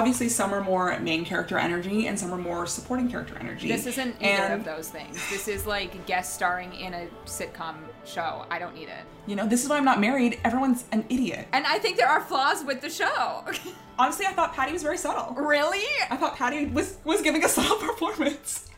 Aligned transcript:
obviously 0.00 0.30
some 0.30 0.54
are 0.54 0.62
more 0.62 0.98
main 1.00 1.26
character 1.26 1.58
energy 1.58 2.06
and 2.06 2.18
some 2.18 2.32
are 2.32 2.38
more 2.38 2.66
supporting 2.66 3.08
character 3.10 3.36
energy. 3.38 3.68
This 3.68 3.86
isn't 3.86 4.16
either 4.22 4.44
and, 4.44 4.54
of 4.54 4.64
those 4.64 4.88
things. 4.88 5.16
This 5.28 5.46
is 5.46 5.66
like 5.66 6.06
guest 6.06 6.34
starring 6.34 6.72
in 6.74 6.94
a 6.94 7.06
sitcom 7.26 7.76
show. 8.06 8.46
I 8.50 8.58
don't 8.58 8.74
need 8.74 8.88
it. 8.88 9.04
You 9.26 9.36
know, 9.36 9.46
this 9.46 9.62
is 9.62 9.68
why 9.68 9.76
I'm 9.76 9.84
not 9.84 10.00
married. 10.00 10.40
Everyone's 10.42 10.86
an 10.90 11.04
idiot. 11.10 11.46
And 11.52 11.66
I 11.66 11.78
think 11.78 11.98
there 11.98 12.08
are 12.08 12.22
flaws 12.22 12.64
with 12.64 12.80
the 12.80 12.88
show. 12.88 13.44
Honestly, 13.98 14.24
I 14.24 14.32
thought 14.32 14.54
Patti 14.54 14.72
was 14.72 14.82
very 14.82 14.96
subtle. 14.96 15.34
really? 15.34 15.84
I 16.08 16.16
thought 16.16 16.34
Patti 16.36 16.64
was 16.66 16.96
was 17.04 17.20
giving 17.20 17.44
a 17.44 17.48
subtle 17.48 17.76
performance. 17.88 18.68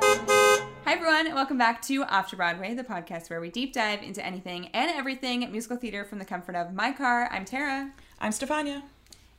Hi 0.00 0.94
everyone, 0.94 1.26
and 1.26 1.34
welcome 1.36 1.58
back 1.58 1.82
to 1.82 2.02
After 2.04 2.34
Broadway, 2.34 2.74
the 2.74 2.82
podcast 2.82 3.30
where 3.30 3.40
we 3.40 3.50
deep 3.50 3.74
dive 3.74 4.02
into 4.02 4.24
anything 4.24 4.68
and 4.68 4.90
everything 4.90 5.40
musical 5.52 5.76
theater 5.76 6.04
from 6.04 6.18
the 6.18 6.24
comfort 6.24 6.56
of 6.56 6.72
my 6.72 6.90
car. 6.90 7.28
I'm 7.30 7.44
Tara. 7.44 7.92
I'm 8.20 8.32
Stefania. 8.32 8.82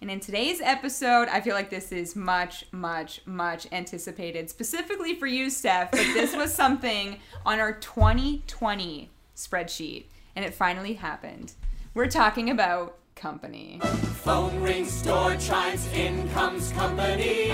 And 0.01 0.09
in 0.09 0.21
today's 0.21 0.61
episode, 0.61 1.27
I 1.27 1.41
feel 1.41 1.55
like 1.55 1.69
this 1.69 1.91
is 1.91 2.15
much, 2.15 2.65
much, 2.71 3.19
much 3.25 3.67
anticipated, 3.73 4.49
specifically 4.49 5.15
for 5.15 5.27
you, 5.27 5.49
Steph. 5.49 5.91
But 5.91 6.05
this 6.13 6.33
was 6.35 6.53
something 6.63 7.19
on 7.45 7.59
our 7.59 7.73
2020 7.73 9.09
spreadsheet, 9.35 10.05
and 10.37 10.45
it 10.45 10.53
finally 10.53 10.93
happened. 10.93 11.51
We're 11.93 12.07
talking 12.07 12.49
about 12.49 12.97
company. 13.15 13.81
Phone 14.23 14.61
rings, 14.61 15.01
door 15.01 15.35
chimes, 15.35 15.85
in 15.91 16.29
comes 16.29 16.71
company. 16.71 17.49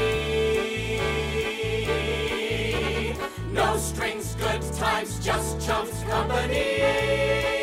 No 3.51 3.75
strings, 3.77 4.35
good 4.35 4.61
times, 4.73 5.23
just 5.25 5.65
chumps 5.65 6.03
company. 6.03 7.54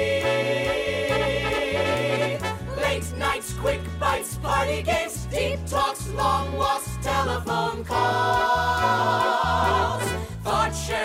Party 4.43 4.83
games, 4.83 5.27
deep 5.27 5.65
talks, 5.67 6.09
long 6.11 6.57
walks, 6.57 6.97
telephone 7.03 7.85
calls. 7.85 8.93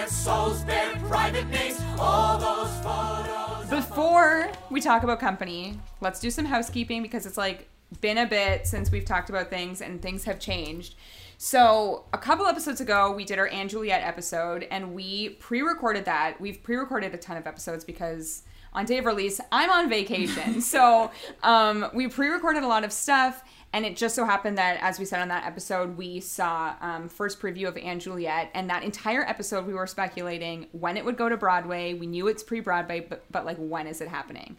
Souls, 0.10 0.64
private 1.08 1.48
names, 1.48 1.82
all 2.00 2.38
those 2.38 2.70
photos. 2.84 3.70
Before 3.70 4.52
we 4.70 4.82
talk 4.82 5.04
about 5.04 5.20
company, 5.20 5.80
let's 6.02 6.20
do 6.20 6.30
some 6.30 6.46
housekeeping 6.46 7.02
because 7.02 7.26
it's 7.26 7.38
like 7.38 7.70
been 8.02 8.18
a 8.18 8.26
bit 8.26 8.68
since 8.68 8.92
we've 8.92 9.06
talked 9.06 9.30
about 9.30 9.50
things 9.50 9.82
and 9.82 10.02
things 10.02 10.26
have 10.26 10.40
changed. 10.40 10.96
So, 11.38 12.06
a 12.14 12.18
couple 12.18 12.46
episodes 12.48 12.82
ago, 12.82 13.12
we 13.12 13.24
did 13.24 13.40
our 13.40 13.50
& 13.58 13.68
Juliet 13.68 14.02
episode 14.02 14.68
and 14.72 14.94
we 14.94 15.30
pre 15.30 15.62
recorded 15.62 16.06
that. 16.06 16.42
We've 16.42 16.62
pre 16.62 16.76
recorded 16.76 17.14
a 17.14 17.18
ton 17.18 17.38
of 17.38 17.48
episodes 17.48 17.86
because 17.86 18.44
on 18.78 18.86
day 18.86 19.00
of 19.00 19.06
release, 19.06 19.42
I'm 19.52 19.70
on 19.70 19.90
vacation. 19.90 20.62
so, 20.76 21.12
um, 21.44 21.90
we 21.94 22.08
pre 22.08 22.28
recorded 22.30 22.64
a 22.64 22.68
lot 22.68 22.84
of 22.84 22.94
stuff. 22.94 23.44
And 23.74 23.86
it 23.86 23.98
just 23.98 24.16
so 24.16 24.24
happened 24.24 24.58
that, 24.58 24.80
as 24.82 24.98
we 24.98 25.04
said 25.04 25.20
on 25.20 25.28
that 25.28 25.46
episode, 25.46 25.98
we 25.98 26.22
saw 26.22 26.74
um, 26.80 27.10
first 27.10 27.40
preview 27.40 27.68
of 27.68 28.00
& 28.00 28.02
Juliet, 28.02 28.50
and 28.54 28.70
that 28.70 28.84
entire 28.84 29.24
episode 29.24 29.68
we 29.68 29.74
were 29.74 29.86
speculating 29.86 30.68
when 30.72 30.96
it 30.96 31.04
would 31.04 31.18
go 31.18 31.28
to 31.28 31.36
Broadway. 31.36 31.94
We 31.94 32.08
knew 32.08 32.30
it's 32.30 32.44
pre-Broadway, 32.44 33.02
but 33.02 33.26
but 33.30 33.46
like 33.46 33.58
when 33.58 33.86
is 33.86 34.00
it 34.00 34.08
happening? 34.08 34.56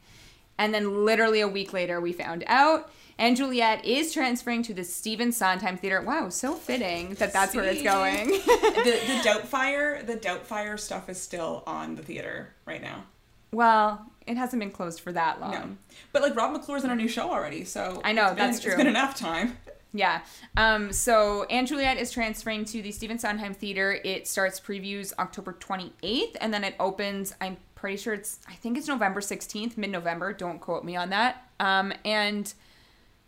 And 0.58 0.74
then 0.74 1.06
literally 1.06 1.40
a 1.40 1.48
week 1.48 1.72
later, 1.72 2.00
we 2.00 2.12
found 2.12 2.44
out 2.46 2.90
& 3.18 3.34
Juliet 3.34 3.84
is 3.84 4.12
transferring 4.12 4.62
to 4.64 4.74
the 4.74 4.84
Stephen 4.84 5.32
Sondheim 5.32 5.78
Theater. 5.78 6.02
Wow, 6.02 6.28
so 6.28 6.54
fitting 6.54 7.14
that 7.14 7.32
that's 7.32 7.54
where 7.54 7.64
it's 7.64 7.82
going. 7.82 8.28
the 8.28 9.00
the 9.06 9.20
Doubtfire, 9.24 10.06
the 10.06 10.16
Doubtfire 10.16 10.78
stuff 10.78 11.08
is 11.08 11.20
still 11.20 11.62
on 11.66 11.94
the 11.94 12.02
theater 12.02 12.54
right 12.66 12.82
now. 12.82 13.04
well, 13.52 14.07
it 14.28 14.36
hasn't 14.36 14.60
been 14.60 14.70
closed 14.70 15.00
for 15.00 15.12
that 15.12 15.40
long. 15.40 15.50
No, 15.52 15.76
but 16.12 16.22
like 16.22 16.36
Rob 16.36 16.52
McClure's 16.52 16.84
in 16.84 16.90
a 16.90 16.96
new 16.96 17.08
show 17.08 17.30
already, 17.30 17.64
so 17.64 18.00
I 18.04 18.12
know, 18.12 18.28
been- 18.28 18.36
that's 18.36 18.60
true. 18.60 18.72
It's 18.72 18.78
been 18.78 18.86
enough 18.86 19.16
time. 19.16 19.56
Yeah. 19.94 20.20
Um, 20.54 20.92
so 20.92 21.46
& 21.56 21.64
Juliet 21.64 21.96
is 21.96 22.10
transferring 22.10 22.66
to 22.66 22.82
the 22.82 22.92
Stephen 22.92 23.18
Sondheim 23.18 23.54
Theater. 23.54 23.98
It 24.04 24.28
starts 24.28 24.60
previews 24.60 25.14
October 25.18 25.54
28th, 25.54 26.36
and 26.42 26.52
then 26.52 26.62
it 26.62 26.74
opens. 26.78 27.34
I'm 27.40 27.56
pretty 27.74 27.96
sure 27.96 28.12
it's. 28.12 28.38
I 28.46 28.52
think 28.52 28.76
it's 28.76 28.86
November 28.86 29.22
16th, 29.22 29.78
mid-November. 29.78 30.34
Don't 30.34 30.60
quote 30.60 30.84
me 30.84 30.94
on 30.94 31.08
that. 31.08 31.48
Um, 31.58 31.94
and 32.04 32.52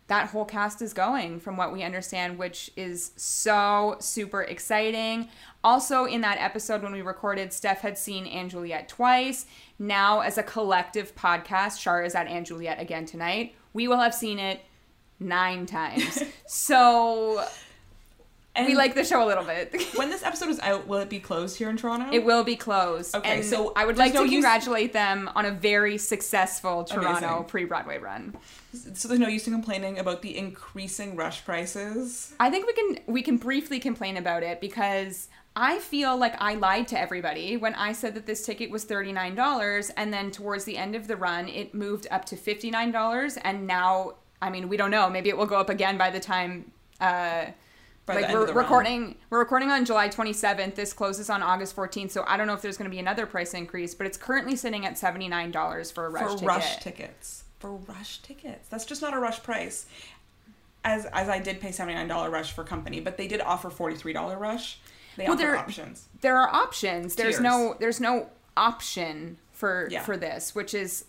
that 0.07 0.29
whole 0.29 0.45
cast 0.45 0.81
is 0.83 0.93
going, 0.93 1.39
from 1.39 1.57
what 1.57 1.73
we 1.73 1.81
understand, 1.83 2.37
which 2.37 2.69
is 2.75 3.11
so 3.15 3.95
super 3.99 4.43
exciting. 4.43 5.29
Also, 5.63 6.05
in 6.05 6.21
that 6.21 6.39
episode 6.39 6.81
when 6.81 6.91
we 6.91 7.01
recorded, 7.01 7.53
Steph 7.53 7.81
had 7.81 7.97
seen 7.97 8.49
& 8.49 8.49
Juliet 8.49 8.89
twice. 8.89 9.45
Now, 9.77 10.21
as 10.21 10.37
a 10.37 10.43
collective 10.43 11.15
podcast, 11.15 11.79
Shar 11.79 12.03
is 12.03 12.15
at 12.15 12.27
& 12.43 12.45
Juliet 12.45 12.79
again 12.79 13.05
tonight. 13.05 13.53
We 13.73 13.87
will 13.87 13.99
have 13.99 14.13
seen 14.15 14.39
it 14.39 14.61
nine 15.19 15.65
times. 15.67 16.23
so 16.47 17.45
And 18.55 18.67
we 18.67 18.75
like 18.75 18.95
the 18.95 19.03
show 19.05 19.23
a 19.23 19.27
little 19.27 19.43
bit. 19.43 19.79
when 19.95 20.09
this 20.09 20.23
episode 20.23 20.49
is 20.49 20.59
out, 20.61 20.87
will 20.87 20.99
it 20.99 21.09
be 21.09 21.19
closed 21.19 21.57
here 21.57 21.69
in 21.69 21.77
Toronto? 21.77 22.09
It 22.11 22.25
will 22.25 22.43
be 22.43 22.55
closed. 22.55 23.15
Okay, 23.15 23.35
and 23.35 23.45
so 23.45 23.71
I 23.75 23.85
would 23.85 23.97
like 23.97 24.13
no 24.15 24.21
to 24.23 24.25
use- 24.25 24.43
congratulate 24.43 24.93
them 24.93 25.29
on 25.35 25.45
a 25.45 25.51
very 25.51 25.97
successful 25.99 26.83
Toronto 26.83 27.27
Amazing. 27.27 27.43
pre-Broadway 27.45 27.99
run. 27.99 28.35
So 28.95 29.07
there's 29.07 29.19
no 29.19 29.27
use 29.27 29.47
in 29.47 29.53
complaining 29.53 29.99
about 29.99 30.21
the 30.21 30.37
increasing 30.37 31.15
rush 31.15 31.45
prices. 31.45 32.33
I 32.39 32.49
think 32.49 32.65
we 32.67 32.73
can 32.73 32.99
we 33.05 33.21
can 33.21 33.37
briefly 33.37 33.79
complain 33.79 34.17
about 34.17 34.43
it 34.43 34.59
because 34.59 35.27
I 35.55 35.79
feel 35.79 36.15
like 36.17 36.35
I 36.39 36.55
lied 36.55 36.87
to 36.89 36.99
everybody 36.99 37.57
when 37.57 37.75
I 37.75 37.91
said 37.91 38.15
that 38.15 38.25
this 38.25 38.45
ticket 38.45 38.71
was 38.71 38.85
$39 38.85 39.91
and 39.97 40.13
then 40.13 40.31
towards 40.31 40.63
the 40.63 40.77
end 40.77 40.95
of 40.95 41.07
the 41.07 41.17
run 41.17 41.49
it 41.49 41.73
moved 41.73 42.07
up 42.09 42.23
to 42.25 42.35
$59 42.37 43.37
and 43.43 43.67
now 43.67 44.13
I 44.41 44.49
mean 44.49 44.69
we 44.69 44.77
don't 44.77 44.91
know 44.91 45.09
maybe 45.09 45.27
it 45.29 45.35
will 45.37 45.45
go 45.45 45.57
up 45.57 45.69
again 45.69 45.97
by 45.97 46.09
the 46.09 46.21
time 46.21 46.71
uh 47.01 47.47
By 48.05 48.15
the 48.15 48.21
like 48.21 48.25
end 48.29 48.33
we're 48.33 48.41
of 48.43 48.47
the 48.47 48.53
run. 48.53 48.63
recording 48.63 49.15
we're 49.29 49.39
recording 49.39 49.71
on 49.71 49.83
July 49.83 50.07
27th 50.07 50.75
this 50.75 50.93
closes 50.93 51.29
on 51.29 51.43
August 51.43 51.75
14th 51.75 52.11
so 52.11 52.23
I 52.25 52.37
don't 52.37 52.47
know 52.47 52.53
if 52.53 52.61
there's 52.61 52.77
going 52.77 52.89
to 52.89 52.95
be 52.95 52.99
another 52.99 53.25
price 53.25 53.53
increase 53.53 53.93
but 53.93 54.07
it's 54.07 54.17
currently 54.17 54.55
sitting 54.55 54.85
at 54.85 54.93
$79 54.93 55.91
for 55.93 56.05
a 56.05 56.09
rush 56.09 56.21
ticket. 56.21 56.31
for 56.31 56.37
ticket. 56.37 56.47
rush 56.47 56.77
tickets. 56.79 57.43
For 57.59 57.71
rush 57.75 58.21
tickets. 58.21 58.69
That's 58.69 58.85
just 58.85 59.01
not 59.01 59.13
a 59.13 59.19
rush 59.19 59.43
price. 59.43 59.85
As 60.83 61.05
as 61.07 61.29
I 61.29 61.37
did 61.37 61.59
pay 61.61 61.71
seventy 61.71 61.93
nine 61.93 62.07
dollar 62.07 62.31
rush 62.31 62.53
for 62.53 62.63
company, 62.63 62.99
but 62.99 63.15
they 63.17 63.27
did 63.27 63.39
offer 63.39 63.69
forty 63.69 63.95
three 63.95 64.13
dollar 64.13 64.35
rush. 64.35 64.79
They 65.17 65.25
Well, 65.27 65.35
they're- 65.35 65.55
options. 65.57 66.07
there 66.21 66.37
are 66.37 66.47
options. 66.49 67.15
There's 67.15 67.39
no 67.39 67.75
there's 67.79 67.99
no 67.99 68.29
option 68.57 69.37
for 69.51 69.87
Yeah. 69.91 70.03
for 70.03 70.17
this, 70.17 70.53
which 70.55 70.73
is 70.73 71.05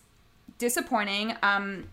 disappointing. 0.57 1.35
Um, 1.41 1.89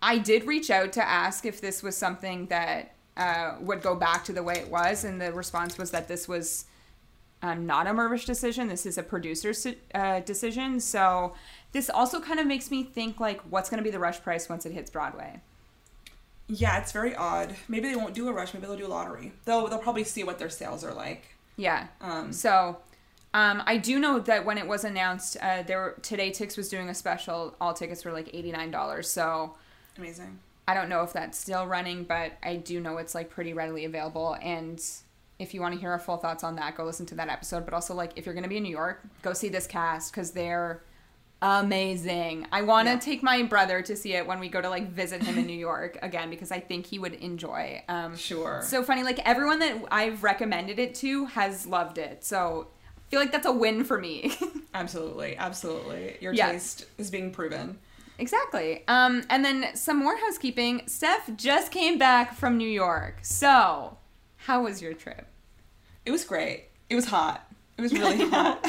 I 0.00 0.18
did 0.18 0.44
reach 0.46 0.70
out 0.70 0.92
to 0.94 1.06
ask 1.06 1.44
if 1.46 1.60
this 1.60 1.82
was 1.82 1.96
something 1.96 2.46
that 2.46 2.94
uh, 3.16 3.56
would 3.60 3.82
go 3.82 3.94
back 3.94 4.24
to 4.24 4.32
the 4.32 4.42
way 4.42 4.54
it 4.54 4.68
was, 4.70 5.04
and 5.04 5.20
the 5.20 5.32
response 5.32 5.76
was 5.78 5.90
that 5.90 6.08
this 6.08 6.26
was 6.26 6.64
um, 7.42 7.66
not 7.66 7.86
a 7.86 7.90
Mirvish 7.90 8.24
decision. 8.24 8.68
This 8.68 8.86
is 8.86 8.96
a 8.96 9.02
producer's 9.02 9.66
uh, 9.94 10.20
decision. 10.20 10.78
So 10.80 11.34
this 11.72 11.90
also 11.90 12.20
kind 12.20 12.38
of 12.40 12.46
makes 12.46 12.70
me 12.70 12.84
think 12.84 13.18
like, 13.20 13.40
what's 13.42 13.68
going 13.68 13.78
to 13.78 13.84
be 13.84 13.90
the 13.90 13.98
rush 13.98 14.22
price 14.22 14.48
once 14.48 14.64
it 14.64 14.72
hits 14.72 14.90
Broadway? 14.90 15.40
Yeah, 16.54 16.78
it's 16.78 16.92
very 16.92 17.16
odd. 17.16 17.56
Maybe 17.66 17.88
they 17.88 17.96
won't 17.96 18.12
do 18.14 18.28
a 18.28 18.32
rush. 18.32 18.52
Maybe 18.52 18.66
they'll 18.66 18.76
do 18.76 18.86
a 18.86 18.88
lottery. 18.88 19.32
They'll 19.46 19.66
they'll 19.68 19.78
probably 19.78 20.04
see 20.04 20.22
what 20.22 20.38
their 20.38 20.50
sales 20.50 20.84
are 20.84 20.92
like. 20.92 21.24
Yeah. 21.56 21.86
Um, 22.00 22.32
So, 22.32 22.78
um, 23.32 23.62
I 23.64 23.78
do 23.78 23.98
know 23.98 24.18
that 24.20 24.44
when 24.44 24.58
it 24.58 24.66
was 24.66 24.84
announced, 24.84 25.38
uh, 25.40 25.62
there 25.62 25.78
were, 25.78 25.96
TodayTix 26.02 26.56
was 26.58 26.68
doing 26.68 26.90
a 26.90 26.94
special. 26.94 27.56
All 27.58 27.72
tickets 27.72 28.04
were 28.04 28.12
like 28.12 28.28
eighty 28.34 28.52
nine 28.52 28.70
dollars. 28.70 29.10
So 29.10 29.54
amazing. 29.96 30.38
I 30.68 30.74
don't 30.74 30.88
know 30.90 31.02
if 31.02 31.12
that's 31.12 31.38
still 31.38 31.66
running, 31.66 32.04
but 32.04 32.32
I 32.42 32.56
do 32.56 32.80
know 32.80 32.98
it's 32.98 33.14
like 33.14 33.30
pretty 33.30 33.54
readily 33.54 33.84
available. 33.86 34.36
And 34.42 34.82
if 35.38 35.54
you 35.54 35.60
want 35.60 35.74
to 35.74 35.80
hear 35.80 35.90
our 35.90 35.98
full 35.98 36.18
thoughts 36.18 36.44
on 36.44 36.56
that, 36.56 36.76
go 36.76 36.84
listen 36.84 37.06
to 37.06 37.14
that 37.16 37.28
episode. 37.28 37.64
But 37.64 37.72
also, 37.74 37.94
like, 37.94 38.12
if 38.16 38.26
you're 38.26 38.34
gonna 38.34 38.48
be 38.48 38.58
in 38.58 38.62
New 38.62 38.70
York, 38.70 39.02
go 39.22 39.32
see 39.32 39.48
this 39.48 39.66
cast 39.66 40.12
because 40.12 40.32
they're 40.32 40.82
amazing. 41.42 42.46
I 42.52 42.62
want 42.62 42.86
to 42.88 42.92
Yeah. 42.94 42.98
take 43.00 43.22
my 43.22 43.42
brother 43.42 43.82
to 43.82 43.96
see 43.96 44.14
it 44.14 44.26
when 44.26 44.38
we 44.40 44.48
go 44.48 44.60
to 44.60 44.68
like 44.70 44.90
visit 44.90 45.22
him 45.22 45.36
in 45.38 45.46
New 45.46 45.58
York 45.70 45.98
again 46.00 46.30
because 46.30 46.50
I 46.52 46.60
think 46.60 46.86
he 46.86 46.98
would 46.98 47.14
enjoy. 47.14 47.82
Um, 47.88 48.16
Sure. 48.16 48.62
so 48.64 48.82
funny. 48.82 49.02
Like 49.02 49.18
everyone 49.26 49.58
that 49.58 49.76
I've 49.90 50.22
recommended 50.22 50.78
it 50.78 50.94
to 50.96 51.26
has 51.26 51.66
loved 51.66 51.98
it. 51.98 52.24
So 52.24 52.68
I 52.96 53.10
feel 53.10 53.20
like 53.20 53.32
that's 53.32 53.46
a 53.46 53.52
win 53.52 53.84
for 53.84 53.98
me. 53.98 54.34
Absolutely, 54.74 55.36
absolutely. 55.36 56.16
Your 56.22 56.32
Yeah. 56.32 56.52
taste 56.52 56.86
is 56.96 57.10
being 57.10 57.30
proven. 57.30 57.78
exactly. 58.18 58.84
Um, 58.88 59.22
and 59.28 59.44
then 59.44 59.74
some 59.76 59.98
more 59.98 60.16
housekeeping. 60.16 60.82
Steph 60.86 61.28
just 61.36 61.70
came 61.70 61.98
back 61.98 62.34
from 62.34 62.56
New 62.56 62.68
York. 62.68 63.18
So 63.22 63.98
how 64.36 64.62
was 64.62 64.80
your 64.80 64.94
trip? 64.94 65.26
It 66.06 66.10
was 66.10 66.24
great. 66.24 66.68
It 66.88 66.94
was 66.94 67.06
hot. 67.06 67.52
It 67.76 67.82
was 67.82 67.92
really 67.92 68.28
hot. 68.30 68.66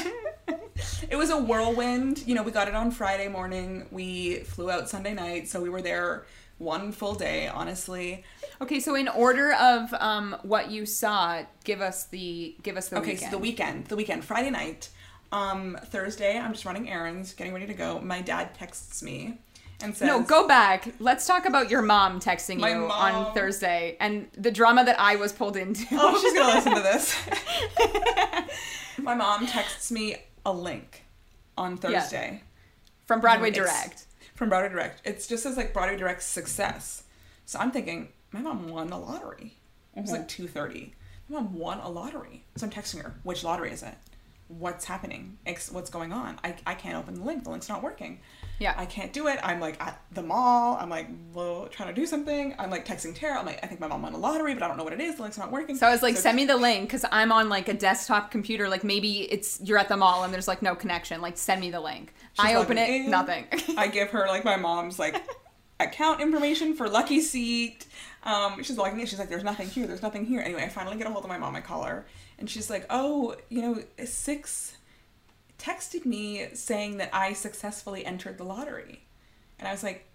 It 1.10 1.16
was 1.16 1.30
a 1.30 1.38
whirlwind. 1.38 2.24
You 2.26 2.36
know, 2.36 2.44
we 2.44 2.52
got 2.52 2.68
it 2.68 2.76
on 2.76 2.92
Friday 2.92 3.28
morning. 3.28 3.86
We 3.92 4.38
flew 4.40 4.72
out 4.72 4.90
Sunday 4.90 5.14
night, 5.14 5.48
so 5.48 5.62
we 5.62 5.70
were 5.70 5.82
there 5.82 6.26
one 6.58 6.92
full 6.92 7.16
day, 7.16 7.48
honestly. 7.48 8.24
Okay, 8.62 8.80
so 8.80 8.96
in 8.96 9.08
order 9.08 9.54
of 9.54 9.94
um, 9.96 10.36
what 10.44 10.72
you 10.72 10.86
saw, 10.86 11.44
give 11.64 11.82
us 11.82 12.06
the 12.06 12.56
give 12.64 12.78
us 12.78 12.90
the 12.90 12.98
okay, 12.98 13.12
weekend. 13.12 13.32
so 13.32 13.38
the 13.38 13.42
weekend, 13.42 13.86
the 13.88 13.96
weekend, 13.96 14.24
Friday 14.24 14.50
night, 14.50 14.90
um, 15.32 15.78
Thursday, 15.86 16.38
I'm 16.38 16.54
just 16.54 16.66
running 16.66 16.90
errands, 16.90 17.34
getting 17.34 17.54
ready 17.54 17.68
to 17.68 17.74
go. 17.74 18.00
My 18.00 18.22
dad 18.22 18.54
texts 18.54 19.04
me 19.04 19.40
and 19.82 19.96
says, 19.96 20.08
No, 20.08 20.22
go 20.22 20.48
back. 20.48 20.94
Let's 21.00 21.28
talk 21.28 21.46
about 21.46 21.70
your 21.70 21.82
mom 21.82 22.20
texting 22.20 22.60
you 22.60 22.90
on. 22.90 23.34
Thursday 23.34 23.98
and 24.00 24.28
the 24.38 24.52
drama 24.52 24.86
that 24.86 25.00
I 25.00 25.16
was 25.18 25.34
pulled 25.34 25.58
into. 25.58 25.86
Oh, 25.92 26.20
she's 26.22 26.34
gonna 26.34 26.54
listen 26.54 26.76
to 26.76 26.82
this. 26.82 27.16
My 28.98 29.16
mom 29.16 29.48
texts 29.48 29.92
me 29.92 30.18
a 30.46 30.52
link 30.54 31.04
on 31.58 31.78
Thursday 31.78 32.44
From 33.06 33.20
Broadway 33.22 33.50
It's- 33.50 33.66
Direct. 33.66 34.06
from 34.36 34.50
Broadway 34.50 34.70
Direct. 34.70 35.02
It's 35.06 35.28
just 35.28 35.46
as 35.46 35.58
like 35.58 35.74
Broadway 35.74 35.98
Direct's 35.98 36.26
success. 36.26 37.04
So 37.46 37.60
I'm 37.60 37.72
thinking, 37.72 38.10
my 38.32 38.42
mom 38.42 38.68
won 38.70 38.90
a 38.92 39.00
lottery. 39.00 39.56
It 39.96 40.02
was 40.02 40.10
Mm-hmm. 40.10 40.20
like 40.20 40.28
two 40.28 40.48
thirty. 40.48 40.94
My 41.30 41.40
mom 41.40 41.54
won 41.54 41.80
a 41.80 41.90
lottery. 41.90 42.44
So 42.56 42.66
I'm 42.66 42.72
texting 42.72 43.02
her, 43.02 43.14
which 43.24 43.44
lottery 43.44 43.72
is 43.72 43.84
it? 43.84 43.96
What's 44.48 44.86
happening? 44.86 45.38
What's 45.72 45.90
going 45.90 46.12
on? 46.12 46.40
I, 46.44 46.56
I 46.66 46.74
can't 46.76 46.96
open 46.96 47.16
the 47.16 47.24
link. 47.24 47.44
The 47.44 47.50
link's 47.50 47.70
not 47.70 47.82
working. 47.84 48.20
Yeah. 48.60 48.74
I 48.78 48.86
can't 48.86 49.12
do 49.12 49.28
it. 49.28 49.40
I'm 49.44 49.60
like 49.60 49.82
at 49.82 50.02
the 50.12 50.22
mall. 50.22 50.78
I'm 50.80 50.90
like 50.90 51.08
well, 51.34 51.68
trying 51.72 51.94
to 51.94 52.00
do 52.00 52.06
something. 52.06 52.56
I'm 52.58 52.70
like 52.70 52.86
texting 52.86 53.16
Tara. 53.16 53.40
I'm 53.40 53.46
like, 53.46 53.60
I 53.64 53.68
think 53.68 53.80
my 53.80 53.88
mom 53.88 54.04
won 54.04 54.14
a 54.14 54.18
lottery, 54.18 54.54
but 54.54 54.64
I 54.64 54.68
don't 54.68 54.78
know 54.78 54.84
what 54.84 54.94
it 54.94 55.02
is. 55.02 55.16
The 55.16 55.24
link's 55.24 55.38
not 55.38 55.52
working. 55.52 55.76
So 55.76 55.88
I 55.88 55.92
was 55.92 56.02
like, 56.04 56.18
send 56.18 56.36
me 56.36 56.46
the 56.46 56.58
link 56.58 56.88
because 56.88 57.06
I'm 57.12 57.32
on 57.32 57.50
like 57.50 57.68
a 57.68 57.74
desktop 57.74 58.32
computer. 58.32 58.70
Like 58.70 58.84
maybe 58.84 59.22
it's 59.32 59.60
you're 59.62 59.78
at 59.78 59.90
the 59.90 59.98
mall 59.98 60.24
and 60.24 60.34
there's 60.34 60.48
like 60.48 60.62
no 60.62 60.76
connection. 60.76 61.22
Like 61.22 61.38
send 61.38 61.62
me 61.62 61.72
the 61.72 61.82
link. 61.82 62.14
She's 62.34 62.46
I 62.46 62.56
open 62.56 62.78
it, 62.78 62.90
in. 62.90 63.10
nothing. 63.12 63.46
I 63.78 63.88
give 63.88 64.12
her 64.12 64.28
like 64.28 64.46
my 64.46 64.56
mom's 64.56 65.00
like 65.00 65.22
account 65.80 66.22
information 66.22 66.76
for 66.76 66.90
Lucky 66.90 67.22
Seat. 67.22 67.86
Um, 68.24 68.64
she's 68.64 68.78
logging 68.78 69.00
in. 69.00 69.06
She's 69.06 69.20
like, 69.20 69.30
"There's 69.30 69.44
nothing 69.44 69.68
here. 69.68 69.86
There's 69.88 70.02
nothing 70.02 70.26
here." 70.26 70.42
Anyway, 70.42 70.64
I 70.64 70.70
finally 70.70 70.98
get 70.98 71.08
a 71.08 71.10
hold 71.10 71.26
of 71.26 71.30
my 71.30 71.38
mom. 71.38 71.56
I 71.56 71.62
call 71.62 71.84
her, 71.84 72.06
and 72.40 72.50
she's 72.50 72.70
like, 72.70 72.86
"Oh, 72.90 73.36
you 73.50 73.62
know, 73.62 73.84
six 74.06 74.78
texted 75.64 76.06
me 76.06 76.48
saying 76.54 76.98
that 76.98 77.10
I 77.14 77.34
successfully 77.34 78.06
entered 78.06 78.38
the 78.38 78.44
lottery," 78.44 79.04
and 79.60 79.68
I 79.68 79.72
was 79.72 79.84
like, 79.84 80.06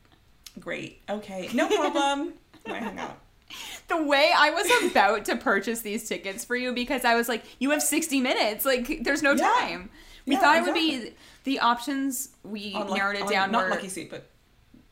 "Great, 0.61 1.00
okay, 1.09 1.49
no 1.55 1.67
problem." 1.77 2.35
and 2.65 2.75
I 2.75 2.79
hung 2.81 2.99
up. 2.99 3.21
the 3.89 4.03
way 4.03 4.31
I 4.37 4.50
was 4.50 4.91
about 4.93 5.25
to 5.27 5.37
purchase 5.37 5.81
these 5.81 6.06
tickets 6.06 6.45
for 6.45 6.55
you 6.55 6.73
because 6.75 7.05
I 7.06 7.15
was 7.15 7.29
like, 7.31 7.45
you 7.59 7.71
have 7.71 7.83
60 7.83 8.21
minutes. 8.21 8.67
Like 8.67 9.03
there's 9.03 9.23
no 9.23 9.33
Yeah. 9.33 9.45
time. 9.59 9.91
We 10.27 10.35
Yeah, 10.35 10.41
thought 10.41 10.56
it 10.59 10.65
would 10.65 10.75
be 10.75 11.12
the 11.45 11.61
options. 11.61 12.29
We 12.44 12.75
On 12.75 12.93
narrowed 12.93 13.17
it 13.17 13.23
on- 13.23 13.31
down. 13.31 13.51
Not 13.53 13.65
were- 13.65 13.71
Lucky 13.71 13.89
Seat, 13.89 14.11
but 14.11 14.29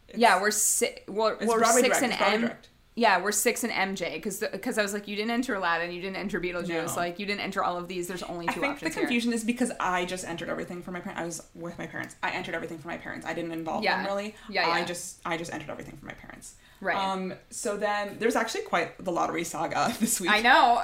it's- 0.08 0.18
Yeah, 0.18 0.40
we're 0.40 0.50
six. 0.50 1.02
We're, 1.06 1.34
It's 1.34 1.44
we're 1.46 1.62
six 1.66 1.98
Direct, 1.98 2.02
and 2.02 2.12
M. 2.34 2.40
Direct. 2.42 2.68
Yeah, 2.98 3.20
we're 3.22 3.30
six 3.32 3.62
and 3.62 3.70
MJ 3.72 4.14
because 4.14 4.40
because 4.40 4.78
I 4.78 4.82
was 4.82 4.94
like, 4.94 5.06
you 5.06 5.16
didn't 5.16 5.30
enter 5.32 5.54
Aladdin, 5.54 5.92
you 5.92 6.00
didn't 6.00 6.16
enter 6.16 6.40
Beetlejuice, 6.40 6.88
No. 6.88 6.94
like 6.96 7.18
you 7.18 7.26
didn't 7.26 7.42
enter 7.42 7.62
all 7.62 7.76
of 7.76 7.88
these. 7.88 8.08
There's 8.08 8.22
only 8.22 8.46
two 8.46 8.52
I 8.52 8.54
think 8.54 8.64
options 8.72 8.94
the 8.94 9.00
confusion 9.00 9.32
is 9.34 9.44
because 9.44 9.70
I 9.78 10.06
just 10.06 10.26
entered 10.26 10.48
everything 10.48 10.80
for 10.82 10.92
my 10.92 11.00
parents. 11.00 11.20
I 11.20 11.26
was 11.26 11.42
with 11.54 11.78
my 11.78 11.86
parents. 11.86 12.16
I 12.22 12.30
entered 12.30 12.54
everything 12.54 12.78
for 12.78 12.88
my 12.88 12.96
parents. 12.96 13.26
I 13.26 13.34
didn't 13.34 13.52
involve 13.52 13.84
Yeah. 13.84 13.98
them 13.98 14.06
really. 14.06 14.34
Yeah, 14.48 14.66
yeah. 14.66 14.72
I 14.72 14.84
just 14.84 15.20
I 15.26 15.36
just 15.36 15.52
entered 15.52 15.68
everything 15.68 15.98
for 15.98 16.06
my 16.06 16.14
parents. 16.14 16.54
Right. 16.80 16.96
Um. 16.96 17.34
So 17.50 17.76
then 17.76 18.16
there's 18.18 18.34
actually 18.34 18.62
quite 18.62 19.02
the 19.04 19.12
lottery 19.12 19.44
saga 19.44 19.94
this 20.00 20.18
week. 20.18 20.30
I 20.30 20.40
know. 20.40 20.82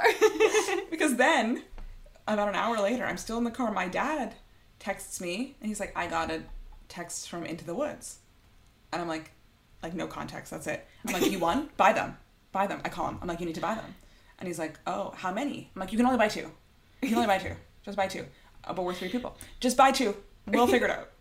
because 0.91 1.17
then, 1.17 1.62
about 2.29 2.49
an 2.49 2.56
hour 2.56 2.79
later, 2.79 3.06
I'm 3.06 3.17
still 3.17 3.38
in 3.38 3.44
the 3.44 3.50
car. 3.50 3.73
My 3.73 3.88
dad 3.88 4.35
texts 4.79 5.19
me 5.19 5.56
and 5.62 5.69
he's 5.69 5.81
like, 5.81 5.97
"I 5.97 6.08
got 6.08 6.31
a 6.31 6.43
text 6.88 7.31
from 7.31 7.47
Into 7.47 7.65
the 7.65 7.75
Woods," 7.75 8.19
and 8.93 9.00
I'm 9.00 9.08
like, 9.08 9.31
like 9.82 9.94
no 9.94 10.06
context. 10.06 10.50
That's 10.50 10.67
it. 10.67 10.87
I'm 11.06 11.12
like, 11.12 11.31
"You 11.31 11.38
won? 11.46 11.69
buy 11.76 11.93
them. 11.93 12.17
Buy 12.52 12.67
them." 12.67 12.81
I 12.84 12.88
call 12.88 13.08
him. 13.08 13.19
I'm 13.20 13.29
like, 13.29 13.40
"You 13.40 13.46
need 13.46 13.55
to 13.56 13.61
buy 13.61 13.75
them," 13.75 13.94
and 14.38 14.46
he's 14.46 14.58
like, 14.58 14.79
"Oh, 14.87 15.12
how 15.17 15.32
many?" 15.32 15.70
I'm 15.75 15.81
like, 15.81 15.93
"You 15.93 15.99
can 15.99 16.06
only 16.06 16.19
buy 16.19 16.29
two. 16.29 16.50
You 17.02 17.08
can 17.08 17.17
only 17.17 17.26
buy 17.26 17.38
two. 17.38 17.55
Just 17.84 17.96
buy 17.96 18.06
two. 18.06 18.25
Uh, 18.64 18.73
but 18.73 18.84
we're 18.84 18.94
three 18.94 19.08
people. 19.08 19.37
Just 19.61 19.76
buy 19.76 19.90
two. 19.93 20.14
We'll 20.46 20.67
figure 20.67 20.88
it 20.88 20.93
out." 20.93 21.08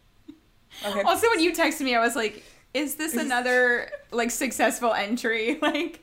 Okay. 0.86 1.02
also, 1.02 1.30
when 1.30 1.42
you 1.42 1.52
texted 1.52 1.82
me, 1.82 1.96
I 1.96 2.00
was 2.00 2.16
like, 2.16 2.46
is 2.74 2.96
this 2.96 3.14
another 3.16 3.92
like 4.12 4.32
successful 4.32 4.94
entry? 4.94 5.60
Like, 5.62 6.00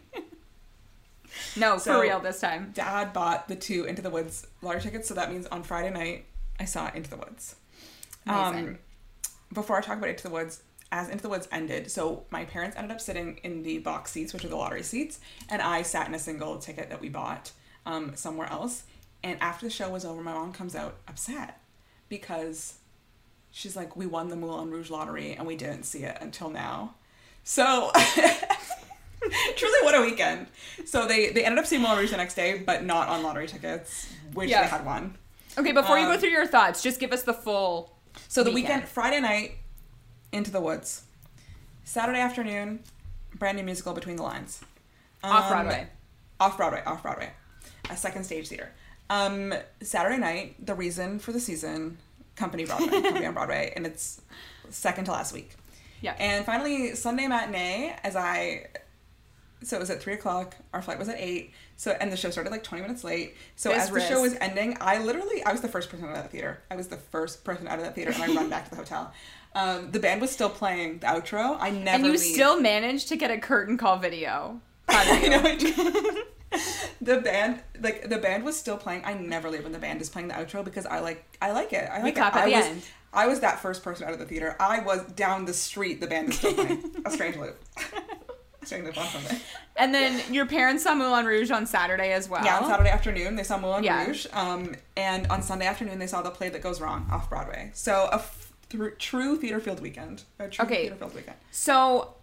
no, 1.56 1.78
for 1.78 2.00
real 2.00 2.20
this 2.20 2.40
time. 2.40 2.72
Dad 2.74 3.12
bought 3.14 3.48
the 3.48 3.56
two 3.56 3.84
Into 3.84 4.02
the 4.02 4.10
Woods 4.10 4.46
lottery 4.60 4.82
tickets, 4.82 5.08
so 5.08 5.14
that 5.14 5.30
means 5.32 5.46
on 5.46 5.62
Friday 5.62 5.90
night 5.90 6.26
I 6.60 6.66
saw 6.66 6.90
Into 6.92 7.08
the 7.08 7.16
Woods. 7.16 7.56
Amazing. 8.26 8.68
Um, 8.68 8.78
before 9.54 9.78
I 9.78 9.80
talk 9.80 9.96
about 9.98 10.10
Into 10.10 10.24
the 10.24 10.30
Woods, 10.34 10.62
as 10.90 11.08
Into 11.08 11.22
the 11.22 11.28
Woods 11.28 11.48
ended, 11.52 11.90
so 11.90 12.24
my 12.30 12.44
parents 12.44 12.76
ended 12.76 12.92
up 12.92 13.00
sitting 13.00 13.38
in 13.42 13.62
the 13.62 13.78
box 13.78 14.10
seats, 14.12 14.32
which 14.32 14.44
are 14.44 14.48
the 14.48 14.56
lottery 14.56 14.82
seats, 14.82 15.20
and 15.50 15.60
I 15.60 15.82
sat 15.82 16.08
in 16.08 16.14
a 16.14 16.18
single 16.18 16.58
ticket 16.58 16.88
that 16.90 17.00
we 17.00 17.08
bought 17.08 17.52
um, 17.86 18.12
somewhere 18.16 18.50
else. 18.50 18.84
And 19.22 19.38
after 19.40 19.66
the 19.66 19.70
show 19.70 19.90
was 19.90 20.04
over, 20.04 20.22
my 20.22 20.32
mom 20.32 20.52
comes 20.52 20.74
out 20.76 20.94
upset 21.08 21.60
because 22.08 22.74
she's 23.50 23.74
like, 23.76 23.96
"We 23.96 24.06
won 24.06 24.28
the 24.28 24.36
Moulin 24.36 24.70
Rouge 24.70 24.90
lottery 24.90 25.32
and 25.34 25.46
we 25.46 25.56
didn't 25.56 25.82
see 25.84 26.04
it 26.04 26.16
until 26.20 26.50
now." 26.50 26.94
So. 27.44 27.90
Truly, 29.56 29.84
what 29.84 29.94
a 29.96 30.00
weekend! 30.00 30.46
So 30.86 31.06
they 31.06 31.30
they 31.30 31.44
ended 31.44 31.58
up 31.58 31.66
seeing 31.66 31.82
Moulin 31.82 31.98
Rouge 31.98 32.12
the 32.12 32.16
next 32.16 32.34
day, 32.34 32.58
but 32.64 32.84
not 32.84 33.08
on 33.08 33.22
lottery 33.24 33.48
tickets, 33.48 34.08
which 34.32 34.48
Yeah. 34.48 34.62
they 34.62 34.68
had 34.68 34.86
won. 34.86 35.18
Okay, 35.58 35.72
before 35.72 35.98
you 35.98 36.06
go 36.06 36.12
Um, 36.12 36.20
through 36.20 36.30
your 36.30 36.46
thoughts, 36.46 36.82
just 36.82 37.00
give 37.00 37.12
us 37.12 37.24
the 37.24 37.34
full. 37.34 37.92
So 38.28 38.44
the 38.44 38.52
Weekend. 38.52 38.74
weekend, 38.74 38.88
Friday 38.88 39.20
night, 39.20 39.56
Into 40.32 40.50
the 40.50 40.60
Woods. 40.60 41.02
Saturday 41.84 42.20
afternoon, 42.20 42.80
brand 43.34 43.56
new 43.56 43.64
musical 43.64 43.94
Between 43.94 44.16
the 44.16 44.22
Lines. 44.22 44.60
Off 45.24 45.44
Um, 45.44 45.50
Broadway. 45.50 45.86
Off 46.40 46.56
Broadway. 46.56 46.82
Off 46.86 47.02
Broadway. 47.02 47.30
A 47.90 47.96
second 47.96 48.24
stage 48.24 48.48
theater. 48.48 48.70
Um, 49.10 49.54
Saturday 49.82 50.18
night, 50.18 50.64
the 50.64 50.74
reason 50.74 51.18
for 51.18 51.32
the 51.32 51.40
season, 51.40 51.96
Company 52.36 52.66
Broadway, 52.66 52.88
Company 53.02 53.26
on 53.26 53.34
Broadway, 53.34 53.72
and 53.74 53.86
it's 53.86 54.20
second 54.68 55.06
to 55.06 55.12
last 55.12 55.32
week. 55.32 55.52
Yeah. 56.02 56.14
And 56.18 56.44
finally, 56.44 56.94
Sunday 56.94 57.26
matinee, 57.26 57.96
as 58.04 58.14
I, 58.14 58.66
so 59.62 59.76
it 59.76 59.80
was 59.80 59.90
at 59.90 60.00
three 60.02 60.12
o'clock. 60.12 60.54
Our 60.74 60.82
flight 60.82 60.98
was 60.98 61.08
at 61.08 61.16
eight. 61.18 61.52
So 61.76 61.96
and 62.00 62.12
the 62.12 62.16
show 62.16 62.30
started 62.30 62.50
like 62.50 62.62
twenty 62.62 62.82
minutes 62.82 63.02
late. 63.02 63.34
So 63.56 63.72
as 63.72 63.90
the 63.90 64.00
show 64.00 64.20
was 64.22 64.34
ending, 64.40 64.76
I 64.80 64.98
literally 64.98 65.42
I 65.42 65.52
was 65.52 65.60
the 65.62 65.68
first 65.68 65.88
person 65.90 66.04
out 66.06 66.10
of 66.16 66.22
that 66.22 66.30
theater. 66.30 66.60
I 66.70 66.76
was 66.76 66.88
the 66.88 66.96
first 66.96 67.44
person 67.44 67.66
out 67.66 67.78
of 67.78 67.84
that 67.84 67.94
theater, 67.94 68.12
and 68.12 68.22
I 68.22 68.26
run 68.34 68.50
back 68.50 68.64
to 68.64 68.70
the 68.70 68.76
hotel. 68.76 69.12
Um, 69.58 69.90
the 69.90 69.98
band 69.98 70.20
was 70.20 70.30
still 70.30 70.50
playing 70.50 70.98
the 71.00 71.06
outro. 71.08 71.56
I 71.58 71.70
never 71.70 71.96
and 71.96 72.04
you 72.06 72.12
leave. 72.12 72.20
still 72.20 72.60
managed 72.60 73.08
to 73.08 73.16
get 73.16 73.30
a 73.30 73.38
curtain 73.38 73.76
call 73.76 73.98
video. 73.98 74.60
I 74.88 75.28
know 75.28 75.40
I 75.42 75.56
did. 75.56 76.16
the 77.00 77.20
band 77.20 77.60
like 77.80 78.08
the 78.08 78.18
band 78.18 78.44
was 78.44 78.56
still 78.58 78.76
playing. 78.76 79.02
I 79.04 79.14
never 79.14 79.50
leave 79.50 79.64
when 79.64 79.72
the 79.72 79.78
band 79.78 80.00
is 80.00 80.08
playing 80.08 80.28
the 80.28 80.34
outro 80.34 80.64
because 80.64 80.86
I 80.86 81.00
like 81.00 81.24
I 81.42 81.50
like 81.52 81.72
it. 81.72 81.88
I 81.90 82.02
like 82.02 82.16
it. 82.16 82.20
at 82.20 82.34
I 82.34 82.48
the 82.50 82.56
was 82.56 82.64
end. 82.66 82.82
I 83.12 83.26
was 83.26 83.40
that 83.40 83.60
first 83.60 83.82
person 83.82 84.06
out 84.06 84.12
of 84.12 84.18
the 84.18 84.26
theater. 84.26 84.54
I 84.60 84.80
was 84.80 85.02
down 85.12 85.44
the 85.46 85.54
street. 85.54 86.00
The 86.00 86.06
band 86.06 86.28
is 86.30 86.38
still 86.38 86.54
playing. 86.54 87.02
A 87.04 87.10
strange 87.10 87.36
loop. 87.36 87.58
Strange 88.64 88.84
loop 88.84 88.98
on 88.98 89.06
Sunday. 89.06 89.38
And 89.76 89.94
then 89.94 90.20
your 90.34 90.44
parents 90.44 90.82
saw 90.84 90.94
Moulin 90.94 91.24
Rouge 91.24 91.50
on 91.50 91.64
Saturday 91.64 92.12
as 92.12 92.28
well. 92.28 92.44
Yeah, 92.44 92.58
on 92.58 92.68
Saturday 92.68 92.90
afternoon 92.90 93.34
they 93.36 93.42
saw 93.44 93.56
Moulin 93.56 93.82
Yeah. 93.82 94.04
Rouge, 94.04 94.26
um, 94.34 94.74
and 94.94 95.26
on 95.28 95.40
Sunday 95.42 95.64
afternoon 95.64 95.98
they 95.98 96.06
saw 96.06 96.20
the 96.20 96.30
play 96.30 96.50
that 96.50 96.60
goes 96.60 96.78
wrong 96.78 97.08
off 97.10 97.30
Broadway. 97.30 97.70
So 97.72 98.08
a 98.12 98.16
f- 98.16 98.47
thr- 98.70 98.88
true 98.90 99.36
theater 99.36 99.60
field 99.60 99.80
weekend. 99.80 100.24
A 100.38 100.48
true 100.48 100.64
Okay. 100.64 100.82
theater 100.82 100.96
field 100.96 101.14
weekend. 101.14 101.36
So, 101.50 102.14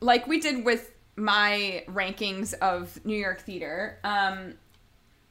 like 0.00 0.26
we 0.26 0.40
did 0.40 0.64
with 0.64 0.92
my 1.16 1.84
rankings 1.88 2.52
of 2.54 2.98
New 3.04 3.16
York 3.16 3.40
theater, 3.40 3.98
um, 4.04 4.54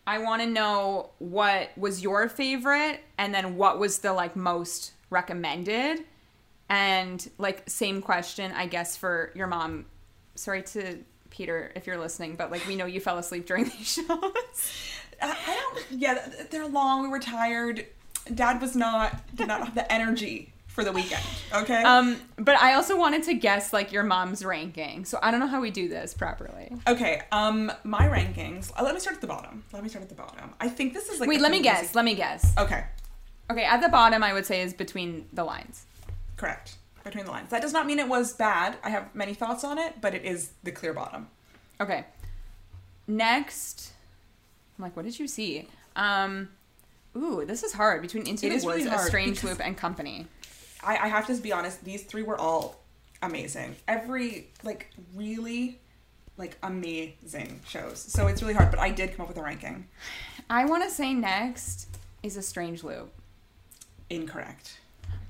I 0.07 0.19
want 0.19 0.41
to 0.41 0.47
know 0.47 1.11
what 1.19 1.69
was 1.77 2.01
your 2.03 2.29
favorite, 2.29 3.01
and 3.17 3.33
then 3.33 3.55
what 3.57 3.79
was 3.79 3.99
the 3.99 4.13
like 4.13 4.35
most 4.35 4.91
recommended, 5.09 6.03
and 6.69 7.27
like 7.37 7.69
same 7.69 8.01
question, 8.01 8.51
I 8.51 8.67
guess, 8.67 8.97
for 8.97 9.31
your 9.35 9.47
mom. 9.47 9.85
Sorry 10.35 10.61
to 10.63 10.99
Peter 11.29 11.71
if 11.75 11.87
you're 11.87 11.97
listening, 11.97 12.35
but 12.35 12.51
like 12.51 12.65
we 12.67 12.75
know 12.75 12.85
you 12.85 12.99
fell 12.99 13.17
asleep 13.17 13.45
during 13.45 13.65
these 13.77 13.93
shows. 13.93 14.73
I 15.21 15.55
don't. 15.55 15.85
Yeah, 15.99 16.27
they're 16.51 16.67
long. 16.67 17.03
We 17.03 17.07
were 17.09 17.19
tired. 17.19 17.85
Dad 18.33 18.61
was 18.61 18.75
not 18.75 19.35
did 19.35 19.47
not 19.47 19.65
have 19.65 19.75
the 19.75 19.91
energy 19.91 20.51
for 20.67 20.83
the 20.83 20.91
weekend. 20.91 21.23
Okay. 21.53 21.83
Um, 21.83 22.19
but 22.37 22.57
I 22.59 22.73
also 22.73 22.97
wanted 22.97 23.23
to 23.23 23.33
guess 23.33 23.71
like 23.71 23.91
your 23.93 24.03
mom's 24.03 24.43
ranking, 24.43 25.05
so 25.05 25.17
I 25.21 25.31
don't 25.31 25.39
know 25.39 25.47
how 25.47 25.61
we 25.61 25.71
do 25.71 25.87
this 25.87 26.13
properly. 26.13 26.71
okay. 26.87 27.21
Um, 27.31 27.71
my 27.83 28.07
rankings. 28.07 28.71
Uh, 28.77 28.83
let 28.83 28.93
me 28.93 28.99
start 28.99 29.15
at 29.15 29.21
the 29.21 29.27
bottom. 29.27 29.63
Let 29.71 29.83
me 29.83 29.89
start 29.89 30.03
at 30.03 30.09
the 30.09 30.15
bottom. 30.15 30.53
I 30.59 30.67
think 30.67 30.93
this 30.93 31.09
is 31.09 31.19
like. 31.19 31.29
Wait, 31.29 31.39
let 31.41 31.51
me 31.51 31.61
guess. 31.61 31.95
Let 31.95 32.03
me 32.05 32.15
guess. 32.15 32.53
Okay. 32.57 32.83
Okay, 33.49 33.63
at 33.63 33.79
the 33.79 33.89
bottom, 33.89 34.23
I 34.23 34.33
would 34.33 34.45
say 34.45 34.61
is 34.61 34.73
between 34.73 35.27
the 35.31 35.43
lines. 35.43 35.85
Correct. 36.35 36.77
Between 37.03 37.25
the 37.25 37.31
lines. 37.31 37.51
That 37.51 37.61
does 37.61 37.71
not 37.73 37.85
mean 37.85 37.99
it 37.99 38.07
was 38.09 38.33
bad. 38.33 38.77
I 38.83 38.89
have 38.89 39.13
many 39.13 39.35
thoughts 39.35 39.63
on 39.63 39.77
it, 39.77 40.01
but 40.01 40.15
it 40.15 40.25
is 40.25 40.51
the 40.63 40.71
clear 40.71 40.93
bottom. 40.93 41.27
Okay. 41.79 42.05
Next, 43.07 43.91
I'm 44.77 44.83
like, 44.83 44.95
what 44.95 45.05
did 45.05 45.19
you 45.19 45.27
see? 45.27 45.67
Um, 45.95 46.49
ooh, 47.15 47.45
this 47.45 47.63
is 47.63 47.73
hard 47.73 48.01
between 48.01 48.27
Into 48.27 48.45
It 48.45 48.49
the 48.49 48.55
is 48.55 48.65
really 48.65 48.83
Woods, 48.87 49.01
A 49.01 49.05
Strange 49.05 49.43
Loop, 49.43 49.59
and 49.63 49.77
Company. 49.77 50.27
I, 50.83 50.97
I 50.97 51.07
have 51.07 51.27
to 51.27 51.35
be 51.35 51.51
honest, 51.51 51.83
these 51.83 52.03
three 52.03 52.23
were 52.23 52.37
all 52.39 52.81
amazing. 53.21 53.75
Every 53.87 54.47
like 54.63 54.91
really 55.15 55.79
like 56.37 56.57
amazing 56.63 57.61
shows. 57.67 57.99
So 57.99 58.27
it's 58.27 58.41
really 58.41 58.53
hard, 58.53 58.69
but 58.71 58.79
I 58.79 58.91
did 58.91 59.15
come 59.15 59.21
up 59.23 59.29
with 59.29 59.37
a 59.37 59.43
ranking. 59.43 59.87
I 60.49 60.65
want 60.65 60.83
to 60.83 60.89
say 60.89 61.13
next 61.13 61.87
is 62.23 62.37
A 62.37 62.41
Strange 62.41 62.83
Loop, 62.83 63.11
Incorrect. 64.09 64.79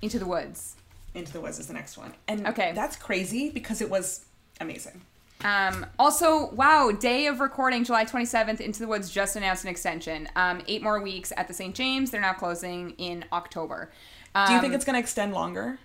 Into 0.01 0.19
the 0.19 0.25
Woods. 0.25 0.75
Into 1.13 1.31
the 1.31 1.39
Woods 1.41 1.59
is 1.59 1.67
the 1.67 1.73
next 1.73 1.97
one. 1.97 2.13
And 2.27 2.45
Okay. 2.47 2.73
that's 2.73 2.95
crazy 2.95 3.49
because 3.49 3.81
it 3.81 3.89
was 3.89 4.25
amazing. 4.59 5.01
Um, 5.43 5.85
also, 5.99 6.49
wow, 6.51 6.91
day 6.91 7.27
of 7.27 7.39
recording, 7.39 7.83
July 7.83 8.05
27th, 8.05 8.59
Into 8.61 8.79
the 8.79 8.87
Woods 8.87 9.09
just 9.11 9.35
announced 9.35 9.63
an 9.63 9.69
extension. 9.69 10.27
Um, 10.35 10.61
eight 10.67 10.81
more 10.81 11.01
weeks 11.01 11.31
at 11.37 11.47
the 11.47 11.53
St. 11.53 11.75
James. 11.75 12.11
They're 12.11 12.21
now 12.21 12.33
closing 12.33 12.91
in 12.91 13.25
October. 13.31 13.91
Um, 14.33 14.47
Do 14.47 14.53
you 14.53 14.61
think 14.61 14.73
it's 14.73 14.85
going 14.85 14.95
to 14.95 14.99
extend 14.99 15.33
longer? 15.33 15.77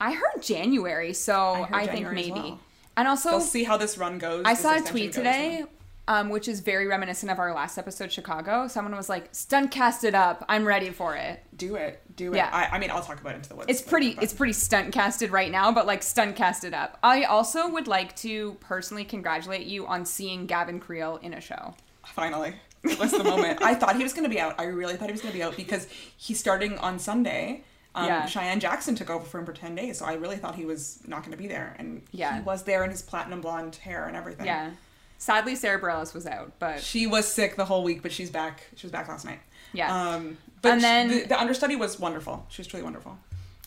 I 0.00 0.12
heard 0.12 0.42
January, 0.42 1.12
so 1.12 1.64
heard 1.64 1.74
I, 1.74 1.86
think 1.86 2.06
January 2.06 2.20
as 2.20 2.28
maybe. 2.28 2.40
well. 2.40 2.60
And 2.96 3.08
also, 3.08 3.30
We'll 3.30 3.40
see 3.40 3.64
how 3.64 3.76
this 3.76 3.96
run 3.96 4.18
goes. 4.18 4.42
I 4.44 4.54
saw 4.54 4.76
a 4.76 4.80
tweet 4.80 5.12
today, 5.12 5.64
um, 6.08 6.30
which 6.30 6.48
is 6.48 6.58
very 6.60 6.86
reminiscent 6.88 7.30
of 7.30 7.38
our 7.38 7.54
last 7.54 7.78
episode, 7.78 8.10
Chicago. 8.10 8.66
Someone 8.66 8.96
was 8.96 9.08
like, 9.08 9.28
"Stunt 9.32 9.70
cast 9.70 10.02
it 10.02 10.14
up. 10.16 10.44
I'm 10.48 10.64
ready 10.64 10.90
for 10.90 11.14
it." 11.14 11.44
Do 11.56 11.76
it. 11.76 12.00
Do 12.16 12.32
it. 12.32 12.36
Yeah. 12.36 12.50
I, 12.52 12.76
I 12.76 12.78
mean, 12.80 12.90
I'll 12.90 13.02
talk 13.02 13.20
about 13.20 13.34
it 13.34 13.36
Into 13.36 13.50
the 13.50 13.54
Woods. 13.56 13.66
It's 13.68 13.82
pretty. 13.82 14.16
It's 14.20 14.32
pretty 14.32 14.54
stunt 14.54 14.92
casted 14.92 15.30
right 15.30 15.52
now, 15.52 15.70
but 15.70 15.86
like 15.86 16.02
stunt 16.02 16.34
casted 16.34 16.74
up. 16.74 16.98
I 17.02 17.22
also 17.24 17.68
would 17.68 17.86
like 17.86 18.16
to 18.16 18.56
personally 18.60 19.04
congratulate 19.04 19.66
you 19.66 19.86
on 19.86 20.04
seeing 20.04 20.46
Gavin 20.46 20.80
Creel 20.80 21.20
in 21.22 21.34
a 21.34 21.40
show. 21.40 21.74
Finally. 22.04 22.54
It 22.84 22.98
was 22.98 23.10
the 23.10 23.24
moment. 23.24 23.60
I 23.60 23.74
thought 23.74 23.96
he 23.96 24.02
was 24.04 24.12
going 24.12 24.22
to 24.24 24.30
be 24.30 24.40
out. 24.40 24.54
I 24.58 24.64
really 24.64 24.96
thought 24.96 25.08
he 25.08 25.12
was 25.12 25.20
going 25.20 25.32
to 25.32 25.36
be 25.38 25.42
out 25.42 25.56
because 25.56 25.88
he's 26.16 26.38
starting 26.38 26.78
on 26.78 26.98
Sunday. 27.00 27.64
Um, 27.94 28.06
Yeah. 28.06 28.26
Cheyenne 28.26 28.60
Jackson 28.60 28.94
took 28.94 29.10
over 29.10 29.24
for 29.24 29.40
him 29.40 29.44
for 29.46 29.52
10 29.52 29.74
days, 29.74 29.98
so 29.98 30.04
I 30.04 30.14
really 30.14 30.36
thought 30.36 30.54
he 30.54 30.64
was 30.64 31.00
not 31.06 31.22
going 31.22 31.32
to 31.32 31.36
be 31.36 31.48
there. 31.48 31.74
And 31.78 32.02
Yeah. 32.12 32.36
he 32.36 32.42
was 32.42 32.62
there 32.62 32.84
in 32.84 32.90
his 32.90 33.02
platinum 33.02 33.40
blonde 33.40 33.74
hair 33.76 34.06
and 34.06 34.16
everything. 34.16 34.46
Yeah. 34.46 34.70
Sadly, 35.18 35.54
Sara 35.56 35.80
Bareilles 35.80 36.14
was 36.14 36.26
out, 36.26 36.52
but 36.58 36.80
She 36.80 37.06
was 37.06 37.26
sick 37.26 37.56
the 37.56 37.64
whole 37.64 37.82
week, 37.82 38.02
but 38.02 38.12
she's 38.12 38.30
back. 38.30 38.62
She 38.76 38.86
was 38.86 38.92
back 38.92 39.08
last 39.08 39.24
night. 39.24 39.40
Yeah. 39.72 40.12
Um, 40.14 40.38
but 40.62 40.72
And 40.74 40.82
then- 40.82 41.08
the, 41.08 41.22
the 41.24 41.38
understudy 41.40 41.76
was 41.76 41.98
wonderful. 41.98 42.46
She 42.50 42.60
was 42.62 42.66
truly 42.68 42.84
wonderful. 42.84 43.18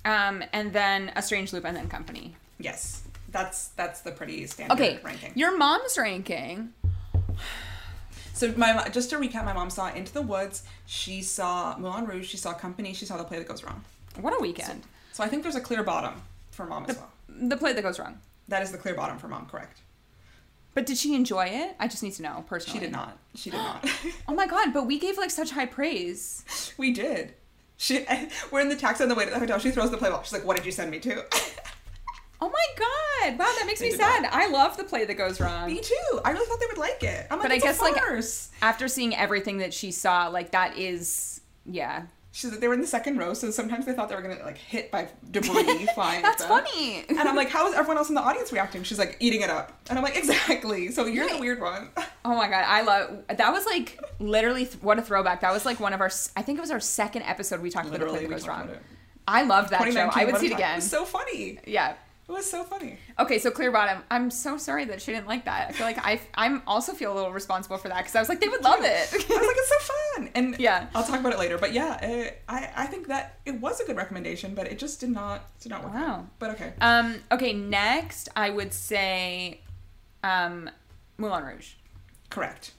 um, 0.05 0.43
and 0.53 0.71
then 0.73 1.11
a 1.15 1.21
strange 1.21 1.51
loop, 1.53 1.65
and 1.65 1.75
then 1.77 1.87
company. 1.89 2.35
Yes. 2.59 3.03
That's 3.29 3.69
that's 3.69 4.01
the 4.01 4.11
pretty 4.11 4.45
standard 4.47 4.73
Okay, 4.73 4.99
ranking. 5.03 5.31
your 5.35 5.57
mom's 5.57 5.97
ranking. 5.97 6.73
So 8.33 8.53
my 8.57 8.89
just 8.89 9.09
to 9.11 9.17
recap, 9.17 9.45
my 9.45 9.53
mom 9.53 9.69
saw 9.69 9.89
Into 9.93 10.11
the 10.13 10.21
Woods. 10.21 10.63
She 10.85 11.21
saw 11.21 11.77
Moulin 11.77 12.05
Rouge. 12.07 12.27
She 12.27 12.37
saw 12.37 12.53
Company. 12.53 12.93
She 12.93 13.05
saw 13.05 13.15
The 13.17 13.23
Play 13.23 13.37
That 13.37 13.47
Goes 13.47 13.63
Wrong. 13.63 13.83
What 14.19 14.33
a 14.37 14.41
weekend! 14.41 14.83
So 15.13 15.23
I 15.23 15.27
think 15.27 15.43
there's 15.43 15.55
a 15.55 15.61
clear 15.61 15.83
bottom 15.83 16.21
for 16.49 16.65
mom 16.65 16.85
as 16.89 16.97
well. 16.97 17.09
The 17.29 17.55
play 17.55 17.71
that 17.73 17.81
goes 17.81 17.99
wrong. 17.99 18.19
That 18.49 18.63
is 18.63 18.71
the 18.73 18.77
clear 18.77 18.95
bottom 18.95 19.17
for 19.17 19.27
mom, 19.29 19.45
correct? 19.45 19.79
But 20.73 20.85
did 20.85 20.97
she 20.97 21.15
enjoy 21.15 21.45
it? 21.47 21.75
I 21.79 21.87
just 21.87 22.01
need 22.01 22.13
to 22.13 22.21
know 22.23 22.45
personally. 22.47 22.79
She 22.79 22.85
did 22.85 22.91
not. 22.93 23.17
She 23.35 23.49
did 23.49 23.57
not. 23.57 23.85
Oh 24.27 24.33
my 24.33 24.47
god! 24.47 24.73
But 24.73 24.85
we 24.85 24.97
gave 24.99 25.17
like 25.17 25.29
such 25.31 25.51
high 25.51 25.65
praise. 25.65 26.73
we 26.77 26.91
did. 26.91 27.33
She, 27.77 28.05
we're 28.51 28.61
in 28.61 28.69
the 28.69 28.75
taxi 28.75 29.03
on 29.03 29.09
the 29.09 29.15
way 29.15 29.25
to 29.25 29.31
the 29.31 29.39
hotel. 29.39 29.59
She 29.59 29.71
throws 29.71 29.91
the 29.91 29.97
Playbill. 29.97 30.21
She's 30.23 30.31
like, 30.33 30.45
"What 30.45 30.55
did 30.55 30.65
you 30.65 30.71
send 30.71 30.89
me 30.91 30.99
to?" 30.99 31.25
Oh 32.43 32.49
my 32.49 32.65
god! 32.77 33.37
Wow, 33.37 33.45
that 33.57 33.65
makes 33.67 33.81
me 33.81 33.91
sad. 33.91 34.23
not. 34.23 34.33
I 34.33 34.47
love 34.47 34.75
the 34.77 34.83
play 34.83 35.05
that 35.05 35.13
goes 35.15 35.39
wrong. 35.39 35.67
me 35.67 35.79
too. 35.79 36.19
I 36.25 36.31
really 36.31 36.45
thought 36.47 36.59
they 36.59 36.65
would 36.67 36.77
like 36.77 37.03
it. 37.03 37.27
I'm 37.29 37.37
like, 37.39 37.49
But 37.49 37.51
I 37.53 37.57
guess, 37.59 37.79
like, 37.81 37.95
farce." 37.95 38.49
After 38.63 38.87
seeing 38.87 39.15
everything 39.15 39.57
that 39.59 39.73
she 39.73 39.91
saw, 39.91 40.27
like 40.27 40.51
that 40.51 40.77
is 40.77 41.41
yeah. 41.65 42.03
She's 42.33 42.49
like, 42.49 42.61
they 42.61 42.67
were 42.69 42.73
in 42.73 42.79
the 42.79 42.87
second 42.87 43.17
row, 43.17 43.33
so 43.33 43.51
sometimes 43.51 43.85
they 43.85 43.91
thought 43.91 44.07
they 44.07 44.15
were 44.15 44.21
gonna 44.21 44.39
like 44.45 44.57
hit 44.57 44.89
by 44.89 45.09
debris 45.31 45.85
flying. 45.95 46.21
That's 46.21 46.45
funny. 46.45 47.03
And 47.09 47.19
I'm 47.19 47.35
like, 47.35 47.49
how 47.49 47.67
is 47.67 47.73
everyone 47.73 47.97
else 47.97 48.07
in 48.07 48.15
the 48.15 48.21
audience 48.21 48.53
reacting? 48.53 48.83
She's 48.83 48.97
like, 48.99 49.17
eating 49.19 49.41
it 49.41 49.49
up. 49.49 49.77
And 49.89 49.97
I'm 49.99 50.03
like, 50.03 50.15
exactly. 50.15 50.91
So 50.91 51.05
you're 51.07 51.27
the 51.29 51.39
weird 51.39 51.59
one. 51.61 51.89
Oh 52.23 52.35
my 52.35 52.47
god, 52.47 52.65
I 52.67 52.83
love 52.83 53.23
that 53.35 53.51
was 53.51 53.65
like 53.65 53.99
literally 54.19 54.65
th- 54.65 54.81
what 54.83 54.99
a 54.99 55.01
throwback. 55.01 55.41
That 55.41 55.51
was 55.51 55.65
like 55.65 55.79
one 55.79 55.91
of 55.91 56.01
our 56.01 56.11
I 56.37 56.43
think 56.43 56.59
it 56.59 56.61
was 56.61 56.69
our 56.69 56.79
second 56.79 57.23
episode 57.23 57.61
we 57.61 57.71
talked 57.71 57.87
about 57.87 57.99
the 57.99 58.05
play 58.05 58.13
Literally, 58.21 58.35
that 58.35 58.39
goes 58.41 58.47
wrong. 58.47 58.69
I 59.27 59.41
love 59.41 59.71
that 59.71 59.91
show. 59.91 60.09
I 60.13 60.25
would 60.25 60.37
see 60.37 60.45
it 60.47 60.53
again. 60.53 60.73
It 60.73 60.75
was 60.75 60.89
so 60.89 61.03
funny. 61.03 61.57
yeah. 61.65 61.95
It 62.31 62.35
was 62.35 62.49
so 62.49 62.63
funny. 62.63 62.97
Okay, 63.19 63.39
so 63.39 63.51
clear 63.51 63.71
bottom. 63.71 64.03
I'm 64.09 64.31
so 64.31 64.55
sorry 64.55 64.85
that 64.85 65.01
she 65.01 65.11
didn't 65.11 65.27
like 65.27 65.43
that. 65.43 65.67
I 65.67 65.71
feel 65.73 65.85
like 65.85 65.97
I 65.97 66.21
I'm 66.33 66.63
also 66.65 66.93
feel 66.93 67.11
a 67.11 67.15
little 67.15 67.33
responsible 67.33 67.77
for 67.77 67.89
that 67.89 67.97
because 67.97 68.15
I 68.15 68.19
was 68.21 68.29
like 68.29 68.39
they 68.39 68.47
would 68.47 68.63
love 68.63 68.79
it. 68.81 68.85
I 69.13 69.17
was 69.17 69.29
like, 69.29 69.57
it's 69.57 69.69
so 69.69 69.93
fun. 70.15 70.29
And 70.33 70.55
Yeah. 70.59 70.87
I'll 70.95 71.03
talk 71.03 71.19
about 71.19 71.33
it 71.33 71.39
later. 71.39 71.57
But 71.57 71.73
yeah, 71.73 72.31
uh, 72.47 72.51
I 72.53 72.69
I 72.73 72.85
think 72.85 73.07
that 73.09 73.39
it 73.45 73.59
was 73.59 73.81
a 73.81 73.85
good 73.85 73.97
recommendation, 73.97 74.55
but 74.55 74.65
it 74.67 74.79
just 74.79 75.01
did 75.01 75.09
not 75.09 75.41
did 75.59 75.71
not 75.71 75.83
work 75.83 75.93
Wow. 75.93 76.05
out. 76.05 76.25
But 76.39 76.51
okay. 76.51 76.71
um. 76.79 77.15
Okay. 77.33 77.51
Next, 77.51 78.29
I 78.33 78.49
would 78.49 78.71
say, 78.71 79.59
um, 80.23 80.69
Moulin 81.17 81.43
Rouge. 81.43 81.73
Correct. 82.29 82.71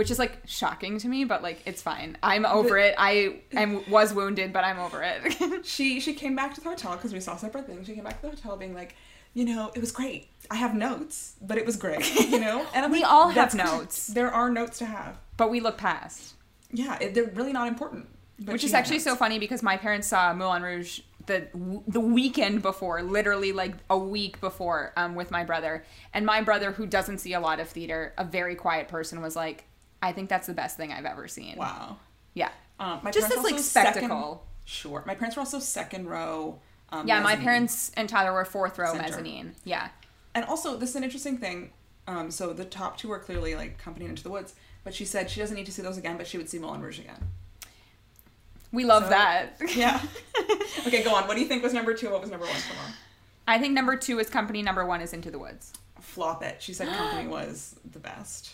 Which 0.00 0.10
is 0.10 0.18
like 0.18 0.38
shocking 0.46 0.96
to 0.98 1.08
me, 1.08 1.24
but 1.24 1.42
like 1.42 1.60
it's 1.66 1.82
fine. 1.82 2.16
I'm 2.22 2.46
over 2.46 2.78
it. 2.78 2.94
I 2.96 3.40
I 3.54 3.82
was 3.86 4.14
wounded, 4.14 4.50
but 4.50 4.64
I'm 4.64 4.78
over 4.78 5.02
it. 5.02 5.64
She 5.66 6.00
she 6.00 6.14
came 6.14 6.34
back 6.34 6.54
to 6.54 6.60
the 6.62 6.70
hotel 6.70 6.92
because 6.96 7.12
we 7.12 7.20
saw 7.20 7.36
separate 7.36 7.66
things. 7.66 7.86
She 7.86 7.94
came 7.94 8.04
back 8.04 8.16
to 8.22 8.30
the 8.30 8.34
hotel 8.34 8.56
being 8.56 8.72
like, 8.74 8.94
you 9.34 9.44
know, 9.44 9.70
it 9.74 9.80
was 9.80 9.92
great. 9.92 10.28
I 10.50 10.56
have 10.56 10.74
notes, 10.74 11.34
but 11.42 11.58
it 11.58 11.66
was 11.66 11.76
great. 11.76 12.00
You 12.30 12.40
know, 12.40 12.64
and 12.74 12.82
I'm 12.86 12.90
We 12.90 13.02
like, 13.02 13.12
all 13.12 13.26
have 13.28 13.34
"That's 13.34 13.54
great. 13.54 13.66
notes." 13.66 14.06
There 14.06 14.32
are 14.32 14.50
notes 14.50 14.78
to 14.78 14.86
have. 14.86 15.18
but 15.36 15.50
we 15.50 15.60
look 15.60 15.76
past, 15.76 16.32
Yeah, 16.72 16.96
it, 16.98 17.12
they're 17.14 17.30
really 17.34 17.52
not 17.52 17.68
important. 17.68 18.08
Which 18.46 18.64
is 18.64 18.72
actually 18.72 19.00
so 19.00 19.14
funny 19.16 19.38
because 19.38 19.62
my 19.62 19.76
parents 19.76 20.08
saw 20.08 20.32
Moulin 20.32 20.62
Rouge 20.62 21.00
the 21.26 21.48
the 21.86 22.00
weekend 22.00 22.62
before, 22.62 23.02
literally 23.02 23.52
like 23.52 23.74
a 23.90 23.98
week 23.98 24.40
before, 24.40 24.94
um, 24.96 25.14
with 25.14 25.30
my 25.30 25.44
brother. 25.44 25.84
And 26.14 26.24
my 26.24 26.40
brother, 26.40 26.72
who 26.72 26.86
doesn't 26.86 27.18
see 27.18 27.34
a 27.34 27.40
lot 27.40 27.60
of 27.60 27.68
theater, 27.68 28.14
a 28.16 28.24
very 28.24 28.54
quiet 28.54 28.88
person, 28.88 29.20
was 29.20 29.36
like, 29.36 29.66
"I 30.02 30.12
think 30.12 30.28
that's 30.28 30.46
the 30.46 30.54
best 30.54 30.76
thing 30.76 30.92
I've 30.92 31.04
ever 31.06 31.28
seen." 31.28 31.56
Wow. 31.56 31.96
Yeah. 32.34 32.50
Um, 32.78 33.00
my 33.02 33.10
Just 33.10 33.28
this 33.28 33.38
like, 33.42 33.52
also 33.52 33.62
second- 33.64 33.92
spectacle. 33.94 34.46
sure. 34.64 35.02
My 35.06 35.14
parents 35.14 35.36
were 35.36 35.40
also 35.40 35.58
second 35.58 36.08
row. 36.08 36.58
Um, 36.90 37.06
Yeah, 37.06 37.20
my 37.20 37.36
parents 37.36 37.92
and 37.96 38.08
Tyler 38.08 38.32
were 38.32 38.44
fourth 38.44 38.78
row 38.78 38.92
Center. 38.92 39.02
mezzanine. 39.02 39.54
Yeah. 39.64 39.88
And 40.34 40.44
also, 40.44 40.76
this 40.76 40.90
is 40.90 40.96
an 40.96 41.04
interesting 41.04 41.38
thing. 41.38 41.72
Um, 42.06 42.30
so 42.30 42.52
the 42.52 42.64
top 42.64 42.96
two 42.98 43.10
are 43.12 43.18
clearly 43.18 43.54
like 43.54 43.78
Company 43.78 44.06
and 44.06 44.10
Into 44.12 44.22
the 44.22 44.30
Woods, 44.30 44.54
but 44.84 44.94
she 44.94 45.04
said 45.04 45.30
she 45.30 45.38
doesn't 45.40 45.54
need 45.56 45.66
to 45.66 45.72
see 45.72 45.82
those 45.82 45.98
again, 45.98 46.16
but 46.16 46.26
she 46.26 46.38
would 46.38 46.48
see 46.48 46.58
Moulin 46.58 46.80
Rouge 46.80 46.98
again. 46.98 47.28
We 48.72 48.84
love 48.84 49.04
So- 49.04 49.10
that. 49.10 49.56
Yeah. 49.74 50.00
okay, 50.86 51.02
go 51.04 51.14
on. 51.14 51.26
What 51.28 51.34
do 51.34 51.40
you 51.40 51.46
think 51.48 51.62
was 51.62 51.74
number 51.74 51.92
two? 51.94 52.10
What 52.10 52.20
was 52.22 52.30
number 52.30 52.46
one 52.46 52.54
for 52.56 52.74
mom? 52.74 52.92
I 53.46 53.58
think 53.58 53.74
number 53.74 53.96
two 53.96 54.18
is 54.20 54.30
company. 54.30 54.62
Number 54.62 54.86
one 54.86 55.00
is 55.00 55.12
Into 55.12 55.30
the 55.30 55.38
Woods. 55.38 55.72
Flop 56.00 56.42
it. 56.42 56.62
She 56.62 56.72
said 56.72 56.88
Company 56.88 57.28
was 57.28 57.74
the 57.90 57.98
best. 57.98 58.52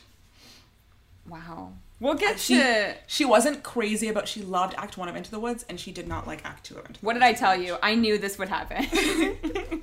Wow. 1.29 1.73
We'll 1.99 2.15
get 2.15 2.39
She 2.39 2.57
to. 2.57 2.95
she 3.07 3.25
wasn't 3.25 3.63
crazy 3.63 4.09
about. 4.09 4.29
She 4.29 4.43
loved 4.43 4.75
Act 4.77 4.99
One 4.99 5.09
of 5.09 5.17
Into 5.17 5.31
the 5.31 5.41
Woods, 5.41 5.65
and 5.69 5.81
she 5.81 5.93
did 5.93 6.07
not 6.07 6.27
like 6.27 6.45
Act 6.45 6.65
Two 6.67 6.77
of 6.77 6.85
Into. 6.87 7.01
the 7.01 7.07
What 7.07 7.15
did 7.15 7.23
I 7.23 7.33
tell 7.33 7.59
you? 7.59 7.79
I 7.83 7.95
knew 7.95 8.19
this 8.19 8.39
would 8.39 8.51
happen. 8.51 8.85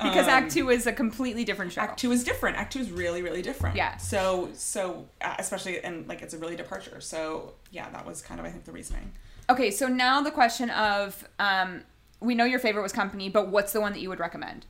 because 0.00 0.28
Act 0.28 0.52
Two 0.52 0.70
is 0.70 0.86
a 0.86 0.92
completely 0.92 1.44
different 1.44 1.72
show. 1.72 1.80
Um, 1.82 1.88
Act 1.88 1.98
Two 1.98 2.12
is 2.12 2.22
different. 2.22 2.56
Act 2.56 2.72
Two 2.74 2.78
is 2.78 2.92
really, 2.92 3.22
really 3.22 3.42
different. 3.42 3.74
Yeah. 3.74 3.96
So, 3.96 4.50
so 4.54 5.08
uh, 5.20 5.34
especially 5.40 5.82
and 5.82 6.06
like 6.06 6.22
it's 6.22 6.32
a 6.34 6.38
really 6.38 6.54
departure. 6.54 7.00
So 7.00 7.54
yeah, 7.72 7.90
that 7.90 8.06
was 8.06 8.22
kind 8.22 8.38
of 8.38 8.46
I 8.46 8.50
think 8.50 8.64
the 8.64 8.72
reasoning. 8.72 9.10
Okay, 9.50 9.72
so 9.72 9.88
now 9.88 10.20
the 10.20 10.30
question 10.30 10.70
of 10.70 11.26
um, 11.40 11.82
we 12.20 12.36
know 12.36 12.44
your 12.44 12.60
favorite 12.60 12.82
was 12.82 12.92
company, 12.92 13.28
but 13.28 13.48
what's 13.48 13.72
the 13.72 13.80
one 13.80 13.92
that 13.92 14.00
you 14.00 14.08
would 14.10 14.20
recommend 14.20 14.66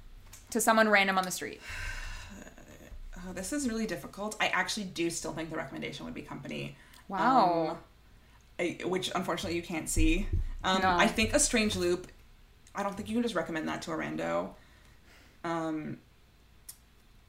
to 0.51 0.61
someone 0.61 0.89
random 0.89 1.19
on 1.19 1.25
the 1.25 1.31
street? 1.31 1.61
Oh, 3.29 3.33
this 3.33 3.53
is 3.53 3.69
really 3.69 3.87
difficult. 3.87 4.37
I 4.41 4.49
actually 4.49 4.85
do 4.85 5.11
still 5.11 5.33
think 5.33 5.51
the 5.51 5.57
recommendation 5.57 6.05
would 6.07 6.15
be 6.15 6.23
Company. 6.23 6.77
Wow. 7.09 7.71
Um, 7.71 7.77
I, 8.59 8.79
which 8.85 9.11
unfortunately 9.15 9.57
you 9.57 9.63
can't 9.63 9.89
see. 9.89 10.27
Um, 10.65 10.83
No. 10.83 10.91
I 10.91 11.07
think 11.07 11.33
a 11.35 11.41
strange 11.41 11.77
loop. 11.77 12.09
I 12.75 12.83
don't 12.83 12.97
think 12.97 13.09
you 13.09 13.15
can 13.15 13.23
just 13.23 13.35
recommend 13.35 13.69
that 13.69 13.83
to 13.83 13.93
a 13.93 13.97
rando. 13.97 14.51
Um, 15.45 15.99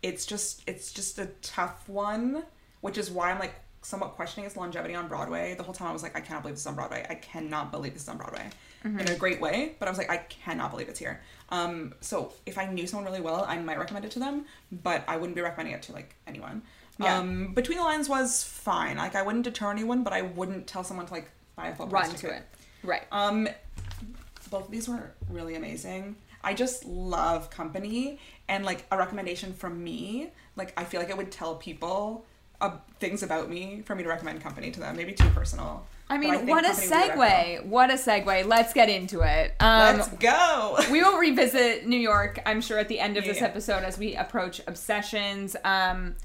it's 0.01 0.25
just 0.25 0.63
it's 0.67 0.91
just 0.91 1.19
a 1.19 1.27
tough 1.41 1.87
one, 1.89 2.43
which 2.81 2.97
is 2.97 3.11
why 3.11 3.31
I'm 3.31 3.39
like 3.39 3.55
somewhat 3.81 4.13
questioning 4.13 4.45
its 4.45 4.55
longevity 4.57 4.95
on 4.95 5.07
Broadway. 5.07 5.55
The 5.55 5.63
whole 5.63 5.73
time 5.73 5.87
I 5.87 5.93
was 5.93 6.03
like, 6.03 6.15
I 6.15 6.21
cannot 6.21 6.43
believe 6.43 6.55
this 6.55 6.61
is 6.61 6.67
on 6.67 6.75
Broadway. 6.75 7.05
I 7.09 7.15
cannot 7.15 7.71
believe 7.71 7.93
this 7.93 8.03
is 8.03 8.09
on 8.09 8.17
Broadway 8.17 8.49
in 8.83 9.09
a 9.09 9.15
great 9.15 9.41
way. 9.41 9.75
But 9.79 9.87
I 9.87 9.91
was 9.91 9.97
like, 9.97 10.09
I 10.09 10.17
cannot 10.17 10.71
believe 10.71 10.89
it's 10.89 10.99
here. 10.99 11.21
Um, 11.49 11.93
so 12.01 12.33
if 12.45 12.57
I 12.57 12.65
knew 12.67 12.87
someone 12.87 13.05
really 13.05 13.21
well, 13.21 13.45
I 13.47 13.57
might 13.57 13.79
recommend 13.79 14.05
it 14.05 14.11
to 14.11 14.19
them, 14.19 14.45
but 14.71 15.03
I 15.07 15.17
wouldn't 15.17 15.35
be 15.35 15.41
recommending 15.41 15.75
it 15.75 15.81
to 15.83 15.91
like 15.91 16.15
anyone. 16.27 16.61
Yeah. 16.99 17.17
Um, 17.17 17.53
Between 17.53 17.77
the 17.77 17.83
Lines 17.83 18.09
was 18.09 18.43
fine. 18.43 18.97
Like 18.97 19.15
I 19.15 19.21
wouldn't 19.21 19.45
deter 19.45 19.71
anyone, 19.71 20.03
but 20.03 20.13
I 20.13 20.21
wouldn't 20.21 20.67
tell 20.67 20.83
someone 20.83 21.05
to 21.07 21.13
like 21.13 21.29
buy 21.55 21.67
a 21.69 21.75
full 21.75 21.87
Run 21.87 22.09
to 22.09 22.35
it. 22.35 22.43
Right. 22.83 23.03
Um, 23.11 23.47
both 24.49 24.65
of 24.65 24.71
these 24.71 24.87
were 24.87 25.11
really 25.29 25.55
amazing. 25.55 26.15
I 26.43 26.53
just 26.53 26.85
love 26.85 27.49
company 27.49 28.19
and 28.47 28.63
like 28.63 28.85
a 28.91 28.97
recommendation 28.97 29.53
from 29.53 29.83
me. 29.83 30.31
Like 30.55 30.73
I 30.77 30.83
feel 30.83 30.99
like 30.99 31.11
I 31.11 31.13
would 31.13 31.31
tell 31.31 31.55
people 31.55 32.25
uh, 32.61 32.77
things 32.99 33.23
about 33.23 33.49
me 33.49 33.81
for 33.85 33.95
me 33.95 34.03
to 34.03 34.09
recommend 34.09 34.41
company 34.41 34.71
to 34.71 34.79
them. 34.79 34.95
Maybe 34.95 35.13
too 35.13 35.29
personal. 35.29 35.85
I 36.09 36.17
mean, 36.17 36.33
think 36.35 36.49
what 36.49 36.65
a 36.65 36.69
Company 36.69 36.89
would 36.89 37.13
be 37.13 37.19
segue! 37.21 37.65
What 37.65 37.89
a 37.91 37.93
segue! 37.93 38.45
Let's 38.45 38.73
get 38.73 38.89
into 38.89 39.21
it. 39.21 39.53
Um, 39.59 39.97
Let's 39.97 40.09
go. 40.09 40.77
we 40.91 41.03
will 41.03 41.17
revisit 41.17 41.85
New 41.85 41.99
York, 41.99 42.39
I'm 42.45 42.61
sure, 42.61 42.79
at 42.79 42.87
the 42.87 42.99
end 42.99 43.17
of 43.17 43.25
this 43.25 43.37
Yeah. 43.41 43.45
episode 43.47 43.83
as 43.83 43.97
we 43.97 44.15
approach 44.15 44.59
obsessions. 44.67 45.55
Um, 45.63 46.15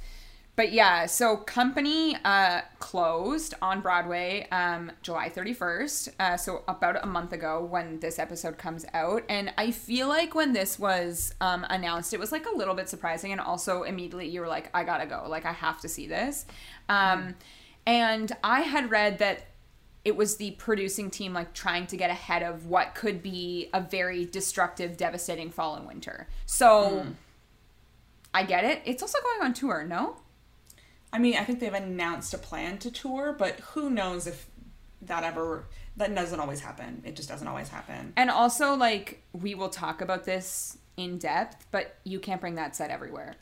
but 0.56 0.72
yeah, 0.72 1.06
so 1.06 1.36
Company 1.36 2.16
uh, 2.24 2.60
closed 2.78 3.54
on 3.60 3.80
Broadway 3.80 4.46
um, 4.52 4.92
July 5.02 5.28
31st. 5.28 6.08
Uh, 6.20 6.36
so 6.36 6.62
about 6.68 7.02
a 7.02 7.06
month 7.06 7.32
ago 7.32 7.62
when 7.68 7.98
this 7.98 8.20
episode 8.20 8.56
comes 8.56 8.86
out. 8.94 9.24
And 9.28 9.52
I 9.58 9.72
feel 9.72 10.06
like 10.06 10.34
when 10.36 10.52
this 10.52 10.78
was 10.78 11.34
um, 11.40 11.66
announced, 11.68 12.14
it 12.14 12.20
was 12.20 12.30
like 12.30 12.46
a 12.46 12.56
little 12.56 12.74
bit 12.74 12.88
surprising. 12.88 13.32
And 13.32 13.40
also 13.40 13.82
immediately 13.82 14.28
you 14.28 14.40
were 14.40 14.46
like, 14.48 14.70
I 14.72 14.84
gotta 14.84 15.06
go. 15.06 15.24
Like, 15.28 15.44
I 15.44 15.52
have 15.52 15.80
to 15.80 15.88
see 15.88 16.06
this. 16.06 16.46
Um, 16.88 17.34
And 17.86 18.32
I 18.42 18.60
had 18.60 18.90
read 18.90 19.18
that 19.18 19.48
it 20.04 20.16
was 20.16 20.36
the 20.36 20.52
producing 20.52 21.10
team 21.10 21.32
like 21.32 21.54
trying 21.54 21.86
to 21.86 21.96
get 21.96 22.10
ahead 22.10 22.42
of 22.42 22.66
what 22.66 22.94
could 22.94 23.22
be 23.22 23.70
a 23.72 23.80
very 23.80 24.24
destructive, 24.24 24.96
devastating 24.96 25.50
fall 25.50 25.76
and 25.76 25.86
winter. 25.86 26.28
So 26.46 27.06
I 28.34 28.42
get 28.42 28.64
it. 28.64 28.82
It's 28.84 29.02
also 29.02 29.18
going 29.22 29.46
on 29.46 29.54
tour, 29.54 29.84
no? 29.84 30.16
I 31.12 31.18
mean, 31.18 31.36
I 31.36 31.44
think 31.44 31.60
they've 31.60 31.72
announced 31.72 32.34
a 32.34 32.38
plan 32.38 32.78
to 32.78 32.90
tour, 32.90 33.34
but 33.38 33.60
who 33.60 33.88
knows 33.88 34.26
if 34.26 34.46
that 35.02 35.22
ever 35.22 35.66
that 35.96 36.12
doesn't 36.14 36.40
always 36.40 36.60
happen. 36.60 37.02
It 37.04 37.14
just 37.14 37.28
doesn't 37.28 37.46
always 37.46 37.68
happen. 37.68 38.12
And 38.16 38.30
also, 38.30 38.74
like, 38.74 39.22
we 39.32 39.54
will 39.54 39.68
talk 39.68 40.00
about 40.00 40.24
this 40.24 40.76
in 40.96 41.18
depth, 41.18 41.66
but 41.70 41.96
you 42.04 42.18
can't 42.18 42.40
bring 42.40 42.56
that 42.56 42.74
set 42.74 42.90
everywhere. 42.90 43.36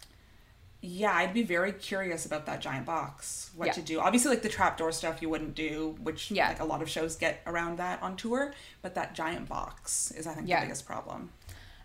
Yeah, 0.84 1.12
I'd 1.14 1.32
be 1.32 1.44
very 1.44 1.72
curious 1.72 2.26
about 2.26 2.44
that 2.46 2.60
giant 2.60 2.86
box. 2.86 3.50
What 3.54 3.66
Yeah. 3.66 3.72
to 3.74 3.82
do? 3.82 4.00
Obviously, 4.00 4.30
like 4.30 4.42
the 4.42 4.48
trapdoor 4.48 4.90
stuff, 4.90 5.22
you 5.22 5.28
wouldn't 5.30 5.54
do, 5.54 5.96
which 6.02 6.30
Yeah. 6.32 6.48
like 6.48 6.58
a 6.60 6.64
lot 6.64 6.82
of 6.82 6.90
shows 6.90 7.14
get 7.14 7.40
around 7.46 7.78
that 7.78 8.02
on 8.02 8.16
tour. 8.16 8.52
But 8.82 8.96
that 8.96 9.14
giant 9.14 9.48
box 9.48 10.10
is, 10.10 10.26
I 10.26 10.34
think, 10.34 10.48
Yeah. 10.48 10.60
the 10.60 10.66
biggest 10.66 10.84
problem. 10.84 11.30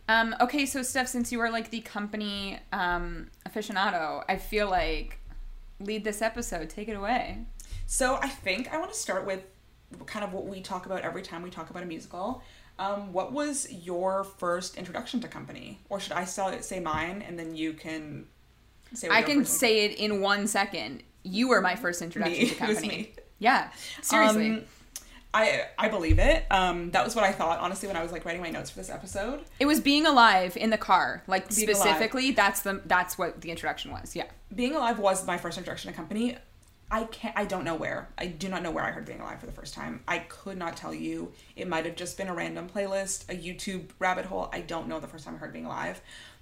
Um, 0.09 0.35
okay, 0.41 0.65
so 0.65 0.81
Steph, 0.81 1.07
since 1.09 1.31
you 1.31 1.39
are 1.41 1.51
like 1.51 1.69
the 1.69 1.81
company 1.81 2.59
um, 2.73 3.29
aficionado, 3.47 4.23
I 4.27 4.37
feel 4.37 4.67
like 4.67 5.19
lead 5.79 6.03
this 6.03 6.23
episode. 6.23 6.69
Take 6.69 6.87
it 6.87 6.93
away. 6.95 7.45
So 7.85 8.15
I 8.15 8.29
think 8.29 8.73
I 8.73 8.79
want 8.79 8.91
to 8.91 8.97
start 8.97 9.25
with 9.25 9.43
kind 10.07 10.25
of 10.25 10.33
what 10.33 10.45
we 10.47 10.61
talk 10.61 10.87
about 10.87 11.01
every 11.03 11.21
time 11.21 11.43
we 11.43 11.51
talk 11.51 11.69
about 11.69 11.83
a 11.83 11.85
musical. 11.85 12.41
Um, 12.79 13.13
what 13.13 13.31
was 13.31 13.71
your 13.71 14.23
first 14.23 14.75
introduction 14.75 15.19
to 15.21 15.27
Company, 15.27 15.81
or 15.89 15.99
should 15.99 16.13
I 16.13 16.25
say 16.25 16.61
say 16.61 16.79
mine 16.79 17.21
and 17.21 17.37
then 17.37 17.55
you 17.55 17.73
can 17.73 18.27
I 19.09 19.21
can 19.21 19.45
say 19.45 19.85
it 19.85 19.97
in 19.97 20.21
one 20.21 20.47
second. 20.47 21.03
You 21.23 21.49
were 21.49 21.61
my 21.61 21.75
first 21.75 22.01
introduction 22.01 22.43
Me. 22.43 22.49
to 22.49 22.55
It 22.63 22.67
was 22.67 22.77
company. 22.77 22.87
me. 22.97 23.11
Yeah, 23.39 23.69
seriously. 24.01 24.49
Um, 24.51 24.63
I 25.33 25.65
I 25.77 25.89
believe 25.89 26.19
it. 26.19 26.45
Um, 26.49 26.91
that 26.91 27.03
was 27.03 27.15
what 27.15 27.23
I 27.25 27.31
thought 27.31 27.59
honestly 27.59 27.87
when 27.87 27.97
I 27.97 28.01
was 28.01 28.11
like 28.11 28.23
writing 28.25 28.41
my 28.41 28.49
notes 28.49 28.69
for 28.69 28.77
this 28.79 28.89
episode. 28.89 29.41
it 29.59 29.65
was 29.65 29.79
being 29.81 30.05
alive 30.07 30.55
in 30.57 30.69
the 30.69 30.77
car, 30.77 31.21
like 31.27 31.53
Being 31.53 31.69
Alive. 31.69 31.77
specifically. 31.77 32.31
That's 32.31 32.61
the 32.61 32.81
that's 32.85 33.17
what 33.17 33.41
the 33.41 33.51
introduction 33.51 33.91
was. 33.91 34.15
Yeah. 34.15 34.25
Being 34.55 34.73
Alive 34.75 34.99
was 34.99 35.27
my 35.27 35.37
first 35.37 35.57
introduction 35.57 35.91
to 35.91 35.95
Company. 35.97 36.37
I 36.89 37.03
can't. 37.03 37.37
I 37.37 37.43
don't 37.43 37.65
know 37.65 37.75
where. 37.75 38.07
I 38.17 38.27
do 38.27 38.47
not 38.47 38.63
know 38.63 38.71
where 38.71 38.85
I 38.85 38.91
heard 38.91 39.05
Being 39.05 39.19
Alive 39.19 39.41
for 39.41 39.45
the 39.45 39.51
first 39.51 39.73
time. 39.73 40.01
I 40.07 40.19
could 40.19 40.57
not 40.57 40.77
tell 40.77 40.93
you. 40.93 41.33
It 41.57 41.67
might 41.67 41.85
have 41.85 41.97
just 41.97 42.17
been 42.17 42.29
a 42.29 42.33
random 42.33 42.69
playlist, 42.69 43.29
a 43.29 43.35
YouTube 43.35 43.89
rabbit 43.99 44.25
hole. 44.25 44.49
I 44.53 44.61
don't 44.61 44.87
know 44.87 44.99
the 45.01 45.07
first 45.07 45.25
time 45.25 45.35
I 45.35 45.37
heard 45.39 45.51
Being 45.51 45.65
Alive, 45.65 45.99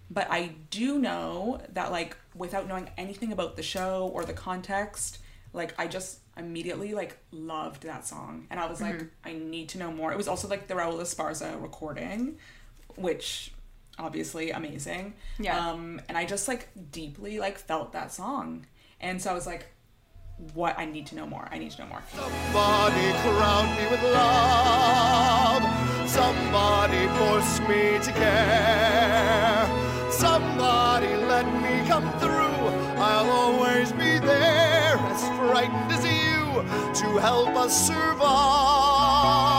but 0.10 0.28
I 0.30 0.56
do 0.70 1.00
know 1.00 1.62
that 1.74 1.92
like 1.92 2.18
without 2.36 2.68
knowing 2.68 2.90
anything 2.98 3.32
about 3.32 3.56
the 3.56 3.64
show 3.64 4.10
or 4.14 4.26
the 4.26 4.34
context, 4.34 5.20
like 5.54 5.74
I 5.80 5.88
just 5.88 6.20
immediately 6.38 6.94
like 6.94 7.18
loved 7.32 7.84
that 7.84 8.06
song, 8.06 8.48
and 8.50 8.60
I 8.60 8.68
was 8.68 8.82
like, 8.82 9.06
I 9.24 9.34
need 9.34 9.70
to 9.70 9.78
know 9.78 9.92
more. 9.92 10.12
It 10.12 10.18
was 10.18 10.28
also 10.28 10.48
like 10.48 10.68
the 10.68 10.76
Raul 10.76 11.00
Esparza 11.00 11.62
recording, 11.62 12.38
which 12.96 13.54
obviously 13.98 14.52
amazing. 14.52 15.14
Yeah. 15.40 15.70
Um, 15.70 16.02
and 16.10 16.18
I 16.18 16.26
just 16.26 16.48
like 16.48 16.70
deeply 16.92 17.40
like 17.40 17.58
felt 17.58 17.94
that 17.94 18.12
song, 18.12 18.66
and 19.00 19.22
so 19.22 19.32
I 19.32 19.34
was 19.34 19.48
like, 19.48 19.68
what 20.54 20.78
I 20.78 20.86
need 20.86 21.08
to 21.08 21.16
know 21.16 21.26
more. 21.26 21.48
I 21.52 21.58
need 21.58 21.72
to 21.72 21.82
know 21.82 21.88
more. 21.88 22.04
Somebody 22.14 23.12
crown 23.24 23.76
me 23.76 23.88
with 23.90 24.04
love. 24.04 26.10
Somebody 26.10 27.08
force 27.18 27.60
me 27.62 28.00
to 28.04 28.12
care. 28.12 29.75
Somebody 30.18 31.14
let 31.18 31.46
me 31.62 31.86
come 31.90 32.10
through. 32.20 32.70
I'll 32.98 33.30
always 33.30 33.92
be 33.92 34.18
there, 34.18 34.98
as 34.98 35.28
frightened 35.38 35.92
as 35.92 36.06
you, 36.06 36.64
to 37.02 37.20
help 37.20 37.50
us 37.50 37.88
survive. 37.88 39.55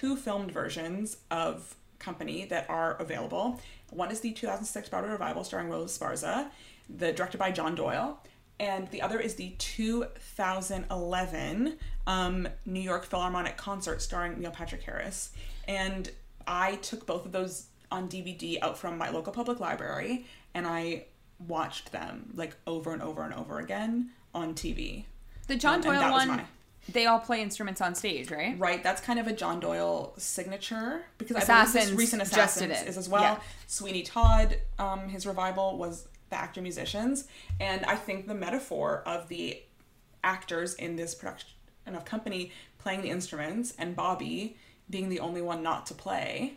Two 0.00 0.16
filmed 0.16 0.50
versions 0.50 1.18
of 1.30 1.76
Company 1.98 2.46
that 2.46 2.64
are 2.70 2.94
available. 2.94 3.60
One 3.90 4.10
is 4.10 4.20
the 4.20 4.32
2006 4.32 4.88
Broadway 4.88 5.10
revival 5.10 5.44
starring 5.44 5.68
Raul 5.68 5.84
Esparza, 5.84 6.46
the 6.88 7.12
directed 7.12 7.36
by 7.36 7.50
John 7.50 7.74
Doyle, 7.74 8.18
and 8.58 8.88
the 8.88 9.02
other 9.02 9.20
is 9.20 9.34
the 9.34 9.50
2011 9.58 11.76
um, 12.06 12.48
New 12.64 12.80
York 12.80 13.04
Philharmonic 13.04 13.58
concert 13.58 14.00
starring 14.00 14.40
Neil 14.40 14.50
Patrick 14.50 14.82
Harris. 14.84 15.32
And 15.68 16.10
I 16.46 16.76
took 16.76 17.04
both 17.04 17.26
of 17.26 17.32
those 17.32 17.66
on 17.92 18.08
DVD 18.08 18.56
out 18.62 18.78
from 18.78 18.96
my 18.96 19.10
local 19.10 19.34
public 19.34 19.60
library, 19.60 20.24
and 20.54 20.66
I 20.66 21.04
watched 21.46 21.92
them 21.92 22.30
like 22.34 22.56
over 22.66 22.94
and 22.94 23.02
over 23.02 23.22
and 23.24 23.34
over 23.34 23.58
again 23.58 24.12
on 24.34 24.54
TV. 24.54 25.04
The 25.48 25.56
John 25.56 25.74
Um, 25.74 25.80
Doyle 25.82 26.10
one, 26.10 26.28
my- 26.28 26.44
they 26.92 27.06
all 27.06 27.18
play 27.20 27.42
instruments 27.42 27.80
on 27.80 27.94
stage, 27.94 28.30
right? 28.30 28.58
Right, 28.58 28.82
that's 28.82 29.00
kind 29.00 29.18
of 29.18 29.26
a 29.26 29.32
John 29.32 29.60
Doyle 29.60 30.14
signature 30.16 31.02
because 31.18 31.36
I 31.36 31.40
Assassins 31.40 31.72
believe 31.72 31.88
this 31.90 31.98
recent 31.98 32.22
Assassins 32.22 32.82
is 32.82 32.96
as 32.96 33.08
well. 33.08 33.22
Yeah. 33.22 33.40
Sweeney 33.66 34.02
Todd, 34.02 34.56
um, 34.78 35.08
his 35.08 35.26
revival 35.26 35.76
was 35.78 36.08
the 36.30 36.36
actor 36.36 36.62
musicians, 36.62 37.26
and 37.58 37.84
I 37.84 37.96
think 37.96 38.26
the 38.26 38.34
metaphor 38.34 39.02
of 39.06 39.28
the 39.28 39.62
actors 40.22 40.74
in 40.74 40.96
this 40.96 41.14
production 41.14 41.48
of 41.86 42.04
Company 42.04 42.52
playing 42.78 43.02
the 43.02 43.10
instruments 43.10 43.74
and 43.78 43.96
Bobby 43.96 44.56
being 44.88 45.08
the 45.08 45.20
only 45.20 45.42
one 45.42 45.62
not 45.62 45.86
to 45.86 45.94
play 45.94 46.54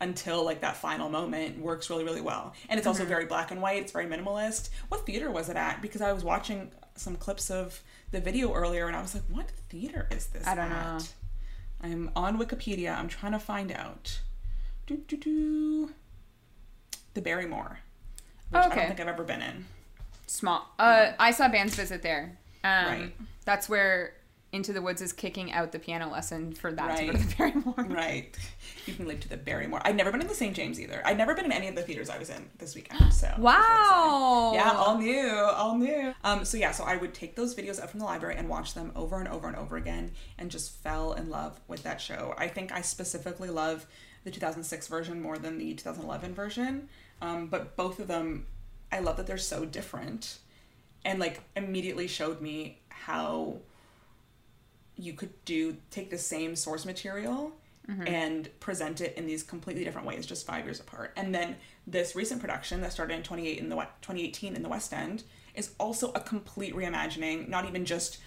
until 0.00 0.44
like 0.44 0.60
that 0.60 0.76
final 0.76 1.08
moment 1.08 1.58
works 1.58 1.88
really 1.88 2.02
really 2.02 2.20
well 2.20 2.52
and 2.68 2.78
it's 2.78 2.86
also 2.86 3.02
Mm-hmm. 3.04 3.08
very 3.10 3.26
black 3.26 3.52
and 3.52 3.62
white 3.62 3.80
it's 3.80 3.92
very 3.92 4.06
minimalist 4.06 4.70
what 4.88 5.06
theater 5.06 5.30
was 5.30 5.48
it 5.48 5.56
at 5.56 5.80
because 5.80 6.00
i 6.00 6.12
was 6.12 6.24
watching 6.24 6.70
some 6.96 7.14
clips 7.14 7.48
of 7.50 7.80
the 8.14 8.20
video 8.20 8.52
earlier 8.54 8.86
and 8.86 8.96
i 8.96 9.02
was 9.02 9.14
like 9.14 9.24
what 9.28 9.50
theater 9.68 10.06
is 10.10 10.26
this 10.28 10.46
I 10.46 10.54
don't 10.54 10.70
at? 10.72 10.98
know. 10.98 11.04
i'm 11.82 12.10
on 12.16 12.38
wikipedia 12.38 12.96
i'm 12.96 13.08
trying 13.08 13.32
to 13.32 13.38
find 13.38 13.70
out 13.72 14.20
do, 14.86 14.96
do, 15.08 15.16
do. 15.16 15.90
the 17.14 17.20
barrymore 17.20 17.80
which 18.50 18.62
i 18.62 18.68
don't 18.68 18.74
think 18.88 19.00
i've 19.00 19.08
ever 19.08 19.24
been 19.24 19.42
in 19.42 19.66
Small. 20.26 20.66
Uh, 20.78 21.12
I 21.18 21.30
saw 21.30 21.48
Band's 21.48 21.76
Visit 21.76 22.02
there. 22.02 22.36
Um, 22.64 22.86
Right. 22.86 23.12
That's 23.44 23.68
where 23.68 24.14
Into 24.54 24.72
the 24.72 24.80
Woods 24.80 25.02
is 25.02 25.12
kicking 25.12 25.52
out 25.52 25.72
the 25.72 25.78
piano 25.78 26.08
lesson 26.10 26.52
for 26.52 26.70
that 26.72 26.96
to 26.98 27.06
go 27.06 27.12
to 27.12 27.18
Right. 27.18 27.28
the 27.28 27.34
Barrymore. 27.38 27.74
right 27.88 28.38
you 28.86 28.94
can 28.94 29.06
live 29.08 29.18
to 29.20 29.28
the 29.28 29.36
barrymore 29.36 29.80
i've 29.84 29.96
never 29.96 30.12
been 30.12 30.20
in 30.20 30.26
the 30.28 30.34
st 30.34 30.54
james 30.54 30.78
either 30.78 31.00
i've 31.04 31.16
never 31.16 31.34
been 31.34 31.46
in 31.46 31.52
any 31.52 31.68
of 31.68 31.74
the 31.74 31.82
theaters 31.82 32.10
i 32.10 32.18
was 32.18 32.28
in 32.30 32.48
this 32.58 32.74
weekend 32.74 32.98
so 33.12 33.26
just 33.26 33.38
wanna 33.38 33.38
say. 33.38 33.42
Wow. 33.42 34.52
Yeah, 34.54 34.72
all 34.72 34.98
new, 34.98 35.28
all 35.30 35.76
new. 35.78 36.14
Um, 36.22 36.44
so 36.44 36.56
yeah, 36.56 36.70
so 36.72 36.84
I 36.84 36.96
would 36.96 37.14
take 37.14 37.34
those 37.34 37.54
videos 37.54 37.82
up 37.82 37.90
from 37.90 38.00
the 38.00 38.06
library 38.06 38.36
and 38.36 38.48
watch 38.48 38.74
them 38.74 38.92
over 38.94 39.18
and 39.18 39.28
over 39.28 39.48
and 39.48 39.56
over 39.56 39.76
again, 39.76 40.12
and 40.38 40.50
just 40.50 40.70
fell 40.82 41.12
in 41.14 41.30
love 41.30 41.60
with 41.66 41.82
that 41.82 42.00
show. 42.00 42.34
I 42.38 42.46
think 42.48 42.70
I 42.72 42.80
specifically 42.82 43.48
love 43.50 43.86
the 44.24 44.30
2006 44.30 44.86
version 44.88 45.20
more 45.20 45.36
than 45.38 45.58
the 45.58 45.74
2011 45.74 46.34
version, 46.34 46.88
um, 47.22 47.46
but 47.48 47.74
both 47.76 47.98
of 47.98 48.06
them, 48.06 48.46
I 48.92 49.00
love 49.00 49.16
that 49.16 49.26
they're 49.26 49.38
so 49.38 49.64
different, 49.64 50.38
and 51.04 51.18
like 51.18 51.40
immediately 51.56 52.06
showed 52.06 52.40
me 52.40 52.80
how 52.90 53.56
you 54.96 55.12
could 55.12 55.44
do 55.44 55.76
take 55.90 56.10
the 56.10 56.18
same 56.18 56.56
source 56.56 56.84
material 56.84 57.52
and 58.06 58.48
present 58.60 59.00
it 59.02 59.14
in 59.16 59.26
these 59.26 59.42
completely 59.42 59.84
different 59.84 60.06
ways 60.06 60.24
just 60.24 60.46
five 60.46 60.64
years 60.64 60.80
apart. 60.80 61.12
And 61.16 61.34
then 61.34 61.56
this 61.86 62.16
recent 62.16 62.40
production 62.40 62.80
that 62.80 62.92
started 62.92 63.14
in 63.14 63.22
28 63.22 63.58
in 63.58 63.68
the 63.68 63.76
2018 63.76 64.56
in 64.56 64.62
the 64.62 64.68
west 64.68 64.92
end 64.92 65.24
is 65.54 65.72
also 65.78 66.10
a 66.12 66.20
complete 66.20 66.74
reimagining 66.74 67.48
not 67.48 67.66
even 67.66 67.84
just 67.84 68.18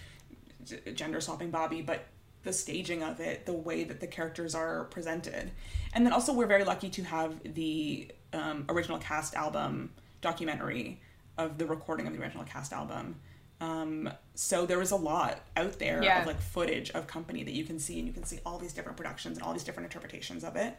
gender 0.94 1.20
swapping 1.20 1.50
bobby 1.50 1.82
but 1.82 2.06
the 2.44 2.52
staging 2.52 3.02
of 3.02 3.20
it 3.20 3.46
the 3.46 3.52
way 3.52 3.84
that 3.84 4.00
the 4.00 4.06
characters 4.06 4.54
are 4.54 4.84
presented. 4.84 5.50
And 5.92 6.06
then 6.06 6.12
also 6.12 6.32
we're 6.32 6.46
very 6.46 6.64
lucky 6.64 6.88
to 6.90 7.02
have 7.02 7.40
the 7.42 8.12
um, 8.32 8.64
original 8.68 8.98
cast 8.98 9.34
album 9.34 9.90
documentary 10.20 11.00
of 11.36 11.58
the 11.58 11.66
recording 11.66 12.06
of 12.06 12.12
the 12.12 12.20
original 12.20 12.44
cast 12.44 12.72
album 12.72 13.16
Um, 13.60 14.08
so 14.34 14.66
there 14.66 14.78
was 14.78 14.92
a 14.92 14.96
lot 14.96 15.40
out 15.56 15.78
there 15.80 16.02
Yeah. 16.02 16.20
of 16.20 16.26
like 16.26 16.40
footage 16.40 16.90
of 16.92 17.06
company 17.08 17.42
that 17.42 17.52
you 17.54 17.64
can 17.64 17.78
see, 17.80 17.98
and 17.98 18.06
you 18.06 18.12
can 18.14 18.24
see 18.24 18.38
all 18.46 18.58
these 18.58 18.72
different 18.72 18.96
productions 18.96 19.36
and 19.36 19.44
all 19.44 19.52
these 19.52 19.64
different 19.64 19.86
interpretations 19.92 20.44
of 20.44 20.54
it. 20.56 20.78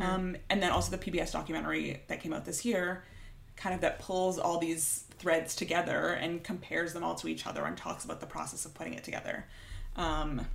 Um, 0.00 0.36
and 0.50 0.60
then 0.60 0.70
also 0.72 0.90
the 0.90 0.98
PBS 0.98 1.30
documentary 1.32 2.02
that 2.08 2.20
came 2.20 2.32
out 2.32 2.44
this 2.44 2.64
year, 2.64 3.04
kind 3.56 3.74
of 3.74 3.80
that 3.82 4.00
pulls 4.00 4.38
all 4.38 4.58
these 4.58 5.04
threads 5.18 5.54
together 5.54 6.08
and 6.14 6.42
compares 6.42 6.92
them 6.92 7.04
all 7.04 7.14
to 7.14 7.28
each 7.28 7.46
other 7.46 7.64
and 7.64 7.76
talks 7.76 8.04
about 8.04 8.20
the 8.20 8.26
process 8.26 8.64
of 8.64 8.74
putting 8.74 8.94
it 8.94 9.04
together. 9.04 9.46
Um, 9.94 10.46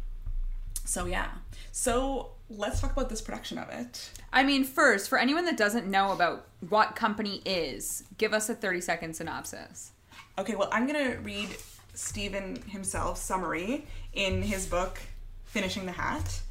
so 0.83 1.05
yeah, 1.05 1.29
so 1.71 2.31
let's 2.49 2.81
talk 2.81 2.91
about 2.91 3.09
this 3.09 3.21
production 3.21 3.57
of 3.57 3.69
it. 3.69 4.11
I 4.33 4.43
mean, 4.43 4.63
first, 4.65 5.07
for 5.09 5.17
anyone 5.17 5.45
that 5.45 5.55
doesn't 5.57 5.87
know 5.87 6.11
about 6.11 6.47
what 6.69 6.95
company 6.95 7.41
is, 7.45 8.03
give 8.17 8.33
us 8.33 8.49
a 8.49 8.55
30 8.55 8.81
second 8.81 9.15
synopsis. 9.15 9.91
Okay, 10.37 10.55
well, 10.55 10.69
I'm 10.71 10.87
gonna 10.87 11.17
read 11.23 11.49
Stephen 11.93 12.61
himself's 12.67 13.21
summary 13.21 13.85
in 14.13 14.41
his 14.41 14.65
book 14.65 14.99
"Finishing 15.45 15.85
the 15.85 15.91
Hat," 15.91 16.41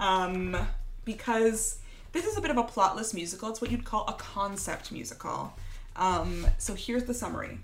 um, 0.00 0.56
because 1.04 1.78
this 2.12 2.24
is 2.26 2.36
a 2.36 2.40
bit 2.40 2.50
of 2.50 2.56
a 2.58 2.64
plotless 2.64 3.14
musical. 3.14 3.48
It's 3.50 3.60
what 3.60 3.70
you'd 3.70 3.84
call 3.84 4.06
a 4.08 4.12
concept 4.14 4.90
musical. 4.92 5.52
Um, 5.96 6.46
so 6.58 6.74
here's 6.74 7.04
the 7.04 7.14
summary: 7.14 7.58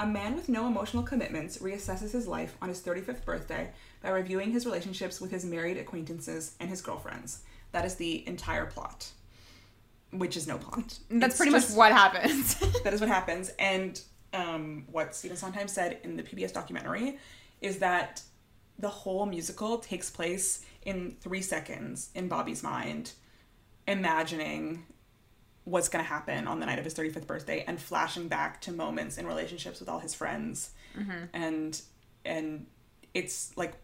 A 0.00 0.06
man 0.06 0.34
with 0.36 0.48
no 0.48 0.66
emotional 0.66 1.02
commitments 1.02 1.58
reassesses 1.58 2.12
his 2.12 2.26
life 2.26 2.56
on 2.62 2.68
his 2.68 2.80
35th 2.80 3.24
birthday 3.24 3.70
by 4.02 4.10
reviewing 4.10 4.52
his 4.52 4.64
relationships 4.64 5.20
with 5.20 5.30
his 5.30 5.44
married 5.44 5.76
acquaintances 5.76 6.54
and 6.60 6.70
his 6.70 6.80
girlfriends. 6.80 7.40
That 7.72 7.84
is 7.84 7.96
the 7.96 8.26
entire 8.26 8.66
plot, 8.66 9.08
which 10.12 10.36
is 10.36 10.46
no 10.46 10.56
plot. 10.58 10.98
That's 11.10 11.32
It's 11.32 11.36
pretty 11.36 11.52
just- 11.52 11.70
much 11.70 11.76
what 11.76 11.92
happens. 11.92 12.54
that 12.84 12.94
is 12.94 13.00
what 13.00 13.08
happens. 13.10 13.50
And 13.58 14.00
um, 14.32 14.84
what 14.90 15.14
Stephen 15.14 15.36
Sondheim 15.36 15.68
said 15.68 15.98
in 16.02 16.16
the 16.16 16.22
PBS 16.22 16.52
documentary 16.52 17.18
is 17.60 17.78
that 17.78 18.22
the 18.78 18.88
whole 18.88 19.26
musical 19.26 19.78
takes 19.78 20.10
place 20.10 20.64
in 20.82 21.16
three 21.20 21.42
seconds 21.42 22.10
in 22.14 22.28
Bobby's 22.28 22.62
mind, 22.62 23.12
imagining 23.86 24.86
what's 25.64 25.88
going 25.88 26.04
to 26.04 26.08
happen 26.08 26.46
on 26.46 26.60
the 26.60 26.66
night 26.66 26.78
of 26.78 26.84
his 26.84 26.94
35th 26.94 27.26
birthday 27.26 27.64
and 27.66 27.80
flashing 27.80 28.28
back 28.28 28.60
to 28.62 28.72
moments 28.72 29.18
in 29.18 29.26
relationships 29.26 29.80
with 29.80 29.88
all 29.88 29.98
his 29.98 30.14
friends. 30.14 30.70
And 31.32 31.80
and 32.24 32.66
it's 33.14 33.56
like 33.56 33.74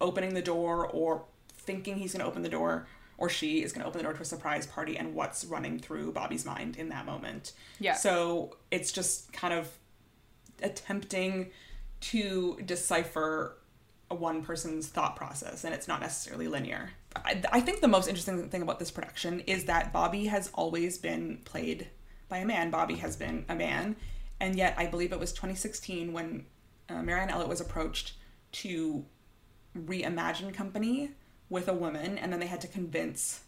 opening 0.00 0.34
the 0.34 0.42
door 0.42 0.86
or 0.88 1.24
thinking 1.56 1.96
he's 1.96 2.12
going 2.12 2.20
to 2.20 2.26
open 2.26 2.42
the 2.42 2.48
door 2.48 2.86
or 3.18 3.28
she 3.28 3.62
is 3.62 3.72
going 3.72 3.82
to 3.82 3.88
open 3.88 3.98
the 3.98 4.04
door 4.04 4.12
to 4.12 4.22
a 4.22 4.24
surprise 4.24 4.66
party 4.66 4.96
and 4.96 5.14
what's 5.14 5.44
running 5.44 5.78
through 5.78 6.12
Bobby's 6.12 6.44
mind 6.44 6.76
in 6.76 6.88
that 6.88 7.06
moment. 7.06 7.52
Yeah. 7.78 7.94
So 7.94 8.56
it's 8.70 8.92
just 8.92 9.32
kind 9.32 9.54
of 9.54 9.68
attempting 10.62 11.50
to 12.00 12.58
decipher 12.64 13.56
a 14.10 14.14
one 14.14 14.42
person's 14.42 14.88
thought 14.88 15.16
process 15.16 15.64
and 15.64 15.74
it's 15.74 15.88
not 15.88 16.00
necessarily 16.00 16.48
linear. 16.48 16.90
I, 17.16 17.42
I 17.52 17.60
think 17.60 17.80
the 17.80 17.88
most 17.88 18.08
interesting 18.08 18.48
thing 18.48 18.62
about 18.62 18.78
this 18.78 18.90
production 18.90 19.40
is 19.40 19.64
that 19.64 19.92
Bobby 19.92 20.26
has 20.26 20.50
always 20.54 20.98
been 20.98 21.38
played 21.44 21.88
by 22.28 22.38
a 22.38 22.44
man. 22.44 22.70
Bobby 22.70 22.96
has 22.96 23.16
been 23.16 23.44
a 23.48 23.54
man, 23.54 23.96
and 24.40 24.56
yet 24.56 24.74
I 24.76 24.86
believe 24.86 25.12
it 25.12 25.20
was 25.20 25.32
2016 25.32 26.12
when 26.12 26.46
uh, 26.88 27.02
Marianne 27.02 27.30
Elliott 27.30 27.48
was 27.48 27.60
approached 27.60 28.14
to 28.52 29.04
reimagine 29.76 30.52
Company 30.52 31.10
with 31.48 31.68
a 31.68 31.74
woman, 31.74 32.18
and 32.18 32.32
then 32.32 32.40
they 32.40 32.46
had 32.46 32.60
to 32.62 32.68
convince 32.68 33.42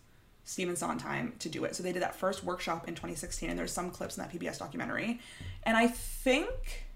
Stephen 0.44 0.76
Sondheim 0.76 1.34
to 1.40 1.48
do 1.48 1.64
it. 1.64 1.74
So 1.74 1.82
they 1.82 1.92
did 1.92 2.02
that 2.02 2.14
first 2.14 2.44
workshop 2.44 2.86
in 2.86 2.94
2016, 2.94 3.50
and 3.50 3.58
there's 3.58 3.72
some 3.72 3.90
clips 3.90 4.16
in 4.16 4.22
that 4.22 4.32
PBS 4.32 4.58
documentary. 4.58 5.20
And 5.64 5.76
I 5.76 5.88
think 5.88 6.86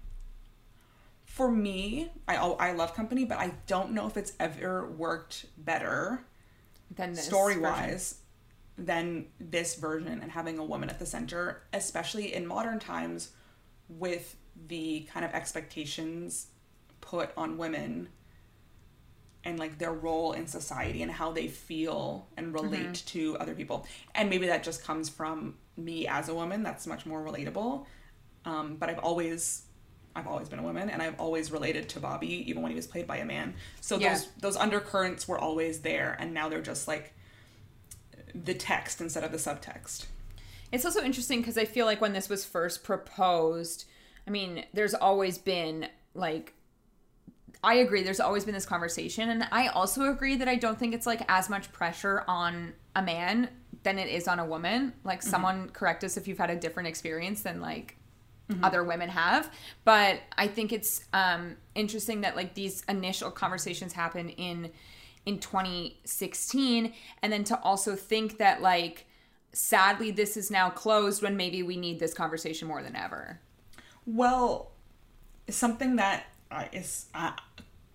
for 1.25 1.51
me, 1.51 2.11
I 2.27 2.35
I 2.35 2.71
love 2.73 2.93
Company, 2.93 3.25
but 3.25 3.37
I 3.37 3.53
don't 3.67 3.91
know 3.91 4.07
if 4.07 4.17
it's 4.17 4.33
ever 4.39 4.89
worked 4.89 5.45
better 5.57 6.23
this 6.95 7.25
story 7.25 7.57
wise 7.57 8.15
than 8.77 9.27
this 9.39 9.75
version 9.75 10.19
and 10.21 10.31
having 10.31 10.57
a 10.57 10.63
woman 10.63 10.89
at 10.89 10.99
the 10.99 11.05
center, 11.05 11.63
especially 11.73 12.33
in 12.33 12.45
modern 12.45 12.79
times 12.79 13.31
with 13.89 14.35
the 14.67 15.07
kind 15.11 15.25
of 15.25 15.31
expectations 15.31 16.47
put 16.99 17.31
on 17.35 17.57
women 17.57 18.09
and 19.43 19.57
like 19.57 19.77
their 19.77 19.91
role 19.93 20.33
in 20.33 20.45
society 20.47 21.01
and 21.01 21.11
how 21.11 21.31
they 21.31 21.47
feel 21.47 22.27
and 22.37 22.53
relate 22.53 23.03
to 23.07 23.37
other 23.39 23.55
people. 23.55 23.87
And 24.13 24.29
maybe 24.29 24.47
that 24.47 24.63
just 24.63 24.83
comes 24.83 25.09
from 25.09 25.55
me 25.77 26.07
as 26.07 26.29
a 26.29 26.35
woman, 26.35 26.63
that's 26.63 26.85
much 26.85 27.05
more 27.05 27.23
relatable. 27.23 27.85
Um, 28.45 28.75
but 28.75 28.89
I've 28.89 28.99
always 28.99 29.63
I've 30.15 30.27
always 30.27 30.49
been 30.49 30.59
a 30.59 30.63
woman 30.63 30.89
and 30.89 31.01
I've 31.01 31.19
always 31.19 31.51
related 31.51 31.87
to 31.89 31.99
Bobby 31.99 32.49
even 32.49 32.61
when 32.61 32.71
he 32.71 32.75
was 32.75 32.85
played 32.85 33.07
by 33.07 33.17
a 33.17 33.25
man. 33.25 33.55
So 33.79 33.97
Yeah. 33.97 34.13
those 34.13 34.27
those 34.39 34.55
undercurrents 34.57 35.27
were 35.27 35.39
always 35.39 35.81
there 35.81 36.17
and 36.19 36.33
now 36.33 36.49
they're 36.49 36.61
just 36.61 36.87
like 36.87 37.13
the 38.35 38.53
text 38.53 39.01
instead 39.01 39.23
of 39.23 39.31
the 39.31 39.37
subtext. 39.37 40.05
It's 40.71 40.85
also 40.85 41.01
interesting 41.01 41.39
because 41.39 41.57
I 41.57 41.65
feel 41.65 41.85
like 41.85 41.99
when 41.99 42.13
this 42.13 42.29
was 42.29 42.45
first 42.45 42.83
proposed, 42.83 43.85
I 44.27 44.31
mean, 44.31 44.65
there's 44.73 44.93
always 44.93 45.37
been 45.37 45.87
like 46.13 46.53
I 47.63 47.75
agree 47.75 48.01
there's 48.03 48.19
always 48.19 48.45
been 48.45 48.53
this 48.53 48.65
conversation 48.65 49.29
and 49.29 49.47
I 49.51 49.67
also 49.67 50.11
agree 50.11 50.35
that 50.37 50.47
I 50.47 50.55
don't 50.55 50.79
think 50.79 50.93
it's 50.95 51.05
like 51.05 51.21
as 51.29 51.49
much 51.49 51.71
pressure 51.71 52.23
on 52.27 52.73
a 52.95 53.01
man 53.01 53.49
than 53.83 53.99
it 53.99 54.09
is 54.09 54.27
on 54.27 54.39
a 54.39 54.45
woman. 54.45 54.93
Like 55.03 55.21
someone 55.21 55.69
correct 55.69 56.03
us 56.03 56.17
if 56.17 56.27
you've 56.27 56.37
had 56.37 56.49
a 56.49 56.55
different 56.55 56.87
experience 56.87 57.41
than 57.41 57.61
like 57.61 57.97
other 58.63 58.83
women 58.83 59.07
have, 59.07 59.49
but 59.85 60.19
I 60.37 60.47
think 60.47 60.73
it's 60.73 61.05
um 61.13 61.55
interesting 61.73 62.21
that 62.21 62.35
like 62.35 62.53
these 62.53 62.83
initial 62.89 63.31
conversations 63.31 63.93
happen 63.93 64.29
in 64.29 64.71
in 65.25 65.39
2016 65.39 66.93
and 67.21 67.31
then 67.31 67.43
to 67.45 67.59
also 67.61 67.95
think 67.95 68.39
that 68.39 68.61
like 68.61 69.05
sadly 69.53 70.11
this 70.11 70.35
is 70.35 70.51
now 70.51 70.69
closed 70.69 71.21
when 71.21 71.37
maybe 71.37 71.63
we 71.63 71.77
need 71.77 71.99
this 71.99 72.13
conversation 72.13 72.67
more 72.67 72.81
than 72.83 72.95
ever. 72.95 73.39
Well, 74.05 74.71
something 75.49 75.95
that 75.97 76.25
uh, 76.51 76.65
is 76.71 77.07
uh, 77.15 77.31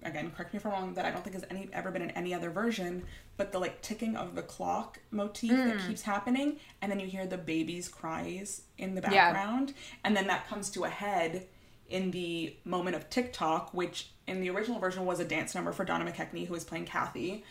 again, 0.02 0.30
correct 0.34 0.52
me 0.52 0.58
if 0.58 0.66
I'm 0.66 0.72
wrong, 0.72 0.94
that 0.94 1.04
I 1.04 1.10
don't 1.10 1.22
think 1.22 1.34
has 1.34 1.44
any 1.50 1.68
ever 1.72 1.90
been 1.90 2.02
in 2.02 2.10
any 2.12 2.32
other 2.32 2.50
version, 2.50 3.04
but 3.36 3.52
the 3.52 3.58
like 3.58 3.82
ticking 3.82 4.16
of 4.16 4.34
the 4.34 4.42
clock 4.42 5.00
motif 5.10 5.50
that 5.50 5.86
keeps 5.86 6.02
happening, 6.02 6.56
and 6.80 6.90
then 6.90 7.00
you 7.00 7.06
hear 7.06 7.26
the 7.26 7.38
baby's 7.38 7.88
cries 7.88 8.62
in 8.78 8.94
the 8.94 9.02
Yeah. 9.02 9.32
background, 9.32 9.74
and 10.04 10.16
then 10.16 10.26
that 10.28 10.46
comes 10.48 10.70
to 10.70 10.84
a 10.84 10.88
head 10.90 11.46
in 11.88 12.10
the 12.10 12.56
moment 12.64 12.96
of 12.96 13.08
Tick-Tock, 13.10 13.72
which 13.72 14.10
in 14.26 14.40
the 14.40 14.50
original 14.50 14.80
version 14.80 15.06
was 15.06 15.20
a 15.20 15.24
dance 15.24 15.54
number 15.54 15.70
for 15.70 15.84
Donna 15.84 16.10
McKechnie, 16.10 16.46
who 16.46 16.52
was 16.52 16.64
playing 16.64 16.84
Kathy. 16.84 17.44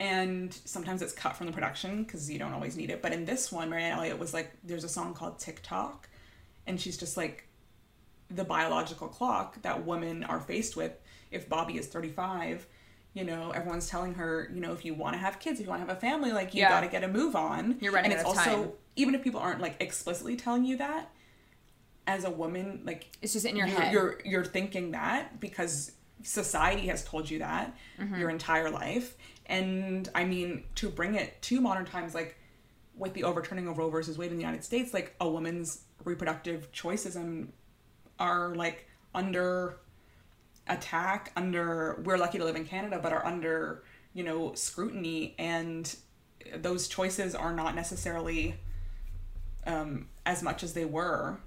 And 0.00 0.52
sometimes 0.52 1.02
it's 1.02 1.12
cut 1.14 1.36
from 1.36 1.46
the 1.46 1.52
production 1.52 2.04
because 2.04 2.30
you 2.30 2.38
don't 2.38 2.52
always 2.52 2.76
need 2.76 2.90
it. 2.90 3.00
But 3.02 3.12
in 3.12 3.24
this 3.24 3.50
one, 3.50 3.70
Marianne 3.70 3.98
Elliott 3.98 4.18
was 4.18 4.32
like, 4.34 4.52
there's 4.62 4.84
a 4.84 4.88
song 4.88 5.14
called 5.14 5.38
Tick-Tock. 5.38 6.08
And 6.66 6.78
she's 6.78 6.96
just 6.98 7.16
like, 7.16 7.47
the 8.30 8.44
biological 8.44 9.08
clock 9.08 9.60
that 9.62 9.86
women 9.86 10.22
are 10.24 10.40
faced 10.40 10.76
with 10.76 10.92
if 11.30 11.48
Bobby 11.48 11.78
is 11.78 11.86
35 11.86 12.66
you 13.14 13.24
know 13.24 13.50
everyone's 13.52 13.88
telling 13.88 14.14
her 14.14 14.50
you 14.52 14.60
know 14.60 14.72
if 14.72 14.84
you 14.84 14.92
want 14.94 15.14
to 15.14 15.18
have 15.18 15.38
kids 15.40 15.58
if 15.58 15.64
you 15.66 15.70
want 15.70 15.80
to 15.82 15.86
have 15.88 15.96
a 15.96 16.00
family 16.00 16.30
like 16.32 16.54
you 16.54 16.60
Yeah. 16.60 16.68
got 16.68 16.80
to 16.82 16.88
get 16.88 17.02
a 17.04 17.08
move 17.08 17.34
on 17.34 17.78
You're 17.80 17.92
running 17.92 18.10
and 18.12 18.20
it's 18.20 18.28
also 18.28 18.44
time. 18.64 18.72
even 18.96 19.14
if 19.14 19.22
people 19.22 19.40
aren't 19.40 19.60
like 19.62 19.76
explicitly 19.80 20.36
telling 20.36 20.64
you 20.64 20.76
that 20.76 21.10
as 22.06 22.24
a 22.24 22.30
woman 22.30 22.82
like 22.84 23.08
It's 23.22 23.32
just 23.32 23.46
in 23.46 23.56
your 23.56 23.66
you're, 23.66 23.80
head. 23.80 23.92
you're 23.92 24.20
you're 24.24 24.44
thinking 24.44 24.90
that 24.92 25.40
because 25.40 25.92
society 26.22 26.86
has 26.88 27.04
told 27.04 27.28
you 27.30 27.38
that 27.40 27.74
Mm-hmm. 27.98 28.20
your 28.20 28.30
entire 28.30 28.70
life 28.70 29.16
and 29.46 30.08
i 30.14 30.24
mean 30.24 30.64
to 30.76 30.88
bring 30.90 31.14
it 31.14 31.40
to 31.42 31.60
modern 31.60 31.84
times 31.86 32.14
like 32.14 32.36
with 32.96 33.14
the 33.14 33.24
overturning 33.24 33.66
of 33.68 33.78
roe 33.78 33.88
versus 33.90 34.16
wade 34.18 34.30
in 34.30 34.36
the 34.36 34.42
united 34.42 34.62
states 34.64 34.92
like 34.94 35.14
a 35.20 35.28
woman's 35.28 35.82
reproductive 36.04 36.70
choices 36.72 37.16
and 37.16 37.52
are 38.18 38.54
like 38.54 38.86
under 39.14 39.78
attack 40.68 41.32
under 41.36 42.00
we're 42.04 42.18
lucky 42.18 42.38
to 42.38 42.44
live 42.44 42.56
in 42.56 42.64
canada 42.64 43.00
but 43.02 43.12
are 43.12 43.24
under 43.24 43.82
you 44.12 44.22
know 44.22 44.52
scrutiny 44.54 45.34
and 45.38 45.96
those 46.56 46.88
choices 46.88 47.34
are 47.34 47.54
not 47.54 47.74
necessarily 47.74 48.54
um 49.66 50.08
as 50.26 50.42
much 50.42 50.62
as 50.62 50.74
they 50.74 50.84
were 50.84 51.38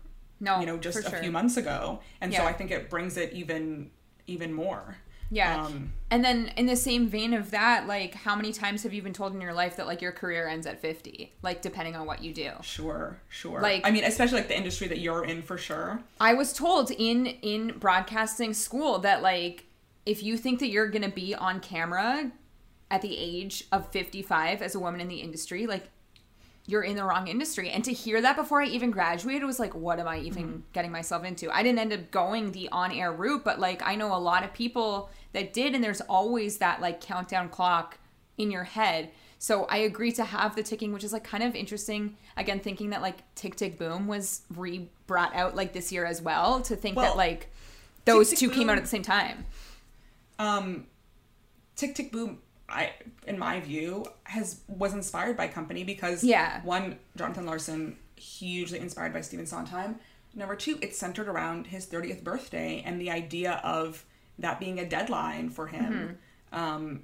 no, 0.42 0.60
you 0.60 0.66
know 0.66 0.78
just 0.78 0.98
a 0.98 1.10
sure. 1.10 1.20
few 1.20 1.32
months 1.32 1.56
ago. 1.56 2.00
And 2.20 2.34
so 2.34 2.44
i 2.44 2.52
think 2.52 2.72
it 2.72 2.90
brings 2.90 3.16
it 3.16 3.32
even 3.32 3.92
even 4.26 4.52
more 4.52 4.98
Yeah. 5.32 5.63
um 5.65 5.94
and 6.12 6.26
then 6.26 6.52
in 6.58 6.65
the 6.65 6.76
same 6.76 7.08
vein 7.08 7.34
of 7.34 7.52
that, 7.52 7.88
like 7.88 8.13
how 8.13 8.36
many 8.36 8.52
times 8.52 8.84
have 8.84 8.94
you 8.94 9.02
been 9.02 9.13
told 9.13 9.34
in 9.34 9.39
your 9.39 9.54
life 9.54 9.78
that 9.78 9.88
like 9.88 10.02
your 10.02 10.12
career 10.12 10.46
ends 10.48 10.67
at 10.67 10.82
50? 10.82 11.32
Like 11.41 11.62
depending 11.62 11.96
on 11.96 12.06
what 12.06 12.22
you 12.22 12.34
do. 12.34 12.52
sure 12.62 13.17
sure 13.30 13.62
Like- 13.62 13.88
i 13.88 13.91
mean 13.91 14.04
especially 14.04 14.38
like 14.39 14.50
the 14.50 14.58
industry 14.58 14.88
that 14.89 15.00
you're 15.00 15.24
in 15.24 15.41
for 15.41 15.58
sure 15.58 16.02
I 16.20 16.34
was 16.34 16.52
told 16.54 16.91
in 16.91 17.26
in 17.28 17.78
broadcasting 17.80 18.54
school 18.54 19.00
that 19.00 19.22
like 19.22 19.65
if 20.06 20.22
you 20.22 20.36
think 20.38 20.60
that 20.60 20.67
you're 20.67 20.89
going 20.89 21.04
to 21.04 21.15
be 21.15 21.34
on 21.36 21.60
camera 21.60 22.32
at 22.89 23.02
the 23.02 23.15
age 23.17 23.65
of 23.72 23.89
55 23.91 24.62
as 24.62 24.76
a 24.76 24.80
woman 24.80 25.00
in 25.00 25.08
the 25.08 25.17
industry, 25.22 25.65
like 25.67 25.86
you're 26.67 26.84
in 26.84 26.95
the 26.95 27.04
wrong 27.04 27.28
industry. 27.28 27.69
And 27.69 27.84
to 27.86 27.91
hear 27.93 28.21
that 28.21 28.36
before 28.36 28.62
I 28.62 28.65
even 28.67 28.91
graduated 28.91 29.43
was 29.43 29.60
like, 29.60 29.74
what 29.74 30.00
am 30.00 30.08
I 30.08 30.19
even 30.19 30.63
getting 30.74 30.91
myself 30.91 31.24
into? 31.26 31.50
I 31.50 31.63
didn't 31.63 31.80
end 31.80 31.91
up 31.93 32.12
going 32.12 32.52
the 32.52 32.69
on 32.69 32.91
air 32.91 33.12
route, 33.12 33.43
but 33.43 33.60
like 33.60 33.82
I 33.86 33.95
know 33.95 34.15
a 34.15 34.17
lot 34.19 34.43
of 34.43 34.54
people 34.54 35.10
that 35.34 35.54
did, 35.54 35.74
and 35.76 35.84
there's 35.84 36.02
always 36.02 36.58
that 36.58 36.80
like 36.82 37.02
countdown 37.02 37.50
clock 37.50 37.97
in 38.38 38.52
your 38.52 38.63
head. 38.63 39.12
So 39.39 39.65
I 39.65 39.78
agree 39.78 40.12
to 40.13 40.24
have 40.24 40.56
the 40.56 40.62
ticking, 40.62 40.93
which 40.93 41.04
is 41.04 41.13
like 41.13 41.24
kind 41.24 41.43
of 41.43 41.56
interesting. 41.56 42.15
Again, 42.38 42.60
thinking 42.60 42.91
that 42.91 43.02
like 43.02 43.17
Tick 43.34 43.56
Tick 43.56 43.80
Boom 43.80 44.08
was 44.08 44.41
re 44.56 44.88
brought 45.08 45.34
out 45.34 45.56
like 45.56 45.74
this 45.74 45.91
year 45.91 46.06
as 46.06 46.21
well. 46.21 46.62
To 46.62 46.76
think 46.76 46.95
Well, 46.95 47.06
that 47.06 47.17
like 47.17 47.50
those 48.06 48.30
Tick, 48.30 48.38
two 48.39 48.47
Tick, 48.50 48.58
came 48.58 48.69
out 48.69 48.78
at 48.78 48.84
the 48.84 48.89
same 48.89 49.02
time. 49.04 49.45
um 50.38 50.86
tick 51.76 51.95
tick 51.95 52.12
boom 52.12 52.38
i 52.72 52.92
in 53.28 53.38
my 53.38 53.60
view 53.60 54.06
has 54.24 54.62
was 54.68 54.94
inspired 54.94 55.36
by 55.38 55.48
company 55.48 55.84
because 55.84 56.24
Yeah. 56.24 56.62
one 56.64 56.98
jonathan 57.18 57.46
larson 57.46 57.98
hugely 58.16 58.80
inspired 58.80 59.14
by 59.14 59.22
stephen 59.22 59.46
sondheim 59.46 59.96
number 60.36 60.56
two 60.56 60.78
it's 60.82 60.98
centered 60.98 61.28
around 61.28 61.68
his 61.68 61.86
30th 61.88 62.24
birthday 62.24 62.82
and 62.86 63.00
the 63.02 63.12
idea 63.12 63.60
of 63.64 64.06
that 64.40 64.60
being 64.60 64.80
a 64.80 64.88
deadline 64.88 65.50
for 65.50 65.68
him 65.68 66.18
Mm-hmm. 66.54 66.60
um 66.60 67.04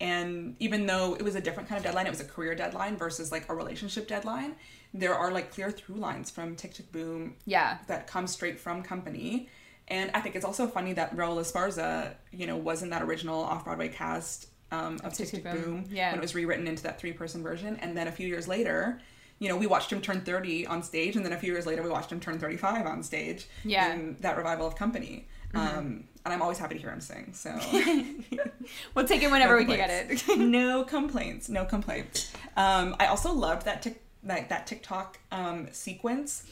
and 0.00 0.54
even 0.60 0.86
though 0.86 1.14
it 1.14 1.22
was 1.22 1.34
a 1.34 1.40
different 1.40 1.68
kind 1.68 1.76
of 1.78 1.84
deadline 1.84 2.06
it 2.06 2.10
was 2.10 2.20
a 2.20 2.24
career 2.24 2.54
deadline 2.54 2.96
versus 2.96 3.32
like 3.32 3.48
a 3.48 3.54
relationship 3.54 4.06
deadline 4.06 4.54
there 4.94 5.14
are 5.14 5.32
like 5.32 5.50
clear 5.52 5.70
through 5.72 5.96
lines 5.96 6.30
from 6.30 6.54
tick 6.54 6.72
tick 6.72 6.90
boom 6.92 7.34
Yeah. 7.46 7.78
that 7.88 8.06
comes 8.06 8.30
straight 8.32 8.58
from 8.58 8.82
company. 8.82 9.48
And 9.88 10.10
I 10.14 10.20
think 10.20 10.34
it's 10.36 10.44
also 10.44 10.66
funny 10.66 10.92
that 10.94 11.14
Raul 11.16 11.36
Esparza, 11.40 12.14
you 12.30 12.46
know, 12.46 12.56
was 12.56 12.82
in 12.82 12.90
that 12.90 13.00
original 13.02 13.40
off-Broadway 13.42 13.88
cast 13.88 14.46
um, 14.72 14.98
of 15.04 15.12
Tick 15.14 15.28
Tick 15.28 15.44
Boom, 15.44 15.84
Yeah. 15.90 16.10
when 16.10 16.18
it 16.18 16.22
was 16.22 16.34
rewritten 16.34 16.66
into 16.66 16.82
that 16.84 16.98
three-person 17.00 17.42
version. 17.42 17.76
And 17.80 17.96
then 17.96 18.08
a 18.08 18.12
few 18.12 18.26
years 18.28 18.46
later, 18.48 19.00
you 19.38 19.48
know, 19.48 19.56
we 19.56 19.66
watched 19.66 19.92
him 19.92 20.00
turn 20.00 20.20
30 20.22 20.66
on 20.66 20.82
stage, 20.82 21.16
and 21.16 21.24
then 21.24 21.32
a 21.32 21.38
few 21.38 21.52
years 21.52 21.64
later, 21.66 21.82
we 21.82 21.90
watched 21.90 22.10
him 22.12 22.20
turn 22.20 22.38
35 22.38 22.86
on 22.86 23.02
stage 23.02 23.46
Yeah. 23.64 23.92
in 23.94 24.16
that 24.20 24.36
revival 24.36 24.66
of 24.66 24.74
Company. 24.76 25.26
Um, 25.54 26.04
and 26.24 26.34
I'm 26.34 26.42
always 26.42 26.58
happy 26.58 26.74
to 26.74 26.80
hear 26.80 26.90
him 26.90 27.00
sing. 27.00 27.32
So 27.32 27.58
We'll 28.94 29.06
take 29.06 29.22
it 29.22 29.30
whenever 29.30 29.54
No 29.54 29.58
we 29.58 29.64
can 29.64 29.76
get 29.76 30.10
it. 30.10 30.22
no 30.38 30.84
complaints. 30.84 31.48
No 31.48 31.64
complaints. 31.64 32.32
Um, 32.56 32.94
I 33.00 33.06
also 33.06 33.32
loved 33.32 33.64
that 33.64 33.80
tick 33.82 34.02
like 34.24 34.48
that 34.48 34.66
Tick-Tock 34.66 35.18
um, 35.30 35.68
sequence. 35.72 36.42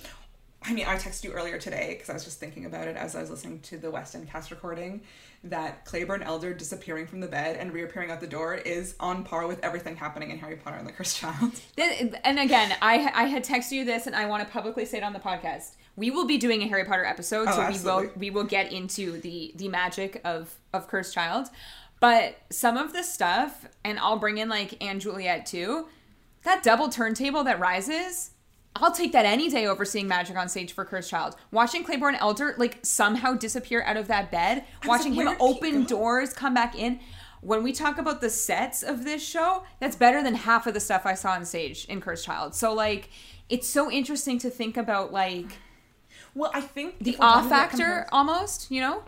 I 0.69 0.73
mean, 0.73 0.87
I 0.87 0.97
texted 0.97 1.25
you 1.25 1.33
earlier 1.33 1.59
today 1.59 1.91
because 1.95 2.11
I 2.11 2.15
was 2.15 2.25
just 2.25 2.41
thinking 2.41 2.65
about 2.67 2.89
it 2.89 2.97
as 2.97 3.15
I 3.15 3.21
was 3.21 3.31
listening 3.31 3.61
to 3.61 3.79
the 3.79 3.91
West 3.91 4.15
End 4.15 4.29
cast 4.29 4.51
recording. 4.51 5.03
That 5.45 5.85
Claybourne 5.85 6.23
Elder 6.25 6.53
disappearing 6.53 7.07
from 7.07 7.21
the 7.21 7.29
bed 7.29 7.57
and 7.57 7.73
reappearing 7.73 8.11
out 8.11 8.21
the 8.21 8.27
door 8.27 8.55
is 8.55 8.97
on 8.99 9.23
par 9.23 9.47
with 9.47 9.63
everything 9.63 9.95
happening 9.97 10.31
in 10.31 10.39
Harry 10.39 10.57
Potter 10.57 10.77
and 10.77 10.87
the 10.87 10.93
Cursed 10.93 11.17
Child. 11.21 11.61
And 11.79 12.39
again, 12.39 12.75
I 12.83 13.11
I 13.15 13.25
had 13.27 13.45
texted 13.45 13.73
you 13.73 13.85
this, 13.85 14.07
and 14.09 14.17
I 14.17 14.27
want 14.27 14.45
to 14.45 14.53
publicly 14.53 14.85
say 14.85 14.99
it 14.99 15.05
on 15.05 15.13
the 15.13 15.21
podcast. 15.21 15.77
We 15.95 16.11
will 16.11 16.27
be 16.27 16.37
doing 16.37 16.63
a 16.63 16.69
Harry 16.69 16.85
Potter 16.85 17.05
episode, 17.05 17.47
Oh, 17.49 17.53
so 17.53 17.69
we 17.71 17.79
will 17.85 18.11
we 18.17 18.31
will 18.31 18.45
get 18.45 18.73
into 18.73 19.21
the 19.21 19.53
the 19.55 19.69
magic 19.69 20.21
of 20.25 20.53
of 20.73 20.89
Cursed 20.89 21.15
Child. 21.15 21.49
But 22.01 22.39
some 22.51 22.77
of 22.77 22.93
the 22.93 23.03
stuff, 23.03 23.67
and 23.85 23.99
I'll 23.99 24.19
bring 24.19 24.39
in 24.39 24.49
like 24.49 24.79
& 24.91 24.99
Juliet 24.99 25.47
too. 25.47 25.87
That 26.43 26.63
double 26.63 26.89
turntable 26.91 27.43
that 27.45 27.59
rises, 27.59 28.31
I'll 28.81 28.93
take 28.93 29.13
that 29.13 29.27
any 29.27 29.49
day 29.49 29.67
over 29.67 29.85
seeing 29.85 30.09
magic 30.09 30.37
on 30.37 30.49
stage 30.49 30.73
for 30.73 30.85
Cursed 30.85 31.11
Child. 31.11 31.37
Watching 31.51 31.85
Claybourne 31.85 32.17
Elder 32.17 32.55
like 32.59 32.79
somehow 32.83 33.35
disappear 33.35 33.83
out 33.83 33.97
of 33.97 34.09
that 34.09 34.31
bed, 34.31 34.65
watching 34.85 35.15
like, 35.15 35.21
him 35.21 35.27
where 35.27 35.53
did 35.55 35.63
he 35.63 35.71
open 35.71 35.85
doors, 35.85 36.33
come 36.33 36.55
back 36.55 36.77
in. 36.79 37.01
When 37.43 37.63
we 37.63 37.73
talk 37.73 37.99
about 37.99 38.21
the 38.21 38.31
sets 38.31 38.83
of 38.83 39.05
this 39.05 39.27
show, 39.27 39.65
that's 39.79 39.95
better 39.95 40.23
than 40.23 40.35
half 40.35 40.67
of 40.67 40.75
the 40.75 40.81
stuff 40.81 41.03
I 41.05 41.15
saw 41.15 41.33
on 41.33 41.45
stage 41.45 41.85
in 41.85 42.01
Cursed 42.01 42.25
Child. 42.25 42.55
So 42.55 42.73
like, 42.73 43.11
it's 43.49 43.69
so 43.69 43.91
interesting 43.91 44.39
to 44.41 44.51
think 44.51 44.77
about 44.77 45.13
like 45.13 45.59
Well, 46.35 46.51
I 46.53 46.61
think 46.61 46.99
the 46.99 47.17
awe 47.19 47.49
factor 47.49 48.07
almost, 48.13 48.71
you 48.71 48.81
know? 48.81 49.03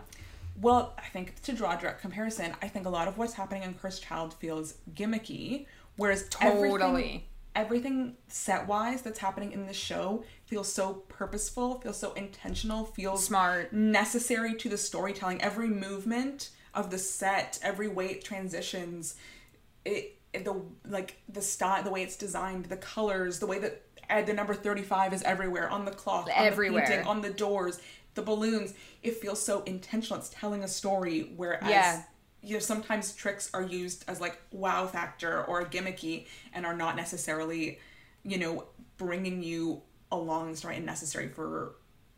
Well, 0.61 0.93
I 0.97 1.07
think 1.09 1.41
to 1.43 1.53
draw 1.53 1.77
a 1.77 1.79
direct 1.79 2.01
comparison, 2.01 2.53
I 2.61 2.67
think 2.67 2.85
a 2.85 2.89
lot 2.89 3.07
of 3.07 3.17
what's 3.17 3.33
happening 3.33 3.63
in 3.63 3.75
Cursed 3.75 4.03
Child 4.03 4.33
feels 4.33 4.75
gimmicky, 4.93 5.67
whereas 5.95 6.27
Totally. 6.29 7.28
Everything, 7.55 8.15
set 8.27 8.67
wise 8.67 9.01
that's 9.01 9.19
happening 9.19 9.51
in 9.51 9.65
the 9.65 9.73
show 9.73 10.23
feels 10.45 10.71
so 10.71 10.93
purposeful, 11.09 11.79
feels 11.81 11.97
so 11.97 12.13
intentional, 12.13 12.85
feels 12.85 13.23
Smart. 13.25 13.73
necessary 13.73 14.55
to 14.55 14.69
the 14.69 14.77
storytelling. 14.77 15.41
Every 15.41 15.67
movement 15.67 16.49
of 16.73 16.91
the 16.91 16.97
set, 16.97 17.59
every 17.61 17.87
way 17.87 18.07
it 18.07 18.23
transitions, 18.23 19.15
it, 19.85 20.15
the 20.33 20.61
like 20.87 21.17
the 21.27 21.41
style, 21.41 21.83
the 21.83 21.89
way 21.89 22.03
it's 22.03 22.15
designed, 22.15 22.65
the 22.65 22.77
colors, 22.77 23.39
the 23.39 23.47
way 23.47 23.59
that 23.59 23.81
uh, 24.09 24.21
the 24.21 24.33
number 24.33 24.53
thirty 24.53 24.83
five 24.83 25.13
is 25.13 25.23
everywhere 25.23 25.69
on 25.69 25.85
the 25.85 25.91
cloth, 25.91 26.25
on 26.25 26.45
Everywhere. 26.45 26.81
the 26.85 26.87
painting, 26.91 27.07
on 27.07 27.21
the 27.21 27.29
doors, 27.31 27.79
the 28.15 28.21
balloons. 28.21 28.73
It 29.03 29.15
feels 29.17 29.41
so 29.43 29.63
intentional. 29.63 30.19
It's 30.19 30.29
telling 30.29 30.63
a 30.63 30.67
story. 30.67 31.31
Whereas 31.35 31.69
Yeah. 31.69 32.03
You 32.41 32.53
know 32.53 32.59
sometimes 32.59 33.13
tricks 33.13 33.49
are 33.53 33.63
used 33.63 34.05
as 34.07 34.21
like 34.21 34.39
wow 34.51 34.85
factor 34.87 35.43
or 35.45 35.65
gimmicky 35.65 36.25
and 36.53 36.65
are 36.65 36.75
not 36.75 36.95
necessarily 36.95 37.79
you 38.23 38.37
know 38.37 38.65
bringing 38.97 39.43
you 39.43 39.81
along 40.11 40.51
the 40.51 40.57
story 40.57 40.75
and 40.77 40.85
necessary 40.85 41.27
for 41.27 41.75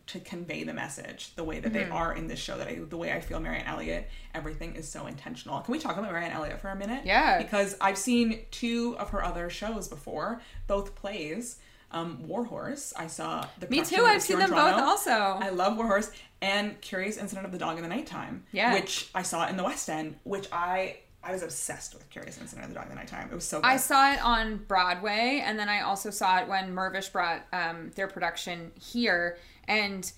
to 0.07 0.19
convey 0.19 0.63
the 0.63 0.73
message 0.73 1.33
the 1.35 1.43
way 1.43 1.59
that 1.59 1.71
Mm-hmm. 1.71 1.89
they 1.89 1.95
are 1.95 2.13
in 2.13 2.27
this 2.27 2.39
show 2.39 2.57
that 2.57 2.67
I 2.67 2.75
the 2.89 2.97
way 2.97 3.13
I 3.13 3.21
feel 3.21 3.39
Marianne 3.39 3.67
Elliott 3.67 4.09
everything 4.33 4.75
is 4.75 4.87
so 4.87 5.07
intentional. 5.07 5.59
Can 5.61 5.71
we 5.71 5.79
talk 5.79 5.97
about 5.97 6.11
Marianne 6.11 6.31
Elliott 6.31 6.59
for 6.59 6.69
a 6.69 6.75
minute? 6.75 7.05
Yeah. 7.05 7.41
Because 7.41 7.75
I've 7.79 7.97
seen 7.97 8.39
two 8.51 8.95
of 8.99 9.09
her 9.11 9.23
other 9.23 9.49
shows 9.49 9.87
before, 9.87 10.41
both 10.67 10.95
plays. 10.95 11.57
Um, 11.93 12.25
Warhorse, 12.27 12.93
I 12.95 13.07
saw 13.07 13.45
the 13.59 13.67
Me 13.67 13.81
too, 13.81 14.03
I've 14.05 14.21
seen 14.21 14.39
them 14.39 14.51
both 14.51 14.81
also. 14.81 15.11
I 15.11 15.49
love 15.49 15.77
Warhorse 15.77 16.11
and 16.41 16.79
Curious 16.81 17.17
Incident 17.17 17.45
of 17.45 17.51
the 17.51 17.57
Dog 17.57 17.77
in 17.77 17.83
the 17.83 17.89
Nighttime. 17.89 18.45
Yeah. 18.51 18.73
Which 18.73 19.09
I 19.13 19.23
saw 19.23 19.47
in 19.47 19.57
the 19.57 19.63
West 19.63 19.89
End, 19.89 20.15
which 20.23 20.47
I 20.51 20.97
I 21.23 21.31
was 21.33 21.43
obsessed 21.43 21.93
with 21.93 22.09
Curious 22.09 22.39
Incident 22.39 22.65
of 22.65 22.73
the 22.73 22.75
Dog 22.75 22.85
in 22.85 22.89
the 22.91 22.95
Nighttime. 22.95 23.29
It 23.31 23.35
was 23.35 23.43
so 23.43 23.59
good. 23.59 23.67
I 23.67 23.77
saw 23.77 24.11
it 24.11 24.23
on 24.23 24.57
Broadway, 24.67 25.43
and 25.45 25.59
then 25.59 25.69
I 25.69 25.81
also 25.81 26.09
saw 26.09 26.39
it 26.39 26.47
when 26.47 26.73
Mirvish 26.73 27.11
brought 27.11 27.45
um, 27.53 27.91
their 27.95 28.07
production 28.07 28.71
here. 28.79 29.37
And 29.67 30.11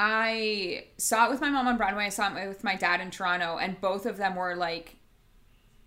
I 0.00 0.86
saw 0.96 1.26
it 1.26 1.30
with 1.30 1.40
my 1.42 1.50
mom 1.50 1.66
on 1.66 1.76
Broadway. 1.76 2.06
I 2.06 2.08
saw 2.08 2.34
it 2.34 2.48
with 2.48 2.64
my 2.64 2.74
dad 2.74 3.00
in 3.00 3.10
Toronto, 3.10 3.58
and 3.58 3.78
both 3.80 4.06
of 4.06 4.16
them 4.16 4.34
were 4.34 4.54
like 4.56 4.96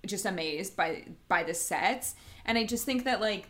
just 0.05 0.25
amazed 0.25 0.75
by 0.75 1.05
by 1.27 1.43
the 1.43 1.53
sets. 1.53 2.13
And 2.45 2.57
I 2.57 2.65
just 2.65 2.85
think 2.85 3.05
that 3.05 3.21
like 3.21 3.49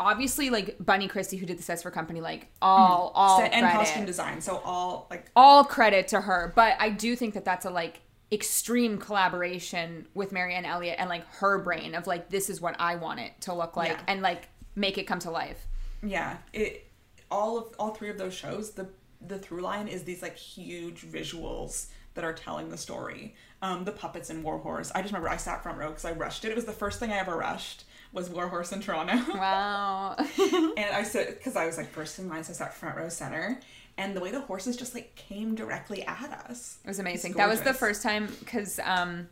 obviously 0.00 0.50
like 0.50 0.76
Bunny 0.80 1.06
Christie 1.08 1.36
who 1.36 1.46
did 1.46 1.58
the 1.58 1.62
sets 1.62 1.82
for 1.82 1.90
company 1.90 2.20
like 2.20 2.48
all 2.60 3.12
all 3.14 3.38
Set 3.38 3.52
and 3.52 3.62
credit 3.64 3.78
costume 3.78 4.04
design. 4.06 4.40
So 4.40 4.60
all 4.64 5.06
like 5.10 5.30
all 5.36 5.64
credit 5.64 6.08
to 6.08 6.20
her 6.20 6.52
but 6.56 6.74
i 6.80 6.88
do 6.90 7.14
think 7.14 7.34
that 7.34 7.44
that's 7.44 7.64
a 7.64 7.70
like 7.70 8.00
extreme 8.32 8.98
collaboration 8.98 10.06
with 10.14 10.32
marianne 10.32 10.64
elliott 10.64 10.96
and 10.98 11.08
like 11.08 11.24
her 11.34 11.58
brain 11.58 11.94
of 11.94 12.06
like 12.06 12.28
this 12.30 12.48
is 12.50 12.60
what 12.60 12.74
i 12.80 12.96
want 12.96 13.20
it 13.20 13.32
to 13.42 13.52
look 13.54 13.76
like 13.76 13.90
Yeah. 13.92 14.00
and 14.08 14.22
like 14.22 14.48
make 14.74 14.98
it 14.98 15.04
come 15.04 15.18
to 15.20 15.30
life 15.30 15.66
yeah, 16.04 16.38
it 16.52 16.88
all 17.30 17.56
of 17.58 17.74
all 17.78 17.94
three 17.94 18.08
of 18.10 18.18
those 18.18 18.34
shows, 18.34 18.72
the 18.72 18.88
the 19.24 19.38
through 19.38 19.60
line 19.60 19.86
is 19.86 20.02
these 20.02 20.20
like 20.20 20.36
huge 20.36 21.02
visuals 21.02 21.86
that 22.14 22.24
are 22.24 22.32
telling 22.32 22.70
the 22.70 22.76
story. 22.76 23.36
Um, 23.62 23.84
the 23.84 23.92
puppets 23.92 24.28
in 24.28 24.42
Warhorse. 24.42 24.90
I 24.96 25.02
just 25.02 25.12
remember 25.12 25.28
I 25.28 25.36
sat 25.36 25.62
front 25.62 25.78
row 25.78 25.90
because 25.90 26.04
I 26.04 26.10
rushed 26.10 26.44
it. 26.44 26.48
It 26.50 26.56
was 26.56 26.64
the 26.64 26.72
first 26.72 26.98
thing 26.98 27.12
I 27.12 27.18
ever 27.18 27.36
rushed 27.36 27.84
was 28.12 28.28
Warhorse 28.30 28.72
in 28.72 28.80
Toronto. 28.80 29.14
wow 29.34 30.14
and 30.18 30.94
I 30.94 31.02
said 31.02 31.36
because 31.38 31.56
I 31.56 31.66
was 31.66 31.76
like 31.76 31.90
first 31.90 32.18
in 32.18 32.28
line, 32.28 32.44
so 32.44 32.52
I 32.52 32.54
sat 32.54 32.74
front 32.74 32.96
row 32.96 33.08
center. 33.08 33.60
And 33.98 34.16
the 34.16 34.20
way 34.20 34.30
the 34.30 34.40
horses 34.40 34.76
just 34.76 34.94
like 34.94 35.14
came 35.16 35.54
directly 35.54 36.02
at 36.04 36.30
us. 36.48 36.78
it 36.84 36.88
was 36.88 36.98
amazing 36.98 37.32
It's 37.32 37.36
that 37.38 37.48
was 37.48 37.60
the 37.60 37.74
first 37.74 38.02
time 38.02 38.26
because 38.40 38.80
um 38.84 39.28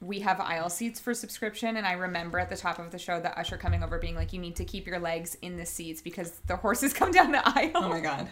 we 0.00 0.18
have 0.20 0.40
aisle 0.40 0.68
seats 0.68 0.98
for 0.98 1.14
subscription 1.14 1.76
and 1.76 1.86
i 1.86 1.92
remember 1.92 2.38
at 2.40 2.50
the 2.50 2.56
top 2.56 2.78
of 2.80 2.90
the 2.90 2.98
show 2.98 3.20
the 3.20 3.38
usher 3.38 3.56
coming 3.56 3.84
over 3.84 3.98
being 4.00 4.16
like 4.16 4.32
you 4.32 4.38
need 4.40 4.56
to 4.56 4.64
keep 4.64 4.84
your 4.84 4.98
legs 4.98 5.36
in 5.42 5.56
the 5.56 5.64
seats 5.64 6.02
because 6.02 6.40
the 6.48 6.56
horses 6.56 6.92
come 7.00 7.12
down 7.12 7.30
the 7.30 7.40
aisle 7.56 7.70
Oh 7.76 7.88
my 7.88 8.00
god. 8.00 8.28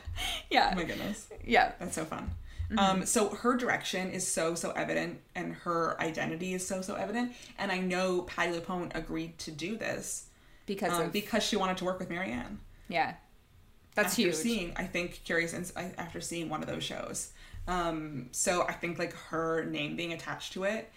yeah 0.50 0.70
Oh 0.72 0.76
my 0.76 0.84
goodness. 0.84 1.28
yeah 1.46 1.72
That's 1.78 1.94
so 1.94 2.04
fun. 2.04 2.30
Mm-hmm. 2.70 2.78
Um, 2.78 3.06
so 3.06 3.30
her 3.30 3.56
direction 3.56 4.10
is 4.10 4.26
so 4.26 4.54
so 4.54 4.70
evident, 4.70 5.20
and 5.34 5.54
her 5.54 6.00
identity 6.00 6.54
is 6.54 6.66
so 6.66 6.82
so 6.82 6.94
evident. 6.94 7.32
And 7.58 7.72
I 7.72 7.78
know 7.78 8.22
Patti 8.22 8.52
LuPone 8.52 8.94
agreed 8.94 9.38
to 9.38 9.50
do 9.50 9.76
this 9.76 10.26
because 10.66 10.92
um, 10.92 11.06
of 11.06 11.12
because 11.12 11.42
she 11.42 11.56
wanted 11.56 11.76
to 11.78 11.84
work 11.84 11.98
with 11.98 12.08
Marianne. 12.08 12.60
yeah 12.88 13.14
that's 13.94 14.12
after 14.12 14.22
huge 14.22 14.34
Seeing, 14.34 14.72
I 14.76 14.84
think, 14.84 15.22
Curious 15.24 15.52
Ins- 15.52 15.72
after 15.76 16.20
seeing 16.20 16.48
one 16.48 16.62
of 16.62 16.68
those 16.68 16.84
shows. 16.84 17.32
Um, 17.66 18.28
so 18.32 18.66
I 18.66 18.72
think 18.72 18.98
like 18.98 19.14
her 19.14 19.64
name 19.64 19.96
being 19.96 20.12
attached 20.12 20.52
to 20.54 20.64
it 20.64 20.90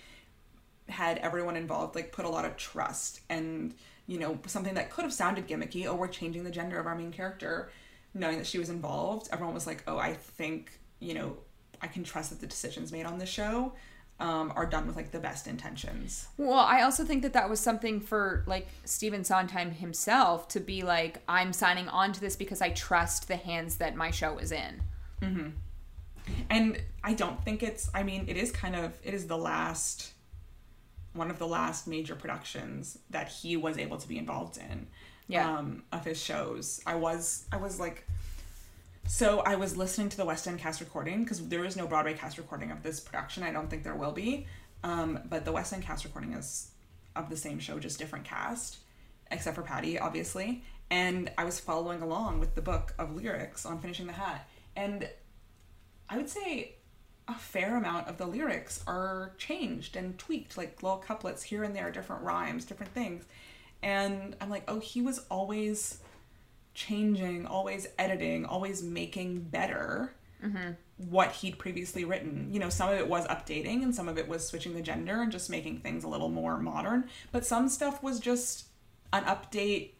had 0.89 1.17
everyone 1.19 1.55
involved 1.55 1.95
like 1.95 2.11
put 2.11 2.25
a 2.25 2.29
lot 2.29 2.43
of 2.45 2.57
trust 2.57 3.21
and 3.29 3.73
you 4.05 4.19
know 4.19 4.37
something 4.47 4.73
that 4.73 4.89
could 4.89 5.03
have 5.03 5.13
sounded 5.13 5.47
gimmicky. 5.47 5.85
Oh, 5.85 5.95
we're 5.95 6.07
changing 6.07 6.43
the 6.43 6.51
gender 6.51 6.79
of 6.79 6.85
our 6.85 6.95
main 6.95 7.11
character. 7.11 7.71
Knowing 8.13 8.37
that 8.37 8.45
she 8.45 8.59
was 8.59 8.69
involved, 8.69 9.27
everyone 9.31 9.55
was 9.55 9.65
like, 9.65 9.83
"Oh, 9.87 9.97
I 9.97 10.13
think 10.13 10.79
you 10.99 11.13
know 11.13 11.37
I 11.83 11.87
can 11.87 12.03
trust 12.03 12.29
that 12.31 12.39
the 12.39 12.47
decisions 12.47 12.91
made 12.91 13.05
on 13.05 13.19
the 13.19 13.25
show 13.25 13.73
um, 14.19 14.53
are 14.55 14.65
done 14.65 14.87
with 14.87 14.95
like 14.95 15.11
the 15.11 15.19
best 15.19 15.47
intentions. 15.47 16.27
Well, 16.37 16.59
I 16.59 16.81
also 16.81 17.03
think 17.03 17.23
that 17.23 17.33
that 17.33 17.49
was 17.49 17.59
something 17.59 17.99
for 17.99 18.43
like 18.47 18.67
Stephen 18.85 19.23
Sondheim 19.23 19.71
himself 19.71 20.47
to 20.49 20.59
be 20.61 20.81
like, 20.81 21.21
I'm 21.27 21.51
signing 21.51 21.89
on 21.89 22.13
to 22.13 22.21
this 22.21 22.37
because 22.37 22.61
I 22.61 22.69
trust 22.69 23.27
the 23.27 23.35
hands 23.35 23.77
that 23.77 23.95
my 23.95 24.11
show 24.11 24.37
is 24.37 24.51
in. 24.53 24.81
And 26.49 26.81
I 27.03 27.13
don't 27.13 27.43
think 27.43 27.63
it's, 27.63 27.89
I 27.93 28.03
mean, 28.03 28.25
it 28.29 28.37
is 28.37 28.49
kind 28.51 28.77
of, 28.77 28.97
it 29.03 29.13
is 29.13 29.27
the 29.27 29.37
last, 29.37 30.13
one 31.13 31.29
of 31.29 31.37
the 31.37 31.47
last 31.47 31.85
major 31.85 32.15
productions 32.15 32.97
that 33.09 33.27
he 33.27 33.57
was 33.57 33.77
able 33.77 33.97
to 33.97 34.07
be 34.07 34.17
involved 34.17 34.57
in. 34.57 34.87
Yeah. 35.27 35.57
Um, 35.57 35.83
of 35.91 36.03
his 36.03 36.21
shows. 36.21 36.81
I 36.85 36.95
was, 36.95 37.45
I 37.51 37.57
was 37.57 37.79
like, 37.79 38.05
so 39.07 39.41
I 39.41 39.55
was 39.55 39.77
listening 39.77 40.09
to 40.09 40.17
the 40.17 40.25
West 40.25 40.47
End 40.47 40.59
cast 40.59 40.79
recording 40.79 41.23
because 41.23 41.47
there 41.47 41.65
is 41.65 41.75
no 41.75 41.87
Broadway 41.87 42.13
cast 42.13 42.37
recording 42.37 42.71
of 42.71 42.83
this 42.83 42.99
production. 42.99 43.43
I 43.43 43.51
don't 43.51 43.69
think 43.69 43.83
there 43.83 43.95
will 43.95 44.11
be. 44.11 44.47
Um, 44.83 45.19
but 45.25 45.45
the 45.45 45.51
West 45.51 45.73
End 45.73 45.83
cast 45.83 46.03
recording 46.03 46.33
is 46.33 46.71
of 47.15 47.29
the 47.29 47.37
same 47.37 47.59
show, 47.59 47.79
just 47.79 47.99
different 47.99 48.25
cast, 48.25 48.77
except 49.31 49.55
for 49.55 49.61
Patti, 49.61 49.99
obviously. 49.99 50.63
And 50.89 51.31
I 51.37 51.43
was 51.43 51.59
following 51.59 52.01
along 52.01 52.39
with 52.39 52.55
the 52.55 52.61
book 52.61 52.93
of 52.97 53.15
lyrics 53.15 53.65
on 53.65 53.79
Finishing 53.79 54.07
the 54.07 54.13
Hat. 54.13 54.47
And 54.75 55.09
I 56.09 56.17
would 56.17 56.29
say 56.29 56.75
a 57.27 57.35
fair 57.35 57.77
amount 57.77 58.07
of 58.07 58.17
the 58.17 58.25
lyrics 58.25 58.83
are 58.85 59.33
changed 59.37 59.95
and 59.95 60.17
tweaked, 60.17 60.57
like 60.57 60.83
little 60.83 60.97
couplets 60.97 61.43
here 61.43 61.63
and 61.63 61.75
there, 61.75 61.91
different 61.91 62.23
rhymes, 62.23 62.65
different 62.65 62.93
things. 62.93 63.23
And 63.81 64.35
I'm 64.41 64.49
like, 64.49 64.63
oh, 64.67 64.79
he 64.79 65.01
was 65.01 65.19
always 65.29 65.99
changing, 66.73 67.45
always 67.45 67.87
editing, 67.97 68.45
always 68.45 68.81
making 68.83 69.41
better 69.43 70.13
what 70.97 71.31
he'd 71.31 71.57
previously 71.57 72.03
written. 72.03 72.49
You 72.51 72.59
know, 72.59 72.69
some 72.69 72.89
of 72.89 72.97
it 72.99 73.07
was 73.07 73.25
updating 73.27 73.81
and 73.83 73.95
some 73.95 74.09
of 74.09 74.17
it 74.17 74.27
was 74.27 74.45
switching 74.47 74.73
the 74.73 74.81
gender 74.81 75.21
and 75.21 75.31
just 75.31 75.49
making 75.49 75.79
things 75.79 76.03
a 76.03 76.07
little 76.09 76.29
more 76.29 76.57
modern. 76.57 77.09
But 77.31 77.45
some 77.45 77.69
stuff 77.69 78.03
was 78.03 78.19
just 78.19 78.65
an 79.13 79.23
update 79.23 79.91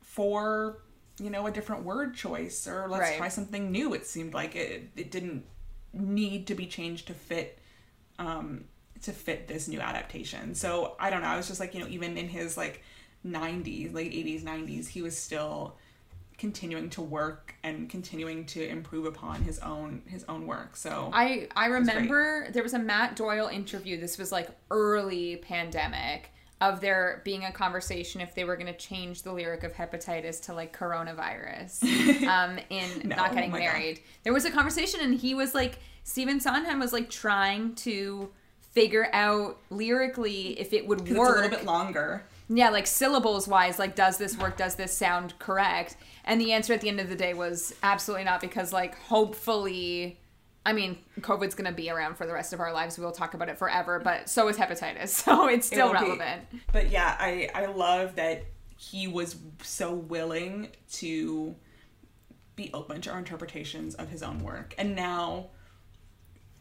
for, 0.00 0.82
you 1.20 1.30
know, 1.30 1.46
a 1.46 1.50
different 1.50 1.84
word 1.84 2.14
choice 2.14 2.66
or 2.66 2.88
let's 2.88 3.02
Right. 3.02 3.18
try 3.18 3.28
something 3.28 3.70
new. 3.70 3.92
It 3.94 4.06
seemed 4.06 4.34
like 4.34 4.56
it, 4.56 4.90
it 4.96 5.10
didn't 5.10 5.44
need 5.92 6.46
to 6.46 6.54
be 6.54 6.66
changed 6.66 7.06
to 7.08 7.14
fit 7.14 7.58
um 8.18 8.64
to 9.02 9.12
fit 9.12 9.46
this 9.46 9.68
new 9.68 9.80
adaptation. 9.80 10.54
So 10.54 10.96
I 10.98 11.10
don't 11.10 11.20
know. 11.22 11.28
I 11.28 11.36
was 11.36 11.48
just 11.48 11.60
like, 11.60 11.74
you 11.74 11.80
know, 11.80 11.88
even 11.88 12.16
in 12.16 12.28
his 12.28 12.56
like 12.56 12.82
90s, 13.26 13.92
late 13.92 14.12
80s, 14.12 14.42
90s, 14.42 14.88
he 14.88 15.02
was 15.02 15.16
still 15.18 15.76
continuing 16.38 16.90
to 16.90 17.00
work 17.00 17.54
and 17.62 17.88
continuing 17.88 18.44
to 18.44 18.66
improve 18.66 19.06
upon 19.06 19.42
his 19.42 19.58
own 19.60 20.02
his 20.06 20.24
own 20.28 20.46
work. 20.46 20.76
So 20.76 21.10
I 21.12 21.48
I 21.56 21.66
remember 21.66 22.48
there 22.52 22.62
was 22.62 22.74
a 22.74 22.78
Matt 22.78 23.16
Doyle 23.16 23.48
interview. 23.48 23.98
This 23.98 24.18
was 24.18 24.32
like 24.32 24.48
early 24.70 25.36
pandemic 25.36 26.30
of 26.60 26.80
there 26.80 27.20
being 27.24 27.44
a 27.44 27.52
conversation 27.52 28.20
if 28.20 28.34
they 28.34 28.44
were 28.44 28.56
going 28.56 28.66
to 28.66 28.78
change 28.78 29.22
the 29.22 29.32
lyric 29.32 29.62
of 29.62 29.74
hepatitis 29.74 30.42
to 30.42 30.54
like 30.54 30.74
coronavirus 30.76 31.82
um 32.26 32.58
in 32.70 33.08
No, 33.08 33.16
not 33.16 33.30
oh 33.30 33.34
getting 33.34 33.50
God. 33.50 33.60
married. 33.60 34.00
There 34.22 34.32
was 34.32 34.44
a 34.44 34.50
conversation 34.50 35.00
and 35.00 35.14
he 35.18 35.34
was 35.34 35.54
like 35.54 35.78
Stephen 36.04 36.40
Sondheim 36.40 36.78
was 36.78 36.92
like 36.92 37.10
trying 37.10 37.74
to 37.76 38.30
figure 38.72 39.08
out 39.12 39.58
lyrically 39.70 40.58
if 40.60 40.72
it 40.74 40.86
would 40.86 41.00
it's 41.00 41.10
a 41.10 41.14
little 41.14 41.48
bit 41.48 41.64
longer. 41.64 42.24
Yeah, 42.48 42.70
like 42.70 42.86
syllables 42.86 43.48
wise, 43.48 43.78
like 43.78 43.94
does 43.96 44.18
this 44.18 44.36
work? 44.38 44.56
Does 44.56 44.76
this 44.76 44.96
sound 44.96 45.38
correct? 45.38 45.96
And 46.24 46.40
the 46.40 46.52
answer 46.52 46.72
at 46.72 46.80
the 46.80 46.88
end 46.88 47.00
of 47.00 47.08
the 47.08 47.16
day 47.16 47.34
was 47.34 47.74
absolutely 47.82 48.24
not 48.24 48.40
because 48.40 48.72
like 48.72 48.96
hopefully 48.98 50.18
I 50.64 50.72
mean, 50.72 50.98
COVID's 51.20 51.54
gonna 51.54 51.70
be 51.72 51.90
around 51.90 52.16
for 52.16 52.26
the 52.26 52.32
rest 52.32 52.52
of 52.52 52.58
our 52.58 52.72
lives. 52.72 52.98
We'll 52.98 53.12
talk 53.12 53.34
about 53.34 53.48
it 53.48 53.56
forever, 53.58 54.00
but 54.02 54.28
so 54.28 54.48
is 54.48 54.56
hepatitis. 54.56 55.08
So 55.24 55.48
it's 55.48 55.66
It 55.70 55.74
still 55.74 55.88
be. 55.88 55.94
relevant. 55.94 56.42
But 56.72 56.90
yeah, 56.90 57.16
I 57.18 57.48
I 57.54 57.66
love 57.66 58.16
that 58.16 58.44
he 58.76 59.06
was 59.08 59.36
so 59.62 59.94
willing 59.94 60.68
to 60.94 61.54
be 62.56 62.70
open 62.74 63.00
to 63.02 63.10
our 63.10 63.18
interpretations 63.18 63.94
of 63.94 64.08
his 64.08 64.22
own 64.22 64.40
work. 64.40 64.74
And 64.78 64.96
now 64.96 65.50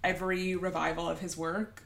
every 0.04 0.56
revival 0.56 1.10
of 1.10 1.20
his 1.20 1.36
work 1.36 1.82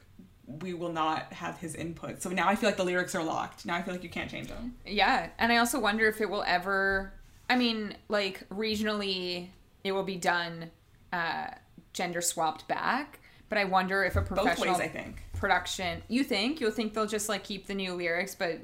we 0.60 0.74
will 0.74 0.92
not 0.92 1.32
have 1.32 1.58
his 1.58 1.74
input. 1.74 2.22
So 2.22 2.30
now 2.30 2.48
I 2.48 2.56
feel 2.56 2.68
like 2.68 2.76
the 2.76 2.84
lyrics 2.84 3.14
are 3.14 3.22
locked. 3.22 3.64
Now 3.64 3.76
I 3.76 3.82
feel 3.82 3.94
like 3.94 4.02
you 4.02 4.10
can't 4.10 4.30
change 4.30 4.48
them. 4.48 4.74
Yeah, 4.84 5.28
and 5.38 5.52
I 5.52 5.58
also 5.58 5.78
wonder 5.78 6.08
if 6.08 6.20
it 6.20 6.28
will 6.28 6.44
ever. 6.46 7.12
I 7.48 7.56
mean, 7.56 7.94
like 8.08 8.48
regionally, 8.48 9.48
it 9.84 9.92
will 9.92 10.02
be 10.02 10.16
done 10.16 10.70
uh, 11.12 11.48
gender 11.92 12.20
swapped 12.20 12.66
back. 12.68 13.20
But 13.48 13.58
I 13.58 13.64
wonder 13.64 14.04
if 14.04 14.14
a 14.14 14.22
professional 14.22 14.74
ways, 14.74 14.80
I 14.80 14.88
think. 14.88 15.22
production. 15.32 16.02
You 16.06 16.22
think 16.22 16.60
you'll 16.60 16.70
think 16.70 16.94
they'll 16.94 17.06
just 17.06 17.28
like 17.28 17.42
keep 17.42 17.66
the 17.66 17.74
new 17.74 17.94
lyrics, 17.94 18.36
but 18.36 18.60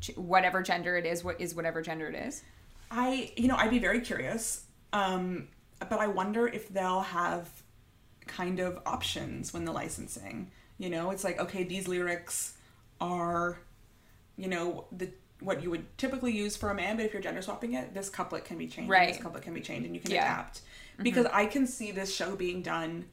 ch- 0.00 0.16
whatever 0.16 0.62
gender 0.62 0.96
it 0.96 1.04
is, 1.04 1.24
what 1.24 1.40
is 1.40 1.54
whatever 1.54 1.82
gender 1.82 2.06
it 2.06 2.14
is. 2.14 2.44
I, 2.92 3.32
you 3.36 3.48
know, 3.48 3.56
I'd 3.56 3.70
be 3.70 3.80
very 3.80 4.00
curious. 4.00 4.64
Um, 4.92 5.48
but 5.80 5.98
I 5.98 6.06
wonder 6.06 6.46
if 6.46 6.68
they'll 6.68 7.00
have 7.00 7.48
kind 8.26 8.60
of 8.60 8.78
options 8.86 9.52
when 9.52 9.64
the 9.64 9.72
licensing. 9.72 10.50
You 10.80 10.88
know, 10.88 11.10
it's 11.10 11.24
like, 11.24 11.38
okay, 11.38 11.62
these 11.62 11.86
lyrics 11.88 12.54
are, 13.02 13.58
you 14.38 14.48
know, 14.48 14.86
the 14.90 15.10
what 15.40 15.62
you 15.62 15.68
would 15.68 15.84
typically 15.98 16.32
use 16.32 16.56
for 16.56 16.70
a 16.70 16.74
man, 16.74 16.96
but 16.96 17.04
if 17.04 17.12
you're 17.12 17.20
gender 17.20 17.42
swapping 17.42 17.74
it, 17.74 17.92
this 17.92 18.08
couplet 18.08 18.46
can 18.46 18.56
be 18.56 18.66
changed. 18.66 18.90
Right. 18.90 19.12
This 19.12 19.22
couplet 19.22 19.42
can 19.42 19.52
be 19.52 19.60
changed, 19.60 19.84
and 19.84 19.94
you 19.94 20.00
can 20.00 20.10
Yeah. 20.10 20.24
adapt. 20.24 20.62
Because 21.02 21.26
I 21.26 21.44
can 21.44 21.66
see 21.66 21.92
this 21.92 22.14
show 22.14 22.34
being 22.34 22.62
done 22.62 23.06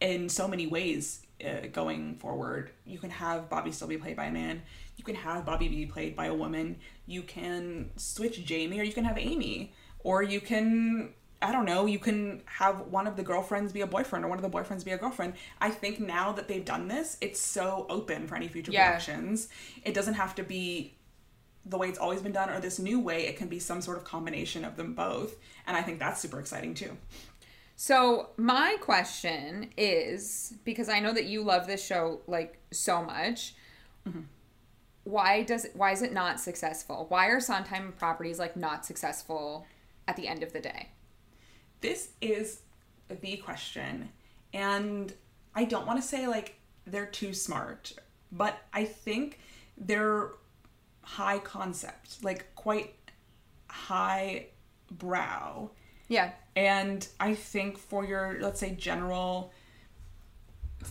in 0.00 0.30
so 0.30 0.48
many 0.48 0.66
ways 0.66 1.20
uh, 1.44 1.66
going 1.70 2.16
forward. 2.16 2.70
You 2.86 2.98
can 2.98 3.10
have 3.10 3.50
Bobby 3.50 3.70
still 3.70 3.88
be 3.88 3.98
played 3.98 4.16
by 4.16 4.26
a 4.26 4.32
man. 4.32 4.62
You 4.96 5.04
can 5.04 5.16
have 5.16 5.44
Bobby 5.44 5.68
be 5.68 5.84
played 5.84 6.16
by 6.16 6.26
a 6.26 6.34
woman. 6.34 6.76
You 7.06 7.22
can 7.22 7.90
switch 7.96 8.42
Jamie, 8.44 8.80
or 8.80 8.84
you 8.84 8.94
can 8.94 9.04
have 9.04 9.18
Amy, 9.18 9.74
or 10.00 10.22
you 10.22 10.40
can 10.40 11.12
I 11.40 11.52
don't 11.52 11.66
know. 11.66 11.86
You 11.86 11.98
can 12.00 12.42
have 12.46 12.80
one 12.88 13.06
of 13.06 13.16
the 13.16 13.22
girlfriends 13.22 13.72
be 13.72 13.80
a 13.82 13.86
boyfriend, 13.86 14.24
or 14.24 14.28
one 14.28 14.38
of 14.38 14.42
the 14.42 14.50
boyfriends 14.50 14.84
be 14.84 14.90
a 14.90 14.98
girlfriend. 14.98 15.34
I 15.60 15.70
think 15.70 16.00
now 16.00 16.32
that 16.32 16.48
they've 16.48 16.64
done 16.64 16.88
this, 16.88 17.16
it's 17.20 17.40
so 17.40 17.86
open 17.88 18.26
for 18.26 18.34
any 18.34 18.48
future 18.48 18.72
Yeah. 18.72 18.90
productions. 18.90 19.48
It 19.84 19.94
doesn't 19.94 20.14
have 20.14 20.34
to 20.36 20.42
be 20.42 20.94
the 21.64 21.78
way 21.78 21.88
it's 21.88 21.98
always 21.98 22.22
been 22.22 22.32
done 22.32 22.50
or 22.50 22.60
this 22.60 22.78
new 22.78 22.98
way. 22.98 23.26
It 23.26 23.36
can 23.36 23.48
be 23.48 23.60
some 23.60 23.80
sort 23.80 23.98
of 23.98 24.04
combination 24.04 24.64
of 24.64 24.76
them 24.76 24.94
both, 24.94 25.36
and 25.66 25.76
I 25.76 25.82
think 25.82 25.98
that's 25.98 26.20
super 26.20 26.40
exciting 26.40 26.74
too. 26.74 26.96
So 27.76 28.30
my 28.36 28.76
question 28.80 29.70
is 29.76 30.54
because 30.64 30.88
I 30.88 30.98
know 30.98 31.12
that 31.12 31.26
you 31.26 31.44
love 31.44 31.68
this 31.68 31.84
show 31.84 32.22
like 32.26 32.58
so 32.72 33.04
much. 33.04 33.54
Mm-hmm. 34.08 34.22
Why 35.04 35.44
does 35.44 35.66
it, 35.66 35.76
why 35.76 35.92
is 35.92 36.02
it 36.02 36.12
not 36.12 36.40
successful? 36.40 37.06
Why 37.08 37.26
are 37.28 37.40
Sondheim 37.40 37.92
properties 37.96 38.40
like 38.40 38.56
not 38.56 38.84
successful 38.84 39.64
at 40.08 40.16
the 40.16 40.26
end 40.26 40.42
of 40.42 40.52
the 40.52 40.60
day? 40.60 40.88
This 41.80 42.10
is 42.20 42.60
the 43.22 43.36
question 43.38 44.08
and 44.52 45.12
i 45.54 45.64
don't 45.64 45.86
want 45.86 46.00
to 46.00 46.06
say 46.06 46.26
like 46.26 46.58
they're 46.86 47.06
too 47.06 47.32
smart 47.32 47.92
but 48.32 48.58
i 48.72 48.84
think 48.84 49.38
they're 49.76 50.30
high 51.02 51.38
concept 51.38 52.22
like 52.22 52.54
quite 52.54 52.94
high 53.68 54.46
brow 54.90 55.70
Yeah. 56.08 56.32
and 56.56 57.06
i 57.20 57.34
think 57.34 57.78
for 57.78 58.04
your 58.04 58.38
let's 58.40 58.60
say 58.60 58.70
general 58.72 59.52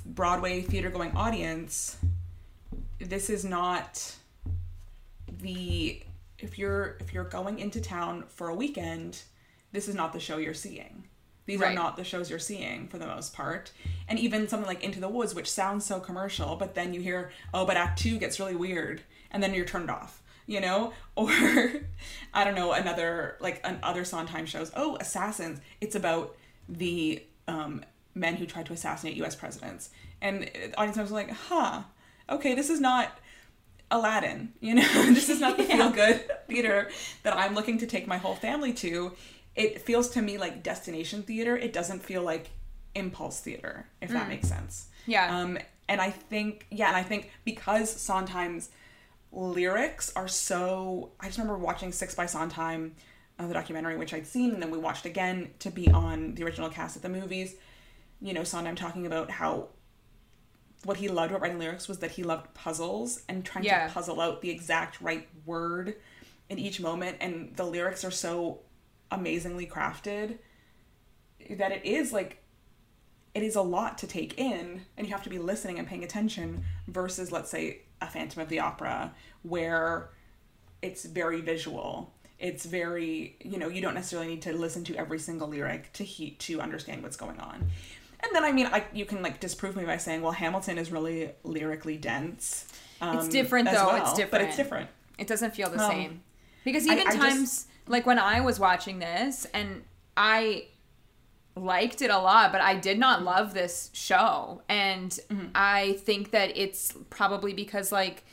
broadway 0.06 0.62
theater 0.62 0.90
going 0.90 1.12
audience 1.16 1.98
this 3.00 3.30
is 3.30 3.46
not 3.46 4.16
the 5.42 6.02
if 6.40 6.58
you're 6.58 6.98
if 7.00 7.14
you're 7.14 7.24
going 7.24 7.60
into 7.60 7.80
town 7.82 8.24
for 8.28 8.50
a 8.50 8.56
weekend 8.56 9.22
this 9.72 9.88
is 9.88 9.96
not 9.96 10.14
the 10.14 10.20
show 10.20 10.38
you're 10.38 10.54
seeing. 10.54 11.04
These 11.46 11.62
are 11.62 11.74
not 11.74 11.96
the 11.96 12.04
shows 12.04 12.30
you're 12.30 12.40
seeing 12.40 12.90
for 12.90 12.98
the 12.98 13.08
most 13.08 13.34
part. 13.34 13.72
And 14.10 14.20
even 14.20 14.50
something 14.50 14.68
like 14.68 14.84
into 14.84 15.00
the 15.00 15.08
woods 15.08 15.34
which 15.34 15.50
sounds 15.50 15.86
so 15.86 16.00
commercial 16.00 16.56
but 16.58 16.76
then 16.76 16.94
you 16.94 17.02
hear 17.02 17.32
oh 17.54 17.66
but 17.66 17.78
act 17.78 18.00
two 18.00 18.18
gets 18.18 18.40
really 18.40 18.56
weird 18.56 19.02
and 19.32 19.42
then 19.42 19.54
you're 19.54 19.66
turned 19.66 19.90
off 19.90 20.22
you 20.46 20.62
know? 20.62 20.94
Or 21.16 21.32
i 22.34 22.44
don't 22.44 22.56
know 22.56 22.72
another 22.72 23.38
like 23.40 23.62
an 23.64 23.80
other 23.82 24.06
sondheim 24.06 24.46
shows. 24.46 24.72
Oh 24.76 24.98
assassins. 25.00 25.60
It's 25.82 25.96
about 25.96 26.36
the 26.70 27.24
um, 27.48 27.84
men 28.14 28.36
who 28.36 28.46
tried 28.46 28.66
to 28.68 28.74
assassinate 28.74 29.22
us 29.22 29.36
presidents. 29.36 29.90
And 30.22 30.44
the 30.44 30.78
audience 30.78 30.98
members 30.98 31.12
are 31.12 31.16
like 31.16 31.32
huh 31.32 31.84
okay 32.30 32.56
this 32.56 32.70
is 32.70 32.82
not 32.82 33.18
Aladdin. 33.90 34.54
You 34.60 34.76
know, 34.76 34.88
this 35.14 35.30
is 35.30 35.40
not 35.40 35.58
the 35.58 35.64
feel 35.64 35.90
good 35.90 36.30
theater 36.48 36.90
that 37.24 37.36
I'm 37.36 37.56
looking 37.56 37.78
to 37.80 37.88
take 37.88 38.08
my 38.08 38.18
whole 38.18 38.36
family 38.36 38.74
to. 38.74 39.14
It 39.58 39.82
feels 39.82 40.10
to 40.12 40.22
me 40.22 40.38
like 40.38 40.64
destination 40.64 41.24
theater. 41.24 41.58
It 41.58 41.74
doesn't 41.74 42.04
feel 42.04 42.22
like 42.24 42.52
impulse 42.96 43.40
theater, 43.42 43.88
if 44.02 44.12
that 44.12 44.30
makes 44.30 44.48
sense. 44.48 44.88
Yeah. 45.06 45.36
Um, 45.40 45.58
and 45.90 46.00
I 46.00 46.10
think, 46.12 46.68
yeah, 46.72 46.88
and 46.88 46.96
I 46.96 47.04
think 47.04 47.32
because 47.44 47.90
Sondheim's 47.90 48.70
lyrics 49.32 50.12
are 50.16 50.28
so. 50.28 51.12
I 51.20 51.26
just 51.28 51.38
remember 51.38 51.58
watching 51.58 51.92
Six 51.92 52.16
by 52.16 52.26
Sondheim, 52.28 52.96
uh, 53.40 53.48
the 53.48 53.54
documentary, 53.54 53.98
which 53.98 54.14
I'd 54.14 54.28
seen, 54.28 54.52
and 54.54 54.62
then 54.62 54.72
we 54.72 54.78
watched 54.78 55.06
again 55.06 55.50
to 55.60 55.70
be 55.70 55.90
on 55.90 56.36
the 56.36 56.44
original 56.44 56.70
cast 56.70 56.96
at 56.96 57.02
the 57.02 57.10
movies. 57.10 57.56
You 58.22 58.34
know, 58.34 58.44
Sondheim 58.44 58.76
talking 58.76 59.06
about 59.06 59.30
how 59.32 59.70
what 60.84 60.98
he 60.98 61.08
loved 61.08 61.32
about 61.32 61.42
writing 61.42 61.60
lyrics 61.60 61.88
was 61.88 62.00
that 62.00 62.12
he 62.12 62.24
loved 62.24 62.54
puzzles 62.54 63.24
and 63.28 63.44
trying 63.44 63.66
Yeah. 63.66 63.88
to 63.88 63.94
puzzle 63.94 64.22
out 64.22 64.42
the 64.42 64.50
exact 64.52 65.02
right 65.02 65.28
word 65.46 65.96
in 66.50 66.60
each 66.60 66.80
moment. 66.80 67.18
And 67.20 67.56
the 67.56 67.66
lyrics 67.66 68.06
are 68.06 68.12
so 68.12 68.60
amazingly 69.12 69.66
crafted 69.66 70.38
that 71.50 71.72
it 71.72 71.86
is 71.86 72.12
like 72.12 72.44
it 73.34 73.44
is 73.44 73.56
a 73.56 73.62
lot 73.62 73.98
to 74.00 74.08
take 74.08 74.38
in 74.40 74.82
and 74.98 75.08
you 75.08 75.14
have 75.14 75.24
to 75.24 75.30
be 75.30 75.38
listening 75.40 75.78
and 75.80 75.88
paying 75.88 76.04
attention 76.04 76.64
versus 76.88 77.32
let's 77.32 77.50
say 77.50 77.82
a 78.02 78.08
phantom 78.08 78.42
of 78.42 78.50
the 78.50 78.60
opera 78.60 79.14
where 79.44 80.10
it's 80.82 81.06
very 81.06 81.42
visual 81.42 82.14
it's 82.40 82.66
very 82.66 83.36
you 83.44 83.58
know 83.58 83.68
you 83.68 83.82
don't 83.82 83.94
necessarily 83.94 84.28
need 84.28 84.42
to 84.42 84.52
listen 84.54 84.84
to 84.84 84.96
every 84.96 85.20
single 85.20 85.48
lyric 85.48 85.92
to 85.94 86.04
he- 86.04 86.32
to 86.32 86.60
understand 86.62 87.02
what's 87.04 87.18
going 87.18 87.40
on 87.40 87.56
and 88.20 88.32
then 88.34 88.44
i 88.44 88.52
mean 88.52 88.68
I, 88.68 88.84
you 88.94 89.06
can 89.06 89.22
like 89.24 89.40
disprove 89.40 89.76
me 89.76 89.86
by 89.86 89.98
saying 89.98 90.22
well 90.22 90.32
hamilton 90.34 90.78
is 90.78 90.92
really 90.92 91.32
lyrically 91.44 91.98
dense 91.98 92.66
um, 93.00 93.20
It's 93.20 93.28
different, 93.28 93.70
though. 93.70 93.86
well, 93.88 94.02
It's 94.02 94.14
different 94.14 94.32
but 94.32 94.42
it's 94.42 94.58
different 94.58 94.90
It 95.20 95.28
doesn't 95.28 95.54
feel 95.54 95.70
the 95.70 95.80
Um, 95.84 95.92
same. 95.92 96.22
Because 96.66 96.88
even 96.88 97.00
I 97.00 97.04
just- 97.12 97.18
times 97.18 97.68
like 97.88 98.06
when 98.06 98.20
I 98.20 98.42
was 98.42 98.60
watching 98.60 99.00
this 99.00 99.46
and 99.54 99.84
I 100.16 100.66
liked 101.56 102.02
it 102.02 102.12
a 102.12 102.18
lot, 102.20 102.52
but 102.52 102.62
I 102.62 102.76
did 102.76 103.00
not 103.00 103.24
love 103.24 103.54
this 103.54 103.90
show. 103.94 104.62
And 104.70 105.12
Mm-hmm. 105.30 105.48
I 105.56 105.94
think 106.02 106.32
that 106.32 106.56
it's 106.58 106.94
probably 107.10 107.54
because 107.54 107.92
like 107.92 108.24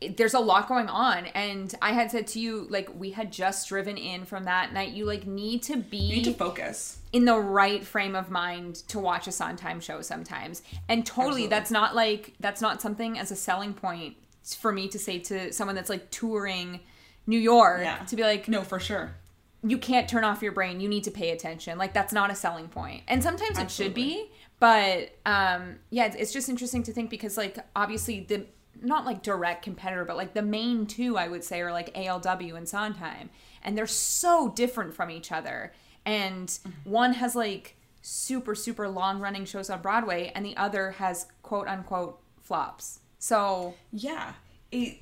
it- 0.00 0.16
there's 0.16 0.34
a 0.34 0.38
lot 0.38 0.68
going 0.68 0.88
on 0.88 1.26
and 1.26 1.74
I 1.80 1.92
had 1.92 2.10
said 2.10 2.26
to 2.28 2.40
you 2.40 2.66
like 2.70 2.88
we 2.96 3.10
had 3.12 3.32
just 3.32 3.68
driven 3.68 3.96
in 3.96 4.24
from 4.26 4.44
that 4.44 4.72
night 4.74 4.90
you 4.90 5.06
like 5.06 5.26
need 5.26 5.62
to 5.64 5.76
be 5.78 5.96
you 5.96 6.16
need 6.16 6.24
to 6.24 6.34
focus 6.34 6.98
in 7.12 7.24
the 7.24 7.38
right 7.38 7.82
frame 7.84 8.14
of 8.14 8.30
mind 8.30 8.76
to 8.88 8.98
watch 8.98 9.26
a 9.26 9.32
Sondheim 9.32 9.80
show 9.80 10.02
sometimes. 10.02 10.62
And 10.88 11.04
totally, 11.06 11.28
Absolutely. 11.44 11.46
that's 11.48 11.70
not 11.70 11.94
like 11.96 12.34
that's 12.40 12.60
not 12.60 12.80
something 12.82 13.18
as 13.18 13.30
a 13.30 13.36
selling 13.36 13.72
point 13.74 14.16
for 14.58 14.70
me 14.70 14.86
to 14.88 14.98
say 14.98 15.18
to 15.18 15.52
someone 15.52 15.74
that's 15.74 15.90
like 15.90 16.10
touring 16.10 16.80
New 17.26 17.38
York 17.38 17.80
Yeah. 17.82 17.98
to 18.04 18.16
be 18.16 18.22
like, 18.22 18.48
no 18.48 18.62
for 18.62 18.78
sure 18.80 19.14
you 19.62 19.76
can't 19.76 20.08
turn 20.08 20.24
off 20.24 20.40
your 20.40 20.52
brain. 20.52 20.80
You 20.80 20.88
need 20.88 21.04
to 21.04 21.10
pay 21.10 21.32
attention. 21.32 21.76
Like 21.76 21.92
that's 21.92 22.14
not 22.14 22.30
a 22.30 22.34
selling 22.34 22.68
point. 22.68 23.02
And 23.06 23.22
sometimes 23.22 23.58
it 23.58 23.70
should 23.70 23.92
be, 23.92 24.30
but 24.58 25.10
um 25.26 25.76
yeah, 25.90 26.06
it's, 26.06 26.16
it's 26.16 26.32
just 26.32 26.48
interesting 26.48 26.82
to 26.84 26.92
think 26.94 27.10
because 27.10 27.36
like 27.36 27.58
obviously 27.76 28.20
the 28.20 28.46
not 28.80 29.04
like 29.04 29.22
direct 29.22 29.62
competitor, 29.62 30.06
but 30.06 30.16
like 30.16 30.32
the 30.32 30.40
main 30.40 30.86
two 30.86 31.18
I 31.18 31.28
would 31.28 31.44
say 31.44 31.60
are 31.60 31.72
like 31.72 31.92
ALW 31.94 32.56
and 32.56 32.66
Sondheim, 32.66 33.28
and 33.62 33.76
they're 33.76 33.86
so 33.86 34.48
different 34.56 34.94
from 34.94 35.10
each 35.10 35.30
other. 35.30 35.74
And 36.06 36.48
Mm-hmm. 36.48 36.90
one 36.90 37.12
has 37.12 37.36
like 37.36 37.76
super 38.00 38.54
super 38.54 38.88
long 38.88 39.20
running 39.20 39.44
shows 39.44 39.68
on 39.68 39.82
Broadway, 39.82 40.32
and 40.34 40.46
the 40.46 40.56
other 40.56 40.92
has 40.92 41.26
quote 41.42 41.68
unquote 41.68 42.18
flops. 42.40 43.00
So 43.18 43.74
yeah 43.92 44.32
it, 44.72 45.00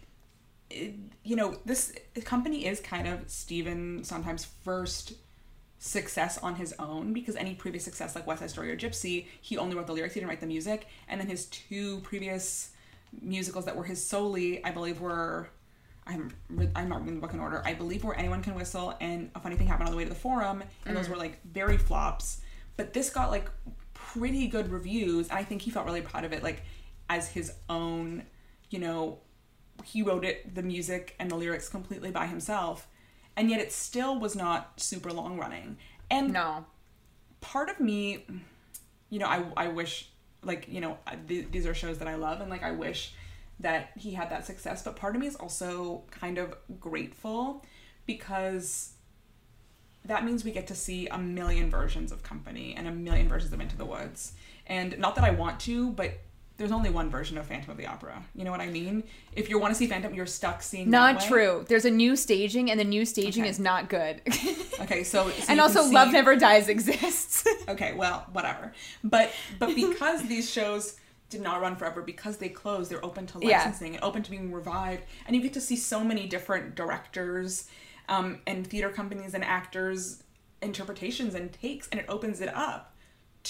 it 0.70 0.94
you 1.24 1.36
know 1.36 1.58
this 1.64 1.92
company 2.24 2.66
is 2.66 2.80
kind 2.80 3.06
of 3.06 3.28
Stephen 3.28 4.04
Sondheim's 4.04 4.44
first 4.44 5.14
success 5.78 6.38
on 6.38 6.56
his 6.56 6.74
own 6.78 7.12
because 7.12 7.36
any 7.36 7.54
previous 7.54 7.84
success 7.84 8.16
like 8.16 8.26
west 8.26 8.40
side 8.40 8.50
story 8.50 8.70
or 8.70 8.76
gypsy 8.76 9.26
he 9.40 9.56
only 9.56 9.76
wrote 9.76 9.86
the 9.86 9.92
lyrics 9.92 10.12
he 10.12 10.18
didn't 10.18 10.28
write 10.28 10.40
the 10.40 10.46
music 10.46 10.88
and 11.06 11.20
then 11.20 11.28
his 11.28 11.46
two 11.46 12.00
previous 12.00 12.70
musicals 13.22 13.64
that 13.64 13.76
were 13.76 13.84
his 13.84 14.04
solely 14.04 14.62
i 14.64 14.72
believe 14.72 15.00
were 15.00 15.48
I'm 16.08 16.32
I'm 16.74 16.88
not 16.88 17.00
reading 17.00 17.16
the 17.16 17.20
book 17.20 17.34
in 17.34 17.40
order. 17.40 17.62
I 17.64 17.74
believe 17.74 18.02
where 18.02 18.18
anyone 18.18 18.42
can 18.42 18.54
whistle 18.54 18.96
and 19.00 19.30
a 19.34 19.40
funny 19.40 19.56
thing 19.56 19.66
happened 19.66 19.88
on 19.88 19.92
the 19.92 19.96
way 19.98 20.04
to 20.04 20.08
the 20.08 20.16
forum, 20.16 20.64
and 20.86 20.96
those 20.96 21.06
mm. 21.06 21.10
were 21.10 21.16
like 21.16 21.38
very 21.44 21.76
flops. 21.76 22.40
But 22.76 22.94
this 22.94 23.10
got 23.10 23.30
like 23.30 23.50
pretty 23.92 24.48
good 24.48 24.70
reviews, 24.70 25.28
and 25.28 25.38
I 25.38 25.44
think 25.44 25.62
he 25.62 25.70
felt 25.70 25.84
really 25.84 26.00
proud 26.00 26.24
of 26.24 26.32
it, 26.32 26.42
like 26.42 26.62
as 27.10 27.28
his 27.28 27.52
own. 27.68 28.24
You 28.70 28.80
know, 28.80 29.18
he 29.84 30.02
wrote 30.02 30.24
it, 30.24 30.54
the 30.54 30.62
music 30.62 31.14
and 31.18 31.30
the 31.30 31.36
lyrics 31.36 31.68
completely 31.68 32.10
by 32.10 32.26
himself, 32.26 32.88
and 33.36 33.50
yet 33.50 33.60
it 33.60 33.72
still 33.72 34.18
was 34.18 34.34
not 34.34 34.80
super 34.80 35.12
long 35.12 35.38
running. 35.38 35.76
And 36.10 36.32
no, 36.32 36.66
part 37.40 37.68
of 37.68 37.80
me, 37.80 38.26
you 39.10 39.18
know, 39.18 39.26
I, 39.26 39.44
I 39.56 39.68
wish, 39.68 40.10
like, 40.42 40.66
you 40.68 40.80
know, 40.80 40.98
th- 41.28 41.46
these 41.50 41.66
are 41.66 41.74
shows 41.74 41.98
that 41.98 42.08
I 42.08 42.16
love, 42.16 42.40
and 42.40 42.50
like, 42.50 42.62
I 42.62 42.72
wish 42.72 43.14
that 43.60 43.90
he 43.96 44.12
had 44.12 44.30
that 44.30 44.46
success. 44.46 44.82
But 44.82 44.96
part 44.96 45.14
of 45.14 45.20
me 45.20 45.26
is 45.26 45.36
also 45.36 46.02
kind 46.10 46.38
of 46.38 46.54
grateful 46.80 47.64
because 48.06 48.92
that 50.04 50.24
means 50.24 50.44
we 50.44 50.52
get 50.52 50.66
to 50.68 50.74
see 50.74 51.06
a 51.08 51.18
million 51.18 51.68
versions 51.70 52.12
of 52.12 52.22
Company 52.22 52.74
and 52.76 52.88
a 52.88 52.92
million 52.92 53.28
versions 53.28 53.52
of 53.52 53.60
Into 53.60 53.76
the 53.76 53.84
Woods. 53.84 54.32
And 54.66 54.98
not 54.98 55.14
that 55.16 55.24
I 55.24 55.30
want 55.30 55.60
to, 55.60 55.90
but 55.90 56.18
there's 56.58 56.72
only 56.72 56.90
one 56.90 57.08
version 57.08 57.38
of 57.38 57.46
Phantom 57.46 57.70
of 57.70 57.76
the 57.76 57.86
Opera. 57.86 58.20
You 58.34 58.44
know 58.44 58.50
what 58.50 58.60
I 58.60 58.66
mean? 58.66 59.04
If 59.32 59.48
you 59.48 59.58
want 59.60 59.72
to 59.72 59.78
see 59.78 59.86
Phantom, 59.86 60.12
you're 60.12 60.26
stuck 60.26 60.60
seeing 60.60 60.90
not 60.90 61.20
true. 61.20 61.64
There's 61.68 61.84
a 61.84 61.90
new 61.90 62.16
staging, 62.16 62.70
and 62.70 62.78
the 62.78 62.84
new 62.84 63.04
staging 63.06 63.44
Okay. 63.44 63.50
is 63.50 63.58
not 63.58 63.88
good. 63.88 64.20
Okay, 64.80 65.02
so, 65.02 65.28
so 65.28 65.44
and 65.48 65.60
also, 65.60 65.82
can 65.82 65.92
Love 65.92 66.12
Never 66.12 66.36
Dies 66.36 66.68
exists. 66.68 67.44
okay 67.68 67.94
well 67.94 68.24
whatever 68.32 68.72
but 69.02 69.32
but 69.58 69.74
because 69.74 70.22
these 70.28 70.48
shows 70.48 70.94
did 71.30 71.40
not 71.40 71.60
run 71.60 71.74
forever 71.74 72.00
because 72.00 72.36
they 72.36 72.48
closed 72.48 72.88
they're 72.88 73.04
open 73.04 73.26
to 73.26 73.38
Yeah. 73.42 73.58
licensing 73.58 73.96
and 73.96 74.04
open 74.04 74.22
to 74.22 74.30
being 74.30 74.52
revived 74.52 75.02
and 75.26 75.34
you 75.34 75.42
get 75.42 75.52
to 75.54 75.60
see 75.60 75.74
so 75.74 76.04
many 76.04 76.26
different 76.28 76.76
directors 76.76 77.68
um, 78.08 78.38
and 78.46 78.64
theater 78.64 78.88
companies 78.90 79.34
and 79.34 79.44
actors 79.44 80.22
interpretations 80.62 81.34
and 81.34 81.52
takes 81.52 81.88
and 81.88 81.98
it 82.00 82.06
opens 82.08 82.40
it 82.40 82.48
up 82.54 82.94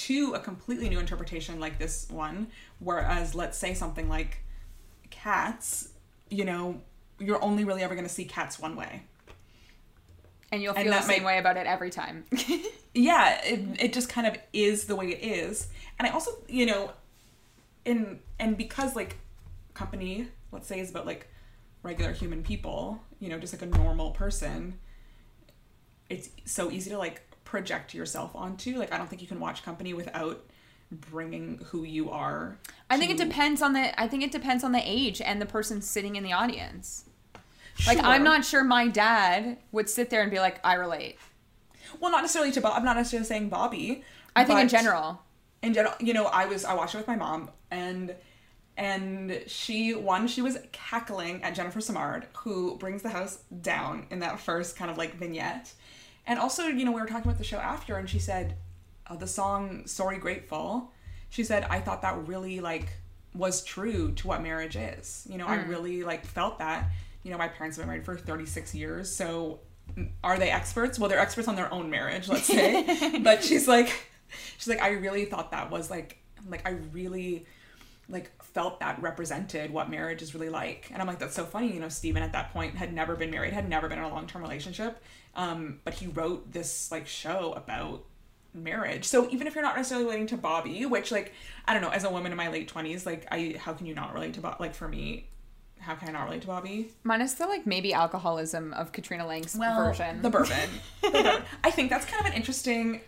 to 0.06 0.32
a 0.34 0.38
completely 0.38 0.88
new 0.88 1.00
interpretation 1.00 1.58
like 1.58 1.78
this 1.78 2.08
one 2.08 2.46
whereas 2.78 3.34
let's 3.34 3.58
say 3.58 3.74
something 3.74 4.08
like 4.08 4.42
cats 5.10 5.88
you 6.30 6.44
know 6.44 6.80
you're 7.18 7.42
only 7.42 7.64
really 7.64 7.82
ever 7.82 7.94
going 7.94 8.06
to 8.06 8.12
see 8.12 8.24
cats 8.24 8.60
one 8.60 8.76
way 8.76 9.02
and 10.52 10.62
you'll 10.62 10.74
And 10.74 10.84
feel 10.84 10.92
the 10.92 11.00
that 11.00 11.04
same 11.04 11.24
way 11.24 11.38
about 11.38 11.56
it 11.56 11.66
every 11.66 11.90
time. 11.90 12.24
yeah 12.94 13.44
it, 13.44 13.60
it 13.80 13.92
just 13.92 14.08
kind 14.08 14.26
of 14.26 14.36
is 14.52 14.84
the 14.84 14.94
way 14.94 15.08
it 15.08 15.22
is 15.22 15.66
and 15.98 16.06
i 16.06 16.10
also 16.10 16.30
you 16.48 16.64
know 16.64 16.92
in 17.84 18.20
and 18.38 18.56
because 18.56 18.94
like 18.94 19.18
company 19.74 20.28
let's 20.52 20.68
say 20.68 20.78
is 20.78 20.90
about 20.90 21.06
like 21.06 21.28
regular 21.82 22.12
human 22.12 22.42
people 22.42 23.00
you 23.18 23.28
know 23.28 23.38
just 23.38 23.52
like 23.52 23.62
a 23.62 23.66
normal 23.66 24.12
person 24.12 24.78
it's 26.08 26.30
so 26.44 26.70
easy 26.70 26.90
to 26.90 26.98
like 26.98 27.27
project 27.48 27.94
yourself 27.94 28.34
onto 28.34 28.78
like 28.78 28.92
i 28.92 28.98
don't 28.98 29.08
think 29.08 29.22
you 29.22 29.28
can 29.28 29.40
watch 29.40 29.62
company 29.62 29.94
without 29.94 30.44
bringing 30.90 31.60
who 31.66 31.84
you 31.84 32.10
are 32.10 32.58
I 32.90 32.96
think 32.96 33.10
it 33.10 33.18
depends 33.18 33.60
on 33.60 33.74
the. 33.74 34.00
I 34.00 34.08
think 34.08 34.22
it 34.22 34.32
depends 34.32 34.64
on 34.64 34.72
the 34.72 34.80
age 34.82 35.20
and 35.20 35.42
the 35.42 35.44
person 35.44 35.82
sitting 35.82 36.16
in 36.16 36.24
the 36.24 36.32
audience. 36.32 37.04
Like 37.86 37.98
I'm 38.02 38.24
not 38.24 38.46
sure 38.46 38.64
my 38.64 38.88
dad 38.88 39.58
would 39.70 39.90
sit 39.90 40.08
there 40.08 40.22
and 40.22 40.30
be 40.30 40.38
like, 40.38 40.58
I 40.64 40.74
relate. 40.74 41.18
well 42.00 42.10
not 42.10 42.22
necessarily 42.22 42.52
to 42.52 42.62
bob 42.62 42.72
i'm 42.74 42.84
not 42.86 42.96
necessarily 42.96 43.26
saying 43.26 43.50
bobby 43.50 44.02
I 44.38 44.44
think 44.44 44.60
in 44.60 44.68
general. 44.68 45.20
in 45.62 45.74
general, 45.74 45.94
you 46.00 46.14
know, 46.14 46.26
I 46.26 46.46
was 46.46 46.64
I 46.64 46.74
watched 46.74 46.94
it 46.94 46.98
with 46.98 47.08
my 47.08 47.16
mom 47.16 47.50
and 47.70 48.14
and 48.76 49.42
she 49.46 49.94
one 49.94 50.28
she 50.28 50.42
was 50.42 50.58
cackling 50.72 51.42
at 51.42 51.54
Jennifer 51.54 51.80
Simard 51.80 52.26
who 52.38 52.76
brings 52.76 53.02
the 53.02 53.08
house 53.08 53.38
down 53.60 54.06
in 54.10 54.20
that 54.20 54.38
first 54.38 54.76
kind 54.76 54.90
of 54.90 54.98
like 54.98 55.16
vignette. 55.16 55.72
And 56.28 56.38
also, 56.38 56.64
you 56.64 56.84
know, 56.84 56.92
we 56.92 57.00
were 57.00 57.06
talking 57.06 57.24
about 57.24 57.38
the 57.38 57.44
show 57.44 57.56
after 57.56 57.96
and 57.96 58.08
she 58.08 58.18
said 58.18 58.56
uh, 59.06 59.16
the 59.16 59.26
song 59.26 59.86
Sorry 59.86 60.18
Grateful. 60.18 60.92
She 61.30 61.42
said 61.42 61.66
I 61.68 61.80
thought 61.80 62.02
that 62.02 62.28
really 62.28 62.60
like 62.60 62.88
was 63.34 63.64
true 63.64 64.12
to 64.12 64.28
what 64.28 64.42
marriage 64.42 64.76
is. 64.76 65.26
You 65.28 65.38
know, 65.38 65.46
I 65.46 65.56
really 65.56 66.04
like 66.04 66.26
felt 66.26 66.58
that. 66.58 66.90
You 67.22 67.30
know, 67.30 67.38
my 67.38 67.48
parents 67.48 67.76
have 67.76 67.84
been 67.84 67.88
married 67.88 68.04
for 68.04 68.16
36 68.16 68.74
years, 68.74 69.10
so 69.10 69.60
mm, 69.96 70.08
are 70.22 70.38
they 70.38 70.50
experts? 70.50 70.98
Well, 70.98 71.08
they're 71.08 71.18
experts 71.18 71.48
on 71.48 71.56
their 71.56 71.72
own 71.72 71.90
marriage, 71.90 72.28
let's 72.28 72.46
say. 72.46 73.18
but 73.22 73.42
she's 73.42 73.66
like 73.66 74.10
she's 74.58 74.68
like 74.68 74.82
I 74.82 74.90
really 74.90 75.24
thought 75.24 75.50
that 75.50 75.70
was 75.70 75.90
like 75.90 76.18
like 76.48 76.66
I 76.66 76.72
really 76.92 77.46
like 78.08 78.30
felt 78.58 78.80
that 78.80 79.00
represented 79.00 79.70
what 79.70 79.88
marriage 79.88 80.20
is 80.20 80.34
really 80.34 80.48
like 80.48 80.90
and 80.92 81.00
i'm 81.00 81.06
like 81.06 81.20
that's 81.20 81.36
so 81.36 81.44
funny 81.44 81.72
you 81.72 81.78
know 81.78 81.88
Stephen 81.88 82.24
at 82.24 82.32
that 82.32 82.52
point 82.52 82.74
had 82.74 82.92
never 82.92 83.14
been 83.14 83.30
married 83.30 83.52
had 83.52 83.68
never 83.68 83.88
been 83.88 83.98
in 83.98 84.04
a 84.04 84.08
long-term 84.08 84.42
relationship 84.42 85.00
um 85.36 85.78
but 85.84 85.94
he 85.94 86.08
wrote 86.08 86.50
this 86.50 86.90
like 86.90 87.06
show 87.06 87.52
about 87.52 88.04
marriage 88.52 89.04
so 89.04 89.30
even 89.30 89.46
if 89.46 89.54
you're 89.54 89.62
not 89.62 89.76
necessarily 89.76 90.04
relating 90.04 90.26
to 90.26 90.36
bobby 90.36 90.84
which 90.86 91.12
like 91.12 91.32
i 91.68 91.72
don't 91.72 91.82
know 91.82 91.90
as 91.90 92.02
a 92.02 92.10
woman 92.10 92.32
in 92.32 92.36
my 92.36 92.48
late 92.48 92.68
20s 92.68 93.06
like 93.06 93.28
i 93.30 93.54
how 93.60 93.72
can 93.72 93.86
you 93.86 93.94
not 93.94 94.12
relate 94.12 94.34
to 94.34 94.40
bob 94.40 94.58
like 94.58 94.74
for 94.74 94.88
me 94.88 95.28
how 95.78 95.94
can 95.94 96.08
i 96.08 96.10
not 96.10 96.24
relate 96.24 96.40
to 96.40 96.48
bobby 96.48 96.90
Minus 97.04 97.34
the 97.34 97.46
like 97.46 97.64
maybe 97.64 97.94
alcoholism 97.94 98.72
of 98.74 98.90
Katrina 98.90 99.24
Lenk's 99.24 99.54
version. 99.54 100.20
the 100.20 100.30
bourbon. 100.30 100.68
The 101.00 101.10
bourbon. 101.10 101.42
I 101.62 101.70
think 101.70 101.90
that's 101.90 102.06
kind 102.06 102.18
of 102.18 102.26
an 102.26 102.32
interesting 102.32 103.02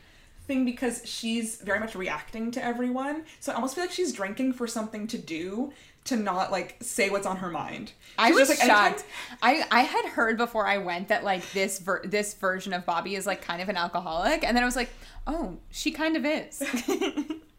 thing 0.50 0.64
because 0.64 1.02
she's 1.04 1.56
very 1.56 1.78
much 1.78 1.94
reacting 1.94 2.50
to 2.50 2.64
everyone. 2.64 3.24
So 3.38 3.52
I 3.52 3.54
almost 3.54 3.76
feel 3.76 3.84
like 3.84 3.92
she's 3.92 4.12
drinking 4.12 4.54
for 4.54 4.66
something 4.66 5.06
to 5.06 5.18
do 5.18 5.72
to 6.04 6.16
not 6.16 6.50
like 6.50 6.76
say 6.80 7.08
what's 7.10 7.26
on 7.26 7.36
her 7.36 7.50
mind. 7.50 7.92
I 8.18 8.30
was 8.32 8.48
just, 8.48 8.50
like, 8.60 8.68
anytime- 8.68 8.92
shocked. 8.94 9.04
I 9.42 9.64
I 9.70 9.82
had 9.82 10.04
heard 10.06 10.36
before 10.38 10.66
I 10.66 10.78
went 10.78 11.08
that 11.08 11.22
like 11.24 11.48
this 11.52 11.78
ver- 11.78 12.02
this 12.04 12.34
version 12.34 12.72
of 12.72 12.84
Bobby 12.84 13.14
is 13.14 13.26
like 13.26 13.42
kind 13.42 13.62
of 13.62 13.68
an 13.68 13.76
alcoholic, 13.76 14.42
and 14.44 14.56
then 14.56 14.62
I 14.64 14.66
was 14.66 14.76
like, 14.76 14.90
oh, 15.26 15.56
she 15.70 15.90
kind 15.92 16.16
of 16.16 16.24
is. 16.24 16.62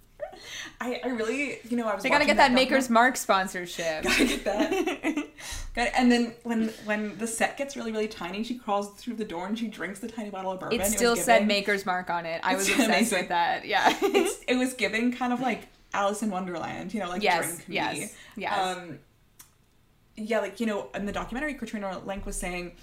I, 0.83 0.99
I 1.03 1.09
really, 1.09 1.59
you 1.69 1.77
know, 1.77 1.87
I 1.87 1.93
was. 1.93 2.01
They 2.03 2.09
gotta 2.09 2.25
get 2.25 2.37
that 2.37 2.47
documentary- 2.49 2.71
Maker's 2.71 2.89
Mark 2.89 3.15
sponsorship. 3.15 4.03
Gotta 4.03 4.25
get 4.25 4.43
that. 4.45 4.71
Got 5.75 5.87
it. 5.87 5.93
And 5.95 6.11
then 6.11 6.33
when 6.43 6.69
when 6.85 7.17
the 7.19 7.27
set 7.27 7.55
gets 7.57 7.75
really 7.77 7.91
really 7.91 8.07
tiny, 8.07 8.43
she 8.43 8.57
crawls 8.57 8.89
through 8.95 9.13
the 9.15 9.23
door 9.25 9.45
and 9.47 9.57
she 9.57 9.67
drinks 9.67 9.99
the 9.99 10.07
tiny 10.07 10.29
bottle 10.31 10.51
of 10.51 10.59
bourbon. 10.59 10.75
It 10.79 10.83
was 10.83 10.91
still 10.91 11.15
said 11.15 11.47
Maker's 11.47 11.85
Mark 11.85 12.09
on 12.09 12.25
it. 12.25 12.41
I 12.43 12.55
was 12.55 12.67
It's 12.67 12.71
obsessed 12.79 12.89
amazing. 12.89 13.19
with 13.19 13.29
that. 13.29 13.65
Yeah. 13.65 13.95
It's, 14.01 14.39
it 14.47 14.55
was 14.55 14.73
giving 14.73 15.11
kind 15.13 15.31
of 15.31 15.39
like 15.39 15.67
Alice 15.93 16.23
in 16.23 16.31
Wonderland, 16.31 16.93
you 16.93 16.99
know, 16.99 17.09
like 17.09 17.21
Yes, 17.21 17.45
drink 17.57 17.69
me. 17.69 17.75
yes, 17.75 18.15
yes. 18.35 18.77
Um, 18.77 18.99
yeah, 20.17 20.39
like 20.39 20.59
you 20.59 20.65
know, 20.65 20.89
in 20.95 21.05
the 21.05 21.11
documentary, 21.11 21.53
Katrina 21.53 22.01
Lenk 22.05 22.25
was 22.25 22.35
saying 22.37 22.73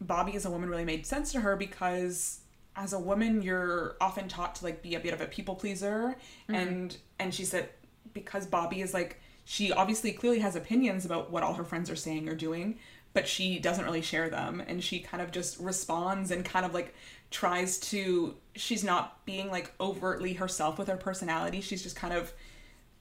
Bobby 0.00 0.34
as 0.34 0.44
a 0.44 0.50
woman 0.50 0.68
really 0.70 0.84
made 0.84 1.06
sense 1.06 1.30
to 1.32 1.40
her 1.40 1.56
because 1.56 2.40
as 2.78 2.92
a 2.92 2.98
woman, 2.98 3.42
you're 3.42 3.96
often 4.00 4.28
taught 4.28 4.54
to 4.56 4.64
like 4.64 4.82
be 4.82 4.94
a 4.94 5.00
bit 5.00 5.12
of 5.12 5.20
a 5.20 5.26
people 5.26 5.54
pleaser, 5.56 6.16
Mm-hmm. 6.48 6.54
and 6.54 6.96
and 7.18 7.34
she 7.34 7.44
said 7.44 7.68
because 8.14 8.46
Bobby 8.46 8.80
is 8.80 8.94
like 8.94 9.20
she 9.44 9.72
obviously 9.72 10.12
clearly 10.12 10.38
has 10.38 10.56
opinions 10.56 11.04
about 11.04 11.30
what 11.30 11.42
all 11.42 11.54
her 11.54 11.64
friends 11.64 11.90
are 11.90 11.96
saying 11.96 12.28
or 12.28 12.34
doing, 12.34 12.78
but 13.14 13.26
she 13.26 13.58
doesn't 13.58 13.84
really 13.84 14.02
share 14.02 14.28
them, 14.30 14.62
and 14.66 14.82
she 14.82 15.00
kind 15.00 15.22
of 15.22 15.30
just 15.32 15.58
responds 15.58 16.30
and 16.30 16.44
kind 16.44 16.64
of 16.64 16.72
like 16.72 16.94
tries 17.30 17.78
to. 17.90 18.34
She's 18.54 18.84
not 18.84 19.24
being 19.26 19.50
like 19.50 19.72
overtly 19.80 20.34
herself 20.34 20.78
with 20.78 20.88
her 20.88 20.96
personality. 20.96 21.60
She's 21.60 21.82
just 21.82 21.96
kind 21.96 22.14
of 22.14 22.32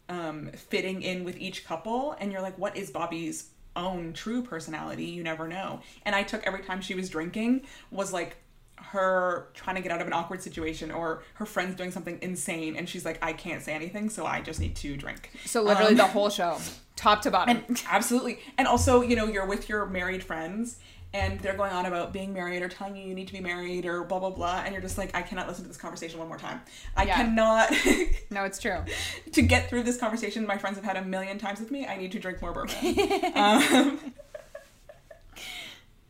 um, 0.09 0.49
fitting 0.55 1.01
in 1.01 1.23
with 1.23 1.37
each 1.37 1.65
couple, 1.65 2.15
and 2.19 2.31
you're 2.31 2.41
like, 2.41 2.57
what 2.57 2.75
is 2.77 2.89
Bobby's 2.91 3.49
own 3.75 4.13
true 4.13 4.41
personality? 4.41 5.05
You 5.05 5.23
never 5.23 5.47
know. 5.47 5.81
And 6.03 6.15
I 6.15 6.23
took 6.23 6.45
every 6.47 6.63
time 6.63 6.81
she 6.81 6.95
was 6.95 7.09
drinking 7.09 7.61
was 7.91 8.11
like 8.11 8.37
her 8.91 9.47
trying 9.53 9.75
to 9.75 9.81
get 9.81 9.91
out 9.91 10.01
of 10.01 10.07
an 10.07 10.13
awkward 10.13 10.41
situation 10.41 10.91
or 10.91 11.21
her 11.35 11.45
friends 11.45 11.75
doing 11.75 11.91
something 11.91 12.17
insane 12.21 12.75
and 12.75 12.87
she's 12.87 13.03
like 13.05 13.17
i 13.21 13.33
can't 13.33 13.61
say 13.63 13.73
anything 13.73 14.09
so 14.09 14.25
i 14.25 14.39
just 14.41 14.59
need 14.59 14.75
to 14.75 14.95
drink 14.95 15.29
so 15.45 15.61
literally 15.61 15.91
Um, 15.91 15.97
the 15.97 16.07
whole 16.07 16.29
show, 16.29 16.57
top 16.95 17.21
to 17.23 17.31
bottom. 17.31 17.63
and 17.67 17.83
absolutely 17.89 18.39
and 18.57 18.67
also 18.67 19.01
you 19.01 19.15
know 19.15 19.25
you're 19.27 19.45
with 19.45 19.67
your 19.69 19.85
married 19.85 20.23
friends 20.23 20.77
and 21.13 21.39
they're 21.39 21.55
going 21.55 21.71
on 21.71 21.85
about 21.85 22.11
being 22.11 22.33
married 22.33 22.61
or 22.61 22.67
telling 22.67 22.95
you 22.97 23.03
you 23.07 23.13
need 23.15 23.27
to 23.27 23.33
be 23.33 23.39
married 23.39 23.85
or 23.85 24.03
blah 24.03 24.19
blah 24.19 24.29
blah 24.29 24.61
and 24.65 24.73
you're 24.73 24.81
just 24.81 24.97
like 24.97 25.13
i 25.15 25.21
cannot 25.21 25.47
listen 25.47 25.63
to 25.63 25.67
this 25.69 25.77
conversation 25.77 26.19
one 26.19 26.27
more 26.27 26.37
time 26.37 26.61
i 26.95 27.03
Yeah. 27.03 27.15
cannot 27.15 27.71
no, 28.29 28.43
it's 28.43 28.59
true. 28.59 28.83
to 29.33 29.41
get 29.41 29.69
through 29.69 29.83
this 29.83 29.97
conversation 29.97 30.45
my 30.45 30.57
friends 30.57 30.75
have 30.77 30.85
had 30.85 30.97
a 30.97 31.03
million 31.03 31.37
times 31.37 31.59
with 31.59 31.71
me 31.71 31.85
i 31.87 31.95
need 31.97 32.11
to 32.13 32.19
drink 32.19 32.41
more 32.41 32.51
bourbon 32.53 32.75
um, 33.35 33.99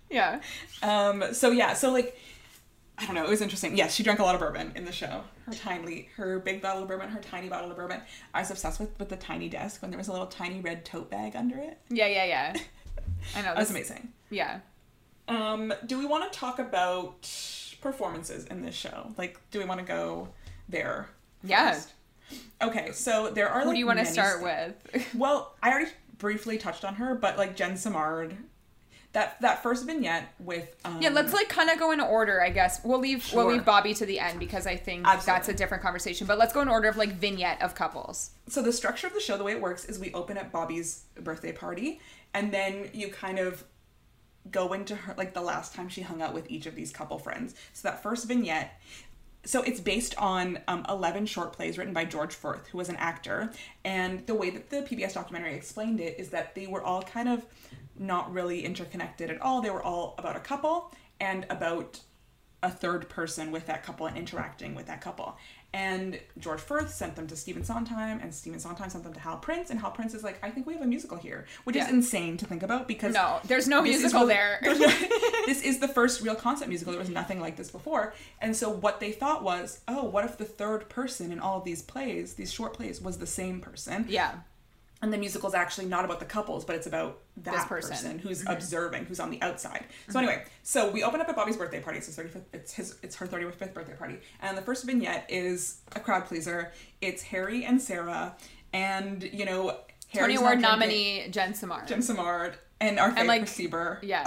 Yeah. 0.10 0.42
um, 0.84 1.24
so 1.34 1.52
yeah 1.52 1.74
so 1.74 1.92
like 1.92 2.18
i 2.98 3.06
don't 3.06 3.16
know 3.16 3.24
it 3.24 3.30
was 3.30 3.42
interesting 3.42 3.78
yes 3.78 3.94
she 3.94 4.04
drank 4.04 4.20
a 4.20 4.24
lot 4.24 4.34
of 4.36 4.42
bourbon 4.42 4.72
in 4.76 4.86
the 4.86 4.92
show 4.92 5.24
her 5.46 5.54
tiny 5.54 6.10
her 6.18 6.40
big 6.40 6.62
bottle 6.62 6.82
of 6.84 6.88
bourbon 6.88 7.10
her 7.10 7.20
tiny 7.22 7.48
bottle 7.50 7.70
of 7.70 7.78
bourbon 7.78 8.02
i 8.34 8.40
was 8.40 8.50
obsessed 8.52 8.80
with 8.80 8.90
with 9.00 9.10
the 9.10 9.16
tiny 9.18 9.48
desk 9.50 9.82
when 9.82 9.92
there 9.92 9.98
was 9.98 10.08
a 10.08 10.12
little 10.12 10.28
tiny 10.28 10.60
red 10.62 10.84
tote 10.86 11.10
bag 11.10 11.36
under 11.36 11.58
it 11.58 11.78
Yeah, 11.90 12.08
yeah, 12.08 12.26
yeah. 12.26 12.54
I 13.36 13.40
know. 13.42 13.50
that 13.54 13.58
was 13.58 13.70
amazing 13.70 14.12
yeah. 14.30 14.60
Um, 15.30 15.74
do 15.86 15.98
we 16.00 16.06
want 16.06 16.32
to 16.32 16.38
talk 16.40 16.60
about 16.60 17.22
performances 17.82 18.46
in 18.46 18.62
this 18.62 18.76
show? 18.76 19.12
Like, 19.18 19.40
do 19.52 19.60
we 19.60 19.66
want 19.66 19.80
to 19.82 19.86
go 19.86 20.30
there? 20.70 21.10
Yeah. 21.44 21.80
Okay, 22.62 22.92
so 22.94 23.30
there 23.30 23.50
are. 23.50 23.62
Who 23.62 23.68
like, 23.68 23.76
do 23.76 23.80
you 23.80 23.86
want 23.86 24.00
to 24.00 24.06
start 24.06 24.40
sta- 24.40 24.44
with? 24.94 25.08
Well, 25.16 25.56
I 25.62 25.70
already 25.72 25.92
briefly 26.18 26.58
touched 26.58 26.84
on 26.86 26.96
her, 26.96 27.14
but 27.16 27.38
like 27.38 27.56
Jen 27.56 27.78
Simard, 27.78 28.36
that 29.18 29.42
that 29.42 29.64
first 29.64 29.88
vignette 29.88 30.32
with. 30.40 30.76
Um, 30.86 31.02
Yeah, 31.02 31.10
let's 31.10 31.34
like 31.34 31.50
kind 31.50 31.72
of 31.72 31.80
go 31.80 31.92
in 31.92 32.00
order, 32.00 32.40
I 32.40 32.52
guess. 32.52 32.82
We'll 32.84 33.00
leave 33.00 33.28
we'll 33.34 33.48
leave 33.48 33.66
Bobby 33.66 33.96
to 33.96 34.06
the 34.06 34.20
end 34.20 34.40
because 34.40 34.68
I 34.68 34.76
think 34.76 35.08
that's 35.26 35.50
a 35.50 35.54
different 35.54 35.82
conversation. 35.82 36.28
But 36.28 36.38
let's 36.38 36.54
go 36.54 36.62
in 36.62 36.68
order 36.68 36.88
of 36.88 36.98
like 36.98 37.14
vignette 37.14 37.60
of 37.62 37.74
couples. 37.74 38.30
so 38.48 38.62
the 38.62 38.72
structure 38.72 39.08
of 39.08 39.14
the 39.14 39.20
show, 39.20 39.36
the 39.36 39.44
way 39.44 39.54
it 39.54 39.62
works, 39.62 39.86
is 39.86 39.98
we 39.98 40.14
open 40.14 40.38
at 40.38 40.52
Bobby's 40.52 41.06
birthday 41.20 41.52
party, 41.52 42.00
and 42.36 42.54
then 42.54 42.92
you 42.94 43.08
kind 43.10 43.40
of 43.40 43.64
go 44.52 44.72
into 44.74 44.96
her 44.96 45.16
like 45.18 45.34
the 45.34 45.42
last 45.42 45.74
time 45.74 45.90
she 45.90 46.02
hung 46.02 46.22
out 46.22 46.36
with 46.36 46.50
each 46.52 46.68
of 46.68 46.76
these 46.76 46.92
couple 46.92 47.18
friends. 47.18 47.56
So 47.74 47.88
that 47.90 48.04
first 48.04 48.28
vignette. 48.28 48.80
So 49.46 49.64
it's 49.64 49.80
based 49.80 50.14
on 50.18 50.60
um, 50.68 50.86
11 50.90 51.26
short 51.26 51.54
plays 51.54 51.78
written 51.78 51.94
by 51.94 52.04
George 52.04 52.36
Furth, 52.36 52.68
who 52.68 52.78
was 52.78 52.90
an 52.90 52.98
actor. 52.98 53.50
And 53.86 54.28
the 54.28 54.36
way 54.36 54.50
that 54.50 54.70
the 54.70 54.82
PBS 54.82 55.14
documentary 55.14 55.54
explained 55.54 56.02
it 56.02 56.20
is 56.20 56.30
that 56.30 56.54
they 56.54 56.68
were 56.68 56.84
all 56.84 57.02
kind 57.02 57.30
of 57.30 57.46
not 58.00 58.32
really 58.34 58.64
interconnected 58.66 59.30
at 59.30 59.42
all. 59.42 59.62
They 59.62 59.70
were 59.70 59.84
all 59.84 60.16
about 60.18 60.36
a 60.36 60.40
couple 60.42 60.94
and 61.20 61.46
about 61.50 62.00
a 62.64 62.72
third 62.72 63.08
person 63.08 63.52
with 63.52 63.68
that 63.68 63.84
couple 63.84 64.08
and 64.08 64.18
interacting 64.18 64.74
with 64.76 64.88
that 64.88 65.00
couple. 65.02 65.38
And 65.74 66.20
George 66.40 66.62
Furth 66.62 66.92
sent 66.94 67.16
them 67.16 67.28
to 67.28 67.36
Stephen 67.36 67.64
Sondheim, 67.64 68.20
and 68.20 68.34
Stephen 68.34 68.60
Sondheim 68.60 68.90
sent 68.90 69.04
them 69.04 69.14
to 69.14 69.20
Hal 69.20 69.38
Prince, 69.38 69.70
and 69.70 69.80
Hal 69.80 69.92
Prince 69.92 70.14
is 70.16 70.24
like, 70.24 70.40
I 70.42 70.50
think 70.50 70.66
we 70.66 70.74
have 70.74 70.82
a 70.82 70.88
musical 70.88 71.18
here, 71.18 71.46
which 71.66 71.76
is 71.76 71.88
insane 71.90 72.38
to 72.38 72.46
think 72.46 72.64
about 72.64 72.88
because 72.88 73.14
No, 73.14 73.40
there's 73.46 73.68
no 73.68 73.82
musical 73.82 74.22
really- 74.22 74.34
there. 74.34 74.60
no- 74.64 74.74
this 75.46 75.62
is 75.62 75.80
the 75.80 75.88
first 75.88 76.22
real 76.22 76.36
concept 76.36 76.70
musical. 76.70 76.94
There 76.94 77.00
was 77.02 77.10
nothing 77.10 77.40
like 77.42 77.58
this 77.58 77.70
before, 77.70 78.14
and 78.42 78.56
so 78.56 78.70
what 78.70 79.00
they 79.00 79.12
thought 79.12 79.44
was, 79.44 79.82
oh, 79.88 80.06
what 80.06 80.24
if 80.26 80.38
the 80.38 80.46
third 80.46 80.90
person 80.90 81.32
in 81.32 81.40
all 81.40 81.60
of 81.60 81.64
these 81.66 81.82
plays, 81.84 82.36
these 82.36 82.52
short 82.52 82.74
plays, 82.74 83.00
was 83.02 83.18
the 83.20 83.28
same 83.28 83.60
person? 83.60 84.06
Yeah. 84.08 84.36
And 85.02 85.14
the 85.14 85.18
musical 85.18 85.48
is 85.48 85.54
actually 85.54 85.86
not 85.86 86.06
about 86.06 86.20
the 86.20 86.26
couples, 86.26 86.66
but 86.66 86.76
it's 86.76 86.88
about 86.88 87.20
that 87.44 87.54
This 87.54 87.66
person. 87.66 87.92
person. 87.92 88.18
Mm-hmm. 88.18 88.28
who's 88.28 88.44
observing, 88.48 89.06
who's 89.06 89.20
on 89.20 89.30
the 89.30 89.40
outside. 89.44 89.86
So 90.10 90.18
anyway, 90.18 90.44
so 90.64 90.90
we 90.90 91.04
open 91.04 91.22
up 91.22 91.30
at 91.30 91.36
Bobby's 91.36 91.56
birthday 91.56 91.80
party. 91.82 92.00
It's 92.00 92.08
his 92.08 92.16
thirty 92.16 92.30
fifth. 92.30 92.46
It's 92.52 92.74
his. 92.74 92.96
It's 93.04 93.16
her 93.18 93.28
thirty 93.28 93.46
fifth 93.52 93.76
birthday 93.76 93.94
party, 93.94 94.20
and 94.42 94.58
the 94.58 94.62
first 94.64 94.86
vignette 94.86 95.26
is 95.30 95.82
a 95.96 96.00
crowd 96.00 96.26
pleaser. 96.26 96.72
It's 97.00 97.22
Harry 97.22 97.64
and 97.64 97.80
Sarah, 97.80 98.36
and 98.74 99.22
you 99.22 99.46
know 99.46 99.78
Tony 100.16 100.36
Award 100.36 100.62
nominee 100.62 101.28
Jen 101.30 101.54
Samar. 101.54 101.86
Jim 101.86 102.02
Simard 102.02 102.56
and 102.82 102.98
our 103.00 103.12
favorite 103.12 103.28
like- 103.28 103.42
receiver, 103.42 104.00
yeah. 104.02 104.24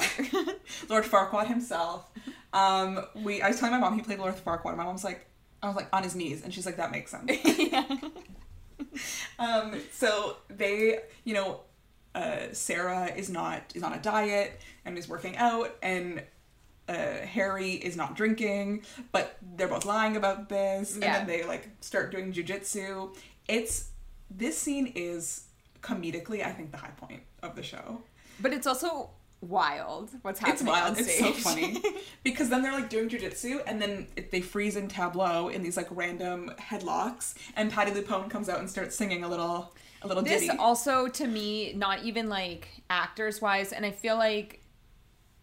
Lord 0.89 1.03
Farquaad 1.05 1.49
himself. 1.49 2.09
Um, 2.53 3.01
we. 3.17 3.43
I 3.43 3.49
was 3.49 3.59
telling 3.59 3.73
my 3.75 3.81
mom 3.81 3.97
he 3.97 4.03
played 4.03 4.21
Lord 4.21 4.37
Farquaad. 4.37 4.69
And 4.69 4.77
my 4.77 4.85
mom's 4.85 5.03
like, 5.03 5.27
I 5.65 5.67
was 5.67 5.75
like 5.75 5.89
on 5.93 6.05
his 6.05 6.15
knees, 6.15 6.43
and 6.45 6.55
she's 6.55 6.65
like, 6.67 6.77
that 6.77 6.93
makes 6.93 7.11
sense. 7.11 7.31
um, 9.39 9.81
so 9.93 10.37
they, 10.49 11.01
you 11.25 11.35
know, 11.35 11.61
uh, 12.15 12.53
Sarah 12.53 13.07
is 13.15 13.31
not 13.31 13.63
is 13.75 13.83
on 13.83 13.93
a 13.93 13.99
diet 13.99 14.61
and 14.85 14.99
is 14.99 15.09
working 15.09 15.37
out, 15.37 15.77
and 15.83 16.23
uh, 16.89 16.93
Harry 17.25 17.73
is 17.73 17.97
not 17.97 18.17
drinking, 18.17 18.83
but 19.13 19.37
they're 19.57 19.69
both 19.69 19.85
lying 19.85 20.17
about 20.17 20.49
this, 20.49 20.95
and 20.95 21.03
then 21.03 21.27
they 21.27 21.45
like 21.45 21.69
start 21.81 22.11
doing 22.11 22.33
jujitsu. 22.33 23.17
It's 23.47 23.91
this 24.31 24.59
scene 24.59 24.93
is 24.95 25.45
comedically, 25.83 26.45
I 26.45 26.53
think, 26.53 26.73
the 26.73 26.79
high 26.79 26.91
point 26.97 27.23
of 27.43 27.55
the 27.57 27.63
show. 27.63 28.03
but 28.41 28.53
it's 28.53 28.67
also 28.67 29.11
wild 29.41 30.11
what's 30.23 30.39
happening 30.39 30.55
It's 30.55 30.63
wild. 30.65 30.99
It's 30.99 31.19
so 31.19 31.33
funny 31.33 31.83
because 32.25 32.49
then 32.51 32.63
they're 32.63 32.73
like 32.73 32.91
doing 32.91 33.09
jujitsu, 33.09 33.63
and 33.67 33.81
then 33.81 34.07
it, 34.17 34.31
they 34.31 34.41
freeze 34.41 34.77
in 34.77 34.89
tableau 34.89 35.49
in 35.49 35.63
these 35.63 35.77
like 35.77 35.89
random 35.91 36.53
headlocks, 36.59 37.35
and 37.57 37.71
Patti 37.71 37.93
LuPone 37.93 38.29
comes 38.31 38.49
out 38.49 38.59
and 38.59 38.69
starts 38.69 38.97
singing 38.97 39.25
a 39.25 39.29
little 39.29 39.75
a 40.03 40.09
little 40.09 40.23
this 40.23 40.43
ditty. 40.43 40.57
also 40.59 41.09
to 41.09 41.27
me 41.27 41.73
not 41.75 42.03
even 42.05 42.29
like 42.29 42.69
actors 42.89 43.41
wise 43.43 43.73
and 43.73 43.85
i 43.85 43.91
feel 43.91 44.17
like 44.17 44.63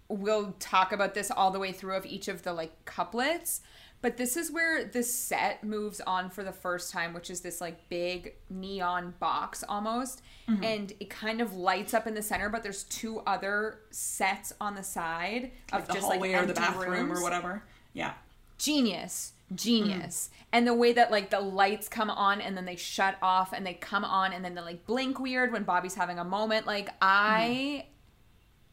we'll 0.09 0.53
talk 0.59 0.91
about 0.91 1.13
this 1.13 1.29
all 1.29 1.51
the 1.51 1.59
way 1.59 1.71
through 1.71 1.95
of 1.95 2.05
each 2.05 2.27
of 2.27 2.43
the 2.43 2.53
like 2.53 2.85
couplets 2.85 3.61
but 4.01 4.17
this 4.17 4.37
is 4.37 4.51
where 4.51 4.85
the 4.85 5.03
set 5.03 5.63
moves 5.63 5.99
on 6.01 6.29
for 6.29 6.43
the 6.43 6.51
first 6.51 6.91
time 6.91 7.13
which 7.13 7.29
is 7.29 7.41
this 7.41 7.59
like 7.61 7.87
big 7.89 8.33
neon 8.49 9.13
box 9.19 9.63
almost. 9.67 10.21
Mm-hmm. 10.47 10.63
and 10.63 10.93
it 10.99 11.09
kind 11.09 11.41
of 11.41 11.53
lights 11.55 11.93
up 11.93 12.07
in 12.07 12.13
the 12.13 12.21
center 12.21 12.49
but 12.49 12.63
there's 12.63 12.83
two 12.85 13.19
other 13.27 13.79
sets 13.91 14.53
on 14.61 14.75
the 14.75 14.83
side 14.83 15.51
of 15.73 15.87
the 15.87 15.93
just 15.93 16.05
hallway 16.05 16.33
like 16.33 16.43
or 16.43 16.45
the 16.45 16.53
bathroom 16.53 17.09
rooms. 17.09 17.19
or 17.19 17.23
whatever. 17.23 17.63
Yeah. 17.93 18.13
genius. 18.57 19.33
Genius. 19.55 20.29
And 20.51 20.67
the 20.67 20.73
way 20.73 20.91
that 20.93 21.09
like 21.09 21.29
the 21.29 21.39
lights 21.39 21.87
come 21.87 22.09
on 22.09 22.41
and 22.41 22.55
then 22.57 22.65
they 22.65 22.75
shut 22.75 23.17
off 23.21 23.53
and 23.53 23.65
they 23.65 23.73
come 23.73 24.03
on 24.03 24.33
and 24.33 24.43
then 24.43 24.55
they 24.55 24.61
like 24.61 24.85
blink 24.85 25.19
weird 25.19 25.53
when 25.53 25.63
bobby's 25.63 25.95
having 25.95 26.19
a 26.19 26.23
moment. 26.25 26.67
Like 26.67 26.89
i 27.01 27.85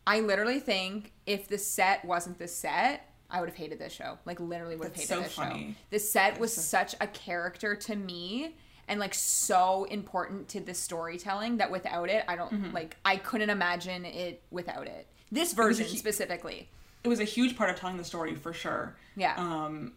i 0.06 0.20
literally 0.20 0.60
think 0.60 1.12
if 1.26 1.48
the 1.48 1.58
set 1.58 2.04
wasn't 2.04 2.38
the 2.38 2.48
set 2.48 3.13
i 3.34 3.40
would 3.40 3.48
have 3.48 3.56
hated 3.58 3.78
this 3.78 3.92
show 3.92 4.16
like 4.24 4.38
literally 4.40 4.76
would 4.76 4.86
have 4.88 4.94
hated 4.94 5.08
so 5.08 5.20
this 5.20 5.32
funny. 5.34 5.68
show 5.72 5.74
the 5.90 5.98
set 5.98 6.38
was 6.40 6.52
such 6.54 6.94
a 7.00 7.06
character 7.08 7.74
to 7.74 7.94
me 7.96 8.54
and 8.88 9.00
like 9.00 9.12
so 9.14 9.84
important 9.84 10.48
to 10.48 10.60
the 10.60 10.72
storytelling 10.74 11.56
that 11.58 11.70
without 11.70 12.08
it 12.08 12.24
i 12.28 12.36
don't 12.36 12.52
Mm-hmm. 12.52 12.74
like 12.74 12.96
i 13.04 13.16
couldn't 13.16 13.50
imagine 13.50 14.04
it 14.04 14.42
without 14.50 14.86
it 14.86 15.06
this 15.32 15.52
version 15.52 15.86
hu- 15.86 15.96
specifically 15.96 16.68
It 17.02 17.08
was 17.08 17.18
a 17.20 17.24
huge 17.24 17.56
part 17.56 17.68
of 17.70 17.76
telling 17.76 17.96
the 17.98 18.04
story 18.04 18.34
for 18.36 18.52
sure. 18.54 18.96
Yeah. 19.16 19.34
Um, 19.36 19.92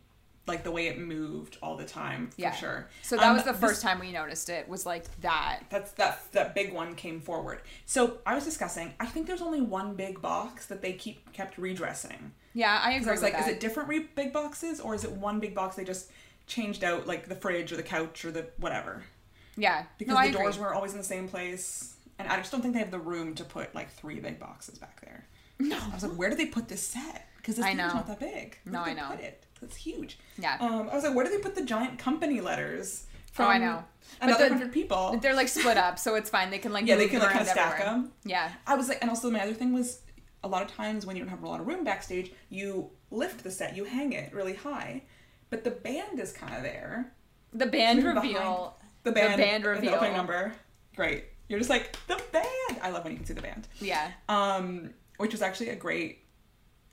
like 0.48 0.64
the 0.64 0.72
way 0.72 0.88
it 0.88 0.98
moved 0.98 1.58
all 1.62 1.76
the 1.78 1.86
time 1.86 2.30
for 2.30 2.42
yeah 2.42 2.52
sure. 2.54 2.90
so 3.04 3.16
that 3.18 3.26
Um, 3.28 3.36
was 3.36 3.44
the 3.44 3.52
this- 3.52 3.62
first 3.62 3.82
time 3.82 4.00
we 4.00 4.12
noticed 4.12 4.50
it 4.50 4.68
was 4.68 4.86
like 4.86 5.04
that 5.22 5.60
That's 5.70 5.92
that 5.92 6.32
that 6.32 6.56
big 6.56 6.74
one 6.74 6.96
came 6.96 7.20
forward. 7.22 7.62
So 7.86 8.18
I 8.26 8.34
was 8.34 8.46
discussing. 8.46 8.94
I 9.00 9.06
think 9.06 9.28
there's 9.28 9.42
only 9.42 9.62
one 9.62 9.96
big 9.96 10.22
box 10.22 10.66
that 10.68 10.82
they 10.82 10.94
keep 10.94 11.32
kept 11.34 11.58
redressing. 11.58 12.32
Yeah, 12.58 12.82
I 12.84 12.94
agree 12.94 13.10
I 13.10 13.12
was 13.12 13.22
like, 13.22 13.34
that. 13.34 13.44
is 13.44 13.48
it 13.50 13.60
different 13.60 13.88
re- 13.90 14.08
big 14.16 14.34
boxes 14.34 14.80
or 14.80 14.96
is 14.96 15.04
it 15.04 15.12
one 15.12 15.40
big 15.40 15.54
box 15.54 15.76
they 15.76 15.84
just 15.84 16.10
changed 16.48 16.84
out 16.84 17.06
like 17.06 17.28
the 17.28 17.36
fridge 17.36 17.72
or 17.72 17.76
the 17.78 17.84
couch 17.84 18.26
or 18.26 18.32
the 18.32 18.48
whatever? 18.58 19.04
Yeah. 19.56 19.86
because 19.98 20.14
no, 20.16 20.20
I 20.20 20.28
the 20.28 20.34
doors 20.38 20.56
agree. 20.56 20.68
were 20.68 20.74
always 20.74 20.92
in 20.94 20.98
the 20.98 21.04
same 21.04 21.28
place, 21.28 21.96
and 22.20 22.28
I 22.28 22.38
just 22.38 22.52
don't 22.52 22.62
think 22.62 22.74
they 22.74 22.80
have 22.80 22.92
the 22.92 23.00
room 23.00 23.36
to 23.36 23.44
put 23.44 23.74
like 23.76 23.90
three 23.92 24.20
big 24.20 24.40
boxes 24.40 24.78
back 24.80 25.00
there. 25.02 25.26
No, 25.60 25.78
I 25.78 25.94
was 25.94 26.04
like, 26.04 26.12
where 26.14 26.30
do 26.30 26.36
they 26.36 26.46
put 26.46 26.68
this 26.68 26.82
set? 26.82 27.28
Because 27.38 27.56
this 27.56 27.66
I 27.66 27.70
thing's 27.70 27.94
not 27.94 28.06
that 28.08 28.20
big. 28.20 28.58
Where 28.64 28.74
No, 28.74 28.80
do 28.84 28.92
I 28.92 28.94
they 28.94 29.00
know. 29.02 29.08
Put 29.10 29.20
it? 29.22 29.44
It's 29.64 29.76
huge. 29.76 30.20
Yeah. 30.38 30.58
Um, 30.60 30.88
I 30.92 30.94
was 30.96 31.04
like, 31.04 31.16
where 31.16 31.26
do 31.26 31.32
they 31.32 31.40
put 31.42 31.56
the 31.56 31.64
giant 31.64 31.98
company 31.98 32.42
letters? 32.42 33.06
From 33.32 33.46
Oh, 33.46 33.50
I 33.50 33.58
know. 33.58 33.84
But 34.20 34.30
Another 34.30 34.50
the- 34.50 34.56
hundred 34.56 34.72
people. 34.74 35.18
They're 35.22 35.34
like 35.36 35.48
split 35.48 35.78
up, 35.78 35.98
so 35.98 36.14
it's 36.14 36.30
fine. 36.30 36.52
They 36.52 36.60
can 36.60 36.72
like 36.74 36.86
Yeah, 36.86 36.96
they 36.96 37.08
can, 37.08 37.20
like, 37.22 37.32
kinda 37.32 37.46
stack 37.46 37.72
everywhere. 37.80 37.94
'em. 37.96 38.12
Yeah. 38.24 38.52
I 38.68 38.76
was 38.76 38.88
like, 38.88 39.00
and 39.02 39.10
also 39.10 39.32
my 39.32 39.42
other 39.42 39.54
thing 39.56 39.74
was, 39.74 40.00
a 40.44 40.48
lot 40.48 40.62
of 40.62 40.68
times 40.70 41.06
when 41.06 41.16
you 41.16 41.24
don't 41.24 41.30
have 41.30 41.44
a 41.44 41.48
lot 41.48 41.60
of 41.60 41.68
room 41.68 41.84
backstage, 41.84 42.32
you 42.50 42.90
lift 43.12 43.44
the 43.44 43.52
set, 43.52 43.76
you 43.76 43.84
hang 43.84 44.14
it 44.14 44.34
really 44.34 44.54
high, 44.54 45.04
but 45.50 45.64
the 45.64 45.72
band 45.72 46.20
is 46.20 46.32
kind 46.32 46.56
of 46.56 46.64
there. 46.64 47.14
The 47.54 47.66
band 47.66 48.04
reveal. 48.04 48.78
The 49.04 49.12
band, 49.12 49.38
band 49.38 49.66
reveal. 49.66 49.92
the 49.92 49.98
opening 49.98 50.14
number. 50.16 50.54
Great. 50.96 51.26
You're 51.48 51.60
just 51.60 51.70
like 51.70 51.98
the 52.08 52.22
band. 52.32 52.80
I 52.82 52.90
love 52.90 53.04
when 53.04 53.14
you 53.14 53.18
can 53.18 53.26
see 53.26 53.34
the 53.34 53.42
band. 53.42 53.68
Yeah. 53.80 54.12
Um, 54.28 54.92
which 55.18 55.32
was 55.32 55.42
actually 55.42 55.70
a 55.70 55.76
great. 55.76 56.20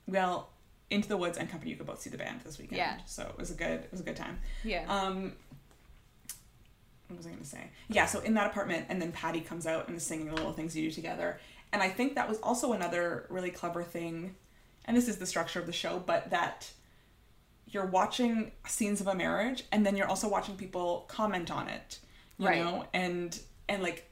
Well, 0.07 0.51
Into 0.91 1.09
the 1.09 1.17
Woods 1.17 1.39
and 1.39 1.51
Company, 1.51 1.73
you 1.73 1.77
could 1.77 1.87
both 1.87 2.01
see 2.01 2.11
the 2.11 2.19
band 2.19 2.41
this 2.43 2.59
weekend. 2.59 2.77
Yeah. 2.77 2.99
So 3.07 3.23
it 3.25 3.37
was 3.37 3.51
a 3.51 3.55
good. 3.55 3.81
It 3.81 3.89
was 3.91 4.01
a 4.01 4.05
good 4.05 4.17
time. 4.17 4.39
Yeah. 4.63 4.85
Um, 4.89 5.33
what 7.09 7.19
was 7.19 7.27
I 7.27 7.31
going 7.31 7.43
to 7.43 7.49
say? 7.49 7.71
Yeah, 7.89 8.07
so 8.07 8.21
in 8.21 8.35
that 8.35 8.47
apartment, 8.47 8.87
and 8.89 9.01
then 9.01 9.13
Patti 9.13 9.41
comes 9.41 9.67
out 9.67 9.89
and 9.89 9.97
is 9.97 10.03
singing 10.03 10.27
the 10.27 10.35
little 10.35 10.53
things 10.53 10.77
you 10.77 10.89
do 10.89 10.91
together. 10.91 11.39
And 11.75 11.83
I 11.83 11.89
think 11.89 12.15
that 12.15 12.29
was 12.29 12.39
also 12.39 12.73
another 12.73 13.27
really 13.31 13.51
clever 13.51 13.83
thing, 13.83 14.37
and 14.85 14.97
this 14.97 15.09
is 15.09 15.17
the 15.17 15.27
structure 15.27 15.59
of 15.59 15.67
the 15.67 15.73
show, 15.73 15.99
but 15.99 16.31
that 16.31 16.71
you're 17.67 17.87
watching 17.87 18.53
scenes 18.65 19.01
of 19.01 19.09
a 19.09 19.15
marriage, 19.17 19.65
and 19.73 19.85
then 19.85 19.97
you're 19.97 20.07
also 20.07 20.29
watching 20.29 20.55
people 20.57 21.05
comment 21.09 21.51
on 21.51 21.67
it, 21.69 21.99
you 22.39 22.47
Right. 22.47 22.63
know, 22.63 22.87
and 22.95 23.37
and 23.69 23.83
like 23.83 24.09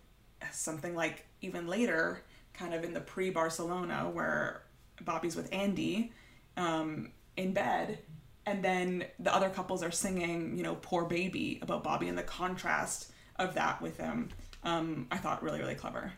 something 0.50 0.96
like 0.96 1.24
even 1.40 1.68
later, 1.68 2.24
kind 2.52 2.74
of 2.74 2.82
in 2.82 2.94
the 2.94 3.00
pre-Barcelona 3.00 4.10
where 4.12 4.62
Bobby's 5.00 5.36
with 5.36 5.48
Andy, 5.52 6.12
um, 6.56 7.12
in 7.36 7.52
bed, 7.52 8.00
and 8.44 8.64
then 8.64 9.04
the 9.20 9.32
other 9.32 9.50
couples 9.50 9.84
are 9.84 9.92
singing, 9.92 10.56
you 10.56 10.64
know, 10.64 10.74
"Poor 10.74 11.04
Baby" 11.04 11.60
about 11.62 11.84
Bobby 11.84 12.08
and 12.08 12.18
the 12.18 12.24
contrast 12.24 13.12
of 13.36 13.54
that 13.54 13.80
with 13.80 13.98
them. 13.98 14.30
Um, 14.64 15.06
I 15.12 15.18
thought 15.18 15.44
really 15.44 15.60
really 15.60 15.76
clever. 15.76 16.12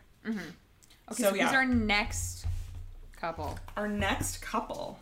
Okay, 1.11 1.23
so, 1.23 1.29
so, 1.29 1.35
yeah. 1.35 1.45
who's 1.45 1.53
our 1.53 1.65
next 1.65 2.45
couple? 3.15 3.57
Our 3.77 3.87
next 3.87 4.41
couple, 4.41 4.99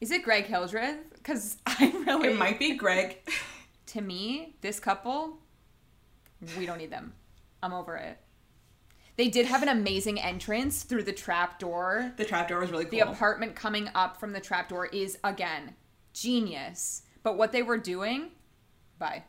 Is 0.00 0.10
it 0.10 0.22
Greg 0.22 0.44
Hildreth? 0.44 0.98
Because 1.14 1.56
I 1.66 1.92
really 2.06 2.28
it 2.28 2.38
might 2.38 2.58
be 2.58 2.76
Greg. 2.76 3.18
to 3.86 4.00
me, 4.00 4.56
this 4.60 4.78
couple, 4.78 5.38
we 6.58 6.66
don't 6.66 6.78
need 6.78 6.90
them. 6.90 7.14
I'm 7.62 7.72
over 7.72 7.96
it. 7.96 8.18
They 9.16 9.28
did 9.28 9.46
have 9.46 9.62
an 9.62 9.68
amazing 9.68 10.20
entrance 10.20 10.82
through 10.82 11.04
the 11.04 11.12
trap 11.12 11.58
door. 11.58 12.12
The 12.18 12.24
trap 12.26 12.48
door 12.48 12.60
was 12.60 12.70
really 12.70 12.84
cool. 12.84 12.90
The 12.90 13.10
apartment 13.10 13.54
coming 13.54 13.88
up 13.94 14.20
from 14.20 14.32
the 14.32 14.40
trap 14.40 14.68
door 14.68 14.86
is 14.86 15.18
again 15.24 15.74
genius. 16.12 17.02
But 17.22 17.38
what 17.38 17.52
they 17.52 17.62
were 17.62 17.78
doing, 17.78 18.30
bye. 18.98 19.24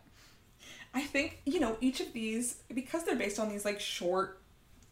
I 0.93 1.03
think, 1.03 1.41
you 1.45 1.59
know, 1.59 1.77
each 1.79 2.01
of 2.01 2.11
these, 2.11 2.57
because 2.73 3.05
they're 3.05 3.15
based 3.15 3.39
on 3.39 3.47
these 3.49 3.63
like 3.63 3.79
short 3.79 4.41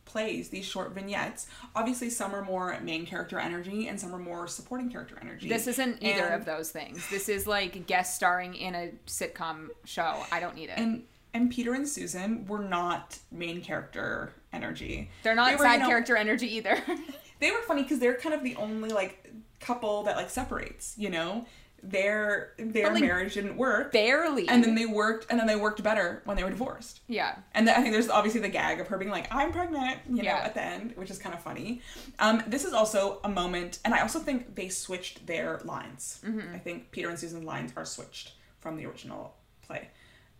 plays, 0.06 0.49
these 0.49 0.66
short 0.66 0.91
vignettes, 0.93 1.47
obviously 1.76 2.10
some 2.10 2.34
are 2.34 2.43
more 2.43 2.78
main 2.82 3.06
character 3.06 3.38
energy 3.39 3.88
and 3.88 3.99
some 3.99 4.14
are 4.14 4.20
more 4.20 4.47
supporting 4.47 4.89
character 4.89 5.18
energy. 5.22 5.49
This 5.49 5.68
isn't 5.68 6.01
either 6.03 6.26
And- 6.26 6.36
of 6.36 6.45
those 6.45 6.72
things. 6.72 7.08
This 7.10 7.28
is 7.28 7.45
like 7.47 7.86
guest 7.88 8.16
starring 8.16 8.56
in 8.56 8.76
a 8.76 8.91
sitcom 9.08 9.70
show. 9.84 10.24
I 10.32 10.39
don't 10.39 10.56
need 10.56 10.70
it. 10.70 10.78
And 10.78 11.03
and 11.34 11.51
Peter 11.51 11.74
and 11.74 11.86
Susan 11.89 12.45
were 12.45 12.60
not 12.64 13.20
main 13.30 13.62
character 13.62 14.32
energy. 14.53 15.10
They're 15.24 15.36
not 15.36 15.49
They 15.49 15.56
were, 15.58 15.64
side 15.64 15.74
you 15.74 15.80
know, 15.80 15.88
character 15.88 16.16
energy 16.16 16.56
either. 16.56 16.82
They 17.39 17.51
were 17.51 17.62
funny 17.68 17.84
because 17.84 17.99
they're 17.99 18.16
kind 18.16 18.34
of 18.34 18.43
the 18.45 18.56
only 18.56 18.91
like 18.91 19.30
couple 19.60 20.03
that 20.03 20.16
like 20.16 20.30
separates, 20.30 20.93
you 20.97 21.10
know? 21.10 21.45
Their 21.88 22.53
their 22.57 22.91
like, 22.91 23.01
marriage 23.01 23.36
didn't 23.36 23.57
work. 23.57 23.91
Barely. 23.91 24.47
and 24.47 24.63
then 24.63 24.73
they 24.73 24.86
worked 24.88 25.27
and 25.29 25.39
then 25.39 25.45
they 25.45 25.55
worked 25.55 25.83
better 25.83 26.21
when 26.25 26.36
they 26.36 26.43
were 26.43 26.49
divorced. 26.49 27.01
yeah. 27.07 27.36
And 27.53 27.67
then 27.67 27.75
I 27.77 27.81
think 27.81 27.93
there's 27.93 28.09
obviously 28.09 28.41
the 28.41 28.49
gag 28.49 28.79
of 28.79 28.88
her 28.88 28.97
being 28.97 29.11
like, 29.11 29.27
I'm 29.33 29.51
pregnant, 29.51 29.99
you 30.09 30.17
know, 30.17 30.23
Yeah. 30.23 30.38
at 30.38 30.53
the 30.55 30.63
end, 30.63 30.93
which 30.95 31.11
is 31.11 31.17
kind 31.19 31.36
of 31.36 31.41
funny. 31.43 31.81
Um, 32.17 32.41
this 32.47 32.65
is 32.65 32.73
also 32.73 33.19
a 33.23 33.29
moment, 33.29 33.79
and 33.86 33.93
I 33.93 34.01
also 34.01 34.19
think 34.19 34.55
they 34.55 34.69
switched 34.69 35.27
their 35.27 35.59
lines. 35.63 36.19
Mm-hmm. 36.25 36.55
I 36.55 36.57
think 36.59 36.89
Peter 36.91 37.09
and 37.09 37.19
Susan's 37.19 37.43
lines 37.43 37.71
are 37.77 37.86
switched 37.86 38.33
from 38.59 38.77
the 38.77 38.86
original 38.88 39.36
play. 39.61 39.89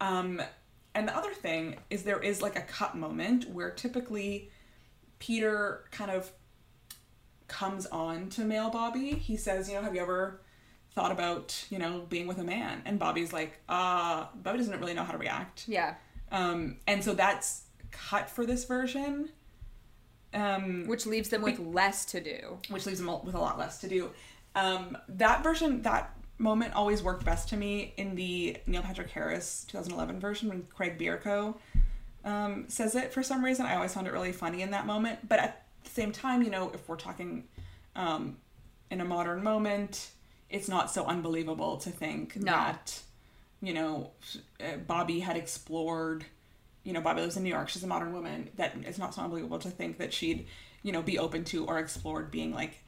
Um, 0.01 0.41
and 0.95 1.07
the 1.07 1.15
other 1.15 1.33
thing 1.33 1.75
is 1.89 2.03
there 2.03 2.19
is 2.21 2.41
like 2.41 2.55
a 2.57 2.61
cut 2.61 2.95
moment 2.95 3.49
where 3.49 3.69
typically 3.69 4.49
Peter 5.19 5.85
kind 5.91 6.09
of 6.09 6.31
comes 7.47 7.85
on 7.87 8.29
to 8.29 8.41
male 8.43 8.69
Bobby. 8.69 9.11
He 9.11 9.37
says, 9.37 9.69
you 9.69 9.75
know, 9.75 9.81
have 9.83 9.93
you 9.93 10.01
ever 10.01 10.41
thought 10.95 11.11
about, 11.11 11.65
you 11.69 11.77
know, 11.77 12.05
being 12.09 12.25
with 12.27 12.37
a 12.39 12.43
man? 12.43 12.81
And 12.85 12.97
Bobby's 12.97 13.33
like, 13.33 13.59
uh, 13.69 14.25
Bobby 14.35 14.57
doesn't 14.57 14.79
really 14.79 14.93
know 14.93 15.03
how 15.03 15.11
to 15.11 15.17
react. 15.17 15.65
Yeah. 15.67 15.95
Um, 16.31 16.77
and 16.87 17.03
so 17.03 17.13
that's 17.13 17.63
cut 17.91 18.29
for 18.29 18.45
this 18.45 18.65
version, 18.65 19.29
um, 20.33 20.85
Which 20.87 21.05
leaves 21.05 21.29
them 21.29 21.41
with 21.41 21.59
less 21.59 22.05
to 22.05 22.19
do. 22.21 22.57
which 22.69 22.85
leaves 22.85 22.99
them 22.99 23.07
with 23.23 23.35
a 23.35 23.39
lot 23.39 23.57
less 23.57 23.79
to 23.81 23.87
do. 23.87 24.11
Um, 24.55 24.97
that 25.09 25.43
version, 25.43 25.81
that 25.83 26.11
moment 26.37 26.73
always 26.73 27.01
worked 27.01 27.23
best 27.23 27.47
to 27.49 27.57
me 27.57 27.93
in 27.97 28.15
the 28.15 28.57
Neil 28.67 28.81
Patrick 28.81 29.09
Harris 29.09 29.65
2011 29.69 30.19
version 30.19 30.49
when 30.49 30.63
Craig 30.63 30.97
Bierko 30.97 31.55
um, 32.25 32.65
says 32.67 32.95
it 32.95 33.13
for 33.13 33.23
some 33.23 33.43
reason. 33.45 33.65
I 33.65 33.75
always 33.75 33.93
found 33.93 34.07
it 34.07 34.13
really 34.13 34.31
funny 34.33 34.61
in 34.61 34.71
that 34.71 34.85
moment. 34.85 35.27
But 35.29 35.39
at 35.39 35.65
the 35.83 35.89
same 35.89 36.11
time, 36.11 36.41
you 36.41 36.49
know, 36.49 36.71
if 36.73 36.87
we're 36.89 36.95
talking 36.97 37.45
um, 37.95 38.37
in 38.91 38.99
a 38.99 39.05
modern 39.05 39.43
moment, 39.43 40.09
it's 40.55 40.69
not 40.69 40.89
so 40.89 41.05
unbelievable 41.05 41.75
to 41.77 41.89
think 41.89 42.35
No. 42.37 42.51
that, 42.53 43.01
you 43.61 43.73
know, 43.73 44.11
uh, 44.61 44.77
Bobby 44.77 45.19
had 45.19 45.35
explored, 45.35 46.25
you 46.83 46.93
know, 46.93 47.01
Bobby 47.01 47.21
lives 47.21 47.35
in 47.35 47.43
New 47.43 47.49
York, 47.49 47.67
she's 47.69 47.83
a 47.83 47.87
modern 47.87 48.13
woman, 48.13 48.49
that 48.55 48.73
it's 48.83 48.97
not 48.97 49.13
so 49.13 49.21
unbelievable 49.21 49.59
to 49.59 49.69
think 49.69 49.97
that 49.97 50.13
she'd, 50.13 50.47
you 50.81 50.91
know, 50.93 51.01
be 51.01 51.19
open 51.19 51.43
to 51.45 51.65
or 51.65 51.77
explored 51.79 52.31
being 52.31 52.53
like 52.53 52.83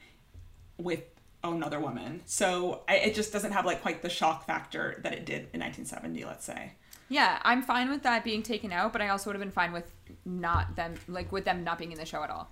with 0.78 1.02
another 1.44 1.78
woman. 1.78 2.22
So 2.24 2.82
I, 2.88 2.96
it 2.96 3.14
just 3.14 3.32
doesn't 3.32 3.52
have 3.52 3.66
like 3.66 3.82
quite 3.82 4.00
the 4.02 4.08
shock 4.08 4.46
factor 4.46 4.98
that 5.02 5.12
it 5.12 5.26
did 5.26 5.48
in 5.52 5.60
1970, 5.60 6.24
let's 6.24 6.44
say. 6.46 6.72
Yeah, 7.10 7.38
I'm 7.42 7.62
fine 7.62 7.90
with 7.90 8.02
that 8.04 8.24
being 8.24 8.42
taken 8.42 8.72
out, 8.72 8.92
but 8.92 9.00
I 9.02 9.08
also 9.08 9.28
would 9.30 9.36
have 9.36 9.40
been 9.42 9.50
fine 9.50 9.72
with 9.72 9.90
not 10.24 10.74
them 10.76 10.94
like 11.06 11.32
with 11.32 11.44
them 11.44 11.64
not 11.64 11.78
being 11.78 11.92
in 11.92 11.98
the 11.98 12.04
show 12.06 12.22
at 12.22 12.30
all. 12.30 12.50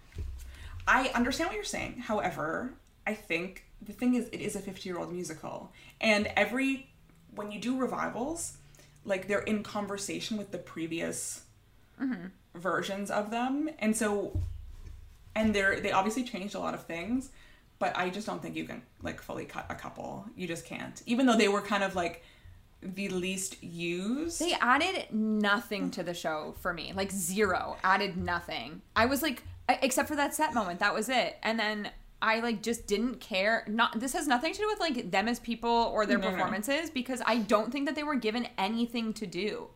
I 0.87 1.09
understand 1.15 1.49
what 1.49 1.57
you're 1.57 1.65
saying. 1.65 1.99
However, 1.99 2.73
I 3.07 3.15
think 3.15 3.66
the 3.83 3.93
thing 3.93 4.15
is, 4.15 4.29
it 4.33 4.41
is 4.41 4.57
a 4.57 4.61
50 4.61 4.89
year 4.89 4.99
old 4.99 5.13
musical. 5.13 5.73
And 6.01 6.29
every, 6.37 6.89
when 7.35 7.51
you 7.51 7.61
do 7.61 7.79
revivals, 7.79 8.57
like 9.05 9.29
they're 9.29 9.41
in 9.41 9.63
conversation 9.63 10.37
with 10.37 10.51
the 10.51 10.59
previous 10.59 11.43
mm-hmm. 12.01 12.27
versions 12.55 13.11
of 13.11 13.31
them. 13.31 13.71
And 13.79 13.97
so, 13.97 14.39
and 15.35 15.55
they're, 15.55 15.81
they 15.81 15.93
obviously 15.93 16.25
changed 16.25 16.55
a 16.55 16.59
lot 16.59 16.75
of 16.75 16.85
things, 16.85 17.31
but 17.79 17.97
I 17.97 18.11
just 18.11 18.27
don't 18.27 18.43
think 18.43 18.57
you 18.57 18.65
can 18.65 18.83
like 19.03 19.21
fully 19.21 19.45
cut 19.45 19.67
a 19.69 19.75
couple. 19.75 20.27
You 20.37 20.47
just 20.47 20.65
can't. 20.65 21.03
Even 21.07 21.27
though 21.27 21.37
they 21.37 21.49
were 21.49 21.61
kind 21.61 21.85
of 21.85 21.95
like 21.95 22.25
the 22.83 23.09
least 23.09 23.63
used. 23.63 24.41
They 24.41 24.55
added 24.61 25.13
nothing 25.13 25.91
to 25.93 26.03
the 26.03 26.15
show 26.15 26.55
for 26.61 26.73
me. 26.73 26.93
Like 26.95 27.11
zero. 27.11 27.77
Added 27.83 28.17
nothing. 28.17 28.83
I 28.95 29.07
was 29.07 29.23
like 29.23 29.43
except 29.69 30.09
for 30.09 30.17
that 30.17 30.35
set 30.35 30.55
moment. 30.55 30.81
That 30.81 30.95
was 30.95 31.09
it. 31.09 31.37
And 31.43 31.59
then 31.59 31.91
I 32.23 32.41
like 32.41 32.63
just 32.63 32.87
didn't 32.87 33.21
care. 33.21 33.65
Not 33.69 34.01
this 34.01 34.13
has 34.15 34.27
nothing 34.27 34.53
to 34.53 34.59
do 34.59 34.67
with 34.67 34.81
like 34.81 35.11
them 35.11 35.29
as 35.29 35.39
people 35.39 35.91
or 35.95 36.07
their 36.07 36.19
No, 36.19 36.29
no. 36.29 36.33
performances 36.37 36.91
because 36.91 37.21
I 37.27 37.39
don't 37.39 37.71
think 37.71 37.87
that 37.87 37.95
they 37.95 38.03
were 38.05 38.15
given 38.17 38.49
anything 38.59 39.13
to 39.15 39.27
do. 39.27 39.69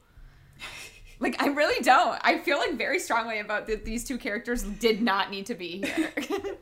Like 1.18 1.40
I 1.42 1.48
really 1.48 1.82
don't. 1.84 2.18
I 2.22 2.38
feel 2.38 2.56
like 2.58 2.78
very 2.78 2.98
strongly 2.98 3.40
about 3.40 3.66
that 3.66 3.84
these 3.84 4.04
two 4.04 4.16
characters 4.16 4.62
did 4.62 5.02
not 5.02 5.30
need 5.30 5.46
to 5.46 5.54
be 5.54 5.82
here. 5.84 6.12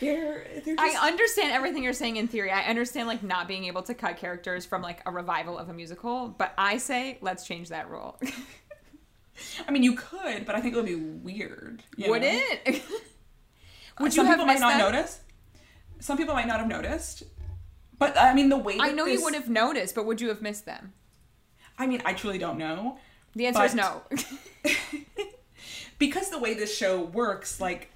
they're, 0.00 0.46
they're 0.64 0.76
just, 0.76 0.78
I 0.78 1.08
understand 1.08 1.52
everything 1.52 1.82
you're 1.82 1.92
saying 1.92 2.16
in 2.16 2.28
theory. 2.28 2.50
I 2.52 2.62
understand 2.62 3.08
like 3.08 3.22
not 3.24 3.48
being 3.48 3.64
able 3.64 3.82
to 3.82 3.94
cut 3.94 4.16
characters 4.18 4.64
from 4.64 4.82
like 4.82 5.00
a 5.04 5.10
revival 5.10 5.58
of 5.58 5.68
a 5.68 5.72
musical, 5.74 6.28
but 6.28 6.54
I 6.56 6.78
say 6.78 7.18
let's 7.22 7.44
change 7.46 7.68
that 7.70 7.90
rule. 7.90 8.20
I 9.66 9.72
mean, 9.72 9.82
you 9.82 9.94
could, 9.96 10.44
but 10.46 10.54
I 10.54 10.60
think 10.60 10.74
it 10.74 10.76
would 10.76 10.86
be 10.86 10.94
weird. 10.94 11.82
you 11.96 12.10
Would 12.10 12.22
know? 12.22 12.28
it? 12.30 12.82
Would 14.00 14.12
Some 14.12 14.24
you 14.26 14.30
have 14.30 14.38
people 14.38 14.46
might 14.46 14.60
not 14.60 14.78
that? 14.78 14.92
notice. 14.92 15.20
Some 16.00 16.16
people 16.16 16.34
might 16.34 16.46
not 16.48 16.58
have 16.60 16.68
noticed. 16.68 17.22
But 17.98 18.16
I 18.18 18.34
mean, 18.34 18.48
the 18.48 18.56
way 18.56 18.76
I 18.80 18.90
know 18.92 19.04
this- 19.04 19.18
you 19.18 19.24
would 19.24 19.34
have 19.34 19.48
noticed, 19.48 19.94
but 19.94 20.06
would 20.06 20.20
you 20.20 20.28
have 20.28 20.42
missed 20.42 20.64
them? 20.66 20.92
I 21.78 21.86
mean, 21.86 22.02
I 22.04 22.12
truly 22.12 22.38
don't 22.38 22.58
know 22.58 22.98
The 23.34 23.46
answer 23.46 23.64
is 23.64 23.74
no. 23.74 24.02
because 25.98 26.30
the 26.30 26.38
way 26.38 26.54
this 26.54 26.76
show 26.76 27.00
works. 27.00 27.60
Like 27.60 27.90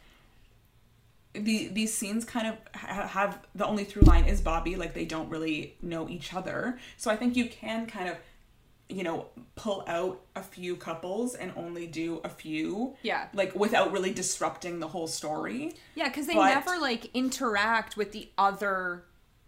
the 1.34 1.68
these 1.68 1.92
scenes 1.92 2.24
kind 2.24 2.46
of 2.46 2.56
ha- 2.74 3.06
have 3.08 3.40
the 3.54 3.66
only 3.66 3.84
through 3.84 4.02
line 4.02 4.24
is 4.24 4.40
Bobby. 4.40 4.76
Like 4.76 4.94
they 4.94 5.04
don't 5.04 5.28
really 5.28 5.76
know 5.82 6.08
each 6.08 6.32
other. 6.34 6.78
So 6.96 7.10
I 7.10 7.16
think 7.16 7.36
you 7.36 7.48
can 7.48 7.86
kind 7.86 8.08
of 8.08 8.16
you 8.88 9.02
know, 9.02 9.26
pull 9.56 9.82
out 9.88 10.20
a 10.36 10.42
few 10.42 10.76
couples 10.76 11.34
and 11.34 11.52
only 11.56 11.86
do 11.86 12.20
a 12.22 12.28
few. 12.28 12.94
Yeah. 13.02 13.26
Like 13.34 13.54
without 13.54 13.92
really 13.92 14.12
disrupting 14.12 14.78
the 14.80 14.88
whole 14.88 15.06
story. 15.08 15.74
Yeah, 15.96 16.08
because 16.08 16.26
they 16.26 16.34
But- 16.34 16.50
never 16.54 16.78
like 16.78 17.10
interact 17.14 17.96
with 17.96 18.12
the 18.12 18.28
other 18.38 19.04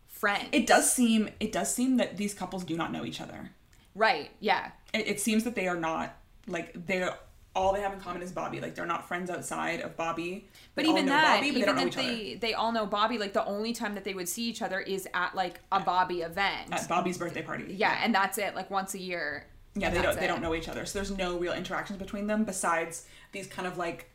friends. 0.06 0.48
It 0.52 0.66
does 0.66 0.92
seem 0.92 1.30
it 1.38 1.52
does 1.52 1.72
seem 1.72 1.98
that 1.98 2.16
these 2.16 2.34
couples 2.34 2.64
do 2.64 2.76
not 2.76 2.90
know 2.92 3.04
each 3.04 3.20
other. 3.20 3.50
right. 3.94 4.30
Yeah. 4.40 4.70
It, 4.92 5.06
it 5.06 5.20
seems 5.20 5.44
that 5.44 5.54
they 5.54 5.68
are 5.68 5.76
not 5.78 6.16
like 6.46 6.72
they're 6.86 7.14
all 7.58 7.72
they 7.74 7.80
have 7.80 7.92
in 7.92 8.00
common 8.00 8.22
is 8.22 8.30
Bobby. 8.30 8.60
Like 8.60 8.74
they're 8.74 8.86
not 8.86 9.06
friends 9.08 9.30
outside 9.30 9.80
of 9.80 9.96
Bobby. 9.96 10.48
But 10.74 10.84
They 10.84 10.90
even 10.90 11.06
that, 11.06 11.36
Bobby, 11.36 11.50
they 11.50 11.60
even 11.60 11.74
that 11.76 11.86
each 11.88 11.96
other. 11.98 12.06
they 12.08 12.34
they 12.36 12.54
all 12.54 12.70
know 12.72 12.86
Bobby. 12.86 13.18
Like 13.18 13.32
the 13.32 13.44
only 13.44 13.72
time 13.72 13.94
that 13.96 14.04
they 14.04 14.14
would 14.14 14.28
see 14.28 14.44
each 14.48 14.62
other 14.62 14.80
is 14.80 15.08
at 15.12 15.34
like 15.34 15.60
a 15.72 15.80
Bobby 15.80 16.20
event. 16.22 16.72
At 16.72 16.88
Bobby's 16.88 17.18
birthday 17.18 17.42
party. 17.42 17.74
yeah, 17.76 17.98
and 18.02 18.14
that's 18.14 18.38
it. 18.38 18.54
Like 18.54 18.70
once 18.70 18.94
a 18.94 18.98
year. 18.98 19.44
Yeah, 19.74 19.90
they 19.90 19.96
don't 19.96 20.04
that's 20.06 20.16
they 20.18 20.26
don't 20.28 20.40
know 20.40 20.54
each 20.54 20.68
other. 20.68 20.86
So 20.86 20.98
there's 20.98 21.10
no 21.10 21.36
real 21.38 21.52
interactions 21.52 21.98
between 21.98 22.26
them 22.28 22.44
besides 22.44 23.06
these 23.32 23.46
kind 23.48 23.66
of 23.66 23.76
like 23.76 24.10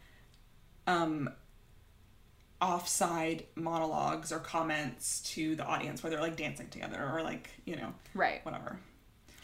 um 0.88 1.30
offside 2.62 3.46
monologues 3.56 4.32
or 4.32 4.40
comments 4.40 5.20
to 5.22 5.56
the 5.56 5.66
audience 5.66 6.02
where 6.02 6.10
they're 6.10 6.22
like 6.22 6.38
dancing 6.38 6.70
together 6.70 7.10
or 7.14 7.22
like, 7.22 7.50
you 7.66 7.76
know, 7.76 7.94
Right. 8.14 8.44
whatever. 8.46 8.80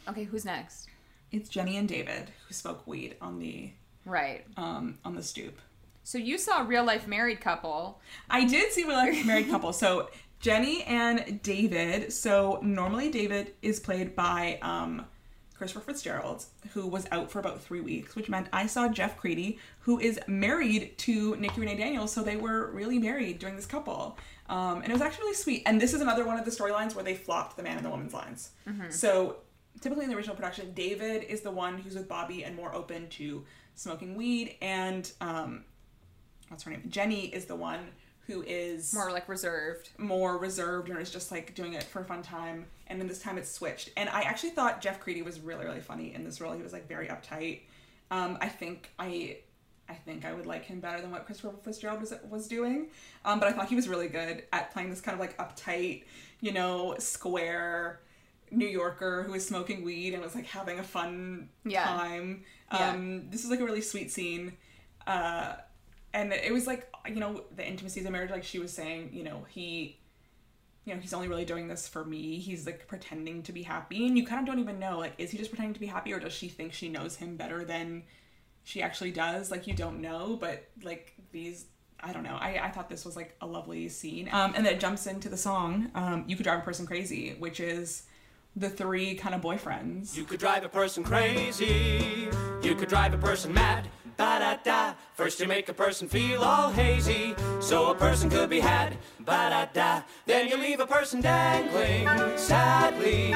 Okay, 0.07 0.23
who's 0.23 0.45
next? 0.45 0.87
It's 1.31 1.49
Jenny 1.49 1.75
and 1.77 1.87
David 1.87 2.31
who 2.47 2.53
spoke 2.53 2.87
weed 2.87 3.15
on 3.21 3.39
the 3.39 3.71
Right. 4.05 4.45
um 4.57 4.97
on 5.05 5.15
the 5.15 5.23
stoop. 5.23 5.59
So 6.03 6.17
you 6.17 6.37
saw 6.37 6.61
a 6.61 6.63
real 6.63 6.83
life 6.83 7.07
married 7.07 7.39
couple. 7.39 7.99
I 8.29 8.45
did 8.45 8.71
see 8.71 8.83
real 8.83 8.93
life 8.97 9.25
married 9.25 9.49
couple. 9.51 9.73
So 9.73 10.09
Jenny 10.39 10.83
and 10.83 11.41
David. 11.43 12.11
So 12.13 12.59
normally 12.63 13.11
David 13.11 13.53
is 13.61 13.79
played 13.79 14.15
by 14.15 14.57
um, 14.61 15.05
Christopher 15.53 15.81
Fitzgerald, 15.81 16.45
who 16.73 16.87
was 16.87 17.05
out 17.11 17.29
for 17.29 17.39
about 17.39 17.61
three 17.61 17.81
weeks, 17.81 18.15
which 18.15 18.29
meant 18.29 18.47
I 18.53 18.65
saw 18.65 18.87
Jeff 18.87 19.19
Creedy, 19.21 19.59
who 19.81 19.99
is 19.99 20.19
married 20.27 20.97
to 20.99 21.35
Nikki 21.35 21.59
Renee 21.59 21.75
Daniels. 21.75 22.13
So 22.13 22.23
they 22.23 22.37
were 22.37 22.71
really 22.71 22.97
married 22.97 23.39
during 23.39 23.55
this 23.57 23.65
couple. 23.65 24.17
Um, 24.47 24.77
and 24.81 24.87
it 24.89 24.93
was 24.93 25.01
actually 25.01 25.25
really 25.25 25.35
sweet. 25.35 25.63
And 25.65 25.79
this 25.79 25.93
is 25.93 26.01
another 26.01 26.25
one 26.25 26.39
of 26.39 26.45
the 26.45 26.51
storylines 26.51 26.95
where 26.95 27.03
they 27.03 27.15
flopped 27.15 27.57
the 27.57 27.63
man 27.63 27.75
and 27.77 27.85
the 27.85 27.89
woman's 27.89 28.13
lines. 28.13 28.51
So 28.89 29.37
typically 29.81 30.05
in 30.05 30.09
the 30.09 30.15
original 30.15 30.35
production, 30.35 30.73
David 30.73 31.23
is 31.23 31.41
the 31.41 31.51
one 31.51 31.77
who's 31.77 31.95
with 31.95 32.07
Bobby 32.07 32.45
and 32.45 32.55
more 32.55 32.73
open 32.73 33.09
to 33.09 33.45
smoking 33.79 34.15
weed. 34.15 34.55
And 34.61 35.09
um, 35.21 35.63
what's 36.49 36.63
her 36.63 36.71
name? 36.71 36.83
Jenny 36.89 37.27
is 37.27 37.45
the 37.45 37.55
one 37.55 37.79
who 38.27 38.43
is 38.45 38.93
More 38.93 39.11
like 39.11 39.27
reserved. 39.27 39.89
more 39.97 40.37
reserved 40.37 40.89
or 40.89 40.99
is 40.99 41.09
just 41.11 41.31
like 41.31 41.55
doing 41.55 41.73
it 41.73 41.83
for 41.83 42.01
a 42.01 42.05
fun 42.05 42.21
time. 42.21 42.65
And 42.87 42.99
then 42.99 43.07
this 43.07 43.19
time 43.19 43.37
it's 43.37 43.49
switched. 43.51 43.89
And 43.97 44.07
I 44.09 44.21
actually 44.21 44.51
thought 44.51 44.81
Jeff 44.81 44.99
Creedy 45.03 45.23
was 45.23 45.39
really, 45.39 45.65
really 45.65 45.79
funny 45.79 46.13
in 46.13 46.23
this 46.23 46.39
role. 46.39 46.53
He 46.53 46.61
was 46.61 46.73
like 46.73 46.87
very 46.87 47.07
uptight. 47.07 47.61
Um, 48.11 48.37
I 48.41 48.47
think 48.49 48.89
I 48.99 49.37
I 49.87 49.93
think 49.95 50.23
I 50.25 50.33
would 50.33 50.45
like 50.45 50.65
him 50.65 50.79
better 50.79 51.01
than 51.01 51.09
what 51.09 51.25
Christopher 51.25 51.55
Fitzgerald 51.63 52.01
was 52.01 52.13
was 52.29 52.47
doing. 52.47 52.87
Um, 53.25 53.39
but 53.39 53.47
I 53.49 53.53
thought 53.53 53.69
he 53.69 53.75
was 53.75 53.87
really 53.87 54.07
good 54.07 54.43
at 54.53 54.71
playing 54.73 54.89
this 54.91 55.01
kind 55.01 55.13
of 55.15 55.19
like 55.19 55.35
uptight, 55.37 56.03
you 56.41 56.51
know, 56.51 56.95
square 56.99 57.99
New 58.51 58.67
Yorker 58.67 59.23
who 59.23 59.31
was 59.31 59.45
smoking 59.47 59.83
weed 59.83 60.13
and 60.13 60.21
was 60.23 60.35
like 60.35 60.45
having 60.45 60.77
a 60.79 60.83
fun 60.83 61.49
Yeah. 61.65 61.85
time. 61.85 62.43
Yeah. 62.71 62.91
Um, 62.91 63.29
this 63.29 63.43
is 63.43 63.49
like 63.49 63.59
a 63.59 63.65
really 63.65 63.81
sweet 63.81 64.11
scene. 64.11 64.53
Uh, 65.07 65.55
and 66.13 66.33
it 66.33 66.51
was 66.51 66.67
like 66.67 66.87
you 67.07 67.15
know 67.15 67.43
the 67.55 67.67
intimacy 67.67 68.03
of 68.03 68.11
marriage 68.11 68.31
like 68.31 68.43
she 68.43 68.59
was 68.59 68.71
saying 68.71 69.09
you 69.13 69.23
know 69.23 69.45
he 69.49 69.97
you 70.85 70.93
know 70.93 70.99
he's 70.99 71.13
only 71.13 71.27
really 71.27 71.45
doing 71.45 71.67
this 71.67 71.87
for 71.87 72.03
me 72.03 72.37
he's 72.39 72.65
like 72.65 72.87
pretending 72.87 73.43
to 73.43 73.51
be 73.51 73.63
happy 73.63 74.07
and 74.07 74.17
you 74.17 74.25
kind 74.25 74.39
of 74.41 74.45
don't 74.45 74.59
even 74.61 74.79
know 74.79 74.99
like 74.99 75.13
is 75.17 75.31
he 75.31 75.37
just 75.37 75.51
pretending 75.51 75.73
to 75.73 75.79
be 75.79 75.85
happy 75.85 76.13
or 76.13 76.19
does 76.19 76.33
she 76.33 76.47
think 76.47 76.73
she 76.73 76.89
knows 76.89 77.15
him 77.15 77.35
better 77.35 77.63
than 77.63 78.03
she 78.63 78.81
actually 78.81 79.11
does 79.11 79.51
like 79.51 79.67
you 79.67 79.73
don't 79.73 80.01
know 80.01 80.37
but 80.39 80.69
like 80.83 81.13
these 81.31 81.65
i 81.99 82.11
don't 82.11 82.23
know 82.23 82.37
i, 82.39 82.59
I 82.63 82.71
thought 82.71 82.89
this 82.89 83.05
was 83.05 83.15
like 83.15 83.35
a 83.41 83.45
lovely 83.45 83.87
scene 83.89 84.29
um, 84.31 84.53
and 84.55 84.65
then 84.65 84.73
it 84.73 84.79
jumps 84.79 85.05
into 85.05 85.29
the 85.29 85.37
song 85.37 85.91
um, 85.95 86.23
you 86.27 86.35
could 86.35 86.43
drive 86.43 86.59
a 86.59 86.63
person 86.63 86.85
crazy 86.85 87.35
which 87.39 87.59
is 87.59 88.03
the 88.59 88.69
three 88.69 89.15
kind 89.15 89.33
of 89.33 89.41
boyfriends 89.41 90.15
You 90.15 90.25
could 90.25 90.39
drive 90.39 90.63
a 90.65 90.69
person 90.69 91.03
crazy. 91.03 92.27
You 92.61 92.75
could 92.75 92.89
drive 92.89 93.13
a 93.13 93.17
person 93.17 93.53
mad. 93.53 93.87
Ba 94.17 94.37
da 94.39 94.57
da. 94.63 94.93
First 95.13 95.39
you 95.39 95.47
make 95.47 95.69
a 95.69 95.73
person 95.73 96.09
feel 96.09 96.41
all 96.41 96.69
hazy, 96.71 97.33
so 97.61 97.91
a 97.91 97.95
person 97.95 98.29
could 98.29 98.49
be 98.49 98.59
had. 98.59 98.97
Ba 99.21 99.49
da 99.49 99.65
da. 99.73 100.01
Then 100.25 100.49
you 100.49 100.57
leave 100.57 100.81
a 100.81 100.85
person 100.85 101.21
dangling 101.21 102.05
sadly 102.37 103.33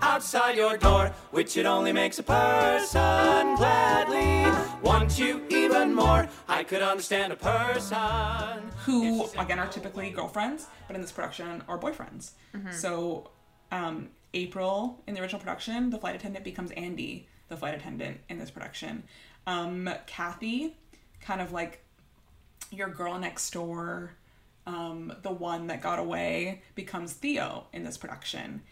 outside 0.00 0.56
your 0.56 0.76
door, 0.76 1.08
which 1.32 1.56
it 1.56 1.66
only 1.66 1.90
makes 1.92 2.20
a 2.20 2.22
person 2.22 3.56
gladly 3.56 4.52
want 4.82 5.18
you 5.18 5.42
even 5.48 5.92
more. 5.92 6.28
I 6.46 6.62
could 6.62 6.82
understand 6.82 7.32
a 7.32 7.36
person 7.36 8.70
who 8.84 9.26
again 9.36 9.58
are 9.58 9.66
typically 9.66 10.10
girlfriends, 10.10 10.68
but 10.86 10.94
in 10.94 11.02
this 11.02 11.10
production 11.10 11.64
are 11.66 11.78
boyfriends. 11.78 12.32
So 12.70 13.30
um, 13.72 14.10
April 14.34 15.02
in 15.06 15.14
the 15.14 15.20
original 15.20 15.40
production, 15.40 15.90
the 15.90 15.98
flight 15.98 16.14
attendant 16.14 16.44
becomes 16.44 16.70
Andy, 16.72 17.28
the 17.48 17.56
flight 17.56 17.74
attendant 17.74 18.20
in 18.28 18.38
this 18.38 18.50
production. 18.50 19.04
Um, 19.46 19.88
Kathy, 20.06 20.76
kind 21.20 21.40
of 21.40 21.52
like 21.52 21.82
your 22.70 22.88
girl 22.88 23.18
next 23.18 23.50
door, 23.52 24.14
um, 24.66 25.12
the 25.22 25.30
one 25.30 25.68
that 25.68 25.80
got 25.80 25.98
away, 25.98 26.62
becomes 26.74 27.12
Theo 27.12 27.66
in 27.72 27.84
this 27.84 27.96
production. 27.96 28.62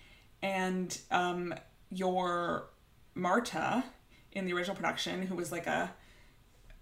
And 0.42 0.96
um, 1.10 1.54
your 1.90 2.68
Marta 3.14 3.84
in 4.32 4.46
the 4.46 4.52
original 4.52 4.76
production, 4.76 5.22
who 5.22 5.36
was 5.36 5.52
like 5.52 5.66
a 5.66 5.92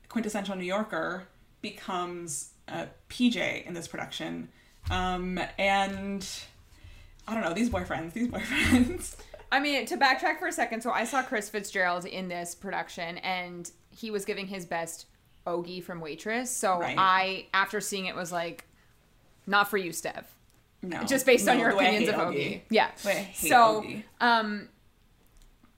quintessential 0.09 0.57
New 0.57 0.64
Yorker 0.64 1.28
becomes 1.61 2.51
uh, 2.68 2.87
PJ 3.09 3.66
in 3.66 3.74
this 3.74 3.89
production. 3.89 4.49
Um, 4.91 5.41
and 5.59 6.26
I 7.31 7.35
don't 7.35 7.45
know, 7.45 7.55
these 7.55 7.70
boyfriends, 7.70 8.12
these 8.12 8.28
boyfriends. 8.28 9.14
I 9.53 9.61
mean, 9.61 9.87
to 9.87 9.97
backtrack 9.97 10.39
for 10.39 10.49
a 10.49 10.53
second, 10.53 10.81
so 10.83 10.91
I 10.91 11.05
saw 11.05 11.22
Chris 11.22 11.49
Fitzgerald 11.49 12.05
in 12.05 12.28
this 12.28 12.55
production, 12.55 13.18
and 13.18 13.70
he 13.91 14.11
was 14.11 14.24
giving 14.24 14.47
his 14.47 14.64
best 14.66 15.07
Ogie 15.47 15.83
from 15.83 16.01
Waitress. 16.01 16.51
So 16.51 16.78
Right. 16.81 16.97
I, 16.99 17.47
after 17.55 17.81
seeing 17.81 18.07
it, 18.07 18.14
was 18.14 18.31
like, 18.33 18.64
not 19.47 19.68
for 19.70 19.76
you, 19.76 19.91
Stev. 19.91 20.24
no. 20.83 21.03
Just 21.05 21.24
based 21.26 21.49
on 21.49 21.59
your 21.59 21.70
the 21.70 21.76
way 21.76 21.85
I 21.87 21.89
opinions 21.91 22.09
of 22.14 22.33
hate 22.35 22.59
Ogie. 22.59 22.61
Yeah. 22.70 22.91
The 23.03 23.09
way 23.09 23.12
I 23.14 23.22
hate 23.22 23.49
so, 23.51 23.83
Ogie. 23.83 24.03
um, 24.20 24.68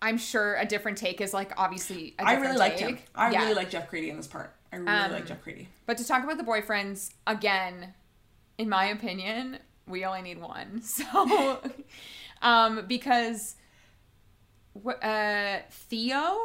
I'm 0.03 0.19
sure 0.19 0.57
a 0.57 0.65
different 0.67 0.99
take 0.99 1.21
is 1.21 1.33
like 1.33 1.53
obviously 1.57 2.15
a 2.19 2.25
I 2.27 2.35
really 2.35 2.57
liked 2.57 2.81
him. 2.81 2.99
I 3.15 3.31
Yeah. 3.31 3.43
really 3.43 3.55
like 3.55 3.71
Jeff 3.71 3.91
Creedy 3.91 4.09
in 4.09 4.17
this 4.17 4.27
part. 4.27 4.53
I 4.73 4.77
really 4.77 4.89
Um, 4.91 5.13
like 5.13 5.27
Jeff 5.27 5.43
Creedy. 5.45 5.67
But 5.87 5.97
to 5.99 6.07
talk 6.07 6.25
about 6.25 6.39
the 6.39 6.45
boyfriends 6.45 7.13
again, 7.27 7.95
in 8.59 8.69
my 8.69 8.87
opinion, 8.87 9.59
we 9.87 10.05
only 10.05 10.23
need 10.23 10.41
one. 10.41 10.83
So, 10.83 11.61
um, 12.43 12.87
because 12.87 13.57
uh, 15.03 15.59
Theo 15.71 16.39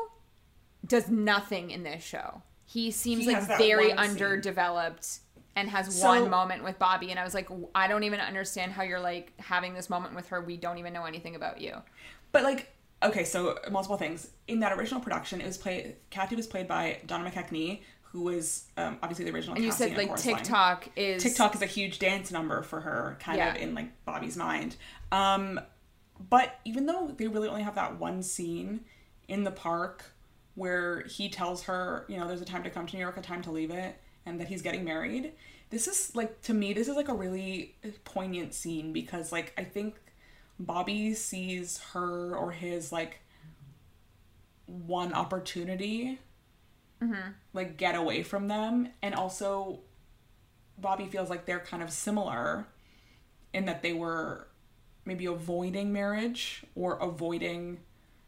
does 0.86 1.10
nothing 1.10 1.72
in 1.72 1.84
this 1.84 2.04
show. 2.04 2.42
He 2.66 2.92
seems 2.92 3.26
He 3.26 3.34
like 3.34 3.48
very 3.58 3.90
scene. 3.90 3.98
underdeveloped 3.98 5.20
and 5.56 5.70
has 5.70 5.94
So- 6.00 6.08
one 6.08 6.30
moment 6.30 6.64
with 6.64 6.78
Bobby. 6.78 7.12
And 7.12 7.20
I 7.20 7.24
was 7.24 7.34
like, 7.34 7.50
I 7.74 7.88
don't 7.88 8.04
even 8.04 8.20
understand 8.20 8.74
how 8.74 8.84
you're 8.84 9.00
like 9.00 9.34
having 9.40 9.74
this 9.74 9.90
moment 9.90 10.16
with 10.16 10.28
her. 10.30 10.42
We 10.42 10.58
don't 10.58 10.78
even 10.78 10.94
know 10.94 11.06
anything 11.06 11.36
about 11.36 11.62
you. 11.62 11.76
But 12.32 12.44
like, 12.44 12.72
okay, 13.02 13.24
so 13.24 13.58
multiple 13.72 13.98
things. 13.98 14.30
In 14.48 14.60
that 14.60 14.74
original 14.78 15.00
production, 15.00 15.42
it 15.42 15.48
was 15.48 15.58
played. 15.58 15.96
Kathy 16.10 16.36
was 16.36 16.46
played 16.48 16.68
by 16.68 17.00
Donna 17.08 17.30
McKechnie, 17.30 17.82
who 18.12 18.22
was 18.24 18.66
um, 18.78 18.98
obviously 19.04 19.26
the 19.26 19.32
original. 19.32 19.56
And 19.56 19.64
you 19.64 19.72
said 19.72 19.98
like 19.98 20.08
Chorus 20.08 20.26
Line. 20.26 20.36
Tick-Tock 20.38 20.90
is 20.96 21.22
Tick-Tock 21.22 21.56
is 21.56 21.62
a 21.62 21.66
huge 21.66 22.00
dance 22.00 22.32
number 22.32 22.62
for 22.62 22.82
her, 22.82 23.18
kind 23.20 23.42
of 23.42 23.56
in 23.56 23.76
like 23.76 24.06
Bobby's 24.06 24.38
mind. 24.38 24.76
Um, 25.12 25.60
but 26.30 26.60
even 26.66 26.86
though 26.86 27.14
they 27.16 27.28
really 27.28 27.48
only 27.48 27.64
have 27.64 27.76
that 27.76 28.00
one 28.00 28.24
scene 28.24 28.82
in 29.28 29.44
the 29.44 29.52
park 29.52 30.06
where 30.56 31.02
he 31.02 31.30
tells 31.30 31.64
her, 31.64 32.06
you 32.08 32.18
know, 32.18 32.28
there's 32.28 32.42
a 32.42 32.46
time 32.46 32.64
to 32.64 32.70
come 32.70 32.88
to 32.88 32.96
New 32.96 33.02
York, 33.02 33.18
a 33.18 33.22
time 33.22 33.42
to 33.44 33.52
leave 33.52 33.70
it, 33.72 33.96
and 34.26 34.40
that 34.40 34.48
he's 34.48 34.62
getting 34.62 34.84
married. 34.84 35.34
This 35.70 35.88
is 35.88 36.16
like 36.16 36.42
to 36.44 36.54
me, 36.54 36.74
this 36.74 36.88
is 36.88 36.96
like 36.96 37.10
a 37.10 37.14
really 37.14 37.76
poignant 38.06 38.54
scene 38.54 38.94
because 38.94 39.32
like 39.32 39.54
I 39.58 39.64
think 39.64 39.96
Bobby 40.60 41.14
sees 41.14 41.80
her 41.94 42.36
or 42.36 42.52
his 42.52 42.92
like 42.92 43.20
one 44.66 45.14
opportunity 45.14 46.20
like 47.54 47.78
get 47.78 47.96
away 47.96 48.24
from 48.24 48.48
them 48.48 48.90
and 49.02 49.14
also 49.16 49.80
Bobby 50.78 51.06
feels 51.06 51.30
like 51.30 51.46
they're 51.46 51.60
kind 51.60 51.82
of 51.84 51.92
similar 51.92 52.68
in 53.54 53.66
that 53.66 53.82
they 53.82 53.94
were 53.94 54.48
maybe 55.06 55.26
avoiding 55.26 55.94
marriage 55.94 56.64
or 56.76 56.98
avoiding 57.00 57.80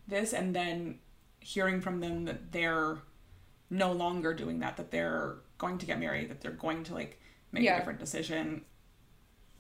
this 0.07 0.33
and 0.33 0.55
then 0.55 0.99
hearing 1.39 1.81
from 1.81 1.99
them 1.99 2.25
that 2.25 2.51
they're 2.51 2.97
no 3.69 3.91
longer 3.91 4.33
doing 4.33 4.59
that 4.59 4.77
that 4.77 4.91
they're 4.91 5.35
going 5.57 5.77
to 5.77 5.85
get 5.85 5.99
married 5.99 6.29
that 6.29 6.41
they're 6.41 6.51
going 6.51 6.83
to 6.83 6.93
like 6.93 7.19
make 7.51 7.63
Yeah. 7.63 7.75
a 7.75 7.79
different 7.79 7.99
decision 7.99 8.63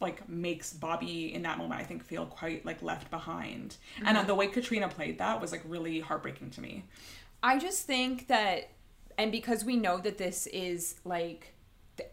like 0.01 0.27
makes 0.29 0.71
Bobby 0.71 1.33
in 1.33 1.41
that 1.41 1.57
moment 1.57 1.81
I 1.81 1.83
think 1.83 2.03
feel 2.05 2.25
quite 2.25 2.65
like 2.65 2.81
left 2.81 3.11
behind. 3.11 3.75
And 4.05 4.17
uh, 4.17 4.23
the 4.23 4.33
way 4.33 4.47
Katrina 4.47 4.87
played 4.87 5.17
that 5.17 5.41
was 5.41 5.51
like 5.51 5.61
really 5.67 5.99
heartbreaking 5.99 6.51
to 6.51 6.61
me. 6.61 6.85
I 7.43 7.59
just 7.59 7.85
think 7.85 8.27
that, 8.27 8.69
and 9.19 9.33
because 9.33 9.65
we 9.65 9.75
know 9.75 9.97
that 9.97 10.17
this 10.17 10.47
is 10.47 10.95
like 11.03 11.53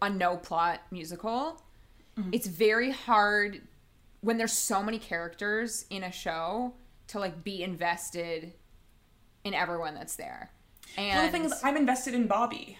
a 0.03 0.11
no 0.11 0.37
plot 0.37 0.81
musical, 0.91 1.63
mm-hmm. 2.19 2.31
it's 2.33 2.49
very 2.49 2.91
hard 2.91 3.63
when 4.23 4.39
there's 4.39 4.53
so 4.53 4.83
many 4.83 4.99
characters 4.99 5.87
in 5.89 6.03
a 6.03 6.11
show 6.11 6.75
to 7.07 7.21
like 7.21 7.45
be 7.45 7.63
invested 7.63 8.53
in 9.45 9.55
everyone 9.55 9.95
that's 9.95 10.17
there. 10.17 10.51
And 10.97 11.17
Well, 11.17 11.27
the 11.27 11.33
thing 11.33 11.45
is, 11.45 11.55
I'm 11.63 11.77
invested 11.77 12.13
in 12.13 12.27
Bobby, 12.27 12.77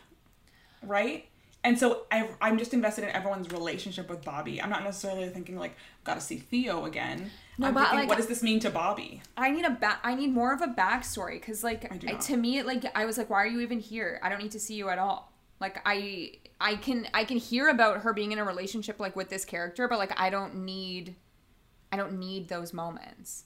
right? 0.83 1.29
And 1.63 1.79
so 1.79 2.07
I, 2.11 2.29
I'm 2.41 2.59
just 2.59 2.75
invested 2.75 3.05
in 3.05 3.11
everyone's 3.11 3.53
relationship 3.53 4.11
with 4.11 4.25
Bobby. 4.25 4.61
I'm 4.61 4.71
not 4.71 4.83
necessarily 4.83 5.29
thinking 5.29 5.57
like, 5.57 5.77
got 6.07 6.15
to 6.15 6.21
see 6.21 6.37
Theo 6.37 6.85
again. 6.85 7.31
No, 7.59 7.69
I'm 7.69 7.75
but, 7.75 7.81
thinking, 7.81 7.99
like- 8.01 8.09
what 8.09 8.19
does 8.19 8.27
this 8.27 8.43
mean 8.43 8.61
to 8.61 8.71
Bobby? 8.71 9.23
I 9.37 9.51
need 9.51 9.65
a 9.65 9.71
back. 9.71 10.01
I 10.05 10.15
need 10.15 10.33
more 10.33 10.53
of 10.53 10.61
a 10.63 10.69
backstory 10.69 11.35
because, 11.35 11.65
like, 11.65 11.91
I 11.93 12.15
to 12.15 12.37
me, 12.37 12.63
like, 12.63 12.85
I 12.95 13.05
was 13.05 13.19
like, 13.19 13.31
why 13.31 13.43
are 13.43 13.47
you 13.47 13.61
even 13.61 13.81
here? 13.81 14.21
I 14.23 14.29
don't 14.29 14.43
need 14.43 14.53
to 14.53 14.61
see 14.61 14.75
you 14.75 14.89
at 14.89 14.99
all. 14.99 15.33
Like, 15.61 15.81
I, 15.87 16.33
I 16.61 16.77
can, 16.77 17.09
I 17.15 17.25
can 17.25 17.39
hear 17.39 17.69
about 17.69 17.99
her 18.03 18.13
being 18.13 18.33
in 18.33 18.39
a 18.39 18.45
relationship 18.45 19.01
like 19.01 19.17
with 19.17 19.31
this 19.31 19.45
character, 19.45 19.89
but 19.89 19.99
like, 19.99 20.13
I 20.21 20.29
don't 20.29 20.65
need, 20.67 21.15
I 21.91 21.97
don't 21.97 22.19
need 22.19 22.49
those 22.49 22.73
moments. 22.75 23.45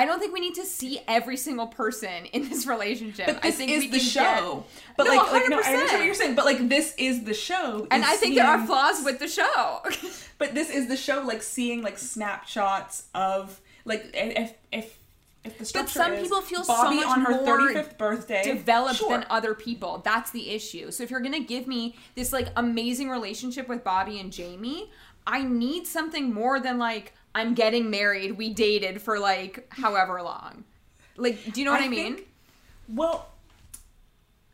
I 0.00 0.06
don't 0.06 0.18
think 0.18 0.32
we 0.32 0.40
need 0.40 0.54
to 0.54 0.64
see 0.64 0.98
every 1.06 1.36
single 1.36 1.66
person 1.66 2.24
in 2.32 2.48
this 2.48 2.66
relationship. 2.66 3.26
But 3.26 3.42
this 3.42 3.54
I 3.56 3.58
think 3.58 3.70
is 3.70 3.80
we 3.82 3.88
the 3.90 3.98
show. 3.98 4.64
get- 4.64 4.96
But 4.96 5.04
No, 5.04 5.14
like, 5.14 5.32
like 5.32 5.48
no, 5.50 5.58
I 5.58 5.62
100%. 5.62 5.66
understand 5.74 5.92
what 6.00 6.04
you're 6.06 6.14
saying. 6.14 6.34
But 6.36 6.44
like, 6.46 6.68
this 6.70 6.94
is 6.96 7.24
the 7.24 7.34
show. 7.34 7.86
and 7.90 8.02
I 8.02 8.16
think 8.16 8.34
there 8.34 8.46
are 8.46 8.64
flaws 8.66 9.04
with 9.04 9.18
the 9.18 9.28
show. 9.28 9.80
But 10.38 10.54
this 10.54 10.70
is 10.70 10.88
the 10.88 10.96
show, 10.96 11.20
like 11.20 11.42
seeing 11.42 11.82
like 11.82 11.98
snapshots 11.98 13.08
of 13.14 13.60
like 13.84 14.10
if 14.14 14.54
if 14.72 14.96
if 15.44 15.58
the 15.58 15.66
structure 15.66 15.98
but 15.98 16.04
some 16.04 16.12
is 16.14 16.22
people 16.22 16.40
feel 16.40 16.64
so 16.64 16.90
much 16.90 17.04
on 17.04 17.20
her 17.20 17.32
more 17.44 17.58
35th 17.60 17.98
birthday 17.98 18.42
developed 18.42 18.96
sure. 19.00 19.10
than 19.10 19.26
other 19.28 19.52
people. 19.54 20.00
That's 20.02 20.30
the 20.30 20.48
issue. 20.50 20.90
So 20.92 21.02
if 21.02 21.10
you're 21.10 21.20
gonna 21.20 21.40
give 21.40 21.66
me 21.66 21.94
this 22.14 22.32
like 22.32 22.48
amazing 22.56 23.10
relationship 23.10 23.68
with 23.68 23.84
Bobby 23.84 24.18
and 24.18 24.32
Jamie, 24.32 24.90
I 25.26 25.42
need 25.42 25.86
something 25.86 26.32
more 26.32 26.58
than 26.58 26.78
like 26.78 27.12
I'm 27.34 27.54
getting 27.54 27.90
married. 27.90 28.32
We 28.36 28.52
dated 28.52 29.00
for 29.02 29.18
like 29.18 29.66
however 29.70 30.22
long. 30.22 30.64
Like, 31.16 31.52
do 31.52 31.60
you 31.60 31.64
know 31.64 31.72
what 31.72 31.82
I, 31.82 31.86
I 31.86 31.88
mean? 31.88 32.14
think- 32.16 32.28
Well, 32.88 33.28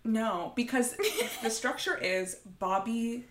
no, 0.04 0.52
because 0.56 0.94
the 1.42 1.50
structure 1.50 1.96
is 1.96 2.36
Bobby's 2.58 3.22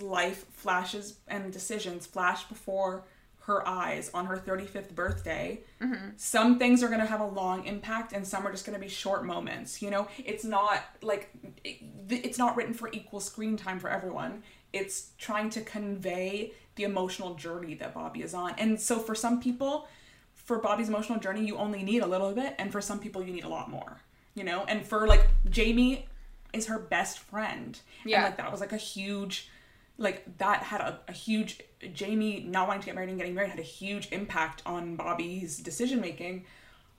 life 0.00 0.44
flashes 0.52 1.14
and 1.26 1.52
decisions 1.52 2.06
flash 2.06 2.44
before 2.44 3.04
her 3.46 3.66
eyes 3.66 4.10
on 4.12 4.26
her 4.26 4.36
35th 4.36 4.94
birthday. 4.94 5.60
Mm-hmm. 5.80 6.08
Some 6.18 6.58
things 6.58 6.82
are 6.82 6.88
going 6.88 7.00
to 7.00 7.06
have 7.06 7.20
a 7.20 7.26
long 7.26 7.64
impact 7.64 8.12
and 8.12 8.26
some 8.26 8.46
are 8.46 8.50
just 8.50 8.66
going 8.66 8.78
to 8.78 8.84
be 8.84 8.90
short 8.90 9.24
moments, 9.24 9.80
you 9.80 9.90
know? 9.90 10.06
It's 10.22 10.44
not 10.44 10.82
like 11.00 11.30
it- 11.64 11.82
it's 12.10 12.36
not 12.38 12.56
written 12.56 12.74
for 12.74 12.90
equal 12.92 13.20
screen 13.20 13.56
time 13.56 13.78
for 13.78 13.88
everyone. 13.88 14.42
It's 14.74 15.10
trying 15.16 15.48
to 15.50 15.62
convey 15.62 16.52
the 16.78 16.84
emotional 16.84 17.34
journey 17.34 17.74
that 17.74 17.92
Bobby 17.92 18.22
is 18.22 18.32
on. 18.32 18.54
And 18.56 18.80
so 18.80 18.98
for 18.98 19.14
some 19.14 19.40
people, 19.42 19.86
for 20.34 20.58
Bobby's 20.58 20.88
emotional 20.88 21.18
journey, 21.18 21.44
you 21.44 21.58
only 21.58 21.82
need 21.82 22.02
a 22.02 22.06
little 22.06 22.32
bit, 22.32 22.54
and 22.58 22.72
for 22.72 22.80
some 22.80 22.98
people, 22.98 23.22
you 23.22 23.32
need 23.34 23.44
a 23.44 23.48
lot 23.48 23.70
more. 23.70 24.00
You 24.34 24.44
know, 24.44 24.64
and 24.66 24.86
for 24.86 25.06
like 25.06 25.26
Jamie 25.50 26.06
is 26.54 26.66
her 26.68 26.78
best 26.78 27.18
friend, 27.18 27.78
Yeah. 28.06 28.16
and 28.18 28.24
like 28.26 28.36
that 28.38 28.50
was 28.50 28.60
like 28.60 28.72
a 28.72 28.76
huge, 28.78 29.50
like 29.98 30.38
that 30.38 30.62
had 30.62 30.80
a, 30.80 31.00
a 31.08 31.12
huge 31.12 31.60
Jamie 31.92 32.40
not 32.48 32.66
wanting 32.68 32.80
to 32.80 32.86
get 32.86 32.94
married 32.94 33.10
and 33.10 33.18
getting 33.18 33.34
married 33.34 33.50
had 33.50 33.58
a 33.58 33.62
huge 33.62 34.08
impact 34.12 34.62
on 34.64 34.96
Bobby's 34.96 35.58
decision 35.58 36.00
making. 36.00 36.44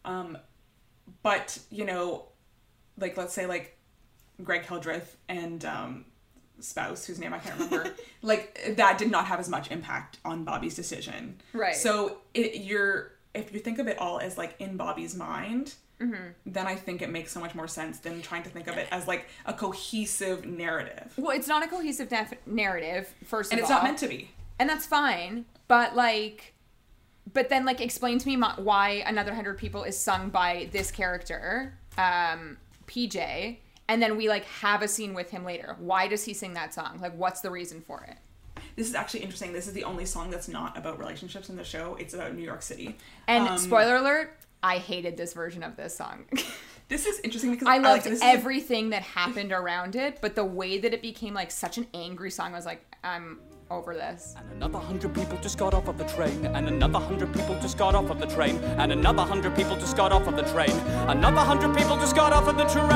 Um, 0.05 0.37
but 1.23 1.57
you 1.71 1.85
know, 1.85 2.25
like 2.97 3.17
let's 3.17 3.33
say 3.33 3.45
like 3.45 3.77
Greg 4.43 4.65
Hildreth 4.65 5.17
and 5.27 5.63
um, 5.65 6.05
spouse 6.61 7.05
whose 7.05 7.19
name 7.19 7.33
I 7.33 7.39
can't 7.39 7.59
remember, 7.59 7.91
like 8.21 8.75
that 8.77 8.97
did 8.97 9.09
not 9.11 9.25
have 9.25 9.39
as 9.39 9.49
much 9.49 9.71
impact 9.71 10.17
on 10.25 10.43
Bobby's 10.43 10.75
decision. 10.75 11.41
Right. 11.53 11.75
So 11.75 12.17
it, 12.33 12.61
you're 12.61 13.11
if 13.33 13.53
you 13.53 13.59
think 13.59 13.77
of 13.79 13.87
it 13.87 13.97
all 13.99 14.19
as 14.19 14.37
like 14.37 14.55
in 14.59 14.77
Bobby's 14.77 15.15
mind, 15.15 15.73
Mm-hmm. 16.01 16.27
then 16.45 16.65
I 16.65 16.75
think 16.75 17.01
it 17.01 17.09
makes 17.09 17.29
so 17.33 17.41
much 17.41 17.53
more 17.53 17.67
sense 17.67 17.99
than 17.99 18.21
trying 18.21 18.43
to 18.43 18.49
think 18.49 18.67
of 18.69 18.77
it 18.77 18.87
as 18.89 19.05
like 19.05 19.25
a 19.45 19.51
cohesive 19.51 20.45
narrative. 20.45 21.11
Well, 21.17 21.35
it's 21.35 21.49
not 21.49 21.61
a 21.61 21.67
cohesive 21.67 22.07
naf- 22.07 22.37
narrative. 22.45 23.13
First 23.25 23.51
And 23.51 23.59
it's 23.59 23.69
all, 23.69 23.75
not 23.79 23.83
meant 23.83 23.97
to 23.97 24.07
be. 24.07 24.29
and 24.59 24.69
that's 24.69 24.85
fine. 24.85 25.43
But 25.67 25.97
like, 25.97 26.53
but 27.33 27.49
then 27.49 27.65
like, 27.65 27.81
explain 27.81 28.17
to 28.17 28.25
me 28.29 28.37
my, 28.37 28.53
why 28.55 29.03
another 29.07 29.33
hundred 29.33 29.57
people 29.57 29.83
is 29.83 29.99
sung 29.99 30.29
by 30.29 30.69
this 30.71 30.89
character, 30.89 31.77
um, 31.97 32.55
PJ, 32.87 33.57
and 33.89 34.01
then 34.01 34.15
we 34.15 34.29
like 34.29 34.45
have 34.45 34.81
a 34.81 34.87
scene 34.87 35.13
with 35.13 35.29
him 35.31 35.43
later. 35.43 35.75
Why 35.79 36.07
does 36.07 36.23
he 36.23 36.33
sing 36.33 36.53
that 36.53 36.73
song? 36.73 36.99
Like, 37.01 37.15
what's 37.17 37.41
the 37.41 37.49
reason 37.51 37.81
for 37.81 38.05
it? 38.07 38.15
This 38.77 38.87
is 38.87 38.95
actually 38.95 39.21
interesting. 39.21 39.51
This 39.51 39.67
is 39.67 39.73
the 39.73 39.83
only 39.83 40.05
song 40.05 40.29
that's 40.29 40.47
not 40.47 40.77
about 40.77 40.99
relationships 40.99 41.49
in 41.49 41.57
the 41.57 41.63
show. 41.65 41.95
It's 41.99 42.13
about 42.13 42.33
New 42.35 42.43
York 42.43 42.61
City. 42.61 42.95
And 43.27 43.47
Um, 43.47 43.57
spoiler 43.57 43.97
alert, 43.97 44.37
I 44.63 44.77
hated 44.77 45.17
this 45.17 45.33
version 45.33 45.63
of 45.63 45.75
this 45.75 45.95
song. 45.97 46.25
This 46.87 47.05
is 47.05 47.19
interesting 47.19 47.51
because 47.51 47.67
I 47.67 47.77
loved 47.77 47.85
like, 47.85 48.03
this 48.05 48.13
is- 48.13 48.21
everything 48.23 48.89
that 48.89 49.03
happened 49.03 49.51
around 49.51 49.95
it, 49.95 50.17
but 50.21 50.33
the 50.33 50.43
way 50.43 50.79
that 50.79 50.91
it 50.91 51.03
became 51.03 51.35
like 51.35 51.51
such 51.51 51.77
an 51.77 51.85
angry 51.93 52.31
song, 52.31 52.51
I 52.53 52.55
was 52.55 52.65
like, 52.65 52.83
I'm 53.03 53.39
over 53.71 53.93
this. 53.93 54.35
And 54.37 54.51
another 54.51 54.79
hundred 54.79 55.13
people 55.13 55.37
just 55.41 55.57
got 55.57 55.73
off 55.73 55.87
of 55.87 55.97
the 55.97 56.05
train. 56.05 56.45
And 56.45 56.67
another 56.67 56.99
hundred 56.99 57.33
people 57.33 57.59
just 57.61 57.77
got 57.77 57.95
off 57.95 58.09
of 58.09 58.19
the 58.19 58.27
train. 58.27 58.57
And 58.77 58.91
another 58.91 59.23
hundred 59.23 59.55
people 59.55 59.75
just 59.77 59.95
got 59.95 60.11
off 60.11 60.27
of 60.27 60.35
the 60.35 60.43
train. 60.43 60.71
Another 61.07 61.41
hundred 61.41 61.75
people 61.75 61.97
just 61.97 62.15
got 62.15 62.33
off 62.33 62.47
of 62.47 62.57
the 62.57 62.65
train. 62.65 62.89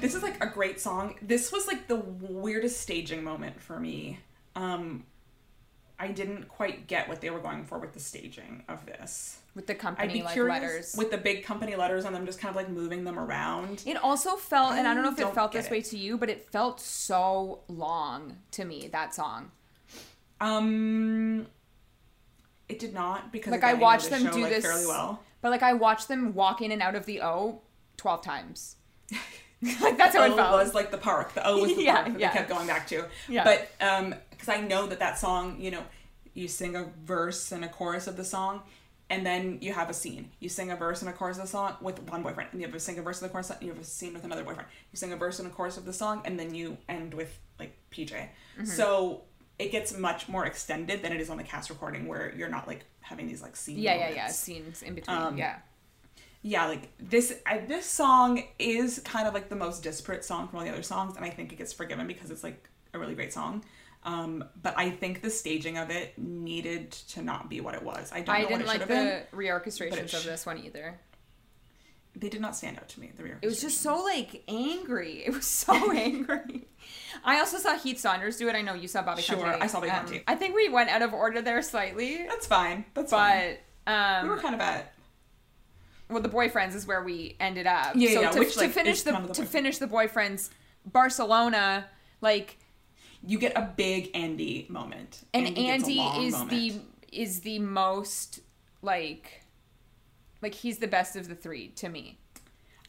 this 0.00 0.14
is 0.14 0.22
like 0.22 0.42
a 0.42 0.46
great 0.46 0.80
song. 0.80 1.14
This 1.22 1.52
was 1.52 1.66
like 1.66 1.88
the 1.88 1.96
weirdest 1.96 2.80
staging 2.80 3.22
moment 3.22 3.60
for 3.60 3.78
me. 3.78 4.18
Um, 4.56 5.04
I 5.98 6.08
didn't 6.08 6.48
quite 6.48 6.88
get 6.88 7.08
what 7.08 7.20
they 7.20 7.30
were 7.30 7.38
going 7.38 7.64
for 7.64 7.78
with 7.78 7.92
the 7.92 8.00
staging 8.00 8.64
of 8.68 8.86
this. 8.86 9.41
With 9.54 9.66
the 9.66 9.74
company 9.74 10.22
like 10.22 10.36
letters. 10.36 10.94
with 10.96 11.10
the 11.10 11.18
big 11.18 11.44
company 11.44 11.76
letters 11.76 12.06
on 12.06 12.14
them, 12.14 12.24
just 12.24 12.38
kind 12.38 12.48
of 12.50 12.56
like 12.56 12.70
moving 12.70 13.04
them 13.04 13.18
around. 13.18 13.82
It 13.84 13.96
also 14.02 14.36
felt, 14.36 14.72
and 14.72 14.88
I 14.88 14.94
don't 14.94 15.02
know 15.02 15.10
if 15.12 15.18
it 15.18 15.22
don't 15.22 15.34
felt 15.34 15.52
get 15.52 15.62
this 15.62 15.70
way 15.70 15.82
to 15.82 15.98
you, 15.98 16.16
but 16.16 16.30
it 16.30 16.50
felt 16.50 16.80
so 16.80 17.60
long 17.68 18.38
to 18.52 18.64
me, 18.64 18.88
that 18.92 19.14
song. 19.14 19.50
Um, 20.40 21.46
it 22.68 22.78
did 22.78 22.94
not 22.94 23.30
because 23.30 23.52
Like, 23.52 23.62
I 23.64 23.74
watched 23.74 24.04
the 24.04 24.10
them 24.16 24.24
show, 24.26 24.32
do 24.32 24.40
like, 24.42 24.50
this. 24.52 24.64
fairly 24.64 24.86
well. 24.86 25.22
But 25.42 25.50
like, 25.50 25.62
I 25.62 25.74
watched 25.74 26.08
them 26.08 26.34
walk 26.34 26.62
in 26.62 26.72
and 26.72 26.80
out 26.80 26.94
of 26.94 27.04
the 27.06 27.20
O 27.22 27.60
12 27.98 28.22
times. 28.22 28.76
like, 29.80 29.96
that's 29.98 30.16
how 30.16 30.24
it 30.24 30.34
felt. 30.34 30.52
was 30.52 30.74
like 30.74 30.90
the 30.90 30.98
park. 30.98 31.34
The 31.34 31.46
O 31.46 31.58
was 31.60 31.74
the 31.76 31.82
Yeah, 31.84 32.02
park 32.02 32.12
that 32.12 32.20
yeah. 32.20 32.28
they 32.32 32.38
kept 32.38 32.48
going 32.48 32.66
back 32.66 32.86
to. 32.88 33.04
Yeah. 33.28 33.44
But 33.44 33.70
um, 33.80 34.14
because 34.30 34.48
I 34.48 34.60
know 34.60 34.86
that 34.86 34.98
that 35.00 35.18
song, 35.18 35.56
you 35.60 35.70
know, 35.70 35.82
you 36.34 36.48
sing 36.48 36.74
a 36.74 36.86
verse 37.04 37.52
and 37.52 37.64
a 37.64 37.68
chorus 37.68 38.06
of 38.06 38.16
the 38.16 38.24
song, 38.24 38.62
and 39.12 39.26
then 39.26 39.58
you 39.60 39.74
have 39.74 39.90
a 39.90 39.92
scene. 39.92 40.30
You 40.40 40.48
sing 40.48 40.70
a 40.70 40.76
verse 40.76 41.02
and 41.02 41.10
a 41.10 41.12
chorus 41.12 41.36
of 41.36 41.42
the 41.42 41.48
song 41.48 41.76
with 41.82 42.02
one 42.08 42.22
boyfriend, 42.22 42.48
and 42.52 42.62
you 42.62 42.66
have 42.66 42.74
a 42.74 42.80
sing 42.80 42.98
a 42.98 43.02
verse 43.02 43.20
of 43.20 43.28
the 43.28 43.28
chorus, 43.28 43.50
and 43.50 43.60
you 43.60 43.68
have 43.68 43.78
a 43.78 43.84
scene 43.84 44.14
with 44.14 44.24
another 44.24 44.42
boyfriend. 44.42 44.70
You 44.90 44.96
sing 44.96 45.12
a 45.12 45.16
verse 45.16 45.38
and 45.38 45.46
a 45.46 45.50
chorus 45.50 45.76
of 45.76 45.84
the 45.84 45.92
song, 45.92 46.22
and 46.24 46.40
then 46.40 46.54
you 46.54 46.78
end 46.88 47.12
with 47.12 47.38
like 47.58 47.76
PJ. 47.90 48.08
Mm-hmm. 48.10 48.64
So 48.64 49.24
it 49.58 49.70
gets 49.70 49.94
much 49.94 50.30
more 50.30 50.46
extended 50.46 51.02
than 51.02 51.12
it 51.12 51.20
is 51.20 51.28
on 51.28 51.36
the 51.36 51.42
cast 51.42 51.68
recording, 51.68 52.08
where 52.08 52.32
you're 52.34 52.48
not 52.48 52.66
like 52.66 52.86
having 53.00 53.26
these 53.26 53.42
like 53.42 53.54
scene. 53.54 53.78
yeah, 53.78 53.96
yeah, 53.96 54.14
yeah. 54.14 54.28
Scenes 54.28 54.80
in 54.80 54.94
between. 54.94 55.14
Um, 55.14 55.36
yeah. 55.36 55.58
yeah, 56.40 56.66
like 56.66 56.88
this 56.98 57.34
I, 57.44 57.58
this 57.58 57.84
song 57.84 58.42
is 58.58 59.02
kind 59.04 59.28
of 59.28 59.34
like 59.34 59.50
the 59.50 59.56
most 59.56 59.82
disparate 59.82 60.24
song 60.24 60.48
from 60.48 60.60
all 60.60 60.64
the 60.64 60.72
other 60.72 60.82
songs, 60.82 61.16
and 61.16 61.24
I 61.26 61.28
think 61.28 61.52
it 61.52 61.56
gets 61.56 61.74
forgiven 61.74 62.06
because 62.06 62.30
it's 62.30 62.42
like 62.42 62.66
a 62.94 62.98
really 62.98 63.14
great 63.14 63.34
song. 63.34 63.62
Um, 64.04 64.44
but 64.60 64.74
I 64.76 64.90
think 64.90 65.22
the 65.22 65.30
staging 65.30 65.78
of 65.78 65.90
it 65.90 66.18
needed 66.18 66.90
to 67.10 67.22
not 67.22 67.48
be 67.48 67.60
what 67.60 67.74
it 67.74 67.82
was. 67.82 68.10
I 68.12 68.20
don't 68.22 68.34
I 68.34 68.42
know 68.42 68.48
didn't 68.48 68.66
what 68.66 68.76
it 68.76 68.80
like 68.80 68.88
the 68.88 69.26
been. 69.30 69.38
reorchestrations 69.38 70.08
sh- 70.08 70.14
of 70.14 70.24
this 70.24 70.44
one 70.44 70.58
either. 70.58 70.98
They 72.14 72.28
did 72.28 72.40
not 72.42 72.54
stand 72.54 72.76
out 72.76 72.88
to 72.90 73.00
me. 73.00 73.10
The 73.16 73.24
It 73.40 73.46
was 73.46 73.60
just 73.60 73.80
so 73.80 74.02
like 74.02 74.42
angry. 74.48 75.22
It 75.26 75.32
was 75.32 75.46
so 75.66 75.92
angry. 75.92 76.66
I 77.24 77.38
also 77.38 77.58
saw 77.58 77.78
Heath 77.78 77.98
Saunders 78.00 78.36
do 78.36 78.48
it. 78.48 78.54
I 78.56 78.60
know 78.62 78.74
you 78.74 78.88
saw 78.88 79.02
Bobby 79.02 79.22
Sure, 79.22 79.36
Conte. 79.36 79.60
I 79.60 79.66
saw 79.68 79.78
Bobby 79.80 79.90
Conte. 79.92 80.22
I 80.26 80.34
think 80.34 80.54
we 80.54 80.68
went 80.68 80.90
out 80.90 81.02
of 81.02 81.14
order 81.14 81.40
there 81.40 81.62
slightly, 81.62 82.26
That's 82.26 82.46
fine. 82.46 82.84
That's 82.94 83.12
fine. 83.12 83.56
but 83.86 83.92
um, 83.92 84.24
We 84.24 84.28
were 84.30 84.38
kind 84.40 84.54
of 84.54 84.60
at 84.60 84.92
well, 86.10 86.20
the 86.20 86.28
boyfriends 86.28 86.74
is 86.74 86.86
where 86.86 87.02
we 87.02 87.36
ended 87.40 87.66
up. 87.66 87.92
Yeah, 87.94 88.10
so 88.14 88.20
yeah, 88.20 88.30
to, 88.32 88.38
which, 88.40 88.54
to 88.54 88.60
like, 88.60 88.72
finish 88.72 89.02
the 89.02 89.12
the 89.12 89.32
to 89.34 89.44
finish 89.46 89.78
the 89.78 89.86
boyfriends, 89.86 90.50
Barcelona, 90.84 91.86
like, 92.20 92.58
you 93.26 93.38
get 93.38 93.52
a 93.56 93.62
big 93.76 94.10
Andy 94.14 94.66
moment. 94.68 95.24
and 95.34 95.46
Andy 95.46 95.68
Andy 95.68 96.00
is 96.26 96.32
moment. 96.34 96.50
the 96.50 96.72
is 97.12 97.40
the 97.40 97.58
most 97.58 98.40
like, 98.82 99.42
like 100.40 100.54
he's 100.54 100.78
the 100.78 100.88
best 100.88 101.14
of 101.16 101.28
the 101.28 101.34
three 101.34 101.68
to 101.76 101.88
me. 101.88 102.18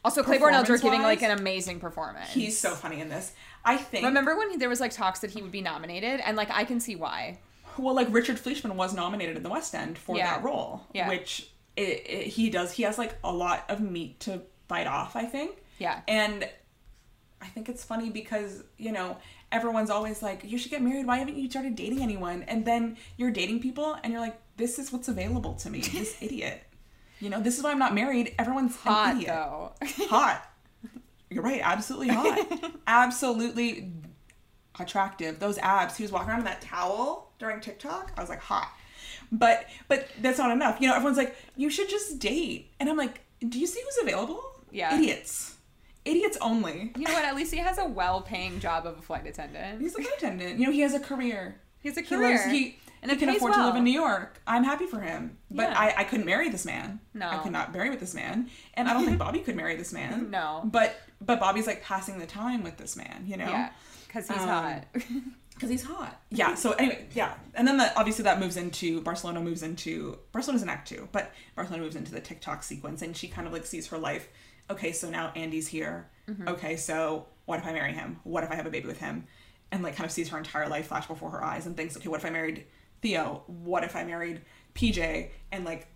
Also, 0.04 0.22
Claybourne 0.22 0.52
Elder 0.54 0.76
giving 0.76 1.00
like 1.02 1.22
an 1.22 1.30
amazing 1.38 1.80
performance. 1.80 2.30
He's 2.30 2.58
so 2.58 2.74
funny 2.74 3.00
in 3.00 3.08
this. 3.08 3.32
I 3.64 3.76
think. 3.78 4.04
Remember 4.04 4.36
when 4.36 4.58
there 4.58 4.68
was 4.68 4.80
like 4.80 4.92
talks 4.92 5.20
that 5.20 5.30
he 5.30 5.40
would 5.40 5.52
be 5.52 5.62
nominated, 5.62 6.20
and 6.20 6.36
like 6.36 6.50
I 6.50 6.64
can 6.64 6.78
see 6.80 6.94
why. 6.96 7.38
Well, 7.78 7.94
like 7.94 8.08
Richard 8.10 8.38
Fleeshman 8.38 8.76
was 8.76 8.94
nominated 8.94 9.36
in 9.36 9.42
the 9.42 9.48
West 9.48 9.74
End 9.74 9.96
for 9.98 10.16
Yeah. 10.16 10.34
that 10.36 10.44
role, 10.44 10.82
Yeah. 10.92 11.08
which 11.08 11.48
it, 11.76 11.82
it, 12.06 12.26
he 12.28 12.50
does. 12.50 12.72
He 12.72 12.82
has 12.84 12.98
like 12.98 13.16
a 13.24 13.32
lot 13.32 13.64
of 13.68 13.80
meat 13.80 14.20
to 14.20 14.42
bite 14.68 14.86
off, 14.86 15.16
I 15.16 15.24
think. 15.24 15.56
Yeah. 15.78 16.02
And 16.06 16.48
I 17.40 17.46
think 17.46 17.68
it's 17.68 17.82
funny 17.82 18.10
because 18.10 18.62
you 18.78 18.92
know 18.92 19.16
everyone's 19.54 19.88
always 19.88 20.22
like, 20.22 20.42
"You 20.44 20.58
should 20.58 20.70
get 20.70 20.82
married. 20.82 21.06
Why 21.06 21.18
haven't 21.18 21.36
you 21.38 21.48
started 21.48 21.76
dating 21.76 22.02
anyone?" 22.02 22.42
And 22.42 22.66
then 22.66 22.96
you're 23.16 23.30
dating 23.30 23.60
people, 23.60 23.96
and 24.02 24.12
you're 24.12 24.20
like, 24.20 24.38
"This 24.56 24.78
is 24.78 24.92
what's 24.92 25.08
available 25.08 25.54
to 25.54 25.70
me. 25.70 25.80
This 25.80 26.16
idiot." 26.20 26.62
You 27.20 27.30
know, 27.30 27.40
this 27.40 27.56
is 27.56 27.64
why 27.64 27.70
I'm 27.70 27.78
not 27.78 27.94
married. 27.94 28.34
Everyone's 28.38 28.76
Hot 28.76 29.22
though. 29.24 29.72
hot. 30.10 30.50
You're 31.30 31.42
right, 31.42 31.60
absolutely 31.62 32.08
hot. 32.08 32.38
absolutely 32.86 33.92
attractive. 34.78 35.38
Those 35.38 35.56
abs. 35.58 35.96
He 35.96 36.02
was 36.02 36.12
walking 36.12 36.30
around 36.30 36.40
in 36.40 36.44
that 36.44 36.60
towel 36.60 37.32
during 37.38 37.60
Tick-Tock. 37.60 38.12
I 38.16 38.20
was 38.20 38.28
like, 38.28 38.40
hot. 38.40 38.70
But 39.32 39.66
but 39.88 40.08
that's 40.20 40.38
not 40.38 40.50
enough. 40.50 40.80
You 40.80 40.88
know, 40.88 40.94
everyone's 40.94 41.16
like, 41.16 41.34
you 41.56 41.70
should 41.70 41.88
just 41.88 42.18
date. 42.18 42.72
And 42.78 42.88
I'm 42.90 42.96
like, 42.96 43.20
do 43.48 43.58
you 43.58 43.66
see 43.66 43.80
who's 43.82 43.98
available? 44.02 44.42
Yeah. 44.70 44.96
Idiots. 44.96 45.53
Idiots 46.04 46.36
only. 46.40 46.92
you 46.96 47.04
know 47.04 47.12
what? 47.14 47.24
At 47.24 47.34
least 47.36 47.52
he 47.52 47.58
has 47.60 47.78
a 47.78 47.86
well-paying 47.86 48.60
job 48.60 48.86
of 48.86 48.98
a 48.98 49.02
flight 49.02 49.26
attendant. 49.26 49.80
He's 49.80 49.94
a 49.94 50.02
flight 50.02 50.14
attendant. 50.18 50.58
You 50.58 50.66
know, 50.66 50.72
he 50.72 50.80
has 50.80 50.94
a 50.94 51.00
career. 51.00 51.60
He 51.80 51.88
has 51.88 51.96
a 51.96 52.02
He 52.02 52.06
career. 52.08 52.30
lives, 52.30 52.44
he, 52.46 52.78
And 53.02 53.10
he 53.10 53.16
can 53.16 53.28
afford 53.30 53.54
to 53.54 53.64
live 53.66 53.76
in 53.76 53.84
New 53.84 53.90
York. 53.92 54.40
I'm 54.46 54.64
happy 54.64 54.86
for 54.86 55.00
him. 55.00 55.38
But 55.50 55.70
Yeah. 55.70 55.78
I, 55.78 55.94
I 55.98 56.04
couldn't 56.04 56.26
marry 56.26 56.48
this 56.50 56.64
man. 56.64 57.00
No. 57.14 57.28
I 57.28 57.38
could 57.38 57.52
not 57.52 57.72
marry 57.72 57.90
with 57.90 58.00
this 58.00 58.14
man. 58.14 58.48
And 58.74 58.88
I 58.88 58.92
don't 58.94 59.04
think 59.04 59.18
Bobby 59.26 59.40
could 59.40 59.56
marry 59.56 59.76
this 59.76 59.92
man. 59.92 60.30
No. 60.30 60.62
But 60.64 61.00
but 61.20 61.40
Bobby's 61.40 61.66
like 61.66 61.82
passing 61.82 62.18
the 62.18 62.26
time 62.26 62.62
with 62.62 62.76
this 62.76 62.96
man, 62.96 63.24
you 63.26 63.36
know? 63.38 63.46
Yeah, 63.48 63.70
because 64.06 64.28
he's 64.28 64.38
Um, 64.38 64.48
hot. 64.48 64.84
Because 65.54 65.70
he's 65.70 65.84
hot. 65.84 66.20
Yeah. 66.30 66.56
So 66.56 66.72
anyway, 66.72 67.06
yeah. 67.14 67.34
And 67.54 67.66
then 67.68 67.76
that 67.76 67.92
obviously 67.96 68.24
that 68.24 68.40
moves 68.40 68.56
into 68.56 69.00
Barcelona 69.02 69.40
moves 69.40 69.62
into 69.62 70.18
Barcelona's 70.32 70.62
an 70.64 70.68
act 70.68 70.88
two, 70.88 71.08
but 71.12 71.30
Barcelona 71.54 71.84
moves 71.84 71.94
into 71.94 72.10
the 72.10 72.18
Tick-Tock 72.20 72.64
sequence 72.64 73.02
and 73.02 73.16
she 73.16 73.28
kind 73.28 73.46
of 73.46 73.52
like 73.52 73.64
sees 73.64 73.86
her 73.86 73.96
life. 73.98 74.28
Okay, 74.70 74.92
so 74.92 75.10
now 75.10 75.32
Andy's 75.36 75.68
here. 75.68 76.08
Mm-hmm. 76.28 76.48
Okay, 76.48 76.76
so 76.76 77.26
what 77.44 77.58
if 77.58 77.66
I 77.66 77.72
marry 77.72 77.92
him? 77.92 78.20
What 78.24 78.44
if 78.44 78.50
I 78.50 78.54
have 78.54 78.66
a 78.66 78.70
baby 78.70 78.86
with 78.86 78.98
him? 78.98 79.26
And 79.70 79.82
like 79.82 79.96
kind 79.96 80.06
of 80.06 80.12
sees 80.12 80.28
her 80.28 80.38
entire 80.38 80.68
life 80.68 80.88
flash 80.88 81.06
before 81.06 81.30
her 81.30 81.42
eyes 81.42 81.66
and 81.66 81.76
thinks, 81.76 81.96
okay, 81.96 82.08
what 82.08 82.20
if 82.20 82.26
I 82.26 82.30
married 82.30 82.66
Theo? 83.02 83.42
What 83.46 83.84
if 83.84 83.96
I 83.96 84.04
married 84.04 84.42
PJ? 84.74 85.30
And 85.52 85.64
like 85.64 85.88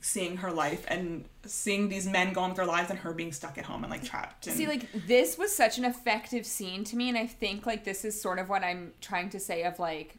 seeing 0.00 0.36
her 0.36 0.52
life 0.52 0.84
and 0.88 1.24
seeing 1.44 1.88
these 1.88 2.06
men 2.06 2.32
go 2.32 2.42
on 2.42 2.50
with 2.50 2.56
their 2.56 2.66
lives 2.66 2.90
and 2.90 2.98
her 3.00 3.12
being 3.12 3.32
stuck 3.32 3.58
at 3.58 3.64
home 3.64 3.82
and 3.82 3.90
like 3.90 4.04
trapped. 4.04 4.46
And, 4.46 4.56
See, 4.56 4.66
like 4.66 4.90
this 5.06 5.36
was 5.36 5.54
such 5.54 5.78
an 5.78 5.84
effective 5.84 6.46
scene 6.46 6.84
to 6.84 6.96
me, 6.96 7.08
and 7.08 7.18
I 7.18 7.26
think 7.26 7.66
like 7.66 7.84
this 7.84 8.04
is 8.04 8.20
sort 8.20 8.38
of 8.38 8.48
what 8.48 8.62
I'm 8.62 8.92
trying 9.00 9.30
to 9.30 9.40
say 9.40 9.64
of 9.64 9.78
like 9.78 10.18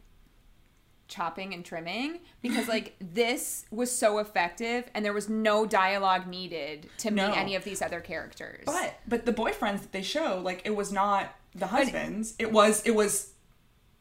chopping 1.08 1.54
and 1.54 1.64
trimming 1.64 2.20
because 2.42 2.68
like 2.68 2.96
this 3.02 3.66
was 3.72 3.92
so 3.92 4.20
effective 4.20 4.86
and 4.94 5.04
there 5.06 5.14
was 5.14 5.30
no 5.30 5.66
dialogue 5.66 6.28
needed 6.28 6.90
to 7.00 7.12
No. 7.12 7.30
meet 7.30 7.38
any 7.38 7.56
of 7.56 7.64
these 7.64 7.82
other 7.82 8.00
characters. 8.02 8.64
But 8.66 8.96
but 9.08 9.26
the 9.26 9.34
boyfriends 9.34 9.82
that 9.82 9.92
they 9.92 10.02
show, 10.04 10.40
like 10.44 10.62
it 10.66 10.76
was 10.76 10.92
not 10.92 11.34
the 11.56 11.68
husbands. 11.68 12.36
It 12.40 12.52
was 12.52 12.82
it 12.86 12.92
was 12.96 13.32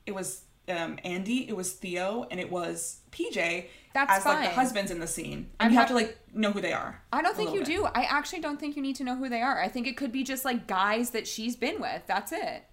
it 0.04 0.14
was 0.14 0.42
um 0.68 0.98
Andy, 1.04 1.48
it 1.48 1.56
was 1.56 1.72
Theo, 1.72 2.26
and 2.30 2.40
it 2.40 2.50
was 2.50 2.98
PJ 3.12 3.66
That's 3.94 4.10
as 4.18 4.26
like 4.26 4.38
the 4.40 4.44
fine. 4.46 4.54
husbands 4.54 4.90
in 4.90 4.98
the 4.98 5.06
scene. 5.06 5.48
I'm 5.60 5.66
And 5.66 5.72
you 5.72 5.78
have 5.78 5.88
to 5.88 5.94
like 5.94 6.18
know 6.34 6.50
who 6.50 6.60
they 6.60 6.72
are. 6.72 7.00
I 7.12 7.22
don't 7.22 7.36
think 7.36 7.52
you 7.54 7.60
bit. 7.60 7.66
do. 7.68 7.84
I 7.86 8.02
actually 8.02 8.40
don't 8.40 8.58
think 8.58 8.74
you 8.76 8.82
need 8.82 8.96
to 8.96 9.04
know 9.04 9.14
who 9.16 9.28
they 9.28 9.42
are. 9.42 9.60
I 9.62 9.68
think 9.68 9.86
it 9.86 9.96
could 9.96 10.10
be 10.12 10.24
just 10.24 10.44
like 10.44 10.66
guys 10.66 11.10
that 11.10 11.26
she's 11.28 11.54
been 11.56 11.80
with. 11.80 12.02
That's 12.06 12.32
it. 12.32 12.64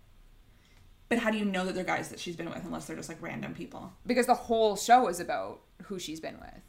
But 1.13 1.21
how 1.21 1.29
do 1.29 1.37
you 1.37 1.45
know 1.45 1.63
that 1.65 1.75
they're 1.75 1.83
guys 1.83 2.09
that 2.09 2.19
she's 2.19 2.35
been 2.35 2.49
with 2.49 2.65
unless 2.65 2.85
they're 2.85 2.95
just 2.95 3.07
like 3.07 3.21
random 3.21 3.53
people? 3.53 3.93
Because 4.07 4.25
the 4.25 4.33
whole 4.33 4.75
show 4.75 5.07
is 5.09 5.19
about 5.19 5.59
who 5.83 5.99
she's 5.99 6.19
been 6.19 6.39
with. 6.39 6.61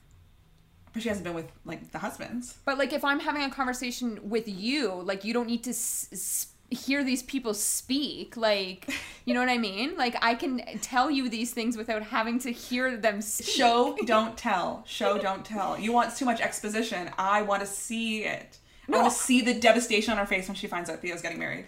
But 0.93 1.03
she 1.03 1.09
hasn't 1.09 1.25
been 1.25 1.33
with 1.35 1.51
like 1.65 1.91
the 1.93 1.99
husbands. 1.99 2.59
But 2.67 2.77
like, 2.77 2.93
if 2.93 3.05
I'm 3.05 3.21
having 3.21 3.43
a 3.43 3.51
conversation 3.51 4.21
with 4.29 4.47
you, 4.47 4.93
like, 4.93 5.25
you 5.25 5.33
don't 5.33 5.47
need 5.47 5.65
to 5.65 5.71
s- 5.71 6.09
s- 6.13 6.47
hear 6.71 7.03
these 7.03 7.23
people 7.23 7.55
speak. 7.55 8.37
Like, 8.37 8.93
you 9.25 9.33
know 9.33 9.41
what 9.41 9.49
I 9.49 9.57
mean? 9.57 9.97
Like, 9.97 10.15
I 10.23 10.35
can 10.35 10.61
tell 10.83 11.11
you 11.11 11.31
these 11.31 11.53
things 11.53 11.77
without 11.79 12.03
having 12.03 12.39
to 12.41 12.51
hear 12.53 12.97
them 12.99 13.23
speak. 13.23 13.47
Show 13.49 13.97
don't 14.07 14.37
tell. 14.37 14.85
Show 14.87 15.17
don't 15.17 15.45
tell. 15.45 15.79
You 15.79 15.93
want 15.93 16.15
too 16.17 16.27
much 16.27 16.41
exposition. 16.43 17.11
I 17.17 17.41
want 17.43 17.63
to 17.63 17.67
see 17.67 18.25
it. 18.25 18.59
I 18.89 18.93
No. 18.93 18.99
want 19.01 19.13
to 19.15 19.19
see 19.19 19.41
the 19.41 19.55
devastation 19.55 20.13
on 20.13 20.19
her 20.19 20.27
face 20.27 20.47
when 20.47 20.55
she 20.55 20.67
finds 20.67 20.91
out 20.91 21.01
Theo's 21.01 21.23
getting 21.23 21.39
married. 21.39 21.65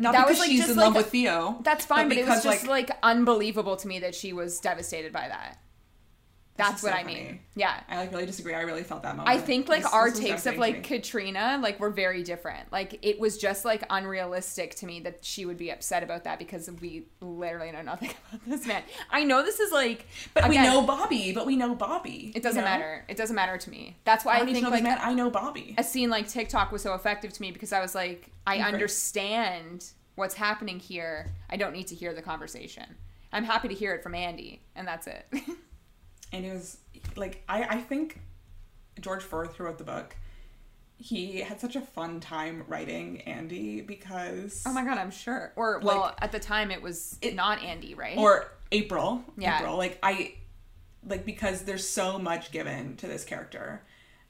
Not 0.00 0.12
That 0.12 0.26
because 0.26 0.38
was, 0.38 0.38
like, 0.40 0.50
she's 0.50 0.70
in 0.70 0.76
like 0.76 0.86
love 0.86 0.94
with 0.96 1.10
Theo. 1.10 1.58
That's 1.62 1.84
fine, 1.84 2.08
but, 2.08 2.16
it 2.16 2.26
was 2.26 2.42
just 2.42 2.66
like, 2.66 2.90
unbelievable 3.02 3.76
to 3.76 3.86
me 3.86 4.00
that 4.00 4.14
she 4.14 4.32
was 4.32 4.58
devastated 4.58 5.12
by 5.12 5.28
that. 5.28 5.58
That's 6.60 6.82
what 6.82 6.92
so 6.92 6.98
I 6.98 7.04
mean. 7.04 7.40
Yeah. 7.54 7.80
I 7.88 7.96
like 7.98 8.10
really 8.12 8.26
disagree. 8.26 8.54
I 8.54 8.60
really 8.62 8.82
felt 8.82 9.02
that 9.02 9.16
moment. 9.16 9.28
I 9.28 9.40
think 9.40 9.68
like 9.68 9.82
This- 9.82 9.92
our 9.92 10.10
this 10.10 10.20
takes 10.20 10.46
of 10.46 10.56
like. 10.58 10.82
Katrina 10.84 11.58
like 11.62 11.80
were 11.80 11.90
very 11.90 12.22
different. 12.22 12.70
Like 12.72 12.98
it 13.02 13.18
was 13.20 13.38
just 13.38 13.64
like 13.64 13.84
unrealistic 13.90 14.74
to 14.76 14.86
me 14.86 15.00
that 15.00 15.24
she 15.24 15.46
would 15.46 15.58
be 15.58 15.70
upset 15.70 16.02
about 16.02 16.24
that 16.24 16.38
because 16.38 16.70
we 16.80 17.04
literally 17.20 17.70
know 17.72 17.82
nothing 17.82 18.10
about 18.32 18.46
this 18.46 18.66
man. 18.66 18.82
I 19.10 19.24
know 19.24 19.42
this 19.42 19.60
is 19.60 19.72
like 19.72 20.06
But 20.34 20.48
we 20.48 20.56
know 20.58 20.82
Bobby. 20.82 21.32
But 21.32 21.46
we 21.46 21.56
know 21.56 21.74
Bobby. 21.74 22.32
it 22.34 22.42
doesn't 22.42 22.58
you 22.60 22.64
know? 22.64 22.70
matter. 22.70 23.04
It 23.08 23.16
doesn't 23.16 23.36
matter 23.36 23.58
to 23.58 23.70
me. 23.70 23.96
That's 24.04 24.24
why 24.24 24.32
I 24.32 24.36
I, 24.36 24.38
don't 24.40 24.46
need 24.48 24.54
to 24.54 24.60
think 24.60 24.70
like 24.72 24.82
man. 24.82 24.98
I 25.00 25.14
know 25.14 25.30
Bobby. 25.30 25.74
a 25.78 25.84
scene 25.84 26.10
like 26.10 26.28
Tick-Tock 26.28 26.72
was 26.72 26.82
so 26.82 26.94
effective 26.94 27.32
to 27.32 27.42
me 27.42 27.50
because 27.52 27.72
I 27.72 27.80
was 27.80 27.94
like, 27.94 28.30
I 28.46 28.58
understand 28.60 29.84
what's 30.16 30.34
happening 30.34 30.78
here. 30.78 31.30
I 31.48 31.56
don't 31.56 31.72
need 31.72 31.86
to 31.88 31.94
hear 31.94 32.12
the 32.12 32.22
conversation. 32.22 32.84
I'm 33.32 33.44
happy 33.44 33.68
to 33.68 33.74
hear 33.74 33.94
it 33.94 34.02
from 34.02 34.14
Andy, 34.14 34.60
and 34.74 34.86
that's 34.86 35.06
it. 35.06 35.26
and 36.32 36.44
it 36.44 36.52
was 36.52 36.78
like 37.16 37.42
I 37.48 37.62
I 37.64 37.76
think 37.80 38.20
George 39.00 39.22
Furth 39.22 39.56
who 39.56 39.64
wrote 39.64 39.78
the 39.78 39.84
book. 39.84 40.16
He 41.02 41.40
had 41.40 41.58
such 41.60 41.76
a 41.76 41.80
fun 41.80 42.20
time 42.20 42.64
writing 42.68 43.22
Andy 43.22 43.80
because 43.80 44.62
oh 44.66 44.72
my 44.72 44.84
god, 44.84 44.98
I'm 44.98 45.10
sure. 45.10 45.52
Or 45.56 45.78
well, 45.82 46.00
Like- 46.00 46.14
at 46.22 46.32
the 46.32 46.38
time 46.40 46.70
it 46.70 46.82
was 46.82 47.18
It- 47.22 47.34
not 47.34 47.62
Andy, 47.62 47.94
right? 47.94 48.18
or 48.18 48.52
April. 48.70 49.24
Yeah. 49.38 49.60
April. 49.60 49.76
Like 49.78 49.98
I 50.02 50.34
like 51.06 51.24
because 51.24 51.62
there's 51.62 51.88
so 51.88 52.18
much 52.18 52.52
given 52.52 52.96
to 52.96 53.06
this 53.06 53.24
character 53.24 53.82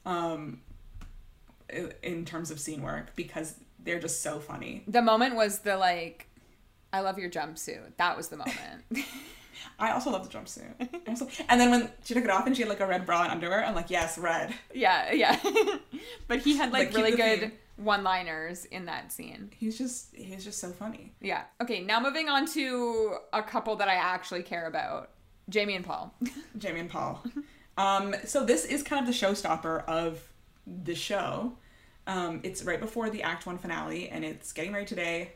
um 0.05 0.61
in 2.01 2.25
terms 2.25 2.51
of 2.51 2.59
scene 2.59 2.81
work 2.81 3.15
because 3.15 3.55
they're 3.79 3.99
just 3.99 4.21
so 4.21 4.39
funny. 4.39 4.83
The 4.87 5.01
moment 5.01 5.35
was 5.35 5.59
the 5.59 5.77
like, 5.77 6.27
I 6.93 6.99
love 7.01 7.17
your 7.17 7.29
jumpsuit. 7.29 7.97
That 7.97 8.15
was 8.17 8.27
the 8.29 8.37
moment. 8.37 8.83
I 9.79 9.91
also 9.91 10.11
love 10.11 10.29
the 10.29 10.37
jumpsuit. 10.37 10.89
Also- 11.07 11.27
and 11.49 11.59
then 11.59 11.71
when 11.71 11.89
she 12.03 12.13
took 12.13 12.23
it 12.23 12.29
off 12.29 12.45
and 12.47 12.55
she 12.55 12.61
had 12.61 12.69
like 12.69 12.79
a 12.79 12.87
red 12.87 13.05
bra 13.05 13.23
and 13.23 13.31
underwear, 13.31 13.63
I'm 13.65 13.75
like, 13.75 13.89
yes, 13.89 14.17
red. 14.17 14.53
yeah, 14.73 15.11
yeah. 15.13 15.37
but 16.27 16.39
he 16.39 16.55
had 16.57 16.71
like, 16.71 16.89
Like, 16.93 16.97
really 16.97 17.17
good 17.17 17.39
theme. 17.41 17.51
one-liners 17.77 18.65
in 18.65 18.85
that 18.85 19.11
scene. 19.11 19.49
He's 19.57 19.77
just 19.77 20.15
he's 20.15 20.43
just 20.43 20.59
so 20.59 20.69
funny. 20.71 21.13
Yeah. 21.21 21.43
Okay, 21.61 21.81
now 21.81 21.99
moving 21.99 22.29
on 22.29 22.45
to 22.53 23.15
a 23.33 23.43
couple 23.43 23.75
that 23.77 23.87
I 23.89 23.95
actually 23.95 24.43
care 24.43 24.67
about. 24.67 25.09
Jamie 25.49 25.75
and 25.75 25.83
Paul. 25.85 26.13
Jamie 26.57 26.79
and 26.81 26.89
Paul. 26.89 27.21
Um, 27.77 28.15
so 28.25 28.45
this 28.45 28.63
is 28.65 28.83
kind 28.83 29.05
of 29.05 29.13
the 29.13 29.17
showstopper 29.25 29.83
of 29.85 30.21
the 30.65 30.95
show. 30.95 31.53
Um, 32.07 32.39
it's 32.43 32.63
right 32.63 32.79
before 32.79 33.09
the 33.09 33.23
Act 33.23 33.45
One 33.45 33.57
finale, 33.57 34.07
and 34.09 34.23
it's 34.23 34.53
getting 34.53 34.71
married 34.71 34.87
today. 34.87 35.33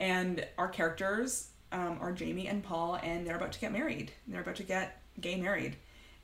And 0.00 0.44
our 0.58 0.68
characters 0.68 1.48
um, 1.72 1.98
are 2.00 2.12
Jamie 2.12 2.46
and 2.46 2.62
Paul, 2.62 2.98
and 3.02 3.26
they're 3.26 3.36
about 3.36 3.52
to 3.52 3.60
get 3.60 3.72
married. 3.72 4.12
They're 4.28 4.42
about 4.42 4.56
to 4.56 4.62
get 4.62 5.00
gay 5.20 5.36
married, 5.36 5.76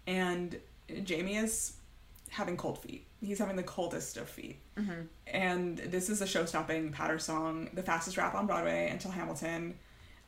and 0.07 0.59
Jamie 1.05 1.37
is 1.37 1.75
having 2.31 2.57
cold 2.57 2.79
feet. 2.79 3.07
He's 3.21 3.39
having 3.39 3.57
the 3.57 3.63
coldest 3.63 4.17
of 4.17 4.29
feet. 4.29 4.59
And 5.27 5.79
this 5.79 6.09
is 6.09 6.23
a 6.23 6.27
show-stopping 6.27 6.93
patter 6.93 7.19
song, 7.19 7.69
the 7.73 7.83
fastest 7.83 8.17
rap 8.17 8.35
on 8.35 8.47
Broadway 8.47 8.89
until 8.91 9.11
Hamilton. 9.11 9.75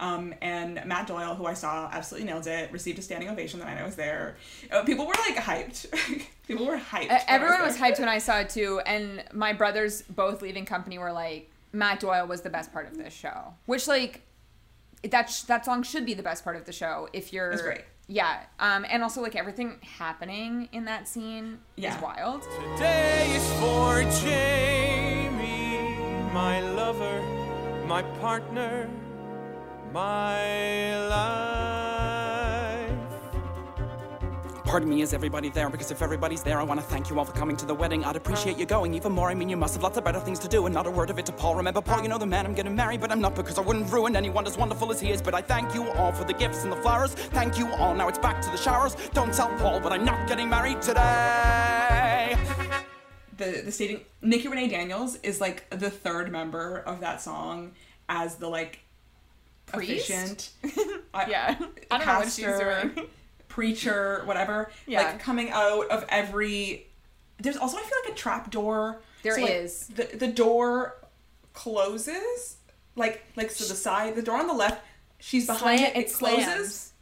Um, 0.01 0.35
and 0.41 0.83
Matt 0.87 1.07
Doyle, 1.07 1.35
who 1.35 1.45
I 1.47 1.55
saw, 1.55 1.89
absolutely 1.93 2.29
nailed 2.29 2.47
it. 2.47 2.73
Received 2.73 2.99
a 2.99 3.03
standing 3.03 3.29
ovation 3.29 3.61
the 3.61 3.67
night 3.67 3.79
I 3.79 3.85
was 3.85 3.97
there. 3.97 4.37
Uh, 4.73 4.83
people 4.83 5.07
were 5.07 5.15
like 5.29 5.37
hyped. 5.37 5.87
people 6.49 6.67
were 6.67 6.79
hyped. 6.79 7.11
Uh, 7.11 7.19
everyone 7.29 7.63
was 7.63 7.77
there. 7.77 7.93
hyped 7.93 8.01
when 8.01 8.09
I 8.09 8.19
saw 8.19 8.41
it 8.41 8.49
too, 8.49 8.81
and 8.87 9.23
my 9.33 9.53
brothers, 9.53 10.03
both 10.03 10.41
leaving 10.41 10.65
company, 10.65 10.99
were 10.99 11.13
like, 11.13 11.51
Matt 11.73 12.01
Doyle 12.01 12.27
was 12.27 12.41
the 12.41 12.51
best 12.51 12.73
part 12.73 12.91
of 12.91 12.97
this 12.97 13.13
show. 13.13 13.55
Which, 13.67 13.87
like, 13.87 14.23
that 15.09 15.31
sh- 15.31 15.43
that 15.43 15.65
song 15.65 15.83
should 15.83 16.05
be 16.07 16.15
the 16.15 16.23
best 16.23 16.45
part 16.45 16.57
of 16.57 16.65
the 16.65 16.73
show 16.73 17.09
if 17.13 17.33
you're. 17.33 17.51
It's 17.53 17.63
great. 17.63 17.85
Yeah, 18.07 18.41
um, 18.59 18.85
and 18.91 19.03
also 19.05 19.21
like 19.23 19.37
everything 19.37 19.79
happening 19.99 20.69
in 20.73 20.85
that 20.87 21.07
scene 21.07 21.59
Yeah. 21.77 21.95
is 21.97 22.03
wild. 22.03 22.43
Today 22.43 23.31
is 23.37 23.53
for 23.61 24.03
Jamie, 24.25 25.95
my 26.33 26.61
lover, 26.61 27.23
my 27.87 28.03
partner, 28.21 28.89
my 29.93 31.07
life. 31.09 31.90
Pardon 34.71 34.89
me, 34.89 35.03
is 35.03 35.13
everybody 35.13 35.49
there? 35.49 35.69
Because 35.69 35.91
if 35.91 36.01
everybody's 36.01 36.45
there, 36.45 36.61
I 36.61 36.63
want 36.63 36.79
to 36.79 36.87
thank 36.87 37.11
you 37.11 37.19
all 37.19 37.25
for 37.25 37.33
coming 37.33 37.57
to 37.57 37.67
the 37.67 37.75
wedding. 37.75 38.05
I'd 38.05 38.15
appreciate 38.15 38.57
you 38.57 38.67
going 38.67 38.95
even 38.95 39.11
more. 39.11 39.29
I 39.29 39.35
mean, 39.35 39.49
you 39.49 39.57
must 39.57 39.75
have 39.75 39.83
lots 39.83 39.99
of 39.99 40.05
better 40.05 40.21
things 40.21 40.39
to 40.39 40.47
do, 40.47 40.67
and 40.67 40.73
not 40.73 40.87
a 40.87 40.91
word 40.93 41.11
of 41.11 41.19
it 41.19 41.27
to 41.27 41.33
Paul. 41.33 41.57
Remember, 41.57 41.81
Paul, 41.81 42.05
you 42.05 42.09
know 42.09 42.19
the 42.19 42.27
man 42.27 42.47
I'm 42.47 42.55
gonna 42.55 42.71
marry, 42.71 42.97
but 42.97 43.11
I'm 43.11 43.21
not 43.21 43.35
because 43.35 43.59
I 43.59 43.63
wouldn't 43.63 43.91
ruin 43.91 44.15
anyone 44.15 44.47
as 44.47 44.57
wonderful 44.57 44.93
as 44.93 45.01
he 45.01 45.11
is. 45.11 45.21
But 45.21 45.35
I 45.35 45.43
thank 45.43 45.75
you 45.75 45.91
all 45.91 46.13
for 46.13 46.23
the 46.23 46.33
gifts 46.33 46.63
and 46.63 46.71
the 46.71 46.77
flowers. 46.77 47.15
Thank 47.15 47.59
you 47.59 47.69
all. 47.73 47.97
Now 47.97 48.07
it's 48.07 48.21
back 48.21 48.41
to 48.43 48.51
the 48.51 48.57
showers. 48.57 48.95
Don't 49.13 49.35
tell 49.35 49.49
Paul, 49.59 49.81
but 49.81 49.91
I'm 49.91 50.05
not 50.05 50.29
getting 50.29 50.49
married 50.49 50.81
today. 50.81 52.39
the 53.39 53.63
the 53.65 53.73
stating 53.73 54.03
Nikki 54.23 54.47
Renee 54.47 54.69
Daniels 54.69 55.17
is 55.25 55.41
like 55.41 55.69
the 55.71 55.91
third 55.91 56.31
member 56.31 56.79
of 56.87 57.01
that 57.01 57.21
song 57.21 57.73
as 58.09 58.37
the 58.37 58.49
like 58.49 58.79
Priest? 59.67 60.11
efficient 60.11 60.51
Yeah. 61.29 61.57
I 61.91 61.99
don't 61.99 62.07
know 62.07 62.19
what 62.21 62.31
she's 62.31 62.45
doing. 62.45 63.09
Preacher 63.51 64.23
whatever 64.25 64.71
Yeah. 64.87 65.03
like 65.03 65.21
coming 65.21 65.51
out 65.51 65.89
of 65.91 66.07
every 66.09 66.87
there's 67.39 67.57
also 67.59 67.77
I 67.77 67.81
feel 67.83 67.99
like 68.05 68.13
a 68.15 68.17
trap 68.17 68.51
door 68.51 69.03
There 69.23 69.39
is. 69.39 69.49
is 69.83 69.87
the 69.89 70.05
the 70.17 70.29
door 70.29 70.97
closes 71.53 72.57
like 72.97 73.25
like 73.37 73.51
so 73.51 73.65
the 73.65 73.75
side 73.79 74.15
the 74.15 74.23
door 74.23 74.39
on 74.39 74.47
the 74.47 74.55
left 74.55 74.83
she's 75.19 75.47
behind 75.47 75.81
Slant- 75.81 75.97
it 75.97 76.01
it 76.09 76.13
closes 76.13 76.45
slams. 76.47 76.93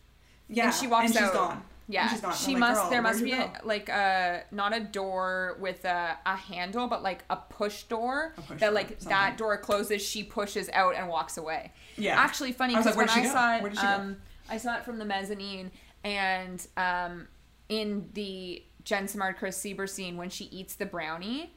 yeah 0.49 0.64
and 0.64 0.74
she 0.74 0.86
walks 0.86 1.05
and 1.07 1.14
she's 1.14 1.22
out. 1.22 1.32
gone 1.32 1.62
Yeah, 1.90 2.03
And 2.03 2.11
she's 2.11 2.20
gone. 2.20 2.34
she 2.34 2.51
like, 2.53 2.61
must. 2.61 2.90
There 2.90 3.01
must 3.01 3.24
be 3.24 3.32
a, 3.32 3.51
like 3.64 3.88
a 3.88 4.42
not 4.51 4.76
a 4.76 4.80
door 4.80 5.57
with 5.59 5.86
a, 5.86 6.18
a 6.26 6.36
handle, 6.36 6.86
but 6.86 7.03
like 7.03 7.24
a 7.30 7.36
push 7.36 7.84
door 7.84 8.34
A 8.36 8.42
push 8.42 8.61
that 8.61 8.74
like 8.74 8.88
something. 8.88 9.09
that 9.09 9.38
door 9.38 9.57
closes. 9.57 10.03
She 10.03 10.22
pushes 10.22 10.68
out 10.74 10.96
and 10.96 11.09
walks 11.09 11.38
away. 11.38 11.72
Yeah. 11.96 12.20
actually 12.20 12.53
funny 12.53 12.74
because 12.76 12.94
like, 12.94 12.96
when 12.96 13.09
I 13.09 13.22
she 13.22 13.26
saw 13.28 13.57
it, 13.57 13.62
Where 13.62 13.70
did 13.70 13.78
she 13.80 13.86
go? 13.86 13.92
um, 13.92 14.16
I 14.51 14.59
saw 14.59 14.76
it 14.76 14.84
from 14.84 14.99
the 14.99 15.07
mezzanine, 15.07 15.70
and 16.05 16.66
um, 16.76 17.28
in 17.68 18.09
the 18.14 18.62
Jen 18.84 19.09
Simard 19.09 19.36
Chris 19.36 19.59
Sieber 19.59 19.88
scene 19.88 20.16
when 20.16 20.30
she 20.30 20.44
eats 20.46 20.74
the 20.74 20.86
brownie, 20.86 21.53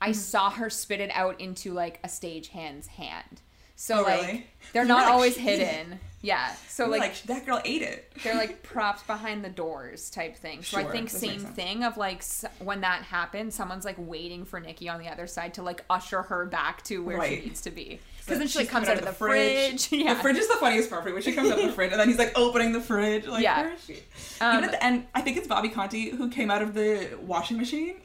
I 0.00 0.10
Mm-hmm. 0.10 0.14
saw 0.14 0.50
her 0.50 0.70
spit 0.70 1.00
it 1.00 1.10
out 1.12 1.40
into 1.40 1.72
like 1.72 2.00
a 2.02 2.08
stagehand's 2.08 2.86
hand. 2.86 3.42
So 3.82 4.00
Oh, 4.00 4.02
like 4.02 4.20
really? 4.22 4.46
they're 4.74 4.84
not 4.84 5.04
like, 5.06 5.12
always 5.14 5.34
"She 5.36 5.48
ate 5.48 5.60
it." 5.60 5.66
hidden. 5.66 6.00
Yeah. 6.20 6.54
So 6.68 6.86
like, 6.86 7.00
like 7.00 7.22
that 7.24 7.46
girl 7.46 7.62
ate 7.64 7.80
it 7.80 8.12
they're 8.22 8.34
like 8.34 8.62
propped 8.74 9.06
behind 9.06 9.42
the 9.42 9.48
doors 9.48 10.10
type 10.10 10.36
thing. 10.36 10.62
So 10.62 10.76
I 10.78 10.84
think 10.84 11.08
same 11.08 11.40
thing 11.40 11.82
of 11.82 11.96
like 11.96 12.18
s- 12.18 12.44
when 12.58 12.82
that 12.82 13.04
happens, 13.04 13.54
someone's 13.54 13.86
like 13.86 13.94
waiting 13.98 14.44
for 14.44 14.60
Nikki 14.60 14.90
on 14.90 15.00
the 15.00 15.08
other 15.08 15.26
side 15.26 15.54
to 15.54 15.62
like 15.62 15.82
usher 15.88 16.20
her 16.20 16.44
back 16.44 16.82
to 16.84 17.02
where 17.02 17.24
she 17.26 17.36
needs 17.36 17.62
to 17.62 17.70
be. 17.70 18.00
Because 18.18 18.38
then 18.38 18.48
she 18.48 18.58
like 18.58 18.68
comes 18.68 18.86
coming 18.86 18.98
out 19.02 19.08
of 19.08 19.08
the 19.08 19.14
fridge. 19.14 19.88
Yeah. 19.92 20.12
The 20.12 20.20
fridge 20.20 20.36
is 20.36 20.48
the 20.48 20.56
funniest 20.56 20.90
part 20.90 21.02
for 21.02 21.08
me 21.08 21.14
when 21.14 21.22
she 21.22 21.32
comes 21.32 21.50
out 21.50 21.58
of 21.58 21.64
the 21.64 21.72
fridge 21.78 21.90
and 21.92 21.98
then 21.98 22.08
he's 22.08 22.18
like 22.18 22.38
opening 22.38 22.72
the 22.74 22.82
fridge. 22.82 23.26
Like, 23.26 23.42
Yeah. 23.42 23.62
where 23.62 23.72
is 23.72 23.82
she? 23.86 23.94
Um, 24.42 24.58
Even 24.58 24.64
at 24.64 24.70
the 24.72 24.84
end, 24.84 25.06
I 25.14 25.22
think 25.22 25.38
it's 25.38 25.48
Bobby 25.48 25.70
Conte 25.70 26.10
who 26.10 26.28
came 26.28 26.50
out 26.50 26.60
of 26.60 26.74
the 26.74 27.16
washing 27.22 27.56
machine. 27.56 27.96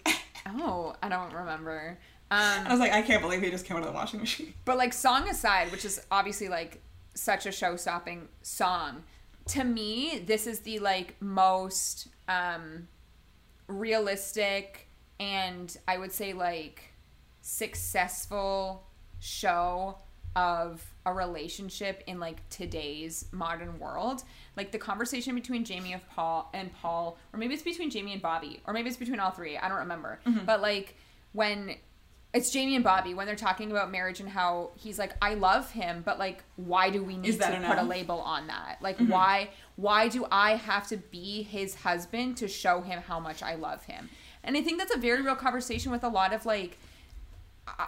Oh, 0.62 0.96
I 1.04 1.10
don't 1.10 1.34
remember. 1.34 1.98
I 2.32 2.64
Um, 2.66 2.72
was 2.72 2.80
like, 2.80 2.92
I 2.92 3.02
can't 3.02 3.22
believe 3.22 3.42
he 3.42 3.50
just 3.52 3.66
came 3.66 3.78
out 3.78 3.84
of 3.84 3.88
the 3.90 3.94
washing 3.94 4.20
machine. 4.20 4.54
but 4.66 4.78
like 4.78 4.94
song 4.94 5.30
aside, 5.30 5.72
which 5.72 5.86
is 5.86 6.02
obviously 6.12 6.48
like 6.50 6.82
such 7.14 7.46
a 7.46 7.52
show-stopping 7.52 8.28
song, 8.42 9.04
to 9.48 9.64
me 9.64 10.24
this 10.26 10.48
is 10.48 10.62
the 10.62 10.80
like 10.80 11.16
most 11.22 12.08
um 12.28 12.88
realistic 13.68 14.88
and 15.20 15.78
I 15.88 15.98
would 15.98 16.12
say 16.12 16.34
like 16.34 16.94
successful 17.42 18.84
show 19.20 19.98
of 20.36 20.84
a 21.06 21.14
relationship 21.14 22.04
in 22.08 22.20
like 22.20 22.48
today's 22.50 23.26
modern 23.32 23.80
world. 23.80 24.24
Like 24.58 24.72
the 24.72 24.78
conversation 24.78 25.34
between 25.36 25.64
Jamie 25.64 25.94
of 25.94 26.08
Paul 26.10 26.50
and 26.54 26.74
Paul, 26.74 27.18
or 27.32 27.40
maybe 27.40 27.54
it's 27.54 27.64
between 27.64 27.90
Jamie 27.90 28.12
and 28.14 28.22
Bobby, 28.22 28.62
or 28.66 28.74
maybe 28.74 28.90
it's 28.90 28.98
between 28.98 29.20
all 29.20 29.32
three. 29.32 29.58
I 29.58 29.70
don't 29.70 29.78
remember. 29.80 30.20
But 30.46 30.62
like 30.62 30.96
when 31.32 31.76
it's 32.36 32.52
Jamie 32.52 32.76
and 32.76 32.84
Bobby 32.84 33.14
when 33.14 33.26
they're 33.26 33.36
talking 33.36 33.72
about 33.72 33.90
marriage 33.92 34.20
and 34.20 34.28
how 34.28 34.72
he's 34.76 35.00
like, 35.00 35.14
I 35.22 35.36
love 35.36 35.72
him, 35.72 36.02
but 36.06 36.20
like, 36.20 36.44
why 36.58 36.90
do 36.90 37.02
we 37.02 37.16
need 37.16 37.40
to 37.40 37.64
put 37.66 37.78
a 37.78 37.84
label 37.84 38.20
on 38.20 38.48
that? 38.48 38.78
Like, 38.82 38.98
why 38.98 39.52
why 39.78 40.10
do 40.10 40.26
I 40.30 40.56
have 40.56 40.88
to 40.90 40.98
be 40.98 41.44
his 41.44 41.76
husband 41.76 42.36
to 42.38 42.50
show 42.50 42.82
him 42.82 43.02
how 43.02 43.22
much 43.22 43.42
I 43.42 43.56
love 43.56 43.86
him? 43.86 44.10
And 44.44 44.58
I 44.58 44.62
think 44.62 44.80
that's 44.80 44.94
a 44.94 45.00
very 45.00 45.22
real 45.22 45.36
conversation 45.36 45.94
with 45.94 46.04
a 46.04 46.10
lot 46.10 46.34
of 46.34 46.46
like 46.46 46.78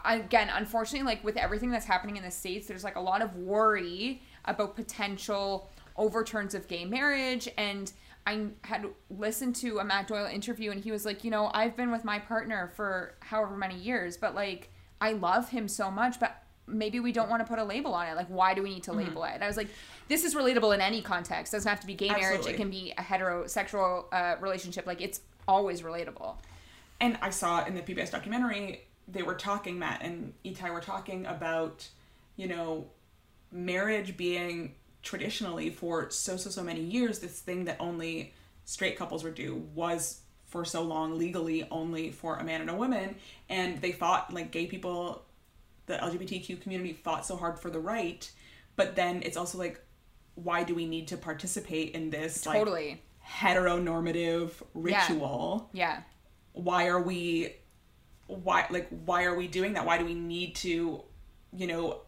again, 0.05 0.49
unfortunately, 0.53 1.05
like 1.05 1.23
with 1.25 1.35
everything 1.35 1.69
that's 1.69 1.85
happening 1.85 2.15
in 2.15 2.23
the 2.23 2.31
states, 2.31 2.67
there's 2.67 2.85
like 2.85 2.95
a 2.95 3.01
lot 3.01 3.21
of 3.21 3.35
worry 3.35 4.21
about 4.45 4.77
potential 4.77 5.69
overturns 5.97 6.55
of 6.55 6.69
gay 6.69 6.85
marriage. 6.85 7.49
And 7.57 7.91
I 8.27 8.47
had 8.63 8.85
listened 9.09 9.55
to 9.57 9.79
a 9.79 9.85
Matt 9.85 10.09
Doyle 10.09 10.25
interview, 10.25 10.71
and 10.71 10.83
he 10.83 10.91
was 10.91 11.05
like, 11.05 11.23
you 11.23 11.31
know, 11.31 11.49
I've 11.53 11.77
been 11.77 11.91
with 11.91 12.03
my 12.03 12.19
partner 12.19 12.73
for 12.75 13.15
however 13.21 13.55
many 13.55 13.77
years, 13.77 14.17
but 14.17 14.35
like 14.35 14.69
I 14.99 15.13
love 15.13 15.47
him 15.47 15.69
so 15.69 15.89
much, 15.89 16.19
but 16.19 16.43
maybe 16.67 16.99
we 16.99 17.13
don't 17.13 17.29
want 17.29 17.41
to 17.41 17.47
put 17.47 17.57
a 17.57 17.63
label 17.63 17.93
on 17.93 18.05
it. 18.07 18.15
Like, 18.15 18.27
why 18.27 18.53
do 18.53 18.61
we 18.61 18.71
need 18.71 18.83
to 18.83 18.91
label 18.91 19.23
it? 19.23 19.31
And 19.35 19.43
I 19.45 19.47
was 19.47 19.55
like, 19.55 19.69
this 20.09 20.25
is 20.25 20.35
relatable 20.35 20.75
in 20.75 20.81
any 20.81 21.01
context. 21.01 21.53
It 21.53 21.57
doesn't 21.57 21.69
have 21.69 21.79
to 21.79 21.87
be 21.87 21.93
gay 21.93 22.09
marriage. 22.09 22.45
It 22.45 22.57
can 22.57 22.69
be 22.69 22.93
a 22.97 23.01
heterosexual 23.01 24.05
uh, 24.11 24.35
relationship. 24.41 24.85
Like, 24.85 24.99
it's 24.99 25.21
always 25.47 25.81
relatable. 25.81 26.35
And 26.99 27.17
I 27.21 27.29
saw 27.29 27.63
in 27.63 27.75
the 27.75 27.81
PBS 27.81 28.11
documentary, 28.11 28.81
they 29.07 29.23
were 29.23 29.35
talking, 29.35 29.79
Matt 29.79 30.01
and 30.01 30.33
Itai 30.43 30.73
were 30.73 30.81
talking 30.81 31.25
about, 31.27 31.87
you 32.35 32.49
know, 32.49 32.87
marriage 33.53 34.17
being 34.17 34.75
traditionally 35.07 35.69
for 35.69 36.09
so, 36.09 36.35
so, 36.35 36.49
so 36.49 36.61
many 36.61 36.81
years, 36.81 37.19
this 37.19 37.39
thing 37.39 37.63
that 37.65 37.77
only 37.79 38.33
straight 38.65 38.97
couples 38.97 39.23
would 39.23 39.35
do 39.35 39.55
was 39.73 40.19
for 40.45 40.65
so 40.65 40.81
long 40.81 41.17
legally 41.17 41.65
only 41.71 42.11
for 42.11 42.35
a 42.37 42.43
man 42.43 42.59
and 42.59 42.69
a 42.69 42.75
woman. 42.75 43.15
And 43.49 43.79
they 43.81 43.93
fought, 43.93 44.33
like 44.33 44.51
gay 44.51 44.65
people, 44.67 45.23
the 45.85 45.93
LGBTQ 45.95 46.59
community 46.61 46.91
fought 46.91 47.25
so 47.25 47.37
hard 47.37 47.57
for 47.57 47.69
the 47.69 47.79
right. 47.79 48.29
But 48.75 48.97
then 48.97 49.21
it's 49.23 49.37
also 49.37 49.57
like, 49.57 49.79
why 50.35 50.63
do 50.63 50.75
we 50.75 50.85
need 50.85 51.07
to 51.07 51.17
participate 51.17 51.91
in 51.95 52.09
this 52.09 52.45
like 52.45 52.57
Totally. 52.59 53.01
heteronormative 53.25 54.51
Yeah. 54.75 55.05
ritual? 55.07 55.69
Yeah. 55.73 56.01
why 56.53 56.87
are 56.87 56.99
we 57.01 57.53
why 58.25 58.65
like 58.71 58.87
why 59.05 59.23
are 59.25 59.35
we 59.35 59.47
doing 59.47 59.73
that 59.73 59.85
why 59.85 59.97
do 59.99 60.03
we 60.05 60.15
need 60.15 60.53
to 60.55 61.01
you 61.53 61.67
know 61.67 62.01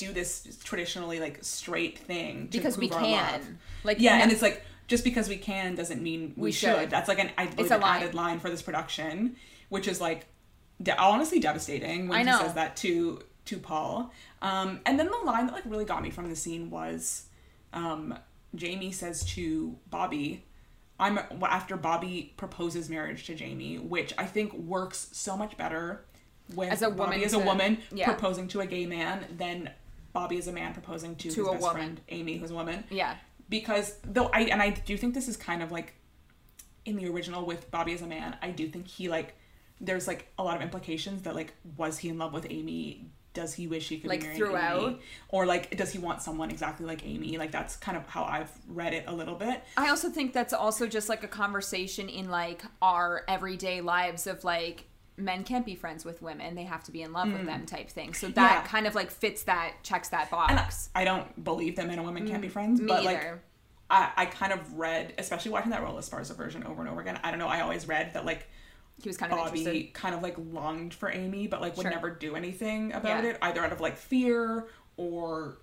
do 0.00 0.12
this 0.12 0.58
traditionally 0.64 1.20
like 1.20 1.38
straight 1.44 1.98
thing 1.98 2.48
to 2.48 2.58
Because 2.58 2.76
we 2.76 2.88
prove 2.88 3.02
our 3.02 3.08
love? 3.10 3.30
can. 3.42 3.58
Like, 3.84 3.98
yeah 4.00 4.16
no- 4.16 4.22
and 4.24 4.32
it's 4.32 4.42
like 4.42 4.64
just 4.88 5.04
because 5.04 5.28
we 5.28 5.36
can 5.36 5.76
doesn't 5.76 6.02
mean 6.02 6.32
we, 6.36 6.44
We 6.44 6.52
should. 6.52 6.76
should. 6.80 6.90
that's 6.90 7.08
like 7.08 7.20
an 7.20 7.30
I 7.38 7.46
believe 7.46 7.70
a 7.70 7.74
an 7.76 7.80
line. 7.80 8.02
added 8.02 8.14
line 8.14 8.40
for 8.40 8.50
this 8.50 8.62
production 8.62 9.36
which 9.68 9.86
is 9.86 10.00
like 10.00 10.26
de- 10.82 10.98
honestly 10.98 11.38
devastating 11.38 12.08
when 12.08 12.26
he 12.26 12.32
says 12.32 12.54
that 12.54 12.76
to 12.78 13.22
to 13.44 13.58
paul 13.58 14.10
um 14.42 14.80
and 14.86 14.98
then 14.98 15.06
the 15.08 15.16
line 15.24 15.46
that 15.46 15.52
like 15.52 15.64
really 15.66 15.84
got 15.84 16.02
me 16.02 16.10
from 16.10 16.28
the 16.28 16.36
scene 16.36 16.70
was 16.70 17.26
um 17.72 18.16
jamie 18.54 18.90
says 18.92 19.24
to 19.24 19.76
bobby 19.90 20.44
I'm 21.02 21.18
after 21.42 21.78
Bobby 21.78 22.34
proposes 22.36 22.90
marriage 22.90 23.24
to 23.24 23.34
Jamie, 23.34 23.78
which 23.78 24.12
I 24.18 24.26
think 24.26 24.52
works 24.52 25.08
so 25.12 25.34
much 25.34 25.56
better 25.56 26.04
with 26.54 26.70
As 26.70 26.82
a 26.82 26.90
Bobby 26.90 27.00
woman 27.00 27.22
as 27.22 27.32
a 27.32 27.38
woman 27.38 27.78
yeah. 27.90 28.04
proposing 28.04 28.48
to 28.48 28.60
a 28.60 28.66
gay 28.66 28.84
man 28.84 29.24
than 29.38 29.70
Bobby 30.12 30.36
is 30.36 30.48
a 30.48 30.52
man 30.52 30.72
proposing 30.72 31.16
to, 31.16 31.30
To 31.30 31.40
his 31.40 31.48
a 31.48 31.52
best 31.52 31.62
woman. 31.62 31.76
friend 31.76 32.00
Amy, 32.08 32.36
who's 32.38 32.50
a 32.50 32.54
woman. 32.54 32.84
Yeah. 32.90 33.16
Because 33.48 33.96
though 34.04 34.26
I 34.32 34.42
and 34.42 34.62
I 34.62 34.70
do 34.70 34.96
think 34.96 35.14
this 35.14 35.28
is 35.28 35.36
kind 35.36 35.62
of 35.62 35.72
like 35.72 35.94
in 36.84 36.96
the 36.96 37.06
original 37.08 37.44
with 37.44 37.70
Bobby 37.70 37.92
as 37.94 38.02
a 38.02 38.06
man, 38.06 38.36
I 38.42 38.50
do 38.50 38.68
think 38.68 38.86
he 38.86 39.08
like 39.08 39.36
there's 39.80 40.06
like 40.06 40.28
a 40.38 40.44
lot 40.44 40.56
of 40.56 40.62
implications 40.62 41.22
that 41.22 41.34
like 41.34 41.54
was 41.76 41.98
he 41.98 42.08
in 42.08 42.18
love 42.18 42.32
with 42.32 42.46
Amy? 42.50 43.06
Does 43.32 43.54
he 43.54 43.68
wish 43.68 43.88
he 43.88 43.98
could 43.98 44.08
Like, 44.10 44.34
throughout? 44.34 44.82
Amy? 44.82 44.98
Or 45.28 45.46
like 45.46 45.76
does 45.76 45.90
he 45.92 45.98
want 45.98 46.20
someone 46.22 46.50
exactly 46.50 46.84
like 46.86 47.04
Amy? 47.06 47.38
Like 47.38 47.50
that's 47.52 47.76
kind 47.76 47.96
of 47.96 48.06
how 48.06 48.24
I've 48.24 48.50
read 48.68 48.92
it 48.92 49.04
a 49.06 49.12
little 49.14 49.36
bit. 49.36 49.62
I 49.76 49.88
also 49.88 50.10
think 50.10 50.32
that's 50.32 50.52
also 50.52 50.86
just 50.86 51.08
like 51.08 51.22
a 51.24 51.28
conversation 51.28 52.08
in 52.08 52.28
like 52.30 52.62
our 52.82 53.24
everyday 53.28 53.80
lives 53.80 54.26
of 54.26 54.42
like 54.44 54.84
men 55.20 55.44
can't 55.44 55.64
be 55.66 55.74
friends 55.74 56.04
with 56.04 56.22
women; 56.22 56.54
they 56.54 56.64
have 56.64 56.82
to 56.84 56.90
be 56.92 57.02
in 57.02 57.12
love 57.12 57.30
with 57.32 57.46
them 57.46 57.66
type 57.66 57.90
thing. 57.90 58.14
So 58.14 58.28
that 58.28 58.34
Mm. 58.50 58.64
Yeah. 58.64 58.66
kind 58.70 58.86
of 58.86 58.94
like 58.94 59.10
fits 59.10 59.42
that 59.44 59.74
checks 59.82 60.08
that 60.10 60.30
box. 60.30 60.90
I 60.94 61.04
don't 61.04 61.42
believe 61.44 61.76
that 61.76 61.86
men 61.86 61.98
and 61.98 62.06
women 62.06 62.26
can't 62.28 62.42
be 62.42 62.48
friends, 62.48 62.80
Me 62.80 62.86
but 62.88 63.04
like 63.04 63.18
either. 63.18 63.42
I, 63.90 64.10
I 64.16 64.26
kind 64.26 64.52
of 64.52 64.74
read, 64.78 65.14
especially 65.18 65.50
watching 65.50 65.70
that 65.72 65.82
Raul 65.82 65.98
Esparza 65.98 66.36
version 66.36 66.62
over 66.64 66.80
and 66.80 66.88
over 66.90 67.00
again. 67.00 67.18
I 67.24 67.30
don't 67.30 67.38
know. 67.40 67.48
I 67.48 67.60
always 67.60 67.88
read 67.88 68.14
that 68.14 68.24
like 68.24 68.48
he 69.02 69.08
was 69.08 69.16
kind 69.16 69.32
of 69.32 69.38
Bobby 69.38 69.60
interested. 69.60 69.94
kind 69.94 70.14
of 70.14 70.22
like 70.22 70.36
longed 70.52 70.94
for 70.94 71.10
Amy, 71.10 71.46
but 71.46 71.60
like 71.60 71.76
would 71.76 71.84
Sure. 71.84 71.90
never 71.90 72.10
do 72.10 72.36
anything 72.36 72.92
about 72.92 73.24
Yeah. 73.24 73.30
it, 73.30 73.38
either 73.42 73.64
out 73.64 73.72
of 73.72 73.80
like 73.80 73.96
fear 73.96 74.68
or 74.96 75.58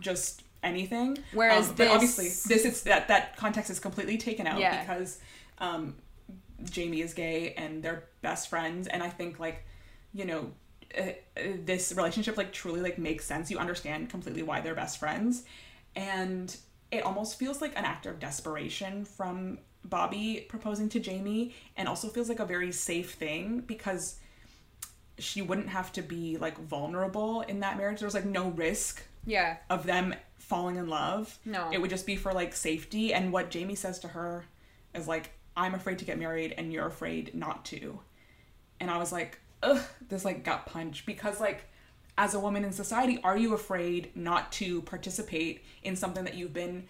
just 0.00 0.42
anything. 0.62 1.18
Whereas 1.32 1.68
um, 1.70 1.74
this- 1.76 1.88
but 1.88 1.94
obviously 1.94 2.24
this 2.28 2.64
is 2.64 2.82
that 2.84 3.08
that 3.08 3.36
context 3.36 3.70
is 3.70 3.78
completely 3.80 4.16
taken 4.18 4.46
out 4.46 4.58
Yeah. 4.60 4.80
because 4.80 5.18
um, 5.58 5.96
Jamie 6.64 7.00
is 7.02 7.14
gay 7.14 7.52
and 7.56 7.82
they're 7.82 8.04
best 8.22 8.48
friends, 8.48 8.86
and 8.88 9.02
I 9.02 9.08
think 9.10 9.38
like 9.38 9.64
you 10.12 10.24
know 10.24 10.52
uh, 10.96 11.02
uh, 11.02 11.42
this 11.64 11.92
relationship 11.92 12.36
like 12.36 12.52
truly 12.52 12.80
like 12.80 12.98
makes 12.98 13.24
sense. 13.24 13.50
You 13.50 13.58
understand 13.58 14.08
completely 14.10 14.42
why 14.42 14.60
they're 14.60 14.74
best 14.74 14.98
friends, 14.98 15.44
and 15.94 16.56
it 16.90 17.02
almost 17.04 17.38
feels 17.38 17.60
like 17.60 17.76
an 17.76 17.84
act 17.84 18.06
of 18.06 18.18
desperation 18.20 19.04
from 19.04 19.58
Bobby 19.84 20.46
proposing 20.48 20.88
to 20.90 21.00
Jamie 21.00 21.54
and 21.76 21.88
also 21.88 22.08
feels 22.08 22.28
like 22.28 22.40
a 22.40 22.44
very 22.46 22.72
safe 22.72 23.14
thing 23.14 23.60
because 23.60 24.18
she 25.18 25.42
wouldn't 25.42 25.68
have 25.68 25.92
to 25.92 26.02
be 26.02 26.36
like 26.36 26.58
vulnerable 26.58 27.40
in 27.42 27.60
that 27.60 27.76
marriage. 27.76 28.00
There 28.00 28.06
was 28.06 28.14
like 28.14 28.24
no 28.24 28.48
risk 28.50 29.02
Yeah. 29.24 29.56
of 29.70 29.84
them 29.86 30.14
falling 30.38 30.76
in 30.76 30.88
love. 30.88 31.38
No. 31.44 31.70
It 31.72 31.80
would 31.80 31.90
just 31.90 32.06
be 32.06 32.16
for 32.16 32.32
like 32.32 32.54
safety. 32.54 33.12
And 33.14 33.32
what 33.32 33.50
Jamie 33.50 33.74
says 33.74 33.98
to 34.00 34.08
her 34.08 34.44
is 34.94 35.08
like, 35.08 35.32
I'm 35.56 35.74
afraid 35.74 35.98
to 36.00 36.04
get 36.04 36.18
married 36.18 36.54
and 36.56 36.72
you're 36.72 36.86
afraid 36.86 37.34
not 37.34 37.64
to. 37.66 38.00
And 38.78 38.90
I 38.90 38.98
was 38.98 39.12
like, 39.12 39.38
ugh, 39.62 39.82
this 40.08 40.24
like 40.24 40.44
gut 40.44 40.66
punch 40.66 41.06
because 41.06 41.40
like 41.40 41.64
as 42.18 42.34
a 42.34 42.40
woman 42.40 42.64
in 42.64 42.72
society, 42.72 43.18
are 43.22 43.36
you 43.36 43.54
afraid 43.54 44.10
not 44.14 44.52
to 44.52 44.82
participate 44.82 45.64
in 45.82 45.96
something 45.96 46.24
that 46.24 46.34
you've 46.34 46.52
been 46.52 46.84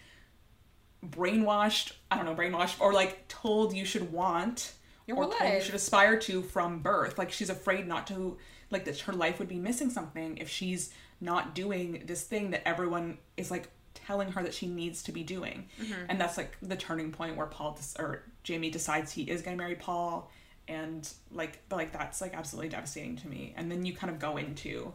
brainwashed, 1.04 1.92
I 2.10 2.16
don't 2.16 2.24
know, 2.24 2.34
brainwashed 2.34 2.80
or 2.80 2.92
like 2.92 3.28
told 3.28 3.74
you 3.74 3.84
should 3.84 4.12
want 4.12 4.72
Your 5.06 5.16
or 5.16 5.32
told 5.32 5.52
you 5.52 5.60
should 5.60 5.74
aspire 5.74 6.18
to 6.20 6.42
from 6.42 6.80
birth. 6.80 7.18
Like 7.18 7.30
she's 7.32 7.50
afraid 7.50 7.86
not 7.86 8.06
to 8.08 8.36
like 8.70 8.84
that 8.84 8.98
her 9.00 9.12
life 9.12 9.38
would 9.38 9.48
be 9.48 9.58
missing 9.58 9.90
something 9.90 10.38
if 10.38 10.48
she's 10.48 10.92
not 11.20 11.54
doing 11.54 12.02
this 12.06 12.24
thing 12.24 12.50
that 12.50 12.66
everyone 12.66 13.18
is 13.36 13.50
like 13.50 13.68
telling 13.94 14.32
her 14.32 14.42
that 14.42 14.54
she 14.54 14.66
needs 14.66 15.02
to 15.04 15.12
be 15.12 15.22
doing. 15.22 15.68
Mm-hmm. 15.80 16.06
And 16.08 16.20
that's 16.20 16.36
like 16.36 16.56
the 16.60 16.76
turning 16.76 17.12
point 17.12 17.36
where 17.36 17.46
Paul 17.46 17.78
des- 17.78 18.00
or 18.02 18.22
Jamie 18.46 18.70
decides 18.70 19.10
he 19.10 19.24
is 19.24 19.42
going 19.42 19.56
to 19.56 19.60
marry 19.60 19.74
Paul 19.74 20.30
and 20.68 21.08
like 21.32 21.58
but 21.68 21.76
like 21.76 21.92
that's 21.92 22.20
like 22.20 22.32
absolutely 22.32 22.68
devastating 22.68 23.16
to 23.16 23.28
me. 23.28 23.52
And 23.56 23.70
then 23.70 23.84
you 23.84 23.92
kind 23.92 24.08
of 24.08 24.20
go 24.20 24.36
into 24.36 24.92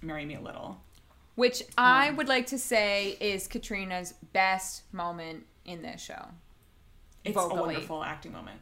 marry 0.00 0.24
me 0.24 0.36
a 0.36 0.40
little. 0.40 0.80
Which 1.34 1.64
I 1.76 2.12
would 2.12 2.28
like 2.28 2.46
to 2.46 2.58
say 2.58 3.16
is 3.20 3.48
Katrina's 3.48 4.14
best 4.32 4.82
moment 4.92 5.46
in 5.64 5.82
this 5.82 6.00
show. 6.00 6.28
It's 7.24 7.34
vocally. 7.34 7.58
a 7.58 7.62
wonderful 7.62 8.04
acting 8.04 8.32
moment. 8.32 8.60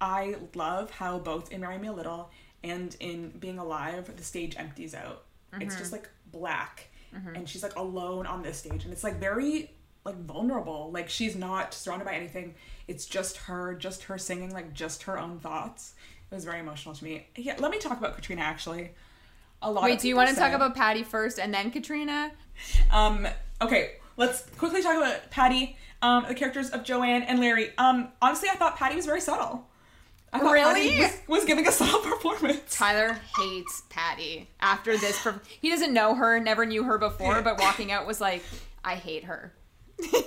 I 0.00 0.36
love 0.54 0.90
how 0.90 1.18
both 1.18 1.52
in 1.52 1.60
Marry 1.60 1.78
Me 1.78 1.88
a 1.88 1.92
Little 1.92 2.30
and 2.64 2.96
in 3.00 3.30
Being 3.38 3.58
Alive, 3.58 4.10
the 4.16 4.24
stage 4.24 4.56
empties 4.56 4.94
out. 4.94 5.24
It's 5.60 5.76
just 5.76 5.92
mm-hmm. 5.92 5.96
like 5.96 6.10
black, 6.32 6.88
mm-hmm. 7.14 7.36
and 7.36 7.46
she's 7.46 7.62
like 7.62 7.76
alone 7.76 8.26
on 8.26 8.42
this 8.42 8.56
stage, 8.56 8.84
and 8.84 8.92
it's 8.92 9.04
like 9.04 9.16
very 9.16 9.70
like 10.04 10.16
vulnerable. 10.24 10.90
Like 10.92 11.08
she's 11.08 11.36
not 11.36 11.74
surrounded 11.74 12.04
by 12.04 12.14
anything. 12.14 12.54
It's 12.88 13.06
just 13.06 13.36
her, 13.38 13.74
just 13.74 14.04
her 14.04 14.18
singing, 14.18 14.52
like 14.52 14.72
just 14.72 15.04
her 15.04 15.18
own 15.18 15.38
thoughts. 15.38 15.94
It 16.30 16.34
was 16.34 16.44
very 16.44 16.60
emotional 16.60 16.94
to 16.94 17.04
me. 17.04 17.26
Yeah, 17.36 17.56
let 17.58 17.70
me 17.70 17.78
talk 17.78 17.98
about 17.98 18.14
Katrina 18.14 18.42
actually. 18.42 18.92
A 19.60 19.70
lot. 19.70 19.84
Wait, 19.84 20.00
do 20.00 20.08
you 20.08 20.16
want 20.16 20.28
to 20.30 20.34
talk 20.34 20.52
about 20.52 20.74
Patti 20.74 21.02
first 21.04 21.38
and 21.38 21.54
then 21.54 21.70
Katrina? 21.70 22.32
Um, 22.90 23.28
okay, 23.60 23.92
let's 24.16 24.42
quickly 24.58 24.82
talk 24.82 24.96
about 24.96 25.30
Patti, 25.30 25.76
um, 26.00 26.24
the 26.26 26.34
characters 26.34 26.70
of 26.70 26.82
Joanne 26.82 27.22
and 27.22 27.38
Larry. 27.38 27.70
Um, 27.78 28.08
honestly, 28.20 28.48
I 28.48 28.56
thought 28.56 28.76
Patti 28.76 28.96
was 28.96 29.06
very 29.06 29.20
subtle. 29.20 29.68
I 30.32 30.38
thought 30.38 30.52
Really? 30.52 30.90
Patti 30.90 31.02
was, 31.02 31.18
was 31.28 31.44
giving 31.44 31.66
a 31.68 31.72
subtle 31.72 32.00
performance. 32.00 32.76
Tyler 32.76 33.18
hates 33.38 33.82
Patti 33.90 34.48
after 34.60 34.96
this. 34.96 35.22
Per- 35.22 35.40
he 35.60 35.70
doesn't 35.70 35.92
know 35.92 36.14
her, 36.14 36.40
never 36.40 36.64
knew 36.66 36.82
her 36.84 36.98
before, 36.98 37.42
but 37.44 37.60
walking 37.60 37.92
out 37.92 38.06
was 38.06 38.20
like, 38.20 38.42
I 38.84 38.94
hate 38.96 39.24
her. 39.24 39.52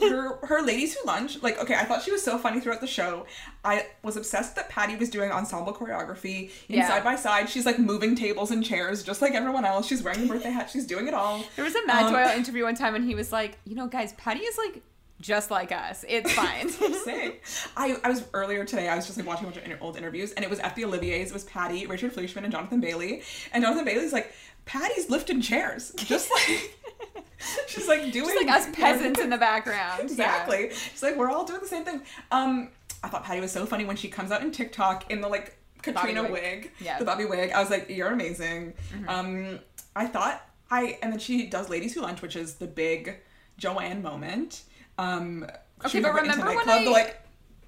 Her 0.02 0.38
her 0.46 0.62
ladies 0.62 0.96
who 0.96 1.06
lunch 1.06 1.42
like 1.42 1.58
okay 1.60 1.76
i 1.76 1.84
thought 1.86 2.02
she 2.04 2.12
was 2.12 2.24
so 2.24 2.38
funny 2.38 2.60
throughout 2.60 2.82
the 2.82 2.88
show 2.88 3.26
i 3.64 3.86
was 4.04 4.16
obsessed 4.18 4.56
that 4.56 4.70
patti 4.70 4.96
was 4.96 5.10
doing 5.10 5.32
ensemble 5.32 5.74
choreography 5.74 6.50
in 6.70 6.76
Yeah. 6.78 6.88
side 6.88 7.04
by 7.04 7.16
side 7.16 7.50
she's 7.50 7.66
like 7.66 7.80
moving 7.80 8.16
tables 8.16 8.52
and 8.52 8.64
chairs 8.64 9.04
just 9.04 9.22
like 9.22 9.34
everyone 9.34 9.66
else 9.66 9.88
she's 9.88 10.04
wearing 10.04 10.24
a 10.24 10.28
birthday 10.28 10.52
hat 10.52 10.70
she's 10.70 10.86
doing 10.86 11.08
it 11.08 11.14
all 11.14 11.44
There 11.56 11.66
was 11.66 11.76
a 11.76 11.86
Matt 11.86 12.06
Um, 12.06 12.14
Doyle 12.14 12.30
interview 12.38 12.64
one 12.64 12.76
time, 12.76 12.96
and 12.96 13.04
he 13.06 13.16
was 13.16 13.32
like, 13.32 13.58
"You 13.66 13.76
know, 13.76 13.88
guys, 13.88 14.14
Patti 14.14 14.40
is 14.42 14.58
like 14.58 14.82
just 15.22 15.50
like 15.52 15.72
us. 15.72 16.04
It's 16.08 16.32
fine." 16.32 16.70
I, 17.78 17.98
I 18.04 18.10
was 18.10 18.24
earlier 18.34 18.66
today. 18.66 18.90
I 18.90 18.96
was 18.96 19.06
just 19.06 19.18
like 19.18 19.26
watching 19.28 19.46
a 19.46 19.48
bunch 19.48 19.58
of 19.58 19.64
inter- 19.64 19.78
old 19.82 19.98
interviews, 19.98 20.34
and 20.34 20.44
it 20.44 20.50
was 20.50 20.60
at 20.60 20.76
the 20.76 20.86
Olivier's. 20.86 21.30
It 21.30 21.34
was 21.34 21.44
Patti, 21.46 21.86
Richard 21.88 22.12
Fleeshman, 22.14 22.44
and 22.44 22.52
Jonathan 22.54 22.80
Bailey. 22.82 23.22
And 23.54 23.64
Jonathan 23.64 23.86
Bailey's 23.86 24.14
like, 24.14 24.34
Patti's 24.66 25.10
lifting 25.10 25.42
chairs, 25.42 25.92
just 25.96 26.30
like 26.50 26.76
she's 27.68 27.88
like 27.88 28.12
doing 28.12 28.26
Just 28.30 28.46
like 28.46 28.56
us 28.56 28.68
peasants 28.74 29.20
in 29.20 29.30
the 29.30 29.38
background. 29.38 30.02
exactly. 30.02 30.72
She's 30.72 31.04
like, 31.04 31.16
we're 31.16 31.30
all 31.30 31.46
doing 31.46 31.62
the 31.62 31.68
same 31.68 31.84
thing. 31.84 32.02
Um, 32.32 32.70
I 33.04 33.08
thought 33.10 33.24
Patti 33.24 33.40
was 33.42 33.52
so 33.52 33.66
funny 33.66 33.86
when 33.86 33.96
she 33.96 34.08
comes 34.08 34.32
out 34.32 34.42
in 34.42 34.52
Tick-Tock 34.52 35.12
in 35.12 35.22
the 35.22 35.28
like 35.28 35.58
Katrina 35.82 36.24
wig. 36.24 36.32
wig, 36.32 36.72
Yeah. 36.80 36.92
Mm-hmm. 36.94 37.00
the 37.00 37.06
Bobby 37.06 37.26
wig. 37.26 37.52
I 37.52 37.60
was 37.62 37.70
like, 37.70 37.90
you're 37.90 38.10
amazing. 38.12 38.74
Um, 39.08 39.60
I 39.96 40.08
thought 40.08 40.48
I, 40.72 40.98
and 41.04 41.12
then 41.14 41.20
she 41.20 41.46
does 41.46 41.70
Ladies 41.70 41.94
Who 41.94 42.02
Lunch, 42.02 42.22
which 42.22 42.36
is 42.36 42.56
the 42.56 42.68
big 42.68 43.18
Joanne 43.58 44.02
moment. 44.02 44.64
Um, 44.98 45.46
Okay, 45.86 46.00
but 46.00 46.14
remember 46.16 46.46
when 46.46 46.56
nightclub, 46.56 46.82
I- 46.88 46.90
like. 46.90 47.22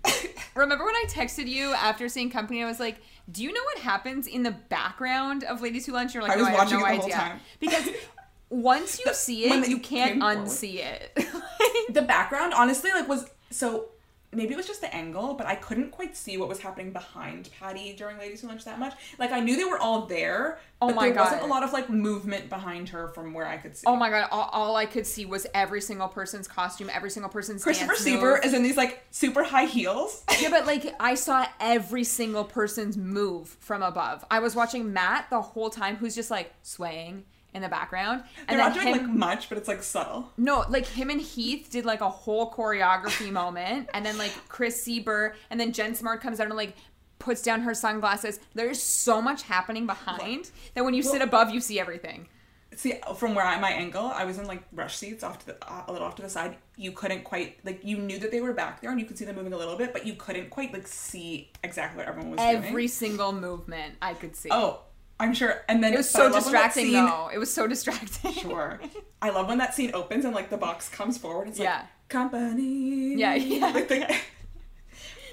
Remember 0.56 0.86
when 0.86 0.96
I 0.96 1.04
texted 1.10 1.48
you 1.48 1.74
after 1.74 2.08
seeing 2.08 2.30
Company? 2.30 2.64
I 2.64 2.66
was 2.66 2.80
like, 2.80 2.96
"Do 3.30 3.44
you 3.44 3.52
know 3.52 3.62
what 3.64 3.80
happens 3.80 4.26
in 4.26 4.42
the 4.44 4.52
background 4.52 5.44
of 5.44 5.62
Ladies 5.62 5.86
Who 5.86 5.92
Lunch?" 5.92 6.14
You're 6.14 6.24
like, 6.24 6.32
I 6.32 6.36
"No, 6.36 6.42
was 6.44 6.48
I 6.48 6.52
have 6.52 6.60
watching 6.60 6.80
no 6.80 6.86
it 6.86 6.90
the 6.90 6.96
whole 6.96 7.06
idea." 7.06 7.16
time. 7.18 7.40
Because 7.60 7.90
once 8.49 8.99
you 9.03 9.14
see 9.14 9.45
it, 9.45 9.68
you 9.68 9.80
can't 9.80 10.19
forward. 10.19 10.38
unsee 10.40 10.76
it. 10.76 11.18
the 11.94 12.02
background 12.02 12.53
honestly 12.53 12.91
like 12.91 13.07
was 13.07 13.30
so 13.49 13.90
maybe 14.34 14.53
it 14.53 14.57
was 14.57 14.68
just 14.68 14.82
the 14.82 14.94
angle 14.94 15.34
but 15.34 15.48
i 15.48 15.56
couldn't 15.56 15.90
quite 15.90 16.15
see 16.15 16.38
what 16.38 16.49
was 16.49 16.60
happening 16.60 16.91
behind 16.91 17.49
patti 17.57 17.94
during 17.98 18.18
ladies 18.18 18.41
who 18.41 18.48
lunch 18.48 18.65
that 18.65 18.78
much 18.78 18.94
like 19.18 19.32
i 19.32 19.40
knew 19.40 19.56
they 19.56 19.64
were 19.64 19.80
all 19.80 20.06
there 20.06 20.60
Oh 20.82 20.88
but 20.88 20.95
my 20.98 21.10
there 21.10 21.24
wasn't 21.24 21.41
a 21.44 21.45
lot 21.45 21.64
of 21.64 21.72
like 21.74 21.90
movement 21.90 22.49
behind 22.49 22.90
her 22.90 23.07
from 23.07 23.34
where 23.34 23.48
i 23.48 23.57
could 23.57 23.76
see 23.76 23.86
oh 23.88 23.95
my 23.95 24.10
god! 24.10 24.28
All, 24.32 24.49
all 24.52 24.76
I 24.76 24.86
could 24.86 25.07
see 25.07 25.26
was 25.26 25.48
every 25.53 25.82
single 25.82 26.07
person's 26.10 26.48
costume, 26.48 26.91
every 26.94 27.10
single 27.10 27.32
person's 27.32 27.64
christopher 27.64 28.34
move. 28.34 28.45
is 28.45 28.53
in 28.53 28.64
these 28.64 28.78
like 28.78 29.03
super 29.11 29.44
high 29.44 29.65
heels 29.65 30.24
Yeah, 30.41 30.49
but 30.49 30.68
like 30.68 30.94
I 30.99 31.15
saw 31.15 31.48
every 31.60 32.03
single 32.03 32.44
person's 32.44 32.95
move 32.98 33.49
from 33.60 33.82
above. 33.82 34.24
I 34.30 34.40
was 34.40 34.56
watching 34.56 34.94
Matt 34.94 35.30
the 35.32 35.41
whole 35.41 35.69
time, 35.72 35.95
who's 35.95 36.14
just 36.14 36.30
like 36.30 36.53
swaying 36.61 37.24
in 37.58 37.62
the 37.62 37.68
background, 37.70 38.24
and 38.48 38.58
they're 38.58 38.66
not 38.70 38.74
doing 38.74 38.88
him. 38.88 38.98
like 38.98 39.08
much 39.10 39.50
but 39.50 39.58
it's 39.58 39.68
like 39.68 39.84
subtle 39.84 40.32
No, 40.38 40.64
like 40.70 40.86
him 40.86 41.10
and 41.10 41.20
Heath 41.20 41.68
did 41.70 41.84
like 41.84 42.00
a 42.02 42.10
whole 42.10 42.50
choreography 42.52 43.32
moment, 43.44 43.90
and 43.94 44.06
then 44.06 44.18
like 44.18 44.32
Chris 44.48 44.82
Sieber, 44.88 45.34
and 45.50 45.60
then 45.60 45.74
Jen 45.74 45.94
Simard 45.96 46.22
comes 46.22 46.40
out 46.40 46.48
and 46.48 46.56
like 46.56 46.76
puts 47.20 47.42
down 47.42 47.62
her 47.62 47.74
sunglasses. 47.74 48.40
There's 48.54 48.82
so 48.82 49.22
much 49.22 49.44
happening 49.44 49.86
behind 49.88 50.52
that 50.76 50.86
when 50.86 50.94
you 50.94 51.04
sit 51.04 51.22
above, 51.22 51.50
you 51.50 51.60
see 51.60 51.80
everything. 51.80 52.28
see 52.76 52.94
from 53.16 53.34
where 53.34 53.44
i 53.46 53.60
my 53.60 53.72
angle 53.72 54.06
i 54.06 54.24
was 54.24 54.38
in 54.38 54.46
like 54.46 54.62
rush 54.72 54.96
seats 54.98 55.24
off 55.24 55.40
to 55.40 55.48
the 55.48 55.56
uh, 55.68 55.86
a 55.88 55.92
little 55.92 56.06
off 56.08 56.16
to 56.16 56.22
the 56.22 56.30
side 56.30 56.58
you 56.76 56.92
couldn't 56.92 57.24
quite 57.24 57.58
like 57.66 57.80
you 57.84 57.98
knew 57.98 58.20
that 58.20 58.30
they 58.30 58.40
were 58.40 58.54
back 58.54 58.82
there 58.82 58.92
and 58.92 59.00
you 59.00 59.06
could 59.08 59.18
see 59.18 59.26
them 59.26 59.36
moving 59.36 59.54
a 59.54 59.58
little 59.58 59.76
bit 59.78 59.92
but 59.94 60.06
you 60.06 60.14
couldn't 60.14 60.50
quite 60.52 60.72
like 60.74 60.86
see 60.88 61.50
exactly 61.64 61.98
what 61.98 62.08
everyone 62.08 62.32
was 62.32 62.38
doing 62.40 62.56
Every 62.56 62.88
single 62.88 63.32
movement 63.32 63.96
I 64.00 64.14
could 64.14 64.36
see. 64.36 64.50
oh 64.52 64.82
i'm 65.19 65.34
sure 65.34 65.64
and 65.68 65.84
then 65.84 65.94
it 65.94 65.98
was 65.98 66.10
so 66.10 66.23
love 66.23 66.34
when 66.34 66.34
that 66.34 66.44
distracting 66.73 66.85
scene- 66.85 66.94
though. 67.06 67.30
It 67.34 67.38
was 67.39 67.53
so 67.53 67.68
distracting. 67.68 68.34
Sure. 68.34 68.80
I 69.22 69.30
love 69.31 69.48
when 69.48 69.57
that 69.57 69.73
scene 69.73 69.91
opens 69.94 70.26
and 70.26 70.34
like 70.35 70.49
the 70.49 70.57
box 70.57 70.89
comes 70.89 71.18
forward. 71.18 71.48
It's 71.48 71.60
Yeah. 71.60 71.77
like 71.77 71.85
company. 72.10 73.15
Yeah, 73.15 73.34
yeah. 73.35 73.72
Like, 73.73 73.88
the, 73.88 74.15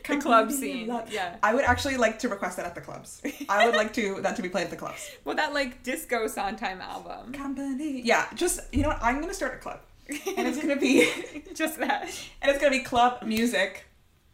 The 0.09 0.19
club 0.19 0.53
scene, 0.53 0.89
love- 0.89 1.11
yeah. 1.11 1.37
I 1.43 1.55
would 1.55 1.65
actually 1.65 1.97
like 1.97 2.19
to 2.21 2.29
request 2.29 2.59
that 2.59 2.67
at 2.67 2.75
the 2.75 2.81
clubs. 2.83 3.23
I 3.49 3.65
would 3.67 3.75
like 3.75 3.95
to 3.95 4.21
that 4.21 4.37
to 4.37 4.43
be 4.43 4.51
played 4.51 4.65
at 4.65 4.71
the 4.71 4.77
clubs. 4.77 5.11
Well, 5.25 5.35
that 5.37 5.55
like 5.55 5.83
disco 5.83 6.27
Sondheim 6.27 6.81
album. 6.83 7.33
Company. 7.33 8.03
Yeah. 8.03 8.27
Just 8.35 8.61
you 8.73 8.83
know 8.83 8.89
what? 8.89 9.03
I'm 9.03 9.21
gonna 9.21 9.33
start 9.33 9.55
a 9.55 9.59
club, 9.59 9.81
and 10.09 10.47
it's 10.49 10.61
gonna 10.61 10.77
be 10.77 11.09
Just 11.55 11.79
that. 11.79 12.03
and 12.43 12.51
it's 12.51 12.59
gonna 12.61 12.71
be 12.77 12.81
club 12.85 13.23
music 13.23 13.87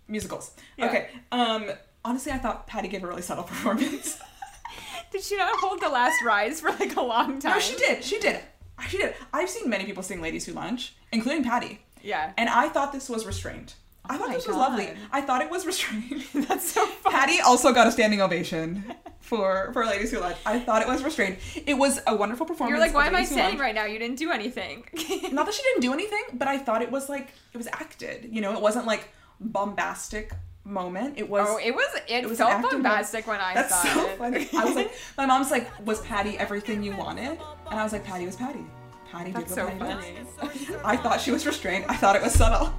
musicals. 0.09 0.52
Yeah. 0.77 0.86
Okay. 0.86 1.09
Um. 1.31 1.70
Honestly, 2.05 2.32
I 2.32 2.39
thought 2.39 2.66
Patti 2.66 2.89
gave 2.89 3.05
a 3.05 3.06
really 3.06 3.22
subtle 3.22 3.44
performance. 3.44 4.18
Did 5.11 5.23
she 5.23 5.37
not 5.37 5.59
hold 5.59 5.81
the 5.81 5.89
last 5.89 6.23
rise 6.24 6.61
for 6.61 6.70
like 6.70 6.97
a 6.97 7.03
long 7.03 7.39
time? 7.39 7.53
no, 7.55 7.59
she 7.61 7.77
did. 7.77 8.05
She 8.05 8.19
did. 8.19 8.41
She 8.89 8.97
did. 8.97 9.15
I've 9.32 9.51
seen 9.51 9.69
many 9.69 9.85
people 9.85 10.03
sing 10.03 10.20
"Ladies 10.23 10.47
Who 10.47 10.53
Lunch," 10.53 10.95
including 11.12 11.45
Patti. 11.45 11.81
Yeah. 12.03 12.32
And 12.39 12.49
I 12.49 12.69
thought 12.69 12.93
this 12.93 13.09
was 13.09 13.27
restrained. 13.27 13.74
I 14.07 14.16
thought 14.16 14.24
oh 14.24 14.28
my 14.28 14.35
this 14.35 14.47
was 14.47 14.57
God. 14.57 14.70
lovely. 14.70 14.91
I 15.12 15.20
thought 15.20 15.43
it 15.43 15.51
was 15.51 15.66
restrained. 15.66 16.24
That's 16.49 16.73
so 16.73 16.87
fun. 17.03 17.12
Patti 17.12 17.41
also 17.41 17.73
got 17.73 17.87
a 17.87 17.93
standing 17.93 18.23
ovation 18.23 18.82
for 19.20 19.70
for 19.74 19.85
Ladies 19.85 20.11
Who 20.11 20.19
Lunch. 20.20 20.39
I 20.47 20.59
thought 20.61 20.81
it 20.82 20.89
was 20.89 21.03
restrained. 21.05 21.37
It 21.66 21.74
was 21.74 22.01
a 22.07 22.16
wonderful 22.16 22.47
performance. 22.47 22.70
You're 22.70 22.81
like, 22.81 22.95
why 22.95 23.07
am 23.07 23.15
I 23.15 23.24
standing 23.24 23.61
right 23.61 23.74
now? 23.74 23.85
You 23.85 23.99
didn't 23.99 24.16
do 24.19 24.31
anything. 24.32 24.85
Not 25.32 25.45
that 25.47 25.55
she 25.55 25.62
didn't 25.62 25.82
do 25.82 25.93
anything, 25.93 26.23
but 26.32 26.49
I 26.49 26.57
thought 26.59 26.81
it 26.82 26.91
was 26.91 27.09
like 27.11 27.28
it 27.53 27.59
was 27.59 27.66
acted. 27.69 28.28
You 28.32 28.41
know, 28.41 28.55
it 28.55 28.61
wasn't 28.62 28.87
like 28.87 29.11
bombastic 29.39 30.32
moment. 30.65 31.15
It 31.16 31.28
was. 31.28 31.47
oh, 31.49 31.59
it 31.59 31.74
was. 31.74 32.01
It, 32.09 32.23
was 32.28 32.32
an 32.41 32.47
felt 32.47 32.53
acted 32.53 32.70
bombastic 32.70 33.27
when 33.27 33.41
I 33.41 33.55
That's 33.55 33.74
saw 33.74 33.82
so 33.95 34.07
it. 34.09 34.19
funny. 34.19 34.49
I 34.57 34.65
was 34.65 34.74
like, 34.74 34.93
my 35.16 35.27
mom's 35.27 35.51
like, 35.51 35.69
was 35.87 36.01
Patti 36.03 36.39
everything 36.39 36.82
you 36.82 36.97
wanted? 36.97 37.39
And 37.70 37.81
I 37.81 37.82
was 37.82 37.93
like, 37.93 38.05
Patti 38.05 38.27
was 38.27 38.37
Patti. 38.37 38.65
Patti 39.11 39.32
That's 39.32 39.47
did 39.47 39.55
so 39.55 39.65
what 39.66 39.78
Patti 39.78 40.15
funny. 40.41 40.55
does. 40.69 40.77
I 40.85 40.97
thought 40.97 41.20
she 41.20 41.31
was 41.31 41.47
restrained. 41.47 41.85
I 41.89 41.97
thought 41.97 42.16
it 42.16 42.23
was 42.23 42.32
subtle. 42.32 42.73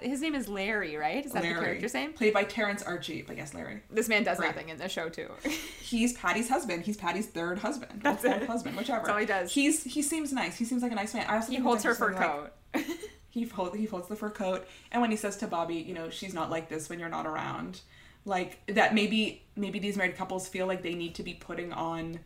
His 0.00 0.20
name 0.20 0.34
is 0.34 0.48
Larry, 0.48 0.96
right? 0.96 1.24
Is 1.24 1.32
that 1.32 1.42
the 1.42 1.48
Larry, 1.50 1.60
character's 1.64 1.94
name? 1.94 2.12
played 2.12 2.32
by 2.34 2.44
Terrence 2.44 2.82
Archie, 2.82 3.22
but 3.22 3.36
yes, 3.36 3.54
Larry. 3.54 3.82
This 3.90 4.08
man 4.08 4.22
does 4.24 4.38
Right. 4.38 4.48
nothing 4.48 4.68
in 4.68 4.78
the 4.78 4.88
show 4.88 5.08
too. 5.08 5.30
He's 5.82 6.16
Patti's 6.16 6.48
husband. 6.48 6.84
He's 6.84 6.96
Patti's 6.96 7.26
third 7.26 7.58
husband. 7.58 8.00
That's 8.02 8.24
it. 8.24 8.44
husband, 8.44 8.76
whichever. 8.76 9.00
That's 9.00 9.10
all 9.10 9.18
he 9.18 9.26
does. 9.26 9.52
He's 9.52 9.84
he 9.84 10.02
seems 10.02 10.32
nice. 10.32 10.56
He 10.56 10.64
seems 10.64 10.82
like 10.82 10.92
a 10.92 10.96
nice 10.96 11.14
man. 11.14 11.26
I 11.28 11.36
also 11.36 11.52
he 11.52 11.58
holds 11.58 11.82
her 11.84 11.94
fur 11.94 12.12
interesting, 12.12 12.50
like, 12.74 12.86
coat. 12.86 12.96
he 13.30 13.44
holds 13.44 13.76
he 13.76 13.84
holds 13.86 14.08
the 14.08 14.16
fur 14.16 14.30
coat, 14.30 14.66
and 14.92 15.00
when 15.00 15.10
he 15.10 15.16
says 15.16 15.36
to 15.38 15.46
Bobby, 15.46 15.76
you 15.76 15.94
know, 15.94 16.10
she's 16.10 16.34
not 16.34 16.50
like 16.50 16.68
this 16.68 16.88
when 16.88 16.98
you're 16.98 17.08
not 17.08 17.26
around, 17.26 17.80
like 18.24 18.58
that 18.74 18.94
maybe 18.94 19.44
maybe 19.56 19.78
these 19.78 19.96
married 19.96 20.16
couples 20.16 20.48
feel 20.48 20.66
like 20.66 20.82
they 20.82 20.94
need 20.94 21.14
to 21.16 21.22
be 21.22 21.34
putting 21.34 21.72
on 21.72 22.18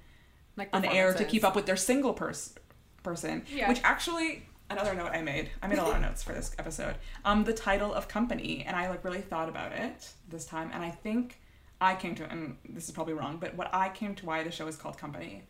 like 0.56 0.68
an 0.72 0.84
air 0.84 1.14
to 1.14 1.24
keep 1.24 1.44
up 1.44 1.54
with 1.56 1.66
their 1.66 1.76
single 1.76 2.12
pers- 2.12 2.54
person. 3.02 3.44
Yeah. 3.54 3.68
Which 3.68 3.80
actually, 3.82 4.46
another 4.70 4.94
note 4.94 5.10
I 5.12 5.20
made. 5.22 5.50
I 5.62 5.66
made 5.66 5.78
a 5.78 5.82
lot 5.82 5.96
of 5.96 6.02
notes 6.02 6.22
for 6.22 6.32
this 6.32 6.54
episode. 6.58 6.94
Um, 7.24 7.44
the 7.44 7.52
title 7.52 7.92
of 7.92 8.08
company, 8.08 8.64
and 8.66 8.76
I 8.76 8.88
like 8.88 9.04
really 9.04 9.20
thought 9.20 9.48
about 9.48 9.72
it 9.72 10.10
this 10.28 10.44
time, 10.46 10.70
and 10.72 10.82
I 10.82 10.90
think 10.90 11.40
I 11.80 11.94
came 11.94 12.14
to, 12.16 12.30
and 12.30 12.56
this 12.68 12.84
is 12.86 12.90
probably 12.92 13.14
wrong, 13.14 13.38
but 13.38 13.54
what 13.56 13.68
I 13.74 13.88
came 13.90 14.14
to 14.16 14.26
why 14.26 14.42
the 14.42 14.50
show 14.50 14.66
is 14.66 14.76
called 14.76 14.96
Company. 14.98 15.42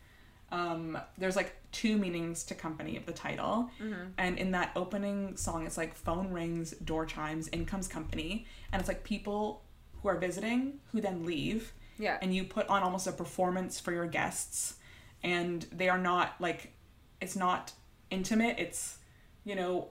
Um, 0.51 0.97
there's 1.17 1.37
like 1.37 1.55
two 1.71 1.97
meanings 1.97 2.43
to 2.45 2.55
company 2.55 2.97
of 2.97 3.05
the 3.05 3.13
title, 3.13 3.69
and 4.17 4.37
in 4.37 4.51
that 4.51 4.71
opening 4.75 5.37
song, 5.37 5.65
it's 5.65 5.77
like 5.77 5.95
phone 5.95 6.31
rings, 6.31 6.71
door 6.71 7.05
chimes, 7.05 7.47
in 7.49 7.65
comes 7.65 7.87
company, 7.87 8.45
and 8.73 8.79
it's 8.81 8.89
like 8.89 9.03
people 9.05 9.61
who 10.01 10.09
are 10.09 10.17
visiting 10.17 10.79
who 10.91 10.99
then 10.99 11.25
leave 11.25 11.73
Yeah. 11.99 12.17
and 12.23 12.33
you 12.35 12.43
put 12.43 12.67
on 12.67 12.81
almost 12.81 13.05
a 13.07 13.11
performance 13.11 13.79
for 13.79 13.91
your 13.93 14.07
guests 14.07 14.77
and 15.21 15.61
they 15.71 15.89
are 15.89 15.99
not 15.99 16.33
like 16.39 16.73
it's 17.21 17.35
not 17.35 17.73
intimate 18.09 18.57
it's 18.57 18.97
you 19.43 19.55
know 19.55 19.89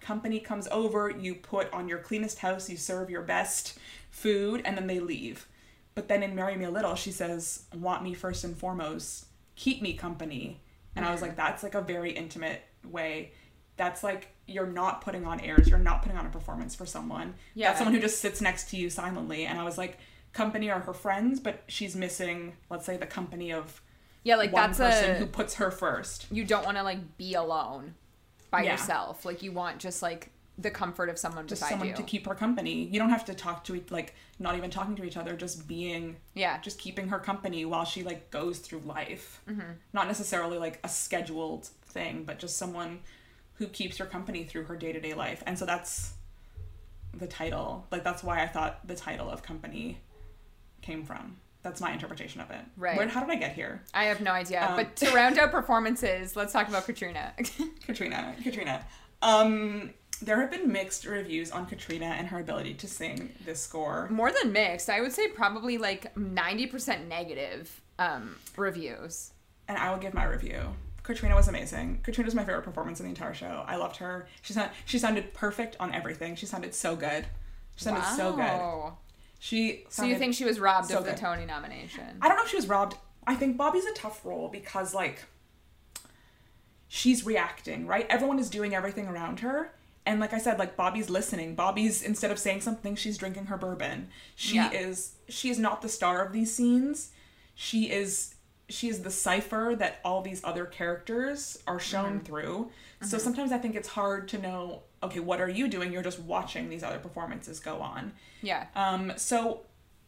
company 0.00 0.38
comes 0.38 0.68
over 0.70 1.08
you 1.10 1.34
put 1.34 1.72
on 1.72 1.88
your 1.88 1.98
cleanest 1.98 2.38
house 2.40 2.68
you 2.68 2.76
serve 2.76 3.08
your 3.08 3.22
best 3.22 3.78
food 4.10 4.62
and 4.64 4.76
then 4.76 4.86
they 4.86 5.00
leave. 5.00 5.48
But 5.94 6.08
then 6.08 6.22
in 6.22 6.34
marry 6.34 6.56
me 6.56 6.64
a 6.66 6.70
little 6.70 6.94
she 6.94 7.10
says 7.10 7.64
want 7.74 8.02
me 8.02 8.14
first 8.14 8.44
and 8.44 8.56
foremost 8.56 9.26
keep 9.56 9.82
me 9.82 9.94
company. 9.94 10.60
And 10.96 11.04
i 11.04 11.10
was 11.10 11.22
like 11.22 11.36
that's 11.36 11.62
like 11.62 11.74
a 11.74 11.80
very 11.80 12.12
intimate 12.12 12.62
way. 12.84 13.32
That's 13.76 14.04
like 14.04 14.28
you're 14.46 14.66
not 14.66 15.00
putting 15.00 15.24
on 15.24 15.40
airs 15.40 15.68
you're 15.68 15.78
not 15.78 16.02
putting 16.02 16.18
on 16.18 16.26
a 16.26 16.30
performance 16.30 16.74
for 16.74 16.86
someone. 16.86 17.34
Yeah. 17.54 17.68
that's 17.68 17.78
someone 17.78 17.94
who 17.94 18.00
just 18.00 18.20
sits 18.20 18.40
next 18.40 18.70
to 18.70 18.76
you 18.76 18.90
silently. 18.90 19.46
And 19.46 19.58
i 19.58 19.64
was 19.64 19.78
like 19.78 19.98
company 20.34 20.70
are 20.70 20.80
her 20.80 20.92
friends 20.92 21.40
but 21.40 21.62
she's 21.68 21.96
missing 21.96 22.54
let's 22.68 22.84
say 22.84 22.96
the 22.96 23.06
company 23.06 23.52
of 23.52 23.80
Yeah, 24.24 24.36
like 24.36 24.52
one 24.52 24.70
that's 24.70 24.78
person 24.78 25.10
a 25.12 25.14
who 25.14 25.26
puts 25.26 25.54
her 25.54 25.70
first. 25.70 26.26
You 26.30 26.44
don't 26.44 26.64
want 26.64 26.76
to 26.76 26.82
like 26.82 27.16
be 27.16 27.34
alone 27.34 27.94
by 28.58 28.62
Yeah. 28.64 28.72
yourself. 28.72 29.24
Like 29.24 29.42
you 29.42 29.52
want 29.52 29.78
just 29.78 30.02
like 30.02 30.30
the 30.56 30.70
comfort 30.70 31.08
of 31.08 31.18
someone 31.18 31.48
just 31.48 31.68
someone 31.68 31.88
you. 31.88 31.94
to 31.96 32.02
keep 32.04 32.24
her 32.28 32.34
company 32.36 32.84
you 32.84 32.96
don't 33.00 33.10
have 33.10 33.24
to 33.24 33.34
talk 33.34 33.64
to 33.64 33.82
like 33.90 34.14
not 34.38 34.54
even 34.56 34.70
talking 34.70 34.94
to 34.94 35.02
each 35.02 35.16
other 35.16 35.34
just 35.34 35.66
being 35.66 36.14
Yeah. 36.34 36.60
just 36.60 36.78
keeping 36.78 37.08
her 37.08 37.18
company 37.18 37.64
while 37.64 37.84
she 37.84 38.04
like 38.04 38.30
goes 38.30 38.60
through 38.60 38.78
life 38.86 39.40
Mm-hmm. 39.50 39.72
not 39.92 40.06
necessarily 40.06 40.56
like 40.58 40.78
a 40.84 40.88
scheduled 40.88 41.64
thing 41.86 42.22
but 42.24 42.38
just 42.38 42.56
someone 42.56 43.00
who 43.54 43.66
keeps 43.66 43.96
her 43.98 44.06
company 44.06 44.44
through 44.44 44.64
her 44.66 44.76
day-to-day 44.76 45.14
life 45.14 45.42
and 45.44 45.58
so 45.58 45.66
that's 45.66 46.12
the 47.12 47.26
title 47.26 47.88
like 47.90 48.04
that's 48.04 48.22
why 48.22 48.40
i 48.40 48.46
thought 48.46 48.86
the 48.86 48.94
title 48.94 49.28
of 49.28 49.42
company 49.42 49.98
came 50.82 51.04
from 51.04 51.36
that's 51.64 51.80
my 51.80 51.90
interpretation 51.92 52.40
of 52.40 52.50
it 52.52 52.60
Right. 52.76 52.96
Where, 52.96 53.08
how 53.08 53.20
did 53.20 53.30
i 53.30 53.36
get 53.36 53.52
here 53.54 53.82
I 53.92 54.04
have 54.04 54.20
no 54.20 54.30
idea. 54.30 54.64
Um, 54.64 54.76
but 54.76 54.94
to 54.96 55.10
round 55.12 55.36
out 55.40 55.50
performances, 55.50 56.36
let's 56.36 56.52
talk 56.52 56.68
about 56.68 56.84
Katrina. 56.86 57.32
katrina 57.86 58.36
katrina 58.44 58.84
um 59.22 59.90
there 60.22 60.40
have 60.40 60.50
been 60.50 60.70
mixed 60.70 61.04
reviews 61.06 61.50
on 61.50 61.66
katrina 61.66 62.06
and 62.06 62.28
her 62.28 62.38
ability 62.38 62.74
to 62.74 62.86
sing 62.86 63.32
this 63.44 63.60
score 63.60 64.06
More 64.10 64.30
than 64.30 64.52
mixed, 64.52 64.88
I 64.88 65.00
would 65.00 65.12
say 65.12 65.26
probably 65.28 65.76
like 65.76 66.14
90% 66.14 67.08
negative 67.08 67.80
um, 67.98 68.36
reviews. 68.56 69.32
and 69.66 69.76
I 69.76 69.90
will 69.90 69.98
give 69.98 70.14
my 70.14 70.24
review. 70.24 70.60
Katrina 71.02 71.34
was 71.34 71.48
amazing. 71.48 72.00
Katrina 72.02 72.26
was 72.26 72.34
my 72.34 72.44
favorite 72.44 72.62
performance 72.62 73.00
in 73.00 73.04
the 73.06 73.10
entire 73.10 73.34
show. 73.34 73.64
I 73.66 73.76
loved 73.76 73.96
her. 73.96 74.26
She 74.42 74.52
sound, 74.52 74.70
she 74.86 74.98
sounded 74.98 75.34
perfect 75.34 75.76
on 75.80 75.92
everything. 75.92 76.34
She 76.36 76.46
sounded 76.46 76.74
so 76.74 76.96
good. 76.96 77.26
She 77.76 77.84
sounded 77.84 78.04
so 78.16 78.32
good. 78.34 78.92
She. 79.44 79.84
So 79.90 80.04
you 80.04 80.16
think 80.16 80.32
she 80.32 80.46
was 80.46 80.58
robbed 80.58 80.88
so 80.88 80.96
of 80.96 81.04
the. 81.04 81.12
Tony 81.12 81.44
nomination? 81.44 82.16
I 82.22 82.28
don't 82.28 82.38
know 82.38 82.44
if 82.44 82.48
she 82.48 82.56
was 82.56 82.66
robbed. 82.66 82.96
I 83.26 83.34
think 83.34 83.58
Bobby's 83.58 83.84
a 83.84 83.92
tough 83.92 84.24
role 84.24 84.48
because 84.48 84.94
like 84.94 85.18
she's 86.88 87.26
reacting, 87.26 87.86
right? 87.86 88.06
Everyone 88.08 88.38
is 88.38 88.48
doing 88.48 88.74
everything 88.74 89.06
around 89.06 89.40
her. 89.40 89.74
And 90.06 90.18
like 90.18 90.32
I 90.32 90.38
said, 90.38 90.58
like 90.58 90.78
Bobby's 90.78 91.10
listening. 91.10 91.54
Bobby's 91.54 92.02
instead 92.02 92.30
of 92.30 92.38
saying 92.38 92.62
something, 92.62 92.96
she's 92.96 93.18
drinking 93.18 93.46
her 93.46 93.58
bourbon. 93.58 94.08
She 94.34 94.54
Yeah. 94.54 94.70
is 94.70 95.12
she 95.28 95.50
is 95.50 95.58
not 95.58 95.82
the 95.82 95.90
star 95.90 96.24
of 96.24 96.32
these 96.32 96.54
scenes. 96.54 97.10
She 97.54 97.90
is 97.90 98.36
she 98.70 98.88
is 98.88 99.02
the 99.02 99.10
cipher 99.10 99.76
that 99.76 100.00
all 100.06 100.22
these 100.22 100.42
other 100.42 100.64
characters 100.64 101.58
are 101.66 101.78
shown 101.78 102.14
mm-hmm. 102.14 102.24
through. 102.24 102.70
So 103.02 103.18
mm-hmm. 103.18 103.24
sometimes 103.24 103.52
I 103.52 103.58
think 103.58 103.74
it's 103.74 103.88
hard 103.88 104.26
to 104.28 104.38
know, 104.38 104.84
okay, 105.04 105.20
what 105.20 105.40
are 105.40 105.48
you 105.48 105.68
doing? 105.68 105.92
You're 105.92 106.02
just 106.02 106.20
watching 106.20 106.68
these 106.68 106.82
other 106.82 106.98
performances 106.98 107.60
go 107.60 107.80
on. 107.80 108.12
Yeah. 108.42 108.66
Um, 108.74 109.12
so 109.16 109.62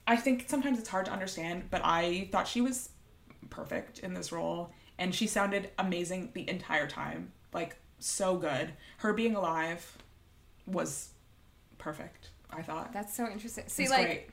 I 0.06 0.16
think 0.16 0.46
sometimes 0.48 0.78
it's 0.78 0.88
hard 0.88 1.06
to 1.06 1.12
understand, 1.12 1.64
but 1.70 1.80
I 1.84 2.28
thought 2.32 2.48
she 2.48 2.60
was 2.60 2.90
perfect 3.50 4.00
in 4.00 4.14
this 4.14 4.32
role, 4.32 4.72
and 4.98 5.14
she 5.14 5.26
sounded 5.26 5.70
amazing 5.78 6.30
the 6.34 6.48
entire 6.48 6.86
time. 6.86 7.32
Like 7.52 7.76
so 7.98 8.36
good. 8.36 8.72
Her 8.98 9.12
being 9.12 9.34
alive 9.34 9.98
was 10.66 11.10
perfect. 11.78 12.30
I 12.50 12.62
thought. 12.62 12.92
That's 12.92 13.14
so 13.14 13.28
interesting. 13.28 13.64
See, 13.66 13.88
like, 13.88 14.06
great. 14.06 14.28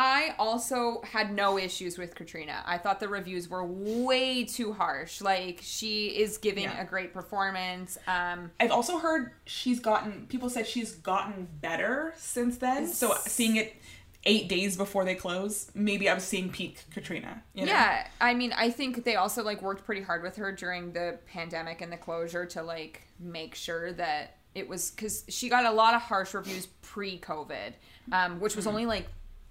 I 0.00 0.36
also 0.38 1.02
had 1.02 1.34
no 1.34 1.58
issues 1.58 1.98
with 1.98 2.14
Katrina. 2.14 2.62
I 2.64 2.78
thought 2.78 3.00
the 3.00 3.08
reviews 3.08 3.48
were 3.48 3.64
way 3.64 4.44
too 4.44 4.72
harsh. 4.72 5.20
Like, 5.20 5.58
she 5.60 6.20
is 6.20 6.38
giving 6.38 6.64
Yeah. 6.64 6.80
a 6.80 6.84
great 6.84 7.12
performance. 7.12 7.98
Um, 8.06 8.52
I've 8.60 8.70
also 8.70 8.98
heard 8.98 9.32
she's 9.44 9.80
gotten. 9.80 10.28
People 10.28 10.50
said 10.50 10.68
she's 10.68 10.92
gotten 10.92 11.48
better 11.60 12.14
since 12.16 12.58
then. 12.58 12.86
So 12.86 13.12
seeing 13.26 13.56
it 13.56 13.74
eight 14.22 14.48
days 14.48 14.76
before 14.76 15.04
they 15.04 15.16
close, 15.16 15.68
maybe 15.74 16.08
I 16.08 16.14
was 16.14 16.22
seeing 16.22 16.48
peak 16.50 16.84
Katrina. 16.92 17.42
You 17.52 17.66
know? 17.66 17.72
Yeah, 17.72 18.06
I 18.20 18.34
mean, 18.34 18.52
I 18.52 18.70
think 18.70 19.02
they 19.04 19.16
also 19.16 19.42
like 19.42 19.62
worked 19.62 19.84
pretty 19.84 20.02
hard 20.02 20.22
with 20.22 20.36
her 20.36 20.52
during 20.52 20.92
the 20.92 21.18
pandemic 21.26 21.80
and 21.80 21.90
the 21.90 21.96
closure 21.96 22.46
to 22.46 22.62
like 22.62 23.02
make 23.18 23.56
sure 23.56 23.92
that 23.94 24.36
it 24.54 24.68
was 24.68 24.92
because 24.92 25.24
she 25.28 25.48
got 25.48 25.64
a 25.64 25.72
lot 25.72 25.94
of 25.94 26.02
harsh 26.02 26.34
reviews 26.34 26.66
pre-COVID, 26.82 27.72
um, 28.12 28.38
which 28.38 28.54
was 28.54 28.66
only 28.68 28.86
like 28.86 29.08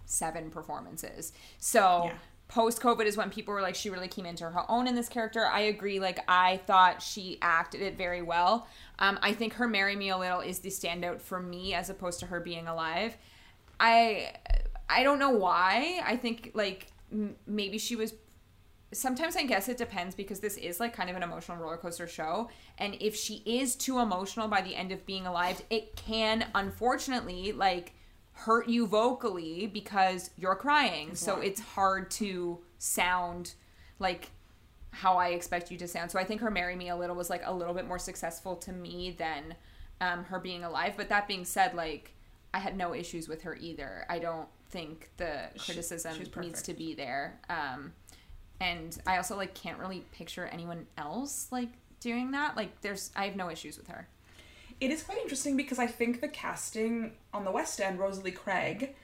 seven 0.08 0.50
performances. 0.50 1.34
So. 1.60 2.06
Yeah. 2.06 2.14
Post 2.50 2.82
COVID 2.82 3.04
is 3.04 3.18
when 3.18 3.30
people 3.30 3.54
were 3.54 3.62
like, 3.62 3.76
she 3.76 3.90
really 3.90 4.08
came 4.08 4.26
into 4.26 4.50
her 4.50 4.64
own 4.72 4.88
in 4.88 4.96
this 4.96 5.10
character. 5.10 5.46
I 5.46 5.60
agree. 5.60 6.00
Like, 6.00 6.22
I 6.30 6.62
thought 6.66 7.02
she 7.02 7.38
acted 7.42 7.82
it 7.82 7.98
very 7.98 8.22
well. 8.22 8.70
Um, 9.00 9.20
I 9.22 9.34
think 9.34 9.56
her 9.56 9.68
"Marry 9.68 9.98
Me 9.98 10.08
a 10.08 10.18
Little" 10.18 10.40
is 10.40 10.60
the 10.60 10.70
standout 10.70 11.20
for 11.20 11.42
me, 11.42 11.74
as 11.74 11.90
opposed 11.90 12.22
to 12.22 12.28
her 12.28 12.40
being 12.40 12.66
alive. 12.66 13.18
I 13.82 14.32
I 14.90 15.04
don't 15.04 15.20
know 15.20 15.32
why. 15.32 16.02
I 16.06 16.16
think 16.16 16.52
like 16.54 16.88
m- 17.12 17.36
maybe 17.46 17.78
she 17.78 17.96
was 17.96 18.14
sometimes 18.94 19.36
I 19.36 19.44
guess 19.44 19.68
it 19.68 19.78
depends 19.78 20.16
because 20.16 20.40
this 20.40 20.58
is 20.58 20.80
like 20.80 20.94
kind 20.94 21.10
of 21.10 21.16
an 21.16 21.24
emotional 21.24 21.58
roller 21.58 21.76
coaster 21.78 22.08
show 22.08 22.50
and 22.78 22.96
if 23.02 23.16
she 23.18 23.44
is 23.46 23.76
too 23.76 24.00
emotional 24.00 24.48
by 24.48 24.62
the 24.62 24.76
end 24.76 24.94
of 24.94 25.06
being 25.06 25.28
alive, 25.28 25.62
it 25.70 25.96
can 25.98 26.46
unfortunately 26.56 27.52
like 27.52 27.94
hurt 28.38 28.68
you 28.68 28.86
vocally 28.86 29.68
because 29.68 30.30
you're 30.38 30.56
crying. 30.56 31.16
So 31.16 31.40
it's 31.40 31.60
hard 31.60 32.12
to 32.12 32.60
sound 32.78 33.54
like 34.00 34.30
how 34.92 35.18
I 35.18 35.30
expect 35.30 35.72
you 35.72 35.78
to 35.80 35.88
sound. 35.88 36.12
So 36.12 36.20
I 36.20 36.24
think 36.24 36.42
her 36.42 36.52
"Marry 36.52 36.76
Me 36.76 36.90
a 36.90 36.96
Little" 36.96 37.16
was 37.16 37.30
like 37.30 37.42
a 37.46 37.54
little 37.54 37.74
bit 37.74 37.88
more 37.88 38.00
successful 38.00 38.56
to 38.58 38.72
me 38.72 39.16
than 39.18 39.56
um, 40.02 40.24
her 40.26 40.40
being 40.40 40.64
alive. 40.64 40.94
But 40.98 41.10
that 41.10 41.28
being 41.28 41.46
said, 41.46 41.74
like 41.74 42.14
I 42.54 42.60
had 42.60 42.78
no 42.78 42.94
issues 42.94 43.28
with 43.28 43.42
her 43.42 43.56
either. 43.56 44.06
I 44.10 44.20
don't 44.20 44.48
think 44.70 45.10
the 45.18 45.50
criticism 45.58 46.16
she's 46.18 46.36
needs 46.36 46.62
to 46.64 46.74
be 46.74 46.94
there. 46.94 47.40
Um, 47.50 47.94
and 48.60 48.98
I 49.06 49.18
also 49.18 49.36
like 49.36 49.54
can't 49.54 49.80
really 49.80 50.06
picture 50.12 50.46
anyone 50.46 50.86
else 50.98 51.48
like 51.52 51.70
doing 52.00 52.32
that. 52.32 52.56
Like 52.56 52.82
there's 52.82 53.12
I 53.16 53.26
have 53.26 53.36
no 53.36 53.50
issues 53.50 53.78
with 53.78 53.88
her. 53.88 54.08
It 54.80 54.92
is 54.92 55.04
quite 55.04 55.18
interesting 55.20 55.58
because 55.58 55.80
I 55.80 55.88
think 55.88 56.22
the 56.22 56.28
casting 56.28 57.14
on 57.34 57.46
the 57.46 57.52
West 57.52 57.82
End, 57.82 58.00
Rosalie 58.00 58.32
Craig, 58.32 58.96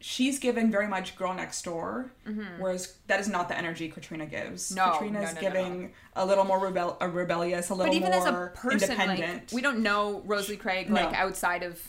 she's 0.00 0.38
given 0.38 0.70
very 0.70 0.86
much 0.86 1.16
girl 1.16 1.34
next 1.34 1.62
door, 1.62 2.12
whereas 2.58 2.94
that 3.06 3.18
is 3.18 3.28
not 3.28 3.48
the 3.48 3.56
energy 3.56 3.88
Katrina 3.88 4.26
gives. 4.26 4.70
Mm-hmm. 4.70 4.76
No, 4.76 4.92
Katrina 4.92 5.22
is 5.22 5.34
no, 5.34 5.40
no, 5.40 5.48
no, 5.48 5.54
giving 5.54 5.92
a 6.14 6.26
little 6.26 6.44
more 6.44 6.58
rebel, 6.58 6.96
a 7.00 7.08
rebellious, 7.08 7.70
a 7.70 7.74
little 7.74 7.92
But 7.92 7.96
even 7.96 8.12
as 8.12 8.24
a 8.26 8.32
more 8.32 8.50
person, 8.50 8.92
independent. 8.92 9.34
like 9.34 9.52
we 9.52 9.62
don't 9.62 9.80
know 9.80 10.22
Rosalie 10.24 10.56
Craig 10.56 10.90
like 10.90 11.12
outside 11.14 11.62
of 11.62 11.80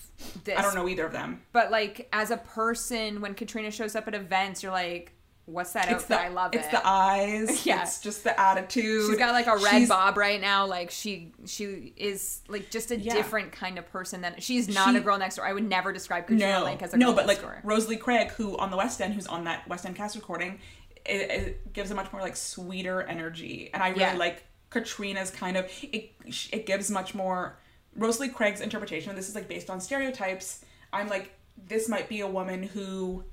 this. 0.44 0.58
I 0.58 0.62
don't 0.62 0.76
know 0.76 0.88
either 0.88 1.06
of 1.06 1.12
them. 1.12 1.42
But 1.52 1.72
like 1.72 2.08
as 2.14 2.32
a 2.32 2.38
person, 2.38 3.22
when 3.22 3.34
Katrina 3.36 3.72
shows 3.72 3.96
up 3.96 4.08
at 4.08 4.16
events, 4.16 4.64
you're 4.64 4.72
like, 4.72 5.14
what's 5.52 5.74
that 5.74 5.86
It's 5.86 5.94
outfit? 6.04 6.08
the 6.10 6.22
I 6.22 6.28
love 6.30 6.54
it's 6.54 6.68
it. 6.68 6.72
the 6.72 6.82
eyes. 6.88 7.66
Yeah. 7.66 7.82
It's 7.84 8.00
just 8.02 8.24
the 8.24 8.40
attitude. 8.40 9.08
She's 9.10 9.18
got 9.18 9.34
like 9.34 9.48
a 9.48 9.56
red 9.58 9.72
She's- 9.72 9.90
bob 9.90 10.18
right 10.18 10.40
now. 10.40 10.66
Like 10.66 10.92
she 10.92 11.32
she 11.46 11.94
is 11.98 12.42
like 12.48 12.70
just 12.70 12.92
a 12.92 12.98
Yeah. 13.00 13.14
different 13.14 13.52
kind 13.52 13.78
of 13.78 13.90
person 13.92 14.22
than 14.22 14.36
she's 14.40 14.68
not 14.70 14.96
a 14.96 15.00
girl 15.00 15.18
next 15.18 15.36
door. 15.36 15.46
I 15.46 15.54
would 15.54 15.68
never 15.68 15.92
describe 15.92 16.28
Katrina 16.28 16.60
No, 16.60 16.64
Link 16.66 16.82
as 16.82 16.94
a 16.94 16.98
girl. 16.98 17.10
no, 17.10 17.16
but 17.16 17.28
like 17.28 17.42
door. 17.42 17.60
Rosalie 17.64 17.98
Craig, 17.98 18.30
who 18.32 18.58
on 18.58 18.72
the 18.72 18.78
West 18.78 19.02
End, 19.02 19.14
who's 19.14 19.28
on 19.28 19.44
that 19.46 19.68
West 19.68 19.86
End 19.86 19.96
cast 19.96 20.16
recording, 20.16 20.60
it, 21.06 21.32
it 21.32 21.74
gives 21.74 21.92
a 21.92 21.96
much 21.96 22.12
more 22.14 22.22
like 22.22 22.36
sweeter 22.36 23.02
energy, 23.04 23.70
and 23.74 23.82
I 23.82 23.90
really 23.90 24.02
Yeah. 24.02 24.14
like 24.16 24.44
Katrina's 24.70 25.32
kind 25.32 25.58
of 25.58 25.66
it. 25.82 26.12
It 26.52 26.66
gives 26.66 26.92
much 26.92 27.16
more 27.16 27.58
Rosalie 27.96 28.30
Craig's 28.30 28.62
interpretation. 28.62 29.10
Of 29.10 29.16
this 29.16 29.28
is 29.30 29.36
like 29.36 29.48
based 29.48 29.70
on 29.70 29.82
stereotypes. 29.82 30.64
I'm 30.94 31.08
like, 31.10 31.34
this 31.68 31.90
might 31.90 32.08
be 32.08 32.20
a 32.20 32.28
woman 32.28 32.62
who 32.64 33.24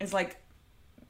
is 0.00 0.12
like 0.12 0.36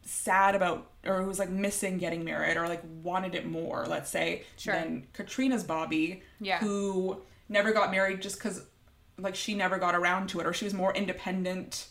sad 0.04 0.54
about 0.54 0.90
or 1.04 1.22
who's 1.22 1.38
like 1.38 1.50
missing 1.50 1.98
getting 1.98 2.24
married 2.24 2.56
or 2.56 2.68
like 2.68 2.82
wanted 3.02 3.34
it 3.34 3.46
more 3.46 3.86
let's 3.86 4.10
say 4.10 4.42
Sure. 4.56 4.74
than 4.74 5.06
katrina's 5.12 5.64
bobby 5.64 6.22
Yeah. 6.40 6.58
who 6.58 7.20
never 7.48 7.72
got 7.72 7.90
married 7.90 8.20
just 8.20 8.36
because 8.36 8.64
like 9.18 9.34
she 9.34 9.54
never 9.54 9.78
got 9.78 9.94
around 9.94 10.28
to 10.30 10.40
it 10.40 10.46
or 10.46 10.52
she 10.52 10.64
was 10.64 10.74
more 10.74 10.92
independent 10.94 11.86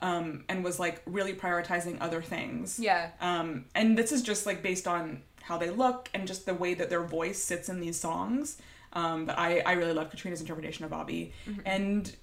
um 0.00 0.44
and 0.48 0.62
was 0.64 0.78
like 0.78 1.02
really 1.06 1.32
prioritizing 1.34 1.96
other 2.00 2.22
things 2.22 2.78
Yeah. 2.78 3.10
um 3.20 3.66
and 3.74 3.96
this 3.98 4.12
is 4.12 4.22
just 4.22 4.46
like 4.46 4.62
based 4.62 4.86
on 4.86 5.22
how 5.42 5.58
they 5.58 5.70
look 5.70 6.08
and 6.14 6.26
just 6.28 6.46
the 6.46 6.54
way 6.54 6.74
that 6.74 6.90
their 6.90 7.02
voice 7.02 7.42
sits 7.42 7.68
in 7.68 7.80
these 7.80 7.98
songs 7.98 8.58
um 8.92 9.24
but 9.26 9.38
i 9.38 9.60
i 9.66 9.72
really 9.72 9.92
love 9.92 10.10
katrina's 10.10 10.40
interpretation 10.40 10.84
of 10.84 10.90
bobby 10.90 11.32
and 11.64 12.14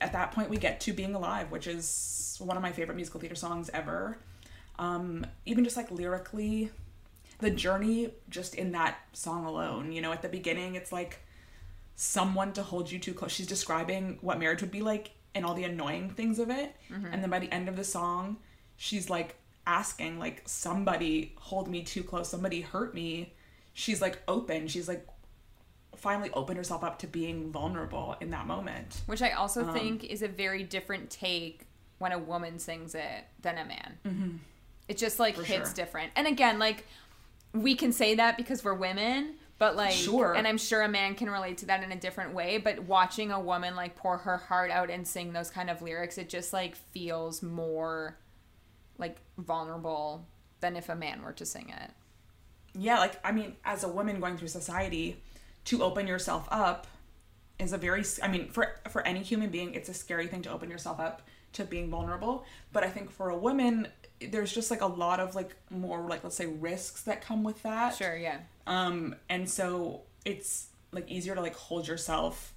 at 0.00 0.12
that 0.12 0.32
point 0.32 0.50
we 0.50 0.56
get 0.56 0.80
to 0.80 0.92
being 0.92 1.14
alive 1.14 1.50
which 1.50 1.66
is 1.66 2.36
one 2.40 2.56
of 2.56 2.62
my 2.62 2.72
favorite 2.72 2.96
musical 2.96 3.18
theater 3.20 3.34
songs 3.36 3.70
ever 3.72 4.18
um 4.78 5.24
even 5.44 5.64
just 5.64 5.76
like 5.76 5.90
lyrically 5.90 6.70
the 7.38 7.50
journey 7.50 8.10
just 8.30 8.54
in 8.54 8.72
that 8.72 8.98
song 9.12 9.44
alone 9.44 9.92
you 9.92 10.00
know 10.00 10.12
at 10.12 10.22
the 10.22 10.28
beginning 10.28 10.74
it's 10.74 10.92
like 10.92 11.20
someone 11.94 12.52
to 12.52 12.62
hold 12.62 12.90
you 12.90 12.98
too 12.98 13.14
close 13.14 13.32
she's 13.32 13.46
describing 13.46 14.18
what 14.20 14.38
marriage 14.38 14.60
would 14.60 14.70
be 14.70 14.82
like 14.82 15.10
and 15.34 15.44
all 15.44 15.54
the 15.54 15.64
annoying 15.64 16.08
things 16.08 16.38
of 16.38 16.48
it. 16.48 16.74
And 17.12 17.22
then 17.22 17.28
by 17.28 17.38
the 17.38 17.52
end 17.52 17.68
of 17.68 17.76
the 17.76 17.84
song 17.84 18.38
she's 18.76 19.10
like 19.10 19.36
asking 19.66 20.18
like 20.18 20.42
somebody 20.46 21.34
hold 21.38 21.68
me 21.68 21.82
too 21.82 22.02
close 22.02 22.28
somebody 22.28 22.60
hurt 22.62 22.94
me. 22.94 23.34
She's 23.74 24.00
like 24.00 24.22
open. 24.28 24.68
She's 24.68 24.88
like 24.88 25.06
finally 25.96 26.30
opened 26.32 26.56
herself 26.58 26.84
up 26.84 26.98
to 27.00 27.06
being 27.06 27.50
vulnerable 27.52 28.16
in 28.20 28.30
that 28.30 28.46
moment. 28.46 29.02
Which 29.06 29.22
I 29.22 29.30
also 29.32 29.66
Um, 29.66 29.74
think 29.74 30.04
is 30.04 30.22
a 30.22 30.28
very 30.28 30.62
different 30.62 31.10
take 31.10 31.66
when 31.98 32.12
a 32.12 32.18
woman 32.18 32.58
sings 32.58 32.94
it 32.94 33.24
than 33.42 33.58
a 33.58 33.64
man. 33.64 34.40
It 34.88 34.96
just 34.98 35.18
like. 35.18 35.36
For 35.36 35.42
hits 35.42 35.70
sure. 35.70 35.74
different. 35.74 36.12
And 36.16 36.26
again, 36.26 36.58
like 36.58 36.84
we 37.52 37.74
can 37.74 37.92
say 37.92 38.14
that 38.16 38.36
because 38.36 38.62
we're 38.64 38.74
women, 38.74 39.34
but 39.58 39.76
like 39.76 39.92
Sure. 39.92 40.34
and 40.34 40.46
I'm 40.46 40.58
sure 40.58 40.82
a 40.82 40.88
man 40.88 41.14
can 41.14 41.30
relate 41.30 41.58
to 41.58 41.66
that 41.66 41.82
in 41.82 41.90
a 41.92 41.96
different 41.96 42.34
way, 42.34 42.58
but 42.58 42.80
watching 42.84 43.30
a 43.30 43.40
woman 43.40 43.74
like 43.76 43.96
pour 43.96 44.18
her 44.18 44.36
heart 44.36 44.70
out 44.70 44.90
and 44.90 45.06
sing 45.08 45.32
those 45.32 45.48
kind 45.50 45.70
of 45.70 45.80
lyrics, 45.80 46.18
it 46.18 46.28
just 46.28 46.52
like 46.52 46.76
feels 46.76 47.42
more 47.42 48.16
like 48.98 49.16
vulnerable 49.38 50.26
than 50.60 50.76
if 50.76 50.88
a 50.88 50.94
man 50.94 51.22
were 51.22 51.32
to 51.32 51.44
sing 51.46 51.68
it. 51.70 51.90
yeah 52.78 52.98
like 52.98 53.18
i 53.24 53.30
mean 53.32 53.54
as 53.64 53.84
a 53.84 53.88
woman 53.88 54.20
going 54.20 54.36
through 54.36 54.48
society 54.48 55.22
to 55.64 55.82
open 55.82 56.06
yourself 56.06 56.46
up 56.50 56.86
is 57.58 57.72
a 57.72 57.78
very 57.78 58.02
i 58.22 58.28
mean 58.28 58.48
for 58.48 58.74
for 58.88 59.06
any 59.06 59.20
human 59.22 59.50
being 59.50 59.74
it's 59.74 59.88
a 59.88 59.94
scary 59.94 60.26
thing 60.26 60.42
to 60.42 60.50
open 60.50 60.70
yourself 60.70 60.98
up 61.00 61.22
to 61.52 61.64
being 61.64 61.90
vulnerable 61.90 62.44
but 62.72 62.82
i 62.84 62.88
think 62.88 63.10
for 63.10 63.28
a 63.30 63.36
woman 63.36 63.86
there's 64.30 64.52
just 64.52 64.70
like 64.70 64.80
a 64.80 64.86
lot 64.86 65.20
of 65.20 65.34
like 65.34 65.54
more 65.70 66.00
like 66.08 66.24
let's 66.24 66.36
say 66.36 66.46
risks 66.46 67.02
that 67.02 67.20
come 67.22 67.44
with 67.44 67.62
that. 67.62 67.94
Sure, 67.94 68.16
yeah. 68.16 68.38
um 68.66 69.14
and 69.28 69.48
so 69.48 70.02
it's 70.24 70.68
like 70.92 71.10
easier 71.10 71.34
to 71.34 71.40
like 71.40 71.54
hold 71.54 71.86
yourself 71.86 72.54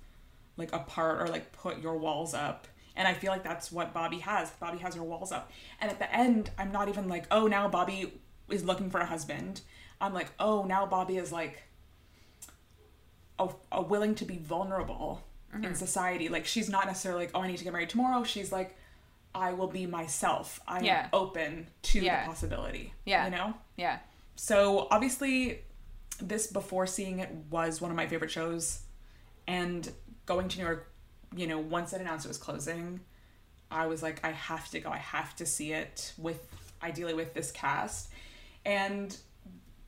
like 0.58 0.72
apart 0.74 1.22
or 1.22 1.28
like 1.28 1.52
put 1.52 1.80
your 1.82 1.98
walls 1.98 2.34
up. 2.34 2.68
And 2.96 3.08
i 3.08 3.14
feel 3.14 3.32
like 3.32 3.44
that's 3.44 3.72
what 3.72 3.94
bobby 3.94 4.20
has. 4.20 4.52
Bobby 4.52 4.78
has 4.80 4.96
her 4.96 5.04
walls 5.04 5.32
up. 5.32 5.52
And 5.82 5.90
at 5.92 6.00
the 6.00 6.14
end 6.16 6.52
i'm 6.58 6.72
not 6.72 6.88
even 6.90 7.08
like 7.08 7.26
oh 7.32 7.48
now 7.48 7.68
bobby 7.68 8.14
is 8.50 8.64
looking 8.64 8.90
for 8.90 9.00
a 9.00 9.06
husband. 9.06 9.62
I'm 10.02 10.14
like 10.14 10.32
oh 10.40 10.64
now 10.64 10.86
bobby 10.86 11.18
is 11.18 11.32
like 11.32 11.64
a, 13.38 13.50
a 13.72 13.82
willing 13.82 14.16
to 14.16 14.26
be 14.26 14.38
vulnerable 14.38 15.24
Mm-hmm. 15.52 15.64
in 15.64 15.74
society. 15.74 16.30
Like 16.30 16.46
she's 16.46 16.70
not 16.70 16.86
necessarily 16.86 17.26
like 17.26 17.32
oh 17.34 17.42
i 17.42 17.48
need 17.48 17.58
to 17.58 17.64
get 17.64 17.74
married 17.74 17.90
tomorrow. 17.90 18.24
She's 18.24 18.52
like 18.52 18.76
i 19.36 19.54
will 19.54 19.68
be 19.68 19.86
myself 19.86 20.60
i'm 20.68 20.84
Yeah. 20.84 21.08
open 21.14 21.68
to 21.84 22.00
Yeah. 22.00 22.22
the 22.22 22.28
possibility 22.28 22.94
Yeah. 23.06 23.26
you 23.26 23.32
know 23.32 23.54
Yeah. 23.78 24.00
so 24.36 24.88
obviously, 24.92 25.62
this 26.22 26.48
before 26.48 26.86
seeing 26.88 27.20
it 27.20 27.30
was 27.50 27.80
one 27.82 27.92
of 27.92 27.98
my 27.98 28.08
favorite 28.08 28.32
shows, 28.32 28.82
and 29.48 29.90
going 30.26 30.50
to 30.50 30.58
New 30.58 30.64
York, 30.66 30.92
you 31.36 31.48
know, 31.48 31.58
once 31.60 31.94
it 31.94 32.02
announced 32.02 32.26
it 32.26 32.28
was 32.28 32.38
closing, 32.38 33.00
I 33.72 33.88
was 33.88 34.04
like, 34.04 34.24
I 34.26 34.32
have 34.32 34.70
to 34.72 34.80
go. 34.82 34.90
I 34.90 34.98
have 34.98 35.36
to 35.38 35.46
see 35.46 35.72
it 35.74 36.14
with 36.18 36.42
ideally 36.84 37.14
with 37.14 37.34
this 37.34 37.52
cast, 37.52 38.10
and 38.66 39.16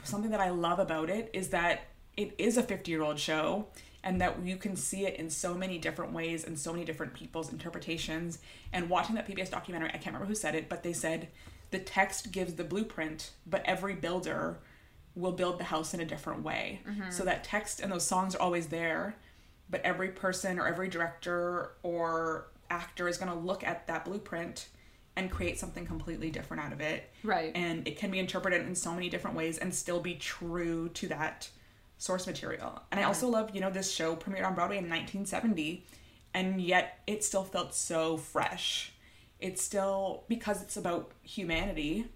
something 0.03 0.31
that 0.31 0.39
I 0.39 0.49
love 0.51 0.79
about 0.79 1.09
it 1.09 1.29
is 1.33 1.49
that 1.49 1.81
it 2.15 2.33
is 2.37 2.57
a 2.57 2.63
50 2.63 2.89
year 2.91 3.01
old 3.01 3.19
show 3.19 3.67
and 4.03 4.19
that 4.21 4.43
you 4.43 4.57
can 4.57 4.75
see 4.75 5.05
it 5.05 5.15
in 5.17 5.29
so 5.29 5.53
many 5.53 5.77
different 5.77 6.11
ways 6.13 6.43
and 6.43 6.57
so 6.57 6.71
many 6.73 6.83
different 6.85 7.13
people's 7.13 7.51
interpretations. 7.51 8.39
And 8.73 8.89
watching 8.89 9.15
that 9.15 9.27
PBS 9.27 9.51
documentary, 9.51 9.89
I 9.89 9.93
can't 9.93 10.07
remember 10.07 10.25
who 10.25 10.35
said 10.35 10.55
it, 10.55 10.69
but 10.69 10.83
they 10.83 10.93
said 10.93 11.27
the 11.69 11.79
text 11.79 12.31
gives 12.31 12.55
the 12.55 12.63
blueprint, 12.63 13.31
but 13.45 13.61
every 13.65 13.93
builder 13.95 14.57
will 15.15 15.31
build 15.33 15.59
the 15.59 15.65
house 15.65 15.93
in 15.93 15.99
a 15.99 16.05
different 16.05 16.41
way. 16.43 16.81
Mm-hmm. 16.87 17.11
So 17.11 17.23
that 17.25 17.43
text 17.43 17.79
and 17.79 17.91
those 17.91 18.05
songs 18.05 18.35
are 18.35 18.41
always 18.41 18.67
there, 18.67 19.15
but 19.69 19.81
every 19.81 20.09
person 20.09 20.57
or 20.57 20.67
every 20.67 20.89
director 20.89 21.73
or 21.83 22.47
actor 22.69 23.07
is 23.07 23.17
going 23.17 23.31
to 23.31 23.37
look 23.37 23.63
at 23.63 23.85
that 23.87 24.05
blueprint 24.05 24.67
and 25.17 25.29
create 25.29 25.59
something 25.59 25.85
completely 25.85 26.29
different 26.31 26.63
out 26.63 26.71
of 26.71 26.79
it 26.79 27.09
Right. 27.21 27.51
and 27.53 27.85
it 27.85 27.97
can 27.97 28.11
be 28.11 28.19
interpreted 28.19 28.65
in 28.65 28.73
so 28.75 28.93
many 28.93 29.09
different 29.09 29.35
ways 29.35 29.57
and 29.57 29.75
still 29.75 29.99
be 29.99 30.15
true 30.15 30.87
to 30.93 31.09
that 31.09 31.49
source 32.01 32.25
material. 32.25 32.81
And 32.91 32.99
I 32.99 33.03
also 33.03 33.27
love, 33.27 33.51
you 33.53 33.61
know, 33.61 33.69
this 33.69 33.93
show 33.93 34.15
premiered 34.15 34.43
on 34.43 34.55
Broadway 34.55 34.77
in 34.77 34.89
1970 34.89 35.85
and 36.33 36.59
yet 36.59 36.97
it 37.05 37.23
still 37.23 37.43
felt 37.43 37.75
so 37.75 38.17
fresh. 38.17 38.91
It's 39.39 39.61
still 39.61 40.23
because 40.27 40.63
it's 40.63 40.77
about 40.77 41.11
humanity. 41.21 42.07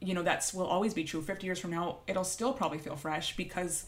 You 0.00 0.14
know, 0.14 0.24
that's 0.24 0.52
will 0.52 0.66
always 0.66 0.94
be 0.94 1.04
true. 1.04 1.22
50 1.22 1.46
years 1.46 1.60
from 1.60 1.70
now, 1.70 1.98
it'll 2.08 2.24
still 2.24 2.52
probably 2.52 2.78
feel 2.78 2.96
fresh 2.96 3.36
because 3.36 3.86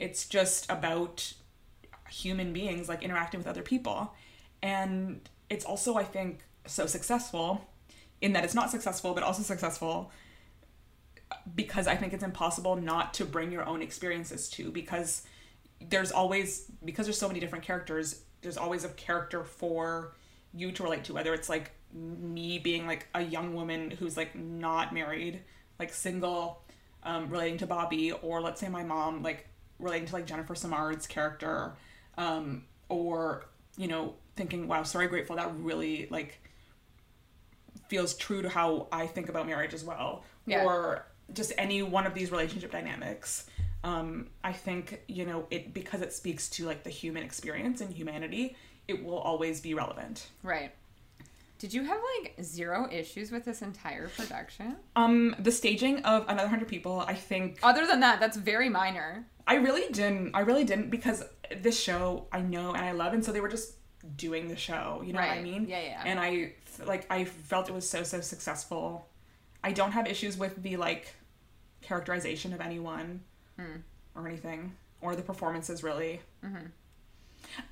it's 0.00 0.26
just 0.26 0.68
about 0.68 1.32
human 2.10 2.52
beings 2.52 2.88
like 2.88 3.04
interacting 3.04 3.38
with 3.38 3.46
other 3.46 3.62
people. 3.62 4.14
And 4.60 5.20
it's 5.48 5.64
also 5.64 5.94
I 5.94 6.02
think 6.02 6.40
so 6.66 6.86
successful 6.86 7.64
in 8.20 8.32
that 8.32 8.42
it's 8.42 8.54
not 8.54 8.68
successful 8.72 9.14
but 9.14 9.22
also 9.22 9.44
successful 9.44 10.10
because 11.54 11.86
I 11.86 11.96
think 11.96 12.12
it's 12.12 12.24
impossible 12.24 12.76
not 12.76 13.14
to 13.14 13.24
bring 13.24 13.52
your 13.52 13.64
own 13.66 13.82
experiences 13.82 14.48
to 14.50 14.70
because 14.70 15.22
there's 15.80 16.10
always 16.10 16.70
because 16.84 17.06
there's 17.06 17.18
so 17.18 17.28
many 17.28 17.40
different 17.40 17.64
characters 17.64 18.22
there's 18.40 18.56
always 18.56 18.84
a 18.84 18.88
character 18.90 19.44
for 19.44 20.14
you 20.52 20.72
to 20.72 20.82
relate 20.82 21.04
to 21.04 21.12
whether 21.14 21.32
it's 21.34 21.48
like 21.48 21.70
me 21.92 22.58
being 22.58 22.86
like 22.86 23.06
a 23.14 23.22
young 23.22 23.54
woman 23.54 23.90
who's 23.92 24.16
like 24.16 24.34
not 24.34 24.92
married 24.92 25.40
like 25.78 25.92
single 25.92 26.62
um, 27.04 27.28
relating 27.30 27.56
to 27.58 27.66
Bobby 27.66 28.12
or 28.12 28.40
let's 28.40 28.60
say 28.60 28.68
my 28.68 28.82
mom 28.82 29.22
like 29.22 29.46
relating 29.78 30.06
to 30.06 30.12
like 30.14 30.26
Jennifer 30.26 30.54
Simard's 30.54 31.06
character 31.06 31.74
um, 32.16 32.64
or 32.88 33.44
you 33.76 33.86
know 33.86 34.14
thinking 34.34 34.66
wow 34.66 34.82
sorry 34.82 35.06
grateful 35.06 35.36
that 35.36 35.52
really 35.58 36.08
like 36.10 36.40
feels 37.88 38.14
true 38.14 38.42
to 38.42 38.48
how 38.48 38.86
I 38.92 39.06
think 39.06 39.28
about 39.28 39.46
marriage 39.46 39.74
as 39.74 39.84
well, 39.84 40.24
Yeah. 40.46 40.64
or 40.64 41.06
just 41.32 41.52
any 41.58 41.82
one 41.82 42.06
of 42.06 42.14
these 42.14 42.30
relationship 42.30 42.70
dynamics. 42.70 43.46
Um, 43.84 44.28
I 44.42 44.52
think 44.52 45.02
you 45.08 45.24
know 45.24 45.46
it 45.50 45.72
because 45.72 46.02
it 46.02 46.12
speaks 46.12 46.48
to 46.50 46.66
like 46.66 46.82
the 46.82 46.90
human 46.90 47.22
experience 47.22 47.80
and 47.80 47.92
humanity. 47.92 48.56
It 48.86 49.04
will 49.04 49.18
always 49.18 49.60
be 49.60 49.74
relevant. 49.74 50.28
Right. 50.42 50.72
Did 51.58 51.74
you 51.74 51.82
have 51.84 51.98
like 52.16 52.36
zero 52.42 52.88
issues 52.90 53.32
with 53.32 53.44
this 53.44 53.62
entire 53.62 54.08
production? 54.08 54.76
Um, 54.94 55.34
the 55.40 55.50
staging 55.50 56.04
of 56.04 56.24
another 56.28 56.48
hundred 56.48 56.68
people, 56.68 57.00
I 57.00 57.14
think 57.14 57.58
Other 57.62 57.84
than 57.84 58.00
that, 58.00 58.20
that's 58.20 58.36
very 58.36 58.68
minor. 58.68 59.26
I 59.46 59.56
really 59.56 59.92
didn't. 59.92 60.34
I 60.34 60.40
really 60.40 60.64
didn't 60.64 60.90
because 60.90 61.24
this 61.60 61.78
show 61.80 62.26
I 62.32 62.40
know 62.40 62.74
and 62.74 62.84
I 62.84 62.92
love, 62.92 63.12
and 63.12 63.24
so 63.24 63.32
they 63.32 63.40
were 63.40 63.48
just 63.48 63.74
doing 64.16 64.48
the 64.48 64.56
show. 64.56 65.02
You 65.04 65.12
know 65.12 65.20
what 65.20 65.30
I 65.30 65.42
mean? 65.42 65.66
Yeah, 65.68 65.80
yeah. 65.80 66.02
And 66.04 66.20
I 66.20 66.52
like 66.86 67.06
I 67.10 67.24
felt 67.24 67.68
it 67.68 67.74
was 67.74 67.88
so 67.88 68.02
so 68.02 68.20
successful. 68.20 69.08
I 69.64 69.72
don't 69.72 69.92
have 69.92 70.06
issues 70.06 70.36
with 70.36 70.62
the 70.62 70.76
like 70.76 71.14
characterization 71.88 72.52
of 72.52 72.60
anyone 72.60 73.20
Hmm. 73.58 73.78
or 74.14 74.28
anything 74.28 74.76
or 75.00 75.16
the 75.16 75.22
performances 75.22 75.82
really. 75.82 76.20
Mm-hmm. 76.44 76.66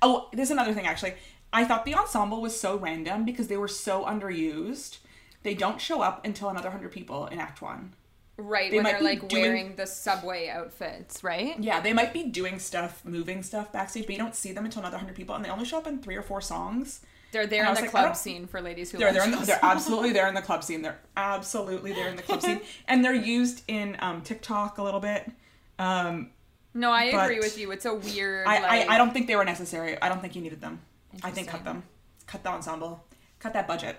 Oh, 0.01 0.29
there's 0.33 0.51
another 0.51 0.73
thing 0.73 0.87
actually. 0.87 1.13
I 1.53 1.63
thought 1.65 1.85
the 1.85 1.95
ensemble 1.95 2.41
was 2.41 2.59
so 2.59 2.77
random 2.77 3.23
because 3.25 3.47
they 3.47 3.57
were 3.57 3.67
so 3.69 4.03
underused. 4.05 4.97
they 5.43 5.53
don't 5.53 5.79
show 5.79 6.01
up 6.01 6.25
until 6.25 6.49
another 6.49 6.71
hundred 6.71 6.91
people 6.91 7.27
in 7.27 7.39
Act 7.39 7.61
One. 7.61 7.93
Right, 8.37 8.69
They 8.69 8.77
when 8.77 8.83
might 8.83 8.91
they're 8.93 8.99
be 8.99 9.05
like 9.05 9.27
doing- 9.29 9.43
wearing 9.43 9.75
the 9.75 9.87
subway 9.87 10.47
outfits, 10.49 11.23
right? 11.23 11.57
Yeah, 11.59 11.79
they 11.79 11.93
might 11.93 12.11
be 12.11 12.23
doing 12.23 12.59
stuff, 12.59 13.03
moving 13.05 13.41
stuff 13.43 13.71
backstage, 13.71 14.05
but 14.07 14.13
you 14.13 14.19
don't 14.19 14.35
see 14.35 14.51
them 14.51 14.65
until 14.65 14.81
another 14.81 14.97
hundred 14.97 15.15
people, 15.15 15.35
and 15.35 15.45
they 15.45 15.49
only 15.49 15.63
show 15.65 15.77
up 15.77 15.87
in 15.87 15.99
three 15.99 16.15
or 16.17 16.21
four 16.21 16.41
songs. 16.41 17.01
They're 17.31 17.47
there 17.47 17.67
in 17.67 17.73
the 17.73 17.81
like, 17.81 17.89
club 17.89 18.15
scene 18.15 18.47
for 18.47 18.61
ladies 18.61 18.91
who 18.91 18.97
They're 18.97 19.07
love 19.07 19.15
they're, 19.15 19.25
in 19.25 19.31
the, 19.31 19.45
they're 19.45 19.59
absolutely 19.61 20.13
there 20.13 20.27
in 20.27 20.33
the 20.33 20.41
club 20.41 20.63
scene. 20.63 20.81
They're 20.81 20.99
absolutely 21.17 21.91
there 21.93 22.07
in 22.07 22.15
the 22.15 22.21
club 22.23 22.41
scene, 22.41 22.61
and 22.87 23.03
they're 23.03 23.13
used 23.13 23.63
in 23.67 23.97
um, 23.99 24.21
Tick-Tock 24.21 24.77
a 24.77 24.83
little 24.83 25.01
bit. 25.01 25.29
Um, 25.77 26.31
No, 26.73 26.91
I 26.91 27.05
agree 27.05 27.39
with 27.39 27.57
you. 27.57 27.71
It's 27.71 27.85
a 27.85 27.93
weird. 27.93 28.47
I, 28.47 28.59
like, 28.59 28.89
I 28.89 28.95
I 28.95 28.97
don't 28.97 29.11
think 29.11 29.27
they 29.27 29.35
were 29.35 29.45
necessary. 29.45 30.01
I 30.01 30.09
don't 30.09 30.21
think 30.21 30.35
you 30.35 30.41
needed 30.41 30.61
them. 30.61 30.81
I 31.23 31.31
think 31.31 31.47
cut 31.49 31.63
them, 31.63 31.83
cut 32.27 32.43
the 32.43 32.49
ensemble, 32.49 33.03
cut 33.39 33.53
that 33.53 33.67
budget, 33.67 33.97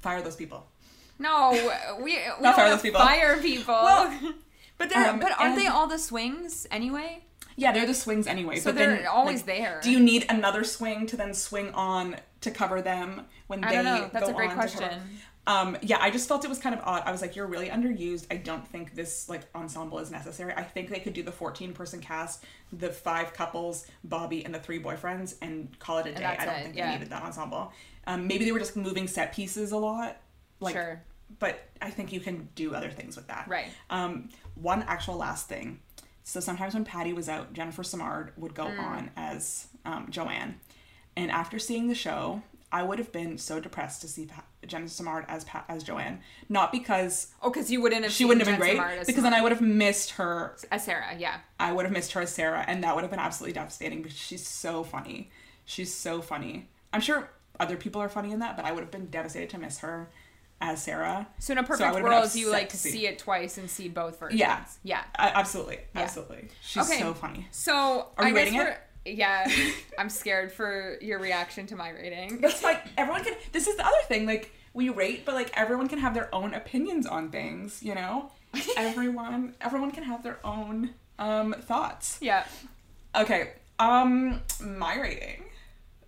fire 0.00 0.20
those 0.20 0.36
people. 0.36 0.66
No, 1.18 1.50
we 1.98 2.04
we 2.04 2.16
Not 2.26 2.42
don't 2.42 2.54
fire 2.54 2.70
those 2.70 2.82
people. 2.82 3.00
fire 3.00 3.40
people. 3.40 3.74
Well, 3.74 4.34
but 4.78 4.90
they're 4.90 5.10
um, 5.10 5.20
but 5.20 5.32
aren't 5.38 5.56
they 5.56 5.68
all 5.68 5.86
the 5.86 5.98
swings 5.98 6.66
anyway? 6.70 7.24
Yeah, 7.56 7.72
they're 7.72 7.86
the 7.86 7.94
swings 7.94 8.26
anyway. 8.26 8.56
So 8.56 8.70
but 8.70 8.78
they're 8.78 8.96
then, 8.96 9.06
always 9.06 9.46
like, 9.46 9.58
there. 9.58 9.80
Do 9.82 9.90
you 9.90 10.00
need 10.00 10.26
another 10.28 10.64
swing 10.64 11.06
to 11.06 11.16
then 11.16 11.34
swing 11.34 11.72
on 11.74 12.16
to 12.42 12.50
cover 12.50 12.82
them 12.82 13.22
when 13.46 13.64
I 13.64 13.68
they 13.70 13.74
don't 13.76 13.84
know. 13.84 14.10
That's 14.12 14.26
go 14.26 14.32
a 14.32 14.36
great 14.36 14.50
on 14.50 14.56
to 14.56 14.62
cover- 14.62 14.78
question. 14.78 15.00
Um, 15.44 15.76
yeah, 15.82 15.98
I 16.00 16.10
just 16.12 16.28
felt 16.28 16.44
it 16.44 16.48
was 16.48 16.60
kind 16.60 16.72
of 16.72 16.80
odd. 16.84 17.02
I 17.04 17.10
was 17.10 17.20
like, 17.20 17.34
you're 17.34 17.48
really 17.48 17.68
underused. 17.68 18.26
I 18.30 18.36
don't 18.36 18.66
think 18.68 18.94
this 18.94 19.28
like 19.28 19.42
ensemble 19.56 19.98
is 19.98 20.08
necessary. 20.10 20.52
I 20.56 20.62
think 20.62 20.88
they 20.88 21.00
could 21.00 21.14
do 21.14 21.24
the 21.24 21.32
14 21.32 21.72
person 21.72 22.00
cast, 22.00 22.44
the 22.72 22.90
five 22.90 23.32
couples, 23.32 23.84
Bobby 24.04 24.44
and 24.44 24.54
the 24.54 24.60
three 24.60 24.80
boyfriends, 24.80 25.34
and 25.42 25.76
call 25.80 25.98
it 25.98 26.06
a 26.06 26.14
day. 26.14 26.24
I 26.24 26.44
don't 26.44 26.54
it, 26.54 26.62
think 26.62 26.76
yeah. 26.76 26.86
they 26.86 26.92
needed 26.94 27.10
that 27.10 27.24
ensemble. 27.24 27.72
Um, 28.06 28.28
maybe 28.28 28.44
they 28.44 28.52
were 28.52 28.60
just 28.60 28.76
moving 28.76 29.08
set 29.08 29.32
pieces 29.34 29.72
a 29.72 29.76
lot. 29.78 30.18
Like, 30.60 30.74
Sure. 30.74 31.02
But 31.40 31.60
I 31.80 31.90
think 31.90 32.12
you 32.12 32.20
can 32.20 32.48
do 32.54 32.74
other 32.74 32.90
things 32.90 33.16
with 33.16 33.26
that. 33.26 33.48
Right. 33.48 33.66
Um, 33.90 34.28
one 34.54 34.82
actual 34.84 35.16
last 35.16 35.48
thing. 35.48 35.80
So 36.22 36.38
sometimes 36.38 36.74
when 36.74 36.84
Patti 36.84 37.12
was 37.14 37.28
out, 37.28 37.52
Jennifer 37.52 37.82
Simard 37.82 38.32
would 38.36 38.52
Mm. 38.52 38.56
go 38.56 38.64
on 38.66 39.10
as 39.16 39.66
um, 39.84 40.06
Joanne. 40.08 40.60
And 41.16 41.30
after 41.30 41.58
seeing 41.58 41.88
the 41.88 41.94
show, 41.94 42.42
I 42.70 42.82
would 42.82 42.98
have 42.98 43.12
been 43.12 43.36
so 43.36 43.60
depressed 43.60 44.00
to 44.00 44.08
see 44.08 44.26
pa- 44.26 44.44
Jennifer 44.66 44.88
Simard 44.88 45.24
as 45.28 45.44
pa- 45.44 45.64
as 45.68 45.82
Joanne. 45.84 46.20
Not 46.48 46.72
because 46.72 47.28
Oh, 47.42 47.50
because 47.50 47.70
you 47.70 47.82
wouldn't 47.82 48.04
have. 48.04 48.12
she 48.12 48.24
wouldn't 48.24 48.46
have 48.46 48.58
been 48.58 48.66
Jen 48.66 48.76
great, 48.76 48.82
Simard 48.94 49.06
because 49.06 49.22
then 49.22 49.34
I 49.34 49.42
would 49.42 49.52
have 49.52 49.60
missed 49.60 50.12
her. 50.12 50.56
as 50.70 50.84
Sarah. 50.84 51.14
Yeah. 51.18 51.38
I 51.60 51.72
would 51.72 51.84
have 51.84 51.92
missed 51.92 52.12
her 52.12 52.22
as 52.22 52.32
Sarah, 52.32 52.64
and 52.66 52.82
that 52.84 52.94
would 52.94 53.02
have 53.02 53.10
been 53.10 53.20
absolutely 53.20 53.52
devastating. 53.52 54.00
Because 54.02 54.16
she's 54.16 54.46
so 54.46 54.84
funny. 54.84 55.30
She's 55.66 55.92
so 55.92 56.22
funny. 56.22 56.68
I'm 56.94 57.00
sure 57.02 57.28
other 57.60 57.76
people 57.76 58.00
are 58.00 58.08
funny 58.08 58.32
in 58.32 58.38
that, 58.40 58.56
but 58.56 58.64
I 58.64 58.72
would 58.72 58.80
have 58.80 58.90
been 58.90 59.06
devastated 59.06 59.50
to 59.50 59.58
miss 59.58 59.78
her 59.80 60.08
as 60.60 60.82
Sarah. 60.82 61.28
So 61.40 61.52
in 61.52 61.58
a 61.58 61.62
perfect 61.62 61.92
been 61.92 62.02
world, 62.04 62.34
you 62.34 62.50
like 62.50 62.70
to 62.70 62.76
see 62.76 63.06
it 63.06 63.18
twice 63.18 63.58
and 63.58 63.68
see 63.68 63.88
both 63.88 64.18
versions. 64.18 64.40
Yeah. 64.40 64.64
Yeah. 64.82 65.02
Absolutely, 65.18 65.80
absolutely. 65.94 66.48
She's 66.62 66.88
Okay. 66.88 67.00
so 67.00 67.12
funny. 67.14 67.48
So 67.50 68.08
Are 68.16 68.24
I 68.24 68.28
you 68.28 68.34
guess 68.34 68.44
rating 68.46 68.60
it? 68.60 68.78
Yeah, 69.04 69.50
I'm 69.98 70.08
scared 70.08 70.52
for 70.52 70.96
your 71.00 71.18
reaction 71.18 71.66
to 71.68 71.76
my 71.76 71.90
rating. 71.90 72.40
That's 72.40 72.62
like 72.62 72.84
everyone 72.96 73.24
can. 73.24 73.34
This 73.52 73.66
is 73.66 73.76
the 73.76 73.84
other 73.84 74.02
thing. 74.06 74.26
Like 74.26 74.52
we 74.74 74.88
rate, 74.88 75.24
but 75.24 75.34
like 75.34 75.50
everyone 75.54 75.88
can 75.88 75.98
have 75.98 76.14
their 76.14 76.32
own 76.34 76.54
opinions 76.54 77.06
on 77.06 77.30
things. 77.30 77.82
You 77.82 77.94
know, 77.94 78.30
everyone 78.76 79.54
everyone 79.60 79.90
can 79.90 80.04
have 80.04 80.22
their 80.22 80.38
own 80.44 80.90
um 81.18 81.54
thoughts. 81.54 82.18
Yeah. 82.20 82.44
Okay. 83.14 83.52
Um, 83.78 84.40
my 84.60 84.96
rating 84.98 85.44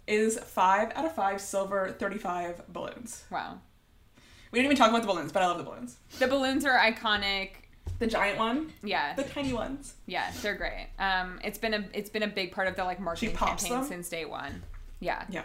is 0.07 0.39
five 0.39 0.93
out 0.95 1.05
of 1.05 1.15
five 1.15 1.41
silver 1.41 1.91
thirty 1.99 2.19
five 2.19 2.63
balloons. 2.69 3.25
Wow. 3.31 3.59
We 4.53 4.61
didn't 4.61 4.67
even 4.67 4.77
talk 4.77 4.91
about 4.91 5.03
the 5.03 5.09
balloons, 5.09 5.33
but 5.33 5.43
I 5.43 5.47
love 5.47 5.59
the 5.59 5.65
balloons. 5.65 5.97
The 6.21 6.29
balloons 6.29 6.65
are 6.65 6.79
iconic. 6.79 7.51
The 8.05 8.11
giant 8.11 8.39
one? 8.39 8.73
Yeah. 8.83 9.15
The 9.15 9.23
tiny 9.23 9.55
ones. 9.55 9.95
Yeah, 10.07 10.31
they're 10.43 10.55
great. 10.57 10.89
Um, 10.99 11.41
it's 11.43 11.57
been 11.57 11.73
a 11.73 11.85
it's 11.95 12.11
been 12.11 12.23
a 12.23 12.29
big 12.29 12.53
part 12.53 12.69
of 12.69 12.77
the 12.77 12.85
like 12.85 13.01
marketing 13.01 13.35
campaign 13.35 13.73
them. 13.73 13.85
since 13.85 14.11
day 14.11 14.27
one. 14.27 14.63
Yeah. 15.01 15.25
Yeah. 15.31 15.45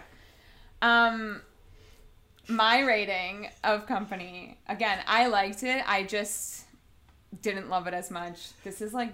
Um 0.82 1.40
my 2.48 2.80
rating 2.80 3.48
of 3.64 3.86
company, 3.86 4.58
again, 4.68 4.98
I 5.06 5.28
liked 5.28 5.62
it. 5.62 5.82
I 5.86 6.02
just 6.02 6.64
didn't 7.42 7.70
love 7.70 7.86
it 7.86 7.94
as 7.94 8.10
much. 8.10 8.48
This 8.62 8.82
is 8.82 8.92
like 8.92 9.12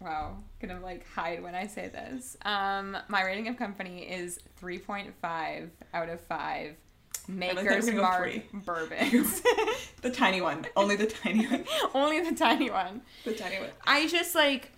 wow, 0.00 0.36
gonna 0.60 0.80
like 0.80 1.06
hide 1.08 1.42
when 1.42 1.54
I 1.54 1.66
say 1.66 1.88
this. 1.88 2.36
Um 2.42 2.96
my 3.08 3.24
rating 3.24 3.48
of 3.48 3.56
company 3.56 4.02
is 4.02 4.40
3.5 4.62 5.70
out 5.94 6.08
of 6.10 6.20
5 6.20 6.74
Maker's 7.28 7.88
go 7.90 8.02
Mark 8.02 8.32
bourbons. 8.52 9.42
The 10.02 10.10
tiny 10.10 10.42
one. 10.42 10.66
Only 10.76 10.96
the 10.96 11.06
tiny 11.06 11.46
one. 11.46 11.64
Only 11.94 12.20
the 12.20 12.34
tiny 12.36 12.70
one. 12.70 13.00
The 13.24 13.32
tiny 13.32 13.58
one. 13.58 13.70
I 13.86 14.06
just 14.08 14.34
like 14.34 14.70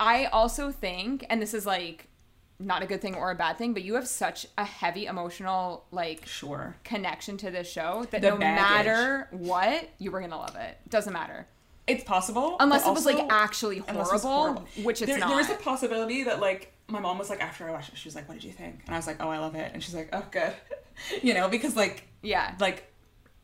I 0.00 0.24
also 0.26 0.72
think 0.72 1.24
and 1.30 1.40
this 1.40 1.54
is 1.54 1.64
like 1.66 2.08
not 2.58 2.82
a 2.82 2.86
good 2.86 3.00
thing 3.00 3.14
or 3.14 3.30
a 3.30 3.34
bad 3.34 3.58
thing, 3.58 3.72
but 3.74 3.82
you 3.82 3.94
have 3.94 4.06
such 4.08 4.46
a 4.58 4.64
heavy 4.64 5.06
emotional 5.06 5.84
like 5.92 6.26
Sure. 6.26 6.76
connection 6.84 7.36
to 7.38 7.50
this 7.50 7.70
show 7.70 8.06
that 8.10 8.22
The 8.22 8.30
no 8.30 8.36
baggage. 8.38 8.86
matter 8.86 9.28
what, 9.30 9.88
you 9.98 10.10
were 10.10 10.20
gonna 10.20 10.36
love 10.38 10.56
it. 10.56 10.78
Doesn't 10.88 11.12
matter. 11.12 11.46
It's 11.86 12.04
possible. 12.04 12.56
Unless 12.60 12.86
it 12.86 12.90
was 12.92 13.06
like 13.06 13.18
actually 13.30 13.82
unless 13.86 14.12
it's 14.12 14.22
horrible, 14.24 14.66
which 14.82 15.00
it's 15.02 15.10
there, 15.10 15.18
not. 15.18 15.28
There 15.30 15.40
is 15.40 15.50
a 15.50 15.54
possibility 15.54 16.24
that 16.24 16.40
like 16.40 16.72
my 16.88 16.98
mom 17.00 17.18
was 17.18 17.30
like 17.30 17.40
after 17.40 17.68
I 17.68 17.72
watched 17.72 17.90
it, 17.90 17.98
she 17.98 18.08
was 18.08 18.14
like, 18.16 18.28
"What 18.28 18.34
did 18.34 18.44
you 18.44 18.52
think?" 18.52 18.80
And 18.86 18.94
I 18.94 18.98
was 18.98 19.06
like, 19.06 19.16
"Oh, 19.20 19.28
I 19.28 19.38
love 19.38 19.54
it." 19.54 19.70
And 19.72 19.82
she's 19.82 19.94
like, 19.94 20.08
"Oh, 20.12 20.22
good," 20.30 20.52
you 21.22 21.34
know, 21.34 21.48
because 21.48 21.76
like 21.76 22.08
yeah. 22.22 22.54
like 22.60 22.92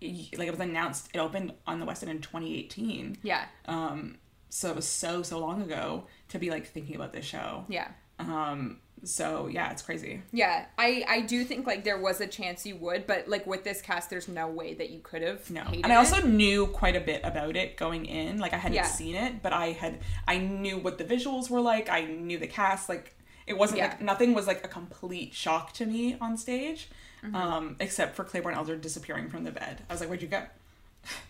like 0.00 0.46
it 0.46 0.50
was 0.50 0.60
announced 0.60 1.08
it 1.12 1.18
opened 1.18 1.52
on 1.66 1.80
the 1.80 1.86
West 1.86 2.02
End 2.02 2.10
in 2.10 2.20
2018. 2.20 3.18
yeah. 3.22 3.46
Um, 3.66 4.18
so 4.50 4.70
it 4.70 4.76
was 4.76 4.86
so 4.88 5.22
so 5.22 5.38
long 5.38 5.62
ago 5.62 6.04
to 6.28 6.38
be 6.38 6.50
like 6.50 6.66
thinking 6.66 6.96
about 6.96 7.12
this 7.12 7.24
show. 7.24 7.64
Yeah. 7.68 7.88
Um, 8.18 8.80
so 9.04 9.46
yeah, 9.46 9.70
it's 9.70 9.82
crazy. 9.82 10.22
Yeah. 10.32 10.66
I 10.78 11.04
I 11.08 11.20
do 11.22 11.44
think 11.44 11.66
like 11.66 11.84
there 11.84 11.98
was 12.00 12.20
a 12.20 12.26
chance 12.26 12.64
you 12.66 12.76
would, 12.76 13.06
but 13.06 13.28
like 13.28 13.46
with 13.46 13.62
this 13.64 13.80
cast 13.82 14.10
there's 14.10 14.26
no 14.28 14.48
way 14.48 14.74
that 14.74 14.90
you 14.90 15.00
could 15.00 15.22
have 15.22 15.48
No, 15.50 15.62
and 15.62 15.86
I 15.86 15.96
also 15.96 16.16
it. 16.18 16.26
knew 16.26 16.66
quite 16.68 16.96
a 16.96 17.00
bit 17.00 17.20
about 17.24 17.56
it 17.56 17.76
going 17.76 18.06
in. 18.06 18.38
Like 18.38 18.52
I 18.54 18.56
hadn't 18.56 18.76
Yeah. 18.76 18.86
seen 18.86 19.14
it, 19.14 19.42
but 19.42 19.52
I 19.52 19.72
had 19.72 20.00
I 20.26 20.38
knew 20.38 20.78
what 20.78 20.98
the 20.98 21.04
visuals 21.04 21.48
were 21.50 21.60
like. 21.60 21.88
I 21.88 22.02
knew 22.04 22.38
the 22.38 22.48
cast. 22.48 22.88
Like 22.88 23.16
it 23.46 23.56
wasn't 23.56 23.78
Yeah. 23.78 23.88
like 23.88 24.00
nothing 24.02 24.34
was 24.34 24.46
like 24.46 24.64
a 24.64 24.68
complete 24.68 25.32
shock 25.34 25.72
to 25.74 25.86
me 25.86 26.16
on 26.20 26.36
stage, 26.36 26.88
Mm-hmm. 27.24 27.34
um, 27.34 27.76
except 27.80 28.14
for 28.14 28.22
Claybourne 28.24 28.54
Elder 28.54 28.76
disappearing 28.76 29.28
from 29.28 29.44
the 29.44 29.50
bed. 29.50 29.82
I 29.88 29.92
was 29.92 30.00
like, 30.00 30.08
"Where'd 30.08 30.22
you 30.22 30.28
go?" 30.28 30.44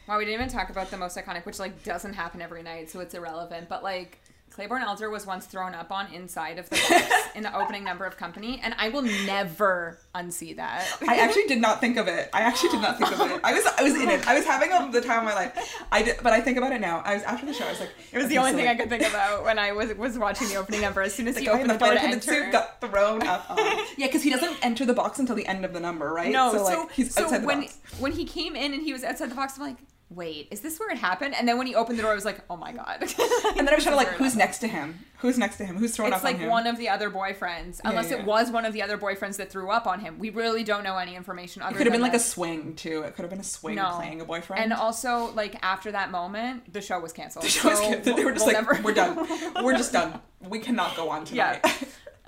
Wow, 0.06 0.18
we 0.18 0.24
didn't 0.24 0.40
even 0.40 0.48
talk 0.48 0.70
about 0.70 0.90
the 0.90 0.96
most 0.96 1.16
iconic, 1.16 1.46
which 1.46 1.58
like 1.58 1.82
doesn't 1.84 2.14
happen 2.14 2.42
every 2.42 2.62
night, 2.62 2.90
so 2.90 3.00
it's 3.00 3.14
irrelevant. 3.14 3.68
But 3.68 3.82
like 3.82 4.18
Claybourne 4.58 4.82
Elder 4.82 5.08
was 5.08 5.24
once 5.24 5.46
thrown 5.46 5.72
up 5.72 5.92
on 5.92 6.12
inside 6.12 6.58
of 6.58 6.68
the 6.68 6.74
box 6.74 7.28
in 7.36 7.44
the 7.44 7.56
opening 7.56 7.84
number 7.84 8.04
of 8.04 8.16
Company, 8.16 8.60
and 8.60 8.74
I 8.76 8.88
will 8.88 9.02
never 9.02 10.00
unsee 10.16 10.56
that. 10.56 10.84
I 11.06 11.18
actually 11.18 11.44
did 11.44 11.60
not 11.60 11.80
think 11.80 11.96
of 11.96 12.08
it. 12.08 12.28
I 12.32 12.40
actually 12.40 12.70
did 12.70 12.82
not 12.82 12.98
think 12.98 13.12
of 13.12 13.20
it. 13.30 13.40
I 13.44 13.52
was 13.52 13.64
I 13.78 13.84
was 13.84 13.94
in 13.94 14.08
it. 14.08 14.26
I 14.26 14.34
was 14.34 14.44
having 14.44 14.72
um, 14.72 14.90
the 14.90 15.00
time 15.00 15.20
of 15.20 15.26
my 15.26 15.34
life. 15.34 15.80
I 15.92 16.02
did, 16.02 16.16
but 16.24 16.32
I 16.32 16.40
think 16.40 16.58
about 16.58 16.72
it 16.72 16.80
now. 16.80 17.02
I 17.04 17.14
was 17.14 17.22
after 17.22 17.46
the 17.46 17.52
show. 17.52 17.66
I 17.66 17.70
was 17.70 17.78
like, 17.78 17.90
It 18.10 18.18
was 18.18 18.26
the 18.26 18.38
only 18.38 18.50
thing 18.54 18.66
I 18.66 18.74
could 18.74 18.88
think 18.88 19.08
about 19.08 19.44
when 19.44 19.60
I 19.60 19.70
was 19.70 19.94
was 19.94 20.18
watching 20.18 20.48
the 20.48 20.56
opening 20.56 20.80
number. 20.80 21.02
As 21.02 21.14
soon 21.14 21.28
as 21.28 21.34
The 21.38 21.42
he 21.42 21.48
opened 21.48 21.70
the 21.70 21.74
the 21.74 21.78
door 21.78 21.94
to 21.94 22.02
enter. 22.02 22.50
got 22.50 22.80
thrown 22.80 23.22
up. 23.28 23.48
On. 23.50 23.58
yeah, 23.96 24.06
because 24.06 24.24
he 24.24 24.30
doesn't 24.30 24.56
enter 24.62 24.84
the 24.84 24.92
box 24.92 25.20
until 25.20 25.36
the 25.36 25.46
end 25.46 25.64
of 25.64 25.72
the 25.72 25.78
number, 25.78 26.12
right? 26.12 26.32
No, 26.32 26.50
so, 26.50 26.64
like 26.64 26.90
he's 26.90 27.14
so 27.14 27.22
outside 27.26 27.42
the 27.42 27.46
when 27.46 27.60
box. 27.60 27.78
when 28.00 28.10
he 28.10 28.24
came 28.24 28.56
in 28.56 28.74
and 28.74 28.82
he 28.82 28.92
was 28.92 29.04
outside 29.04 29.30
the 29.30 29.36
box, 29.36 29.56
I'm 29.56 29.62
like, 29.62 29.76
wait, 30.10 30.48
is 30.50 30.60
this 30.60 30.78
where 30.80 30.90
it 30.90 30.98
happened? 30.98 31.34
And 31.34 31.46
then 31.46 31.58
when 31.58 31.66
he 31.66 31.74
opened 31.74 31.98
the 31.98 32.02
door, 32.02 32.12
I 32.12 32.14
was 32.14 32.24
like, 32.24 32.40
oh 32.48 32.56
my 32.56 32.72
god. 32.72 33.02
And 33.58 33.66
then 33.66 33.70
I 33.70 33.74
was 33.74 33.84
trying 33.84 33.94
to 33.94 33.96
like, 33.96 34.08
who's 34.08 34.36
next 34.36 34.58
to 34.58 34.68
him? 34.68 35.00
Who's 35.18 35.36
next 35.36 35.56
to 35.56 35.64
him? 35.64 35.76
Who's 35.76 35.94
throwing 35.96 36.12
It's 36.12 36.18
up 36.18 36.24
like 36.24 36.36
on 36.36 36.40
him? 36.40 36.46
It's 36.46 36.48
like 36.48 36.64
one 36.64 36.66
of 36.68 36.78
the 36.78 36.88
other 36.88 37.10
boyfriends, 37.10 37.80
unless 37.84 38.10
yeah. 38.10 38.18
it 38.18 38.24
was 38.24 38.50
one 38.50 38.64
of 38.64 38.72
the 38.72 38.82
other 38.82 38.96
boyfriends 38.96 39.36
that 39.36 39.50
threw 39.50 39.70
up 39.70 39.86
on 39.86 40.00
him. 40.00 40.18
We 40.18 40.30
really 40.30 40.62
don't 40.64 40.84
know 40.84 40.96
any 40.96 41.16
information. 41.16 41.60
Other 41.62 41.74
It 41.74 41.78
could 41.78 41.86
have 41.86 41.92
been 41.92 42.02
like 42.02 42.14
a 42.14 42.20
swing 42.20 42.74
too. 42.76 43.02
It 43.02 43.14
could 43.16 43.22
have 43.22 43.30
been 43.30 43.40
a 43.40 43.44
swing 43.44 43.74
No. 43.76 43.94
playing 43.96 44.20
a 44.20 44.24
boyfriend. 44.24 44.62
And 44.62 44.72
also, 44.72 45.32
like 45.34 45.56
after 45.62 45.90
that 45.92 46.10
moment, 46.10 46.72
the 46.72 46.80
show 46.80 47.00
was 47.00 47.12
canceled. 47.12 47.44
The 47.44 47.48
show 47.48 47.68
was 47.70 47.80
canceled. 47.80 48.16
they 48.16 48.24
were 48.24 48.32
just 48.32 48.46
we'll 48.46 48.54
like, 48.54 48.66
never- 48.66 48.82
we're 48.82 48.94
done. 48.94 49.26
We're 49.64 49.76
just 49.76 49.92
done. 49.92 50.20
We 50.40 50.60
cannot 50.60 50.96
go 50.96 51.10
on 51.10 51.26
Yeah. 51.32 51.60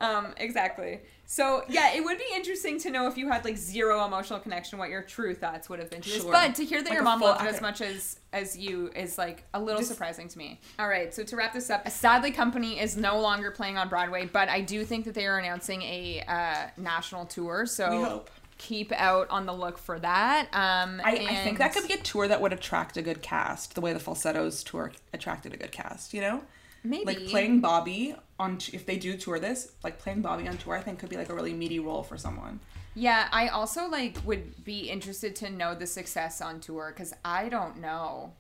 tonight. 0.00 0.16
Um, 0.18 0.34
exactly. 0.38 1.00
So 1.26 1.62
yeah, 1.68 1.92
it 1.94 2.02
would 2.04 2.18
be 2.18 2.24
interesting 2.34 2.78
to 2.80 2.90
know 2.90 3.06
if 3.06 3.16
you 3.16 3.28
had 3.28 3.44
like 3.44 3.56
zero 3.56 4.04
emotional 4.04 4.40
connection, 4.40 4.78
what 4.80 4.90
your 4.90 5.02
true 5.02 5.32
thoughts 5.34 5.68
would 5.68 5.78
have 5.78 5.88
been 5.88 6.00
to 6.00 6.08
this. 6.10 6.22
Sure. 6.22 6.32
But 6.32 6.56
to 6.56 6.64
hear 6.64 6.82
that 6.82 6.88
Like 6.88 6.94
your 6.96 7.04
mom 7.04 7.20
full 7.20 7.28
loved 7.28 7.44
it 7.44 7.54
as 7.54 7.60
much 7.60 7.80
as 7.80 8.18
as 8.32 8.58
you 8.58 8.90
is 8.96 9.16
like 9.16 9.44
a 9.54 9.60
little 9.60 9.80
Just- 9.80 9.92
surprising 9.92 10.26
to 10.28 10.38
me. 10.38 10.60
All 10.78 10.88
right, 10.88 11.14
so 11.14 11.22
to 11.22 11.36
wrap 11.36 11.52
this 11.52 11.70
up, 11.70 11.88
sadly, 11.88 12.30
Company 12.32 12.80
is 12.80 12.96
no 12.96 13.20
longer 13.20 13.50
playing 13.52 13.78
on 13.78 13.88
Broadway, 13.88 14.26
but 14.32 14.48
I 14.48 14.60
do 14.60 14.84
think 14.84 15.04
that 15.04 15.14
they 15.14 15.26
are 15.26 15.38
announcing 15.38 15.82
a 15.82 16.24
uh, 16.26 16.70
national 16.76 17.26
tour. 17.26 17.64
So 17.66 17.90
We 17.98 18.02
hope. 18.04 18.30
keep 18.58 18.90
out 18.92 19.28
on 19.30 19.46
the 19.46 19.52
look 19.52 19.78
for 19.78 19.98
that. 20.00 20.46
Um, 20.52 21.00
I, 21.04 21.12
I 21.28 21.34
think 21.44 21.58
that 21.58 21.72
could 21.72 21.86
be 21.86 21.94
a 21.94 21.98
tour 21.98 22.26
that 22.28 22.40
would 22.40 22.52
attract 22.52 22.96
a 22.96 23.02
good 23.02 23.22
cast, 23.22 23.74
the 23.76 23.80
way 23.80 23.92
the 23.92 24.00
Falsettos 24.00 24.62
tour 24.64 24.90
attracted 25.12 25.54
a 25.54 25.56
good 25.56 25.72
cast. 25.72 26.12
You 26.14 26.20
know, 26.22 26.42
Maybe. 26.82 27.04
like 27.04 27.26
playing 27.28 27.60
Bobby 27.60 28.14
on 28.38 28.58
t- 28.58 28.74
if 28.76 28.86
they 28.86 28.96
do 28.96 29.16
tour 29.16 29.38
this, 29.38 29.72
like 29.84 29.98
playing 29.98 30.22
Bobby 30.22 30.48
on 30.48 30.56
tour, 30.58 30.74
I 30.76 30.80
think 30.80 30.98
could 30.98 31.10
be 31.10 31.16
like 31.16 31.28
a 31.28 31.34
really 31.34 31.52
meaty 31.52 31.78
role 31.78 32.02
for 32.02 32.16
someone. 32.16 32.60
Yeah, 32.94 33.28
I 33.32 33.48
also 33.48 33.88
like 33.88 34.16
would 34.24 34.64
be 34.64 34.90
interested 34.90 35.36
to 35.36 35.50
know 35.50 35.74
the 35.74 35.86
success 35.86 36.40
on 36.40 36.60
tour 36.60 36.92
because 36.94 37.12
I 37.24 37.48
don't 37.48 37.78
know 37.80 38.32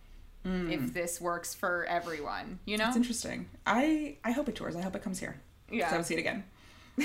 if 0.42 0.94
this 0.94 1.20
works 1.20 1.54
for 1.54 1.84
everyone. 1.84 2.58
You 2.64 2.78
know, 2.78 2.88
It's 2.88 2.96
interesting. 2.96 3.48
I 3.66 4.16
I 4.24 4.30
hope 4.32 4.48
it 4.48 4.56
tours. 4.56 4.74
I 4.74 4.80
hope 4.80 4.96
it 4.96 5.02
comes 5.02 5.20
here. 5.20 5.38
Yeah. 5.70 5.90
I 5.92 5.96
would 5.98 6.06
see 6.06 6.14
it 6.14 6.20
again. 6.20 6.44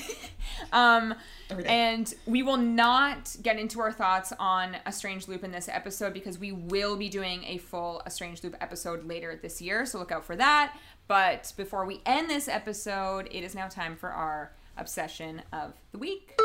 Um, 0.71 1.13
Every 1.49 1.63
day. 1.63 1.69
and 1.69 2.13
we 2.25 2.41
will 2.41 2.57
not 2.57 3.35
get 3.41 3.59
into 3.59 3.81
our 3.81 3.91
thoughts 3.91 4.31
on 4.39 4.77
A 4.85 4.91
Strange 4.91 5.27
Loop 5.27 5.43
in 5.43 5.51
this 5.51 5.67
episode 5.67 6.13
because 6.13 6.39
we 6.39 6.51
will 6.53 6.95
be 6.95 7.09
doing 7.09 7.43
a 7.43 7.57
full 7.57 8.01
A 8.05 8.09
Strange 8.09 8.41
Loop 8.43 8.55
episode 8.61 9.05
later 9.05 9.37
this 9.41 9.61
year, 9.61 9.85
so 9.85 9.99
look 9.99 10.11
out 10.13 10.23
for 10.25 10.35
that. 10.37 10.77
But 11.07 11.53
before 11.55 11.85
we 11.85 12.01
end 12.05 12.29
this 12.29 12.47
episode, 12.47 13.27
it 13.31 13.43
is 13.43 13.53
now 13.53 13.67
time 13.67 13.95
for 13.95 14.09
our 14.09 14.51
obsession 14.77 15.41
of 15.53 15.73
the 15.91 15.99
week. 15.99 16.39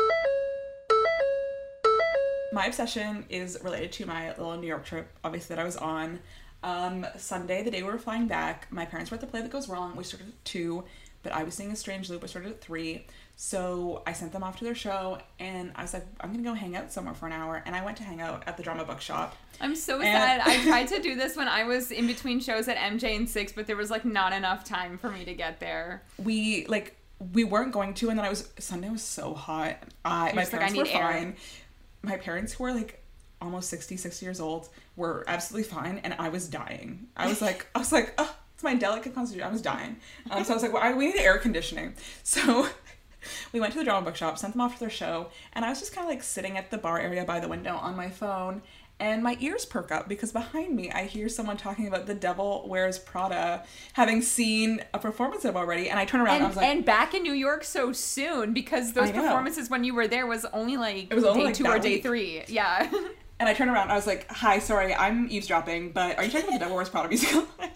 My 2.53 2.65
obsession 2.65 3.25
is 3.29 3.57
related 3.63 3.91
to 3.93 4.05
my 4.05 4.29
little 4.29 4.55
New 4.57 4.67
York 4.67 4.85
trip, 4.85 5.09
obviously, 5.23 5.55
that 5.55 5.61
I 5.61 5.65
was 5.65 5.77
on. 5.77 6.19
Um, 6.63 7.07
Sunday, 7.17 7.63
the 7.63 7.71
day 7.71 7.81
we 7.81 7.89
were 7.89 7.97
flying 7.97 8.27
back, 8.27 8.67
my 8.71 8.85
parents 8.85 9.09
were 9.09 9.15
at 9.15 9.21
the 9.21 9.27
play 9.27 9.41
that 9.41 9.49
goes 9.49 9.67
wrong. 9.67 9.95
We 9.95 10.03
started 10.03 10.27
at 10.27 10.45
2, 10.45 10.83
but 11.23 11.31
I 11.31 11.43
was 11.43 11.55
seeing 11.55 11.71
a 11.71 11.75
strange 11.75 12.09
loop. 12.09 12.23
I 12.23 12.27
started 12.27 12.51
at 12.51 12.61
3. 12.61 13.05
So 13.35 14.03
I 14.05 14.13
sent 14.13 14.33
them 14.33 14.43
off 14.43 14.57
to 14.59 14.63
their 14.63 14.75
show, 14.75 15.17
and 15.39 15.71
I 15.75 15.81
was 15.81 15.93
like, 15.93 16.05
I'm 16.21 16.35
to 16.35 16.41
go 16.43 16.53
hang 16.53 16.75
out 16.75 16.91
somewhere 16.91 17.15
for 17.15 17.25
an 17.25 17.31
hour. 17.31 17.63
And 17.65 17.75
I 17.75 17.83
went 17.83 17.97
to 17.97 18.03
hang 18.03 18.21
out 18.21 18.43
at 18.47 18.55
the 18.55 18.61
drama 18.63 18.85
bookshop. 18.85 19.35
I'm 19.59 19.75
so 19.75 19.95
And- 19.99 20.03
sad. 20.03 20.41
I 20.41 20.63
tried 20.67 20.87
to 20.89 21.01
do 21.01 21.15
this 21.15 21.35
when 21.35 21.47
I 21.47 21.63
was 21.63 21.89
in 21.91 22.05
between 22.07 22.39
shows 22.39 22.67
at 22.67 22.77
MJ 22.77 23.15
and 23.15 23.27
Six, 23.29 23.51
but 23.51 23.65
there 23.67 23.75
was 23.77 23.89
like 23.89 24.05
not 24.05 24.31
enough 24.33 24.63
time 24.63 24.97
for 24.97 25.09
me 25.09 25.25
to 25.25 25.33
get 25.33 25.59
there. 25.59 26.03
we 26.17 26.65
like 26.67 26.95
we 27.33 27.43
weren't 27.43 27.71
going 27.71 27.93
to 27.93 28.09
and 28.09 28.17
then 28.17 28.25
i 28.25 28.29
was 28.29 28.49
sunday 28.57 28.89
was 28.89 29.03
so 29.03 29.35
hot 29.35 29.77
I 30.03 30.31
my 30.33 30.41
just 30.41 30.53
like, 30.53 30.63
I 30.63 30.69
parents 30.71 30.91
were 30.91 30.99
air. 30.99 31.11
fine 31.13 31.35
my 32.01 32.17
parents 32.17 32.53
who 32.53 32.63
are 32.65 32.73
like 32.73 33.03
almost 33.39 33.69
60 33.69 33.95
60 33.95 34.25
years 34.25 34.39
old 34.39 34.69
were 34.95 35.23
absolutely 35.27 35.69
fine 35.69 35.99
and 36.03 36.15
i 36.17 36.29
was 36.29 36.47
dying 36.47 37.05
i 37.15 37.27
was 37.27 37.39
like 37.39 37.67
i 37.75 37.77
was 37.77 37.91
like 37.91 38.15
oh 38.17 38.35
it's 38.55 38.63
my 38.63 38.73
delicate 38.73 39.13
constitution 39.13 39.47
i 39.47 39.51
was 39.51 39.61
dying 39.61 39.97
um, 40.31 40.43
so 40.43 40.51
i 40.51 40.55
was 40.55 40.63
like 40.63 40.73
well, 40.73 40.81
I, 40.81 40.93
we 40.93 41.05
need 41.13 41.17
air 41.17 41.37
conditioning 41.37 41.93
so 42.23 42.67
we 43.53 43.59
went 43.59 43.71
to 43.73 43.79
the 43.79 43.85
drama 43.85 44.05
bookshop 44.05 44.37
sent 44.37 44.53
them 44.53 44.61
off 44.61 44.73
to 44.73 44.79
their 44.79 44.89
show 44.89 45.29
and 45.53 45.63
i 45.65 45.69
was 45.69 45.79
just 45.79 45.93
kind 45.93 46.05
of 46.05 46.09
like 46.09 46.23
sitting 46.23 46.57
at 46.57 46.71
the 46.71 46.77
bar 46.77 46.99
area 46.99 47.23
by 47.25 47.39
the 47.39 47.47
window 47.47 47.75
on 47.75 47.95
my 47.95 48.09
phone 48.09 48.61
and 48.99 49.23
my 49.23 49.35
ears 49.39 49.65
perk 49.65 49.91
up 49.91 50.07
because 50.07 50.31
behind 50.31 50.75
me 50.75 50.91
I 50.91 51.05
hear 51.05 51.27
someone 51.27 51.57
talking 51.57 51.87
about 51.87 52.05
The 52.05 52.13
Devil 52.13 52.65
Wears 52.67 52.99
Prada, 52.99 53.65
having 53.93 54.21
seen 54.21 54.79
a 54.93 54.99
performance 54.99 55.43
of 55.43 55.55
it 55.55 55.57
already, 55.57 55.89
and 55.89 55.97
I 55.99 56.05
turn 56.05 56.21
around 56.21 56.35
and, 56.35 56.43
I 56.43 56.45
And, 56.45 56.47
was 56.49 56.57
like, 56.57 56.67
and 56.67 56.85
back 56.85 57.15
in 57.15 57.23
New 57.23 57.33
York 57.33 57.63
so 57.63 57.93
soon 57.93 58.53
because 58.53 58.93
those 58.93 59.09
performances 59.09 59.71
when 59.71 59.83
you 59.83 59.95
were 59.95 60.07
there 60.07 60.27
was 60.27 60.45
only 60.53 60.77
like 60.77 61.07
It 61.09 61.15
was 61.15 61.23
only, 61.23 61.39
day 61.39 61.45
like, 61.47 61.55
two 61.55 61.65
or 61.65 61.79
day 61.79 61.93
week. 61.95 62.03
three. 62.03 62.43
Yeah. 62.47 62.91
And 63.39 63.49
I 63.49 63.55
turned 63.55 63.71
around 63.71 63.89
I 63.89 63.95
was 63.95 64.05
like, 64.05 64.29
Hi, 64.31 64.59
sorry, 64.59 64.93
I'm 64.93 65.27
eavesdropping, 65.31 65.93
but 65.93 66.15
are 66.19 66.23
you 66.23 66.29
talking 66.29 66.45
about 66.49 66.53
the 66.53 66.65
Devil 66.65 66.75
Wears 66.75 66.89
Prada 66.89 67.09
musical? 67.09 67.47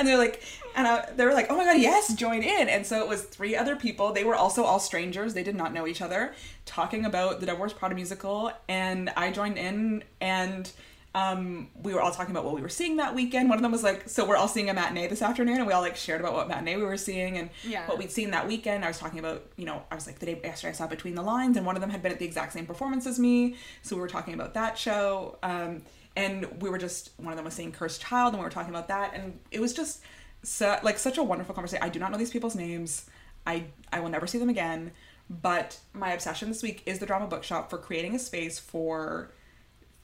and 0.00 0.08
they're 0.08 0.18
like, 0.18 0.42
and 0.74 0.86
I, 0.86 1.08
they 1.16 1.24
were 1.24 1.32
like, 1.34 1.46
Oh 1.50 1.56
my 1.56 1.64
god, 1.64 1.78
yes, 1.80 2.12
join 2.14 2.42
in. 2.42 2.68
And 2.68 2.84
so 2.84 3.00
it 3.02 3.08
was 3.08 3.22
three 3.22 3.54
other 3.54 3.76
people. 3.76 4.12
They 4.12 4.24
were 4.24 4.34
also 4.34 4.64
all 4.64 4.80
strangers. 4.80 5.34
They 5.34 5.42
did 5.44 5.54
not 5.54 5.72
know 5.72 5.86
each 5.86 6.02
other, 6.02 6.34
talking 6.66 7.04
about 7.04 7.40
the 7.40 7.54
Wears 7.54 7.72
Prada 7.72 7.94
musical. 7.94 8.50
And 8.68 9.10
I 9.16 9.30
joined 9.30 9.58
in 9.58 10.02
and 10.20 10.70
um, 11.12 11.70
we 11.82 11.92
were 11.92 12.00
all 12.00 12.12
talking 12.12 12.30
about 12.30 12.44
what 12.44 12.54
we 12.54 12.60
were 12.62 12.68
seeing 12.68 12.98
that 12.98 13.16
weekend. 13.16 13.48
One 13.48 13.58
of 13.58 13.62
them 13.62 13.72
was 13.72 13.82
like, 13.82 14.08
"So 14.08 14.24
we're 14.24 14.36
all 14.36 14.46
seeing 14.46 14.70
a 14.70 14.74
matinee 14.74 15.08
this 15.08 15.22
afternoon," 15.22 15.56
and 15.56 15.66
we 15.66 15.72
all 15.72 15.80
like 15.82 15.96
shared 15.96 16.20
about 16.20 16.34
what 16.34 16.46
matinee 16.46 16.76
we 16.76 16.84
were 16.84 16.96
seeing 16.96 17.36
and 17.36 17.50
Yeah. 17.64 17.84
what 17.88 17.98
we'd 17.98 18.12
seen 18.12 18.30
that 18.30 18.46
weekend. 18.46 18.84
I 18.84 18.88
was 18.88 19.00
talking 19.00 19.18
about, 19.18 19.42
you 19.56 19.64
know, 19.64 19.82
I 19.90 19.96
was 19.96 20.06
like 20.06 20.20
the 20.20 20.26
day 20.26 20.40
yesterday 20.44 20.70
I 20.70 20.76
saw 20.76 20.86
Between 20.86 21.16
the 21.16 21.22
Lines, 21.22 21.56
and 21.56 21.66
one 21.66 21.74
of 21.74 21.80
them 21.80 21.90
had 21.90 22.00
been 22.00 22.12
at 22.12 22.20
the 22.20 22.24
exact 22.26 22.52
same 22.52 22.64
performance 22.64 23.08
as 23.08 23.18
me, 23.18 23.56
so 23.82 23.96
we 23.96 24.02
were 24.02 24.06
talking 24.08 24.34
about 24.34 24.54
that 24.54 24.78
show. 24.78 25.36
Um, 25.42 25.82
and 26.16 26.62
we 26.62 26.70
were 26.70 26.78
just 26.78 27.10
one 27.16 27.32
of 27.32 27.36
them 27.36 27.44
was 27.44 27.54
saying 27.54 27.72
Cursed 27.72 28.00
Child, 28.00 28.34
and 28.34 28.40
we 28.40 28.44
were 28.44 28.50
talking 28.50 28.70
about 28.70 28.88
that, 28.88 29.14
and 29.14 29.38
it 29.50 29.60
was 29.60 29.72
just 29.72 30.02
so, 30.42 30.78
like 30.82 30.98
such 30.98 31.18
a 31.18 31.22
wonderful 31.22 31.54
conversation. 31.54 31.82
I 31.82 31.88
do 31.88 31.98
not 31.98 32.10
know 32.10 32.18
these 32.18 32.30
people's 32.30 32.56
names. 32.56 33.06
I 33.46 33.64
I 33.92 34.00
will 34.00 34.10
never 34.10 34.26
see 34.26 34.38
them 34.38 34.48
again. 34.48 34.92
But 35.28 35.78
my 35.92 36.10
obsession 36.12 36.48
this 36.48 36.62
week 36.62 36.82
is 36.86 36.98
the 36.98 37.06
drama 37.06 37.28
bookshop 37.28 37.70
for 37.70 37.78
creating 37.78 38.16
a 38.16 38.18
space 38.18 38.58
for 38.58 39.30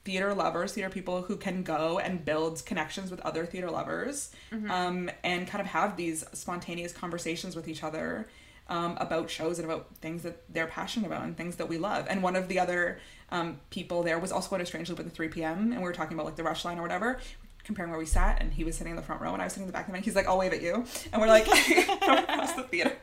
theater 0.05 0.33
lovers, 0.33 0.71
theater 0.71 0.89
people 0.89 1.23
who 1.23 1.35
can 1.35 1.63
go 1.63 1.99
and 1.99 2.23
build 2.23 2.65
connections 2.65 3.11
with 3.11 3.19
other 3.21 3.45
theater 3.45 3.69
lovers, 3.69 4.31
um, 4.71 5.11
and 5.25 5.45
kind 5.45 5.59
of 5.59 5.67
have 5.67 5.97
these 5.97 6.23
spontaneous 6.31 6.93
conversations 6.93 7.57
with 7.57 7.67
each 7.67 7.83
other 7.83 8.29
um, 8.69 8.97
about 9.01 9.29
shows 9.29 9.59
and 9.59 9.69
about 9.69 9.93
things 9.97 10.23
that 10.23 10.43
they're 10.53 10.67
passionate 10.67 11.07
about 11.07 11.23
and 11.23 11.35
things 11.35 11.57
that 11.57 11.67
we 11.67 11.77
love. 11.77 12.07
And 12.09 12.23
one 12.23 12.37
of 12.37 12.47
the 12.47 12.59
other 12.59 12.99
um, 13.29 13.59
people 13.69 14.03
there 14.03 14.19
was 14.19 14.31
also 14.31 14.49
going 14.49 14.59
to 14.61 14.65
Strange 14.65 14.89
Loop 14.89 14.99
at 14.99 15.05
the 15.05 15.11
3 15.11 15.27
p.m. 15.29 15.71
and 15.71 15.77
we 15.77 15.83
were 15.83 15.93
talking 15.93 16.13
about 16.15 16.25
like 16.25 16.35
the 16.35 16.43
rush 16.43 16.63
line 16.65 16.77
or 16.79 16.81
whatever. 16.81 17.19
Comparing 17.63 17.89
where 17.91 17.99
we 17.99 18.05
sat, 18.05 18.41
and 18.41 18.53
he 18.53 18.63
was 18.63 18.77
sitting 18.77 18.91
in 18.91 18.95
the 18.95 19.01
front 19.03 19.21
row, 19.21 19.33
and 19.33 19.41
I 19.41 19.45
was 19.45 19.51
sitting 19.51 19.63
in 19.63 19.67
the 19.67 19.73
back 19.73 19.89
of 19.89 19.93
the 19.93 19.99
He's 19.99 20.15
like, 20.15 20.25
"I'll 20.25 20.37
wave 20.37 20.53
at 20.53 20.61
you," 20.61 20.85
and 21.11 21.21
we're 21.21 21.27
like 21.27 21.45
across 21.47 22.53
the 22.53 22.63
theater. 22.63 22.93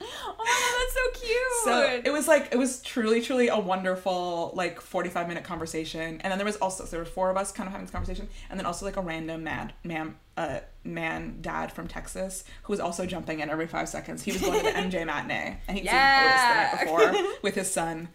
oh 0.00 0.34
my 0.38 0.44
god, 0.44 0.74
that's 0.78 0.94
so 0.94 1.26
cute. 1.26 1.40
So 1.64 2.02
it 2.04 2.12
was 2.12 2.28
like 2.28 2.50
it 2.52 2.56
was 2.56 2.80
truly, 2.82 3.20
truly 3.20 3.48
a 3.48 3.58
wonderful 3.58 4.52
like 4.54 4.80
forty 4.80 5.08
five 5.08 5.26
minute 5.26 5.42
conversation. 5.42 6.20
And 6.20 6.30
then 6.30 6.38
there 6.38 6.44
was 6.44 6.54
also 6.58 6.84
so 6.84 6.90
there 6.92 7.00
were 7.00 7.04
four 7.04 7.30
of 7.30 7.36
us 7.36 7.50
kind 7.50 7.66
of 7.66 7.72
having 7.72 7.86
this 7.86 7.90
conversation, 7.92 8.28
and 8.48 8.60
then 8.60 8.64
also 8.66 8.84
like 8.86 8.96
a 8.96 9.00
random 9.00 9.42
mad 9.42 9.72
man 9.82 10.14
uh 10.36 10.60
man 10.84 11.38
dad 11.40 11.72
from 11.72 11.88
Texas 11.88 12.44
who 12.62 12.72
was 12.72 12.78
also 12.78 13.06
jumping 13.06 13.40
in 13.40 13.50
every 13.50 13.66
five 13.66 13.88
seconds. 13.88 14.22
He 14.22 14.30
was 14.30 14.40
going 14.42 14.58
to 14.60 14.64
the 14.66 14.70
MJ 14.70 15.04
matinee 15.04 15.58
and 15.66 15.76
he'd 15.78 15.84
Yeah. 15.84 16.20
seen 16.22 16.30
Otis 16.30 16.42
the 16.42 16.94
night 16.94 17.12
before 17.20 17.32
with 17.42 17.54
his 17.56 17.72
son. 17.72 18.08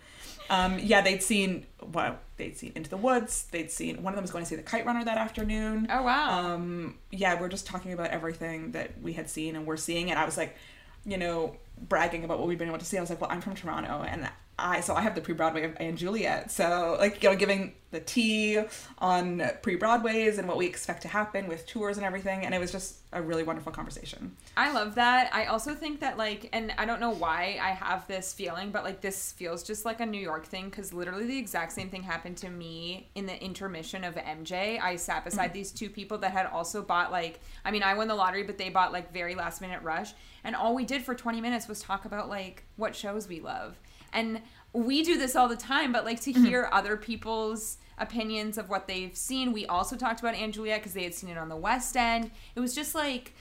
Um, 0.52 0.80
yeah, 0.80 1.02
they'd 1.02 1.24
seen 1.24 1.66
well, 1.82 2.20
they'd 2.36 2.58
seen 2.58 2.74
Into 2.76 2.90
the 2.90 2.98
Woods. 2.98 3.48
They'd 3.52 3.72
seen 3.72 4.04
one 4.04 4.14
of 4.14 4.18
them 4.18 4.24
was 4.24 4.32
going 4.32 4.44
to 4.44 4.50
see 4.50 4.58
the 4.58 4.62
Kite 4.62 4.86
Runner 4.86 5.04
that 5.06 5.18
afternoon. 5.18 5.88
Oh 5.90 6.04
wow. 6.04 6.54
Um, 6.54 6.98
yeah, 7.10 7.40
we're 7.40 7.48
just 7.48 7.66
talking 7.66 7.94
about 7.94 8.10
everything 8.10 8.74
that 8.74 9.02
we 9.02 9.14
had 9.14 9.30
seen 9.30 9.56
and 9.56 9.66
we're 9.66 9.78
seeing, 9.78 10.12
and 10.12 10.20
I 10.20 10.26
was 10.26 10.36
like, 10.38 10.58
you 11.06 11.18
know, 11.18 11.56
bragging 11.80 12.26
about 12.26 12.38
what 12.38 12.50
we've 12.50 12.60
been 12.60 12.68
able 12.68 12.80
to 12.80 12.86
see. 12.86 12.98
I 12.98 13.02
was 13.02 13.10
like, 13.10 13.22
well, 13.22 13.32
I'm 13.32 13.40
from 13.40 13.56
Toronto, 13.56 14.04
and 14.06 14.30
I 14.62 14.82
so 14.82 14.96
I 14.96 15.02
have 15.02 15.16
the 15.16 15.22
pre-Broadway 15.22 15.64
of 15.64 15.96
& 15.96 15.98
Juliet, 15.98 16.52
so 16.52 16.98
like 17.00 17.22
you 17.24 17.30
know, 17.30 17.36
giving 17.36 17.74
the 17.92 18.00
tea 18.00 18.58
on 19.00 19.44
pre-Broadways 19.62 20.38
and 20.38 20.48
what 20.48 20.56
we 20.56 20.66
expect 20.66 21.02
to 21.02 21.10
happen 21.10 21.48
with 21.48 21.68
tours 21.68 21.98
and 21.98 22.06
everything, 22.06 22.46
and 22.46 22.56
it 22.56 22.60
was 22.60 22.72
just 22.72 23.00
a 23.12 23.22
really 23.22 23.44
wonderful 23.44 23.72
conversation. 23.72 24.36
I 24.56 24.72
love 24.72 24.96
that. 24.96 25.30
I 25.34 25.46
also 25.46 25.76
think 25.76 26.00
that 26.00 26.18
like, 26.18 26.48
and 26.54 26.74
I 26.78 26.86
don't 26.86 27.02
know 27.02 27.10
why 27.10 27.60
I 27.62 27.72
have 27.72 28.08
this 28.08 28.32
feeling, 28.34 28.72
but 28.72 28.86
like 28.86 29.02
this 29.02 29.34
feels 29.34 29.64
just 29.64 29.84
like 29.84 30.00
a 30.00 30.06
New 30.06 30.22
York 30.22 30.46
thing 30.46 30.66
because 30.66 30.94
literally 30.94 31.26
the 31.26 31.38
exact 31.38 31.74
same 31.74 31.90
thing 31.90 32.04
happened 32.04 32.38
to 32.38 32.50
me 32.50 33.10
in 33.16 33.26
the 33.26 33.44
intermission 33.44 34.06
of 34.06 34.16
MJ. 34.16 34.80
I 34.82 34.96
sat 34.96 35.26
beside 35.26 35.48
mm-hmm. 35.48 35.54
these 35.54 35.72
two 35.72 35.90
people 35.90 36.18
that 36.20 36.32
had 36.32 36.46
also 36.46 36.82
bought 36.82 37.12
like, 37.12 37.42
I 37.66 37.72
mean, 37.72 37.84
I 37.84 37.94
won 37.94 38.08
the 38.08 38.16
lottery, 38.16 38.44
but 38.44 38.58
they 38.58 38.70
bought 38.70 38.94
like 38.94 39.12
very 39.12 39.36
last 39.36 39.60
minute 39.60 39.82
rush, 39.84 40.14
and 40.46 40.56
all 40.56 40.74
we 40.74 40.86
did 40.86 41.04
for 41.04 41.14
twenty 41.14 41.42
minutes 41.42 41.68
was 41.68 41.82
talk 41.82 42.06
about 42.06 42.30
like 42.30 42.64
what 42.78 42.96
shows 42.96 43.28
we 43.28 43.42
love, 43.42 43.78
and 44.14 44.42
we 44.74 45.04
do 45.04 45.18
this 45.18 45.36
all 45.36 45.48
the 45.48 45.56
time, 45.56 45.92
but 45.92 46.06
like 46.06 46.22
to 46.22 46.32
mm-hmm. 46.32 46.46
hear 46.46 46.70
other 46.72 46.98
people's 46.98 47.78
opinions 47.98 48.58
of 48.58 48.70
what 48.70 48.88
they've 48.88 49.16
seen. 49.16 49.52
We 49.54 49.66
also 49.66 49.96
talked 49.96 50.20
about 50.22 50.36
& 50.52 50.52
Juliet 50.52 50.80
because 50.80 50.94
they 50.94 51.04
had 51.04 51.14
seen 51.14 51.30
it 51.30 51.38
on 51.38 51.50
the 51.50 51.56
West 51.56 51.96
End. 51.96 52.32
It 52.56 52.60
was 52.60 52.74
just 52.74 52.96
like 52.96 53.34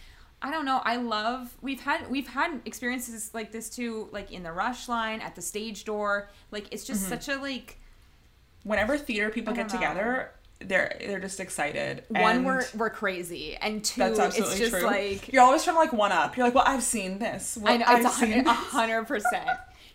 I 0.43 0.51
don't 0.51 0.65
know. 0.65 0.81
I 0.85 0.97
love 0.97 1.55
we've 1.61 1.81
had 1.81 2.11
we've 2.11 2.29
had 2.29 2.63
experiences 2.65 3.31
like 3.35 3.53
this 3.53 3.69
too, 3.69 4.09
like 4.11 4.33
in 4.33 4.43
the 4.43 4.53
rush 4.53 4.89
line 4.89 5.21
at 5.21 5.35
the 5.35 5.43
stage 5.43 5.85
door. 5.85 6.31
Like 6.51 6.67
it's 6.73 6.85
just 6.85 7.03
mm-hmm. 7.03 7.11
such 7.11 7.29
a 7.29 7.41
like 7.41 7.77
Whenever 8.63 8.99
theater 8.99 9.31
people 9.31 9.55
get 9.55 9.69
know. 9.69 9.79
together, 9.79 10.33
they're 10.61 10.97
they're 11.01 11.21
just 11.21 11.41
excited. 11.41 12.05
one 12.09 12.37
and 12.37 12.47
we're 12.47 12.65
we're 12.75 12.91
crazy, 12.91 13.57
and 13.57 13.83
two 13.83 14.01
that's 14.01 14.19
absolutely 14.19 14.53
it's 14.53 14.71
just 14.71 14.73
true. 14.73 14.83
like 14.83 15.33
you're 15.33 15.43
always 15.43 15.65
trying 15.65 15.77
to 15.77 15.81
like 15.81 15.93
one 15.95 16.13
up. 16.13 16.37
You're 16.37 16.47
like, 16.47 16.55
well, 16.55 16.65
I've 16.67 16.83
seen 16.83 17.19
this. 17.19 17.59
Well, 17.61 17.73
I 17.73 17.77
know 17.79 17.85
I've 17.87 18.05
it's 18.05 18.17
a 18.17 18.19
seen 18.19 18.33
hundred, 18.33 18.47
a 18.47 18.53
hundred 18.53 19.05
percent. 19.07 19.49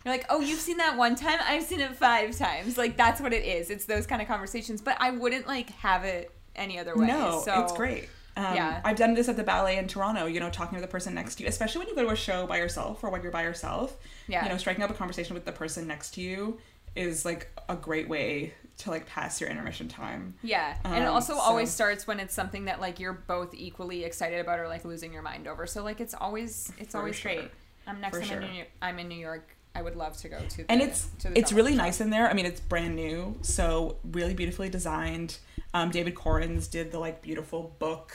You're 0.05 0.13
like, 0.13 0.25
oh, 0.29 0.39
you've 0.39 0.59
seen 0.59 0.77
that 0.77 0.97
one 0.97 1.15
time. 1.15 1.39
I've 1.43 1.63
seen 1.63 1.79
it 1.81 1.91
five 1.95 2.37
times. 2.37 2.77
Like 2.77 2.95
that's 2.95 3.19
what 3.19 3.33
it 3.33 3.43
is. 3.43 3.69
It's 3.71 3.85
those 3.85 4.05
kind 4.05 4.21
of 4.21 4.27
conversations. 4.27 4.79
But 4.81 4.97
I 4.99 5.09
wouldn't 5.11 5.47
like 5.47 5.71
have 5.71 6.03
it 6.03 6.31
any 6.55 6.77
other 6.79 6.95
way. 6.95 7.07
No, 7.07 7.41
so, 7.43 7.63
it's 7.63 7.73
great. 7.73 8.07
Um, 8.37 8.53
Yeah. 8.55 8.81
I've 8.85 8.97
done 8.97 9.15
this 9.15 9.27
at 9.29 9.35
the 9.35 9.43
ballet 9.43 9.77
in 9.77 9.87
Toronto, 9.87 10.25
you 10.27 10.39
know, 10.39 10.49
talking 10.51 10.75
to 10.77 10.81
the 10.81 10.87
person 10.87 11.15
next 11.15 11.35
to 11.35 11.43
you, 11.43 11.49
especially 11.49 11.79
when 11.79 11.87
you 11.87 11.95
go 11.95 12.03
to 12.03 12.09
a 12.11 12.15
show 12.15 12.45
by 12.45 12.57
yourself 12.57 13.03
or 13.03 13.09
when 13.09 13.23
you're 13.23 13.31
by 13.31 13.43
yourself. 13.43 13.97
Yeah. 14.27 14.43
You 14.43 14.49
know, 14.49 14.57
striking 14.57 14.83
up 14.83 14.89
a 14.91 14.93
conversation 14.93 15.33
with 15.33 15.45
the 15.45 15.51
person 15.51 15.87
next 15.87 16.13
to 16.15 16.21
you 16.21 16.59
is 16.95 17.25
like 17.25 17.49
a 17.67 17.75
great 17.75 18.07
way 18.07 18.53
to 18.77 18.89
like 18.91 19.05
pass 19.07 19.41
your 19.41 19.49
intermission 19.49 19.87
time. 19.87 20.33
Yeah, 20.43 20.75
and 20.83 21.03
it 21.03 21.07
Um, 21.07 21.15
also 21.15 21.33
so- 21.33 21.39
always 21.39 21.69
starts 21.71 22.05
when 22.07 22.19
it's 22.19 22.33
something 22.33 22.65
that 22.65 22.79
like 22.79 22.99
you're 22.99 23.13
both 23.13 23.53
equally 23.53 24.03
excited 24.03 24.39
about 24.39 24.59
or 24.59 24.67
like 24.67 24.85
losing 24.85 25.11
your 25.13 25.21
mind 25.23 25.47
over. 25.47 25.65
So 25.65 25.83
like 25.83 25.99
it's 25.99 26.13
always 26.13 26.71
it's 26.77 26.91
For 26.91 26.99
always 26.99 27.15
sure. 27.15 27.33
great. 27.33 27.51
Um, 27.87 28.01
next 28.01 28.17
For 28.17 28.21
time 28.23 28.31
I'm, 28.31 28.41
sure. 28.41 28.49
in 28.49 28.53
New, 28.55 28.65
I'm 28.81 28.99
in 28.99 29.07
New 29.07 29.17
York, 29.19 29.54
I 29.75 29.81
would 29.81 29.95
love 29.95 30.15
to 30.17 30.29
go 30.29 30.39
to. 30.39 30.57
The, 30.57 30.71
and 30.71 30.81
it's 30.81 31.07
to 31.19 31.29
the 31.29 31.37
it's 31.37 31.51
really 31.51 31.73
shop. 31.73 31.77
nice 31.85 32.01
in 32.01 32.09
there. 32.09 32.29
I 32.29 32.33
mean, 32.33 32.45
it's 32.45 32.59
brand 32.61 32.95
new, 32.95 33.37
so 33.41 33.97
really 34.11 34.33
beautifully 34.33 34.69
designed. 34.69 35.37
Um, 35.73 35.91
David 35.91 36.15
Korins 36.15 36.69
did 36.71 36.91
the 36.91 36.99
like 36.99 37.21
beautiful 37.21 37.75
book 37.79 38.13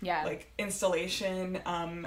Yeah, 0.00 0.24
like 0.24 0.50
installation. 0.58 1.60
Um, 1.66 2.06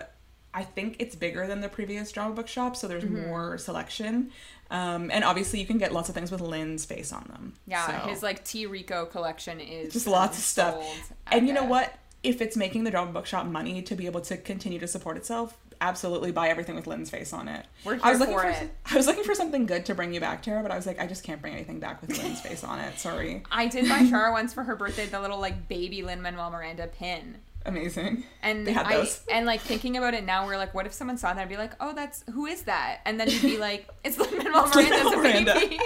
I 0.53 0.63
think 0.63 0.95
it's 0.99 1.15
bigger 1.15 1.45
than 1.45 1.61
the 1.61 1.69
previous 1.69 2.11
drama 2.11 2.33
bookshop, 2.33 2.75
so 2.75 2.87
there's 2.87 3.03
Mm-hmm. 3.03 3.27
more 3.27 3.57
selection. 3.59 4.31
Um, 4.71 5.11
and 5.11 5.23
obviously, 5.23 5.59
you 5.59 5.67
can 5.67 5.77
get 5.77 5.93
lots 5.93 6.09
of 6.09 6.15
things 6.15 6.31
with 6.31 6.41
Lynn's 6.41 6.83
face 6.83 7.13
on 7.13 7.25
them. 7.29 7.53
Yeah, 7.67 7.85
So- 8.03 8.09
his 8.09 8.23
like 8.23 8.43
T 8.43 8.65
Rico 8.65 9.05
collection 9.05 9.59
is 9.59 9.93
just 9.93 10.07
lots 10.07 10.37
of 10.37 10.43
stuff. 10.43 11.11
And 11.27 11.47
you 11.47 11.53
know 11.53 11.63
what? 11.65 11.93
If 12.23 12.41
it's 12.41 12.57
making 12.57 12.83
the 12.83 12.91
drama 12.91 13.11
bookshop 13.11 13.45
money 13.45 13.81
to 13.83 13.95
be 13.95 14.07
able 14.07 14.21
to 14.21 14.35
continue 14.37 14.79
to 14.79 14.87
support 14.87 15.15
itself, 15.17 15.55
absolutely 15.81 16.31
buy 16.31 16.49
everything 16.49 16.75
with 16.75 16.87
Lynn's 16.87 17.09
face 17.09 17.33
on 17.33 17.47
it. 17.47 17.65
We're 17.83 17.99
I 18.01 18.11
was 18.11 18.19
looking 18.19 18.35
for 18.35 18.41
for, 18.41 18.49
it. 18.49 18.71
I 18.85 18.95
was 18.95 19.07
looking 19.07 19.23
for 19.23 19.35
something 19.35 19.65
good 19.65 19.85
to 19.87 19.95
bring 19.95 20.13
you 20.13 20.19
back, 20.19 20.41
Tara, 20.43 20.61
but 20.61 20.71
I 20.71 20.75
was 20.75 20.85
like, 20.85 20.99
I 20.99 21.07
just 21.07 21.23
can't 21.23 21.41
bring 21.41 21.53
anything 21.53 21.79
back 21.79 22.01
with 22.01 22.17
Lynn's 22.17 22.41
face 22.41 22.63
on 22.63 22.79
it. 22.79 22.99
Sorry. 22.99 23.43
I 23.51 23.67
did 23.67 23.87
buy 23.89 23.99
Shara 24.03 24.31
once 24.31 24.53
for 24.53 24.63
her 24.63 24.75
birthday 24.75 25.05
the 25.05 25.19
little 25.21 25.39
like 25.39 25.67
baby 25.67 26.03
Lin 26.03 26.21
Manuel 26.21 26.49
Miranda 26.49 26.87
pin. 26.87 27.37
Amazing. 27.65 28.23
And 28.41 28.65
They 28.65 28.71
had 28.71 28.85
I 28.85 29.05
and 29.31 29.45
like 29.45 29.59
thinking 29.61 29.97
about 29.97 30.13
it 30.13 30.23
now, 30.23 30.45
we're 30.47 30.57
like, 30.57 30.73
what 30.73 30.85
if 30.85 30.93
someone 30.93 31.17
saw 31.17 31.33
that 31.33 31.41
and 31.41 31.49
be 31.49 31.57
like, 31.57 31.73
oh, 31.81 31.93
that's 31.93 32.23
who 32.33 32.45
is 32.45 32.61
that? 32.63 33.01
And 33.05 33.19
then 33.19 33.29
you'd 33.29 33.41
be 33.41 33.57
like, 33.59 33.89
it's 34.03 34.17
Lin 34.17 34.37
Manuel 34.37 34.65
It's 34.67 34.75
Miranda 34.75 34.95
as 34.95 35.05
a 35.05 35.09
Lin-Manuel 35.09 35.59
baby. 35.59 35.79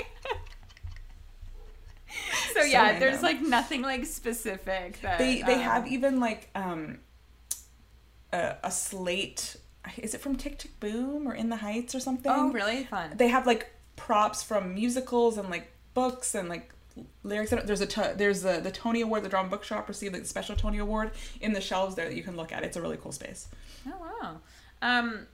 so 2.53 2.61
yeah, 2.63 2.83
random. 2.83 2.99
there's 2.99 3.23
like 3.23 3.41
nothing 3.41 3.81
like 3.81 4.05
specific 4.05 5.01
that 5.01 5.17
They 5.17 5.41
they 5.41 5.55
um, 5.55 5.61
have 5.61 5.87
even 5.87 6.19
like 6.19 6.49
um 6.55 6.99
a, 8.33 8.55
a 8.63 8.71
slate. 8.71 9.55
Is 9.97 10.13
it 10.13 10.21
from 10.21 10.35
Tick 10.35 10.57
Tick 10.57 10.79
Boom 10.79 11.27
or 11.27 11.33
In 11.33 11.49
the 11.49 11.57
Heights 11.57 11.95
or 11.95 11.99
something? 11.99 12.31
Oh, 12.31 12.51
really 12.51 12.85
fun. 12.85 13.13
They 13.15 13.29
have 13.29 13.47
like 13.47 13.73
props 13.95 14.43
from 14.43 14.73
musicals 14.73 15.37
and 15.37 15.49
like 15.49 15.71
books 15.93 16.35
and 16.35 16.49
like 16.49 16.71
lyrics. 17.23 17.51
There's 17.51 17.81
a 17.81 18.13
there's 18.15 18.45
a, 18.45 18.61
the 18.61 18.71
Tony 18.71 19.01
Award. 19.01 19.23
The 19.23 19.29
Drama 19.29 19.49
Bookshop 19.49 19.87
received 19.87 20.15
the 20.15 20.25
special 20.25 20.55
Tony 20.55 20.77
Award 20.77 21.11
in 21.39 21.53
the 21.53 21.61
shelves 21.61 21.95
there 21.95 22.07
that 22.07 22.15
you 22.15 22.23
can 22.23 22.35
look 22.35 22.51
at. 22.51 22.63
It's 22.63 22.77
a 22.77 22.81
really 22.81 22.97
cool 22.97 23.11
space. 23.11 23.47
Oh 23.87 23.93
wow. 23.99 24.37
Um, 24.81 25.27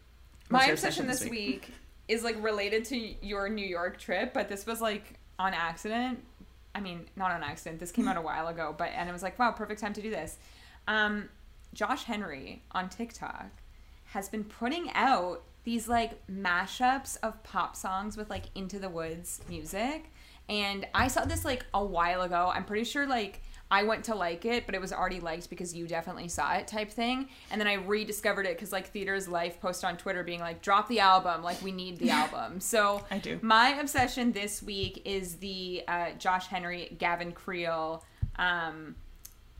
my 0.49 0.65
obsession 0.65 0.73
obsession 0.73 1.07
this 1.07 1.19
this 1.19 1.29
week 1.29 1.73
is 2.07 2.23
like 2.23 2.41
related 2.41 2.85
to 2.85 2.97
your 3.25 3.49
New 3.49 3.65
York 3.65 3.99
trip, 3.99 4.33
but 4.33 4.47
this 4.47 4.65
was 4.65 4.81
like 4.81 5.19
on 5.39 5.53
accident. 5.53 6.23
I 6.73 6.79
mean, 6.79 7.05
not 7.15 7.31
on 7.31 7.43
accident. 7.43 7.79
This 7.79 7.91
came 7.91 8.07
out 8.07 8.17
a 8.17 8.21
while 8.29 8.47
ago, 8.47 8.73
but 8.77 8.91
and 8.95 9.09
it 9.09 9.11
was 9.11 9.23
like, 9.23 9.37
wow, 9.39 9.51
perfect 9.51 9.81
time 9.81 9.93
to 9.93 10.01
do 10.01 10.09
this. 10.09 10.37
Um, 10.87 11.29
Josh 11.73 12.03
Henry 12.03 12.63
on 12.71 12.89
TikTok 12.89 13.49
has 14.07 14.29
been 14.29 14.43
putting 14.43 14.91
out 14.93 15.43
these 15.63 15.87
like 15.87 16.25
mashups 16.27 17.17
of 17.23 17.43
pop 17.43 17.75
songs 17.75 18.15
with 18.15 18.29
like 18.29 18.45
Into 18.55 18.79
the 18.79 18.89
Woods 18.89 19.41
music. 19.49 20.11
And 20.49 20.87
I 20.93 21.09
saw 21.09 21.25
this 21.25 21.43
like 21.43 21.65
a 21.73 21.83
while 21.83 22.21
ago. 22.21 22.51
I'm 22.53 22.63
pretty 22.63 22.85
sure 22.85 23.05
like 23.05 23.41
I 23.69 23.83
went 23.83 24.05
to 24.05 24.15
like 24.15 24.45
it, 24.45 24.65
but 24.65 24.75
it 24.75 24.81
was 24.81 24.93
already 24.93 25.19
liked 25.19 25.49
because 25.49 25.75
you 25.75 25.87
definitely 25.87 26.29
saw 26.29 26.53
it 26.53 26.67
type 26.67 26.89
thing. 26.89 27.27
And 27.51 27.59
then 27.59 27.67
I 27.67 27.73
rediscovered 27.73 28.45
it 28.45 28.55
because 28.55 28.71
like 28.71 28.87
Theater's 28.87 29.27
Life 29.27 29.59
post 29.59 29.83
on 29.83 29.97
Twitter 29.97 30.23
being 30.23 30.39
like, 30.39 30.61
drop 30.61 30.87
the 30.87 31.01
album, 31.01 31.43
like 31.43 31.61
we 31.61 31.73
need 31.73 31.97
the 31.97 32.11
album. 32.11 32.59
So 32.67 33.05
I 33.09 33.17
do. 33.17 33.39
My 33.41 33.69
obsession 33.79 34.31
this 34.31 34.61
week 34.61 35.01
is 35.05 35.35
the 35.35 35.83
uh, 35.87 36.11
Josh 36.17 36.47
Henry, 36.47 36.95
Gavin 36.97 37.31
Creel 37.31 38.03
um, 38.37 38.95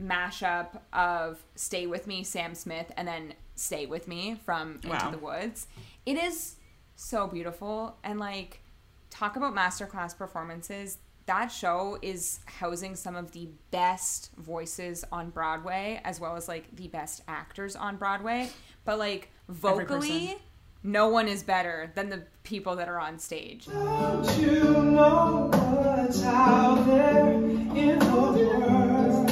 mashup 0.02 0.80
of 0.94 1.44
Stay 1.56 1.88
With 1.88 2.06
Me, 2.06 2.24
Sam 2.24 2.54
Smith, 2.54 2.92
and 2.98 3.08
then 3.08 3.34
Stay 3.58 3.86
With 3.86 4.08
Me 4.08 4.40
from 4.46 4.76
Into 4.76 4.90
Wow. 4.90 5.12
the 5.12 5.18
Woods. 5.18 5.68
It 6.06 6.18
is 6.18 6.56
so 6.96 7.28
beautiful 7.28 7.98
and 8.04 8.20
like 8.20 8.62
talk 9.10 9.36
about 9.36 9.54
masterclass 9.54 10.18
performances. 10.18 10.98
That 11.26 11.48
show 11.48 11.98
is 12.02 12.40
housing 12.46 12.96
some 12.96 13.16
of 13.18 13.32
the 13.34 13.50
best 13.72 14.32
voices 14.38 15.04
on 15.12 15.30
Broadway 15.32 16.00
as 16.06 16.20
well 16.22 16.36
as 16.38 16.48
like 16.48 16.74
the 16.76 16.88
best 16.88 17.22
actors 17.28 17.76
on 17.76 17.98
Broadway. 17.98 18.50
But 18.86 18.98
like 19.00 19.30
vocally, 19.50 20.38
no 20.84 21.10
one 21.10 21.28
is 21.28 21.44
better 21.44 21.92
than 21.96 22.10
the 22.10 22.24
people 22.44 22.78
that 22.78 22.88
are 22.88 23.00
on 23.00 23.20
stage. 23.20 23.66
Don't 23.66 24.38
you 24.40 24.62
know 24.84 25.50
what's 25.52 26.24
out 26.24 26.86
there 26.86 27.34
in 27.34 28.00
the 28.00 28.06
world? 28.16 29.28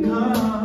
No. 0.00 0.59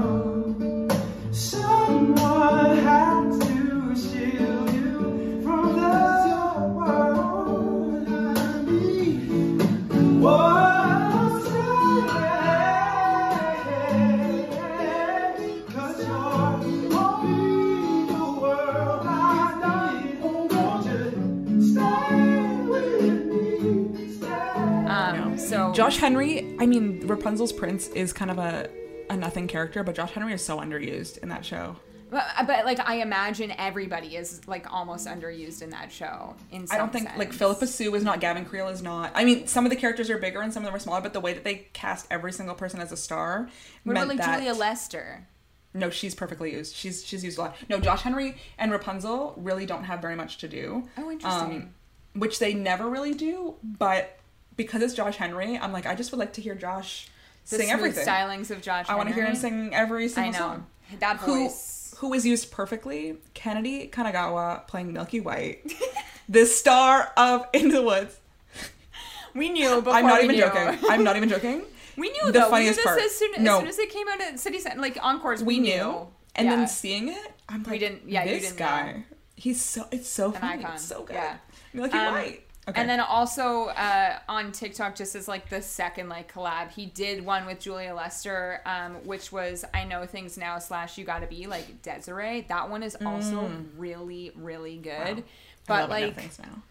Josh 25.76 25.97
Henry, 25.97 26.56
I 26.60 26.65
mean, 26.65 27.06
Rapunzel's 27.06 27.52
prince 27.53 27.88
is 27.89 28.14
kind 28.14 28.31
of 28.31 28.39
a 28.39 28.69
a 29.10 29.15
nothing 29.15 29.47
character, 29.47 29.84
but 29.84 29.95
Josh 29.95 30.11
Henry 30.11 30.34
is 30.34 30.43
so 30.43 30.57
underused 30.60 31.19
in 31.19 31.30
that 31.30 31.45
show. 31.45 31.76
But, 32.10 32.26
but 32.47 32.65
like 32.65 32.80
I 32.88 32.95
imagine 33.02 33.52
everybody 33.57 34.15
is 34.15 34.47
like 34.47 34.72
almost 34.72 35.07
underused 35.07 35.61
in 35.61 35.72
that 35.72 35.91
show. 35.91 36.35
In 36.52 36.65
some 36.65 36.76
I 36.76 36.77
don't 36.80 36.93
think 36.93 37.10
like. 37.18 37.34
Phillipa 37.34 37.68
Soo 37.68 37.93
is 37.95 38.03
not, 38.03 38.19
Gavin 38.19 38.45
Creel 38.45 38.69
is 38.69 38.81
not. 38.81 39.11
I 39.15 39.26
mean, 39.26 39.47
some 39.47 39.65
of 39.65 39.69
the 39.69 39.76
characters 39.76 40.10
are 40.10 40.18
bigger 40.18 40.41
and 40.41 40.53
some 40.53 40.64
of 40.64 40.65
them 40.65 40.76
are 40.76 40.80
smaller, 40.80 41.02
but 41.02 41.14
the 41.14 41.19
way 41.19 41.34
that 41.34 41.43
they 41.43 41.68
cast 41.73 42.07
every 42.10 42.31
single 42.31 42.56
person 42.56 42.80
as 42.80 42.91
a 42.91 42.97
star 42.97 43.49
What 43.84 43.93
about 43.93 44.07
like 44.07 44.18
that 44.19 44.38
Julia 44.38 44.53
Lester? 44.53 45.27
no, 45.73 45.89
she's 45.89 46.15
perfectly 46.15 46.53
used. 46.53 46.73
She's 46.73 47.06
she's 47.06 47.23
used 47.23 47.38
a 47.38 47.41
lot. 47.41 47.57
No, 47.69 47.80
Josh 47.80 48.02
Henry 48.02 48.38
and 48.57 48.72
Rapunzel 48.72 49.34
really 49.38 49.65
don't 49.65 49.84
have 49.84 50.02
very 50.02 50.15
much 50.15 50.38
to 50.38 50.47
do. 50.47 50.88
Oh, 50.97 51.11
interesting. 51.11 51.61
Um, 51.64 51.73
which 52.14 52.39
they 52.39 52.53
never 52.53 52.89
really 52.89 53.14
do, 53.14 53.56
but 53.61 54.18
because 54.57 54.82
it's 54.82 54.94
Josh 54.94 55.18
Henry, 55.18 55.57
I'm 55.57 55.72
like, 55.72 55.86
I 55.86 55.95
just 55.95 56.11
would 56.11 56.19
like 56.19 56.34
to 56.34 56.41
hear 56.41 56.56
Josh 56.56 57.10
The 57.49 57.57
sing 57.57 57.72
everything. 57.72 58.06
stylings 58.06 58.52
of 58.52 58.61
Josh. 58.61 58.86
I 58.90 58.95
want 58.95 59.10
to 59.10 59.15
hear 59.15 59.26
him 59.26 59.36
sing 59.36 59.73
every 59.73 60.06
I 60.06 60.07
single 60.07 60.32
know 60.34 60.38
song. 60.38 60.68
that 60.99 61.18
Who 61.18 61.44
voice. 61.45 61.94
who 61.98 62.14
is 62.14 62.26
used 62.26 62.52
perfectly? 62.52 63.18
Kennedy 63.34 63.88
Kanagawa 63.91 64.68
playing 64.68 64.94
Milky 64.94 65.19
White, 65.19 65.72
the 66.30 66.45
star 66.45 67.11
of 67.18 67.48
Into 67.53 67.73
the 67.76 67.82
Woods. 67.84 68.18
We 69.34 69.49
knew 69.49 69.82
before 69.82 69.94
I'm 69.94 70.07
not 70.07 70.23
even 70.23 70.36
knew. 70.38 70.41
joking. 70.44 70.80
I'm 70.90 71.03
not 71.03 71.18
even 71.18 71.30
joking. 71.30 71.64
We 71.98 72.10
knew 72.10 72.26
The 72.26 72.32
though. 72.40 72.49
funniest 72.49 72.77
we 72.77 72.84
knew 72.84 72.88
part- 72.90 73.02
as 73.02 73.11
soon, 73.15 73.32
No. 73.44 73.53
as 73.56 73.60
soon 73.60 73.68
as 73.69 73.80
it 73.80 73.90
came 73.90 74.07
out 74.10 74.19
at 74.22 74.38
City 74.38 74.60
Center, 74.60 74.82
like 74.82 74.98
encores. 75.02 75.41
We, 75.41 75.56
We 75.56 75.60
knew. 75.61 75.76
knew, 75.77 76.07
and 76.36 76.48
Yeah. 76.48 76.56
then 76.57 76.68
seeing 76.68 77.07
it, 77.07 77.32
I'm 77.48 77.64
like, 77.64 77.72
we 77.72 77.80
didn't- 77.80 78.02
yeah, 78.10 78.26
you 78.26 78.32
this 78.32 78.44
didn't 78.44 78.57
guy. 78.57 78.91
know. 78.91 79.03
He's 79.38 79.61
so 79.61 79.88
it's 79.91 80.10
so 80.10 80.27
An 80.27 80.34
funny. 80.34 80.64
icon, 80.64 80.76
It's 80.76 80.84
so 80.86 81.03
good. 81.03 81.14
yeah. 81.15 81.38
Milky 81.73 81.98
Um, 81.98 82.14
White. 82.14 82.44
Okay. 82.67 82.81
And 82.81 82.89
then 82.89 82.99
also 82.99 83.65
uh, 83.65 84.17
on 84.27 84.51
TikTok, 84.51 84.95
just 84.95 85.13
as 85.15 85.27
like 85.27 85.49
the 85.49 85.61
second 85.61 86.09
like 86.09 86.33
collab, 86.33 86.71
he 86.71 86.87
did 86.87 87.23
one 87.23 87.45
with 87.45 87.59
Julia 87.59 87.93
Lester, 87.93 88.61
um, 88.65 88.95
which 89.05 89.31
was 89.31 89.63
I 89.71 89.83
Know 89.83 90.07
Things 90.07 90.35
Now 90.35 90.57
slash 90.57 90.97
You 90.97 91.05
Gotta 91.05 91.27
Be 91.27 91.45
like 91.45 91.83
Des'ree. 91.83 92.47
That 92.47 92.69
one 92.69 92.81
is 92.81 92.97
also 93.05 93.51
really 93.77 94.31
really 94.35 94.77
good. 94.77 95.17
Mm. 95.17 95.23
Wow. 95.69 95.75
I 95.75 95.81
But 95.81 95.83
I 95.83 95.85
like 95.85 96.39
now. 96.39 96.63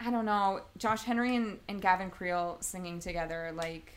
I 0.00 0.10
don't 0.10 0.26
know, 0.26 0.60
Josh 0.76 1.02
Henry 1.02 1.34
and, 1.34 1.58
and 1.68 1.82
Gavin 1.82 2.10
Creel 2.10 2.58
singing 2.60 3.00
together, 3.00 3.52
like 3.54 3.94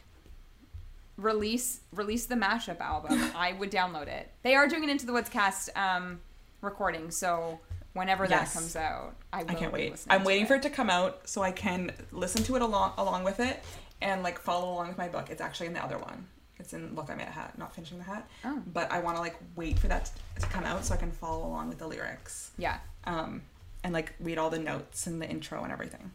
release 1.18 1.82
release 1.94 2.26
the 2.26 2.36
mashup 2.36 2.80
album. 2.80 3.32
I 3.36 3.53
would 3.53 3.72
download 3.72 4.07
it. 4.07 4.32
They 4.44 4.56
are 4.56 4.68
doing 4.68 4.84
an 4.84 4.90
Into 4.90 5.06
the 5.06 5.14
Woods 5.14 5.30
cast 5.30 5.69
um, 5.78 6.22
recording, 6.61 7.11
so 7.11 7.60
whenever 7.94 8.26
Yes. 8.26 8.54
that 8.54 8.60
comes 8.60 8.76
out, 8.76 9.16
I, 9.34 9.44
will 9.44 9.52
I 9.52 9.54
can't 9.56 9.74
wait. 9.74 9.96
I'm 10.10 10.24
waiting 10.24 10.46
for 10.46 10.56
it 10.56 10.62
to 10.64 10.70
come 10.70 10.90
out 10.90 11.28
so 11.28 11.42
I 11.42 11.52
can 11.52 11.92
listen 12.12 12.44
to 12.44 12.56
it 12.56 12.62
along 12.62 12.94
along 12.98 13.24
with 13.24 13.40
it 13.40 13.64
and 14.02 14.24
like 14.24 14.40
follow 14.40 14.72
along 14.74 14.88
with 14.90 14.98
my 14.98 15.08
book. 15.08 15.30
It's 15.30 15.42
actually 15.42 15.68
in 15.68 15.74
the 15.74 15.84
other 15.84 15.98
one. 15.98 16.28
It's 16.60 16.74
in 16.74 16.94
Look 16.96 17.10
I 17.10 17.16
Made 17.16 17.28
a 17.28 17.32
Hat, 17.32 17.58
not 17.58 17.74
finishing 17.74 17.98
the 17.98 18.04
hat. 18.04 18.30
Oh. 18.46 18.62
But 18.72 18.92
I 18.92 19.00
want 19.00 19.16
to 19.18 19.22
like 19.22 19.36
wait 19.56 19.80
for 19.80 19.88
that 19.88 20.12
to 20.40 20.46
come 20.48 20.64
out 20.64 20.86
so 20.86 20.94
I 20.94 20.98
can 20.98 21.12
follow 21.12 21.46
along 21.48 21.70
with 21.70 21.80
the 21.80 21.88
lyrics. 21.88 22.52
Yeah, 22.58 22.78
Um, 23.06 23.42
and 23.84 23.94
like 23.94 24.14
read 24.20 24.38
all 24.38 24.52
the 24.52 24.60
notes 24.60 25.08
and 25.08 25.20
the 25.20 25.28
intro 25.28 25.64
and 25.64 25.72
everything. 25.74 26.12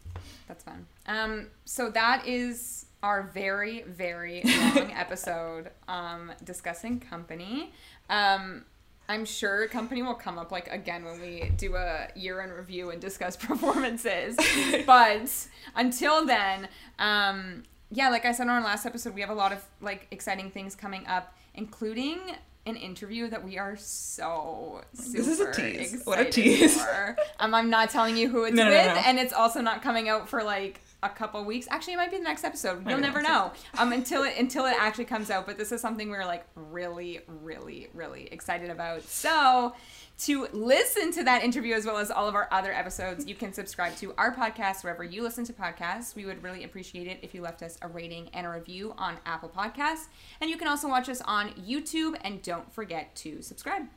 that's 0.47 0.63
fun. 0.63 0.87
Um, 1.07 1.49
so 1.65 1.91
that 1.91 2.27
is 2.29 2.87
our 3.03 3.25
very 3.25 3.83
very 3.83 4.43
long 4.77 4.93
episode 4.93 5.71
um, 5.89 6.31
discussing 6.45 7.01
company. 7.01 7.73
Um, 8.09 8.65
I'm 9.09 9.25
sure 9.25 9.63
a 9.63 9.69
company 9.69 10.03
will 10.03 10.15
come 10.15 10.39
up 10.39 10.51
like 10.51 10.69
again 10.69 11.05
when 11.05 11.21
we 11.21 11.51
do 11.57 11.77
a 11.77 12.09
year 12.15 12.41
in 12.41 12.51
review 12.51 12.91
and 12.91 13.01
discuss 13.01 13.37
performances. 13.37 14.37
but 14.87 15.47
until 15.75 16.25
then, 16.27 16.69
um, 16.99 17.63
yeah, 17.91 18.09
like 18.09 18.25
I 18.25 18.33
said 18.33 18.45
on 18.45 18.51
our 18.51 18.63
last 18.63 18.85
episode, 18.87 19.15
we 19.15 19.21
have 19.21 19.31
a 19.31 19.35
lot 19.35 19.53
of 19.53 19.65
like 19.81 20.09
exciting 20.11 20.51
things 20.51 20.75
coming 20.75 21.07
up, 21.07 21.35
including 21.55 22.19
an 22.67 22.75
interview 22.75 23.29
that 23.29 23.45
we 23.45 23.59
are 23.59 23.77
so 23.77 24.81
super 24.93 25.19
This 25.19 25.29
is 25.29 25.41
a 25.41 25.53
tease. 25.53 26.03
What 26.05 26.19
a 26.19 26.25
tease. 26.25 26.77
Um, 27.39 27.55
I'm 27.55 27.71
not 27.71 27.91
telling 27.91 28.17
you 28.17 28.29
who 28.29 28.43
it's 28.45 28.57
No, 28.57 28.65
no, 28.65 28.71
no, 28.71 28.77
with, 28.77 28.87
no. 28.87 29.03
and 29.07 29.19
it's 29.21 29.33
also 29.33 29.61
not 29.61 29.83
coming 29.83 30.09
out 30.09 30.29
for 30.29 30.43
like 30.43 30.81
a 31.03 31.09
couple 31.09 31.45
weeks. 31.45 31.67
Actually, 31.71 31.95
it 31.95 31.99
might 31.99 32.11
be 32.11 32.19
the 32.19 32.25
next 32.25 32.45
episode. 32.45 32.89
You'll 32.89 32.99
never 32.99 33.23
know. 33.23 33.53
Um, 33.79 33.93
until 33.93 34.23
it 34.23 34.35
until 34.39 34.67
it 34.67 34.77
actually 34.79 35.05
comes 35.05 35.31
out. 35.31 35.47
But 35.47 35.59
this 35.59 35.73
is 35.73 35.81
something 35.81 36.11
we're 36.11 36.25
like 36.25 36.47
really, 36.55 37.21
really, 37.27 37.89
really 37.95 38.29
excited 38.33 38.71
about. 38.71 39.03
So. 39.03 39.75
To 40.21 40.49
listen 40.55 41.13
to 41.13 41.25
that 41.25 41.45
interview 41.45 41.75
as 41.75 41.85
well 41.85 41.99
as 41.99 42.11
all 42.11 42.27
of 42.27 42.35
our 42.35 42.49
other 42.51 42.73
episodes, 42.73 43.27
you 43.27 43.35
can 43.35 43.53
subscribe 43.53 43.95
to 43.97 44.15
our 44.17 44.35
podcast 44.35 44.83
wherever 44.83 45.05
you 45.05 45.23
listen 45.23 45.45
to 45.45 45.53
podcasts. 45.53 46.15
We 46.15 46.25
would 46.25 46.43
really 46.43 46.65
appreciate 46.65 47.07
it 47.07 47.19
if 47.21 47.35
you 47.35 47.43
left 47.43 47.63
us 47.63 47.77
a 47.83 47.89
rating 47.89 48.31
and 48.33 48.47
a 48.47 48.49
review 48.49 48.95
on 48.97 49.19
Apple 49.27 49.51
Podcasts. 49.55 50.07
And 50.41 50.49
you 50.49 50.57
can 50.57 50.69
also 50.69 50.89
watch 50.89 51.11
us 51.11 51.21
on 51.21 51.51
YouTube. 51.51 52.17
And 52.23 52.41
don't 52.41 52.73
forget 52.73 53.15
to 53.17 53.43
subscribe. 53.43 53.89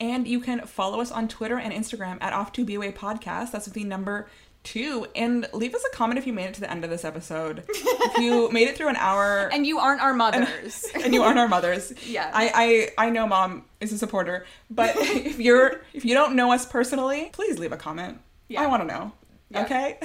And 0.00 0.26
you 0.26 0.40
can 0.40 0.66
follow 0.66 1.00
us 1.00 1.12
on 1.12 1.28
Twitter 1.28 1.58
and 1.58 1.72
Instagram 1.72 2.18
at 2.20 2.32
Off 2.32 2.52
to 2.54 2.64
BOA 2.64 2.90
Podcast. 2.90 3.52
That's 3.52 3.66
the 3.66 3.84
number 3.84 4.28
two. 4.62 5.06
And 5.14 5.48
leave 5.52 5.74
us 5.74 5.84
a 5.84 5.96
comment 5.96 6.18
if 6.18 6.26
you 6.26 6.32
made 6.32 6.46
it 6.46 6.54
to 6.54 6.60
the 6.60 6.70
end 6.70 6.84
of 6.84 6.90
this 6.90 7.04
episode. 7.04 7.64
if 7.68 8.18
you 8.18 8.50
made 8.52 8.68
it 8.68 8.76
through 8.76 8.88
an 8.88 8.96
hour 8.96 9.48
And 9.52 9.66
you 9.66 9.78
aren't 9.78 10.00
our 10.00 10.14
mothers. 10.14 10.84
and 10.94 11.12
you 11.14 11.22
aren't 11.22 11.38
our 11.38 11.48
mothers. 11.48 11.92
Yeah. 12.06 12.30
I, 12.34 12.90
I 12.98 13.06
I 13.06 13.10
know 13.10 13.26
mom 13.26 13.64
is 13.80 13.92
a 13.92 13.98
supporter, 13.98 14.46
but 14.68 14.96
if 14.96 15.38
you're 15.38 15.82
if 15.94 16.04
you 16.04 16.14
don't 16.14 16.34
know 16.34 16.52
us 16.52 16.66
personally, 16.66 17.30
please 17.32 17.58
leave 17.58 17.72
a 17.72 17.76
comment. 17.76 18.18
Yeah. 18.48 18.62
I 18.62 18.66
want 18.66 18.82
to 18.82 18.86
know. 18.88 19.12
Yeah. 19.50 19.64
Okay? 19.64 19.98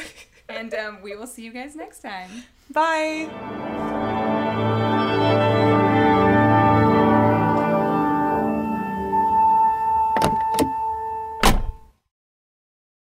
and 0.50 0.74
um, 0.74 1.02
we 1.02 1.16
will 1.16 1.28
see 1.28 1.44
you 1.44 1.52
guys 1.52 1.76
next 1.76 2.02
time. 2.02 2.30
Bye. 2.72 3.30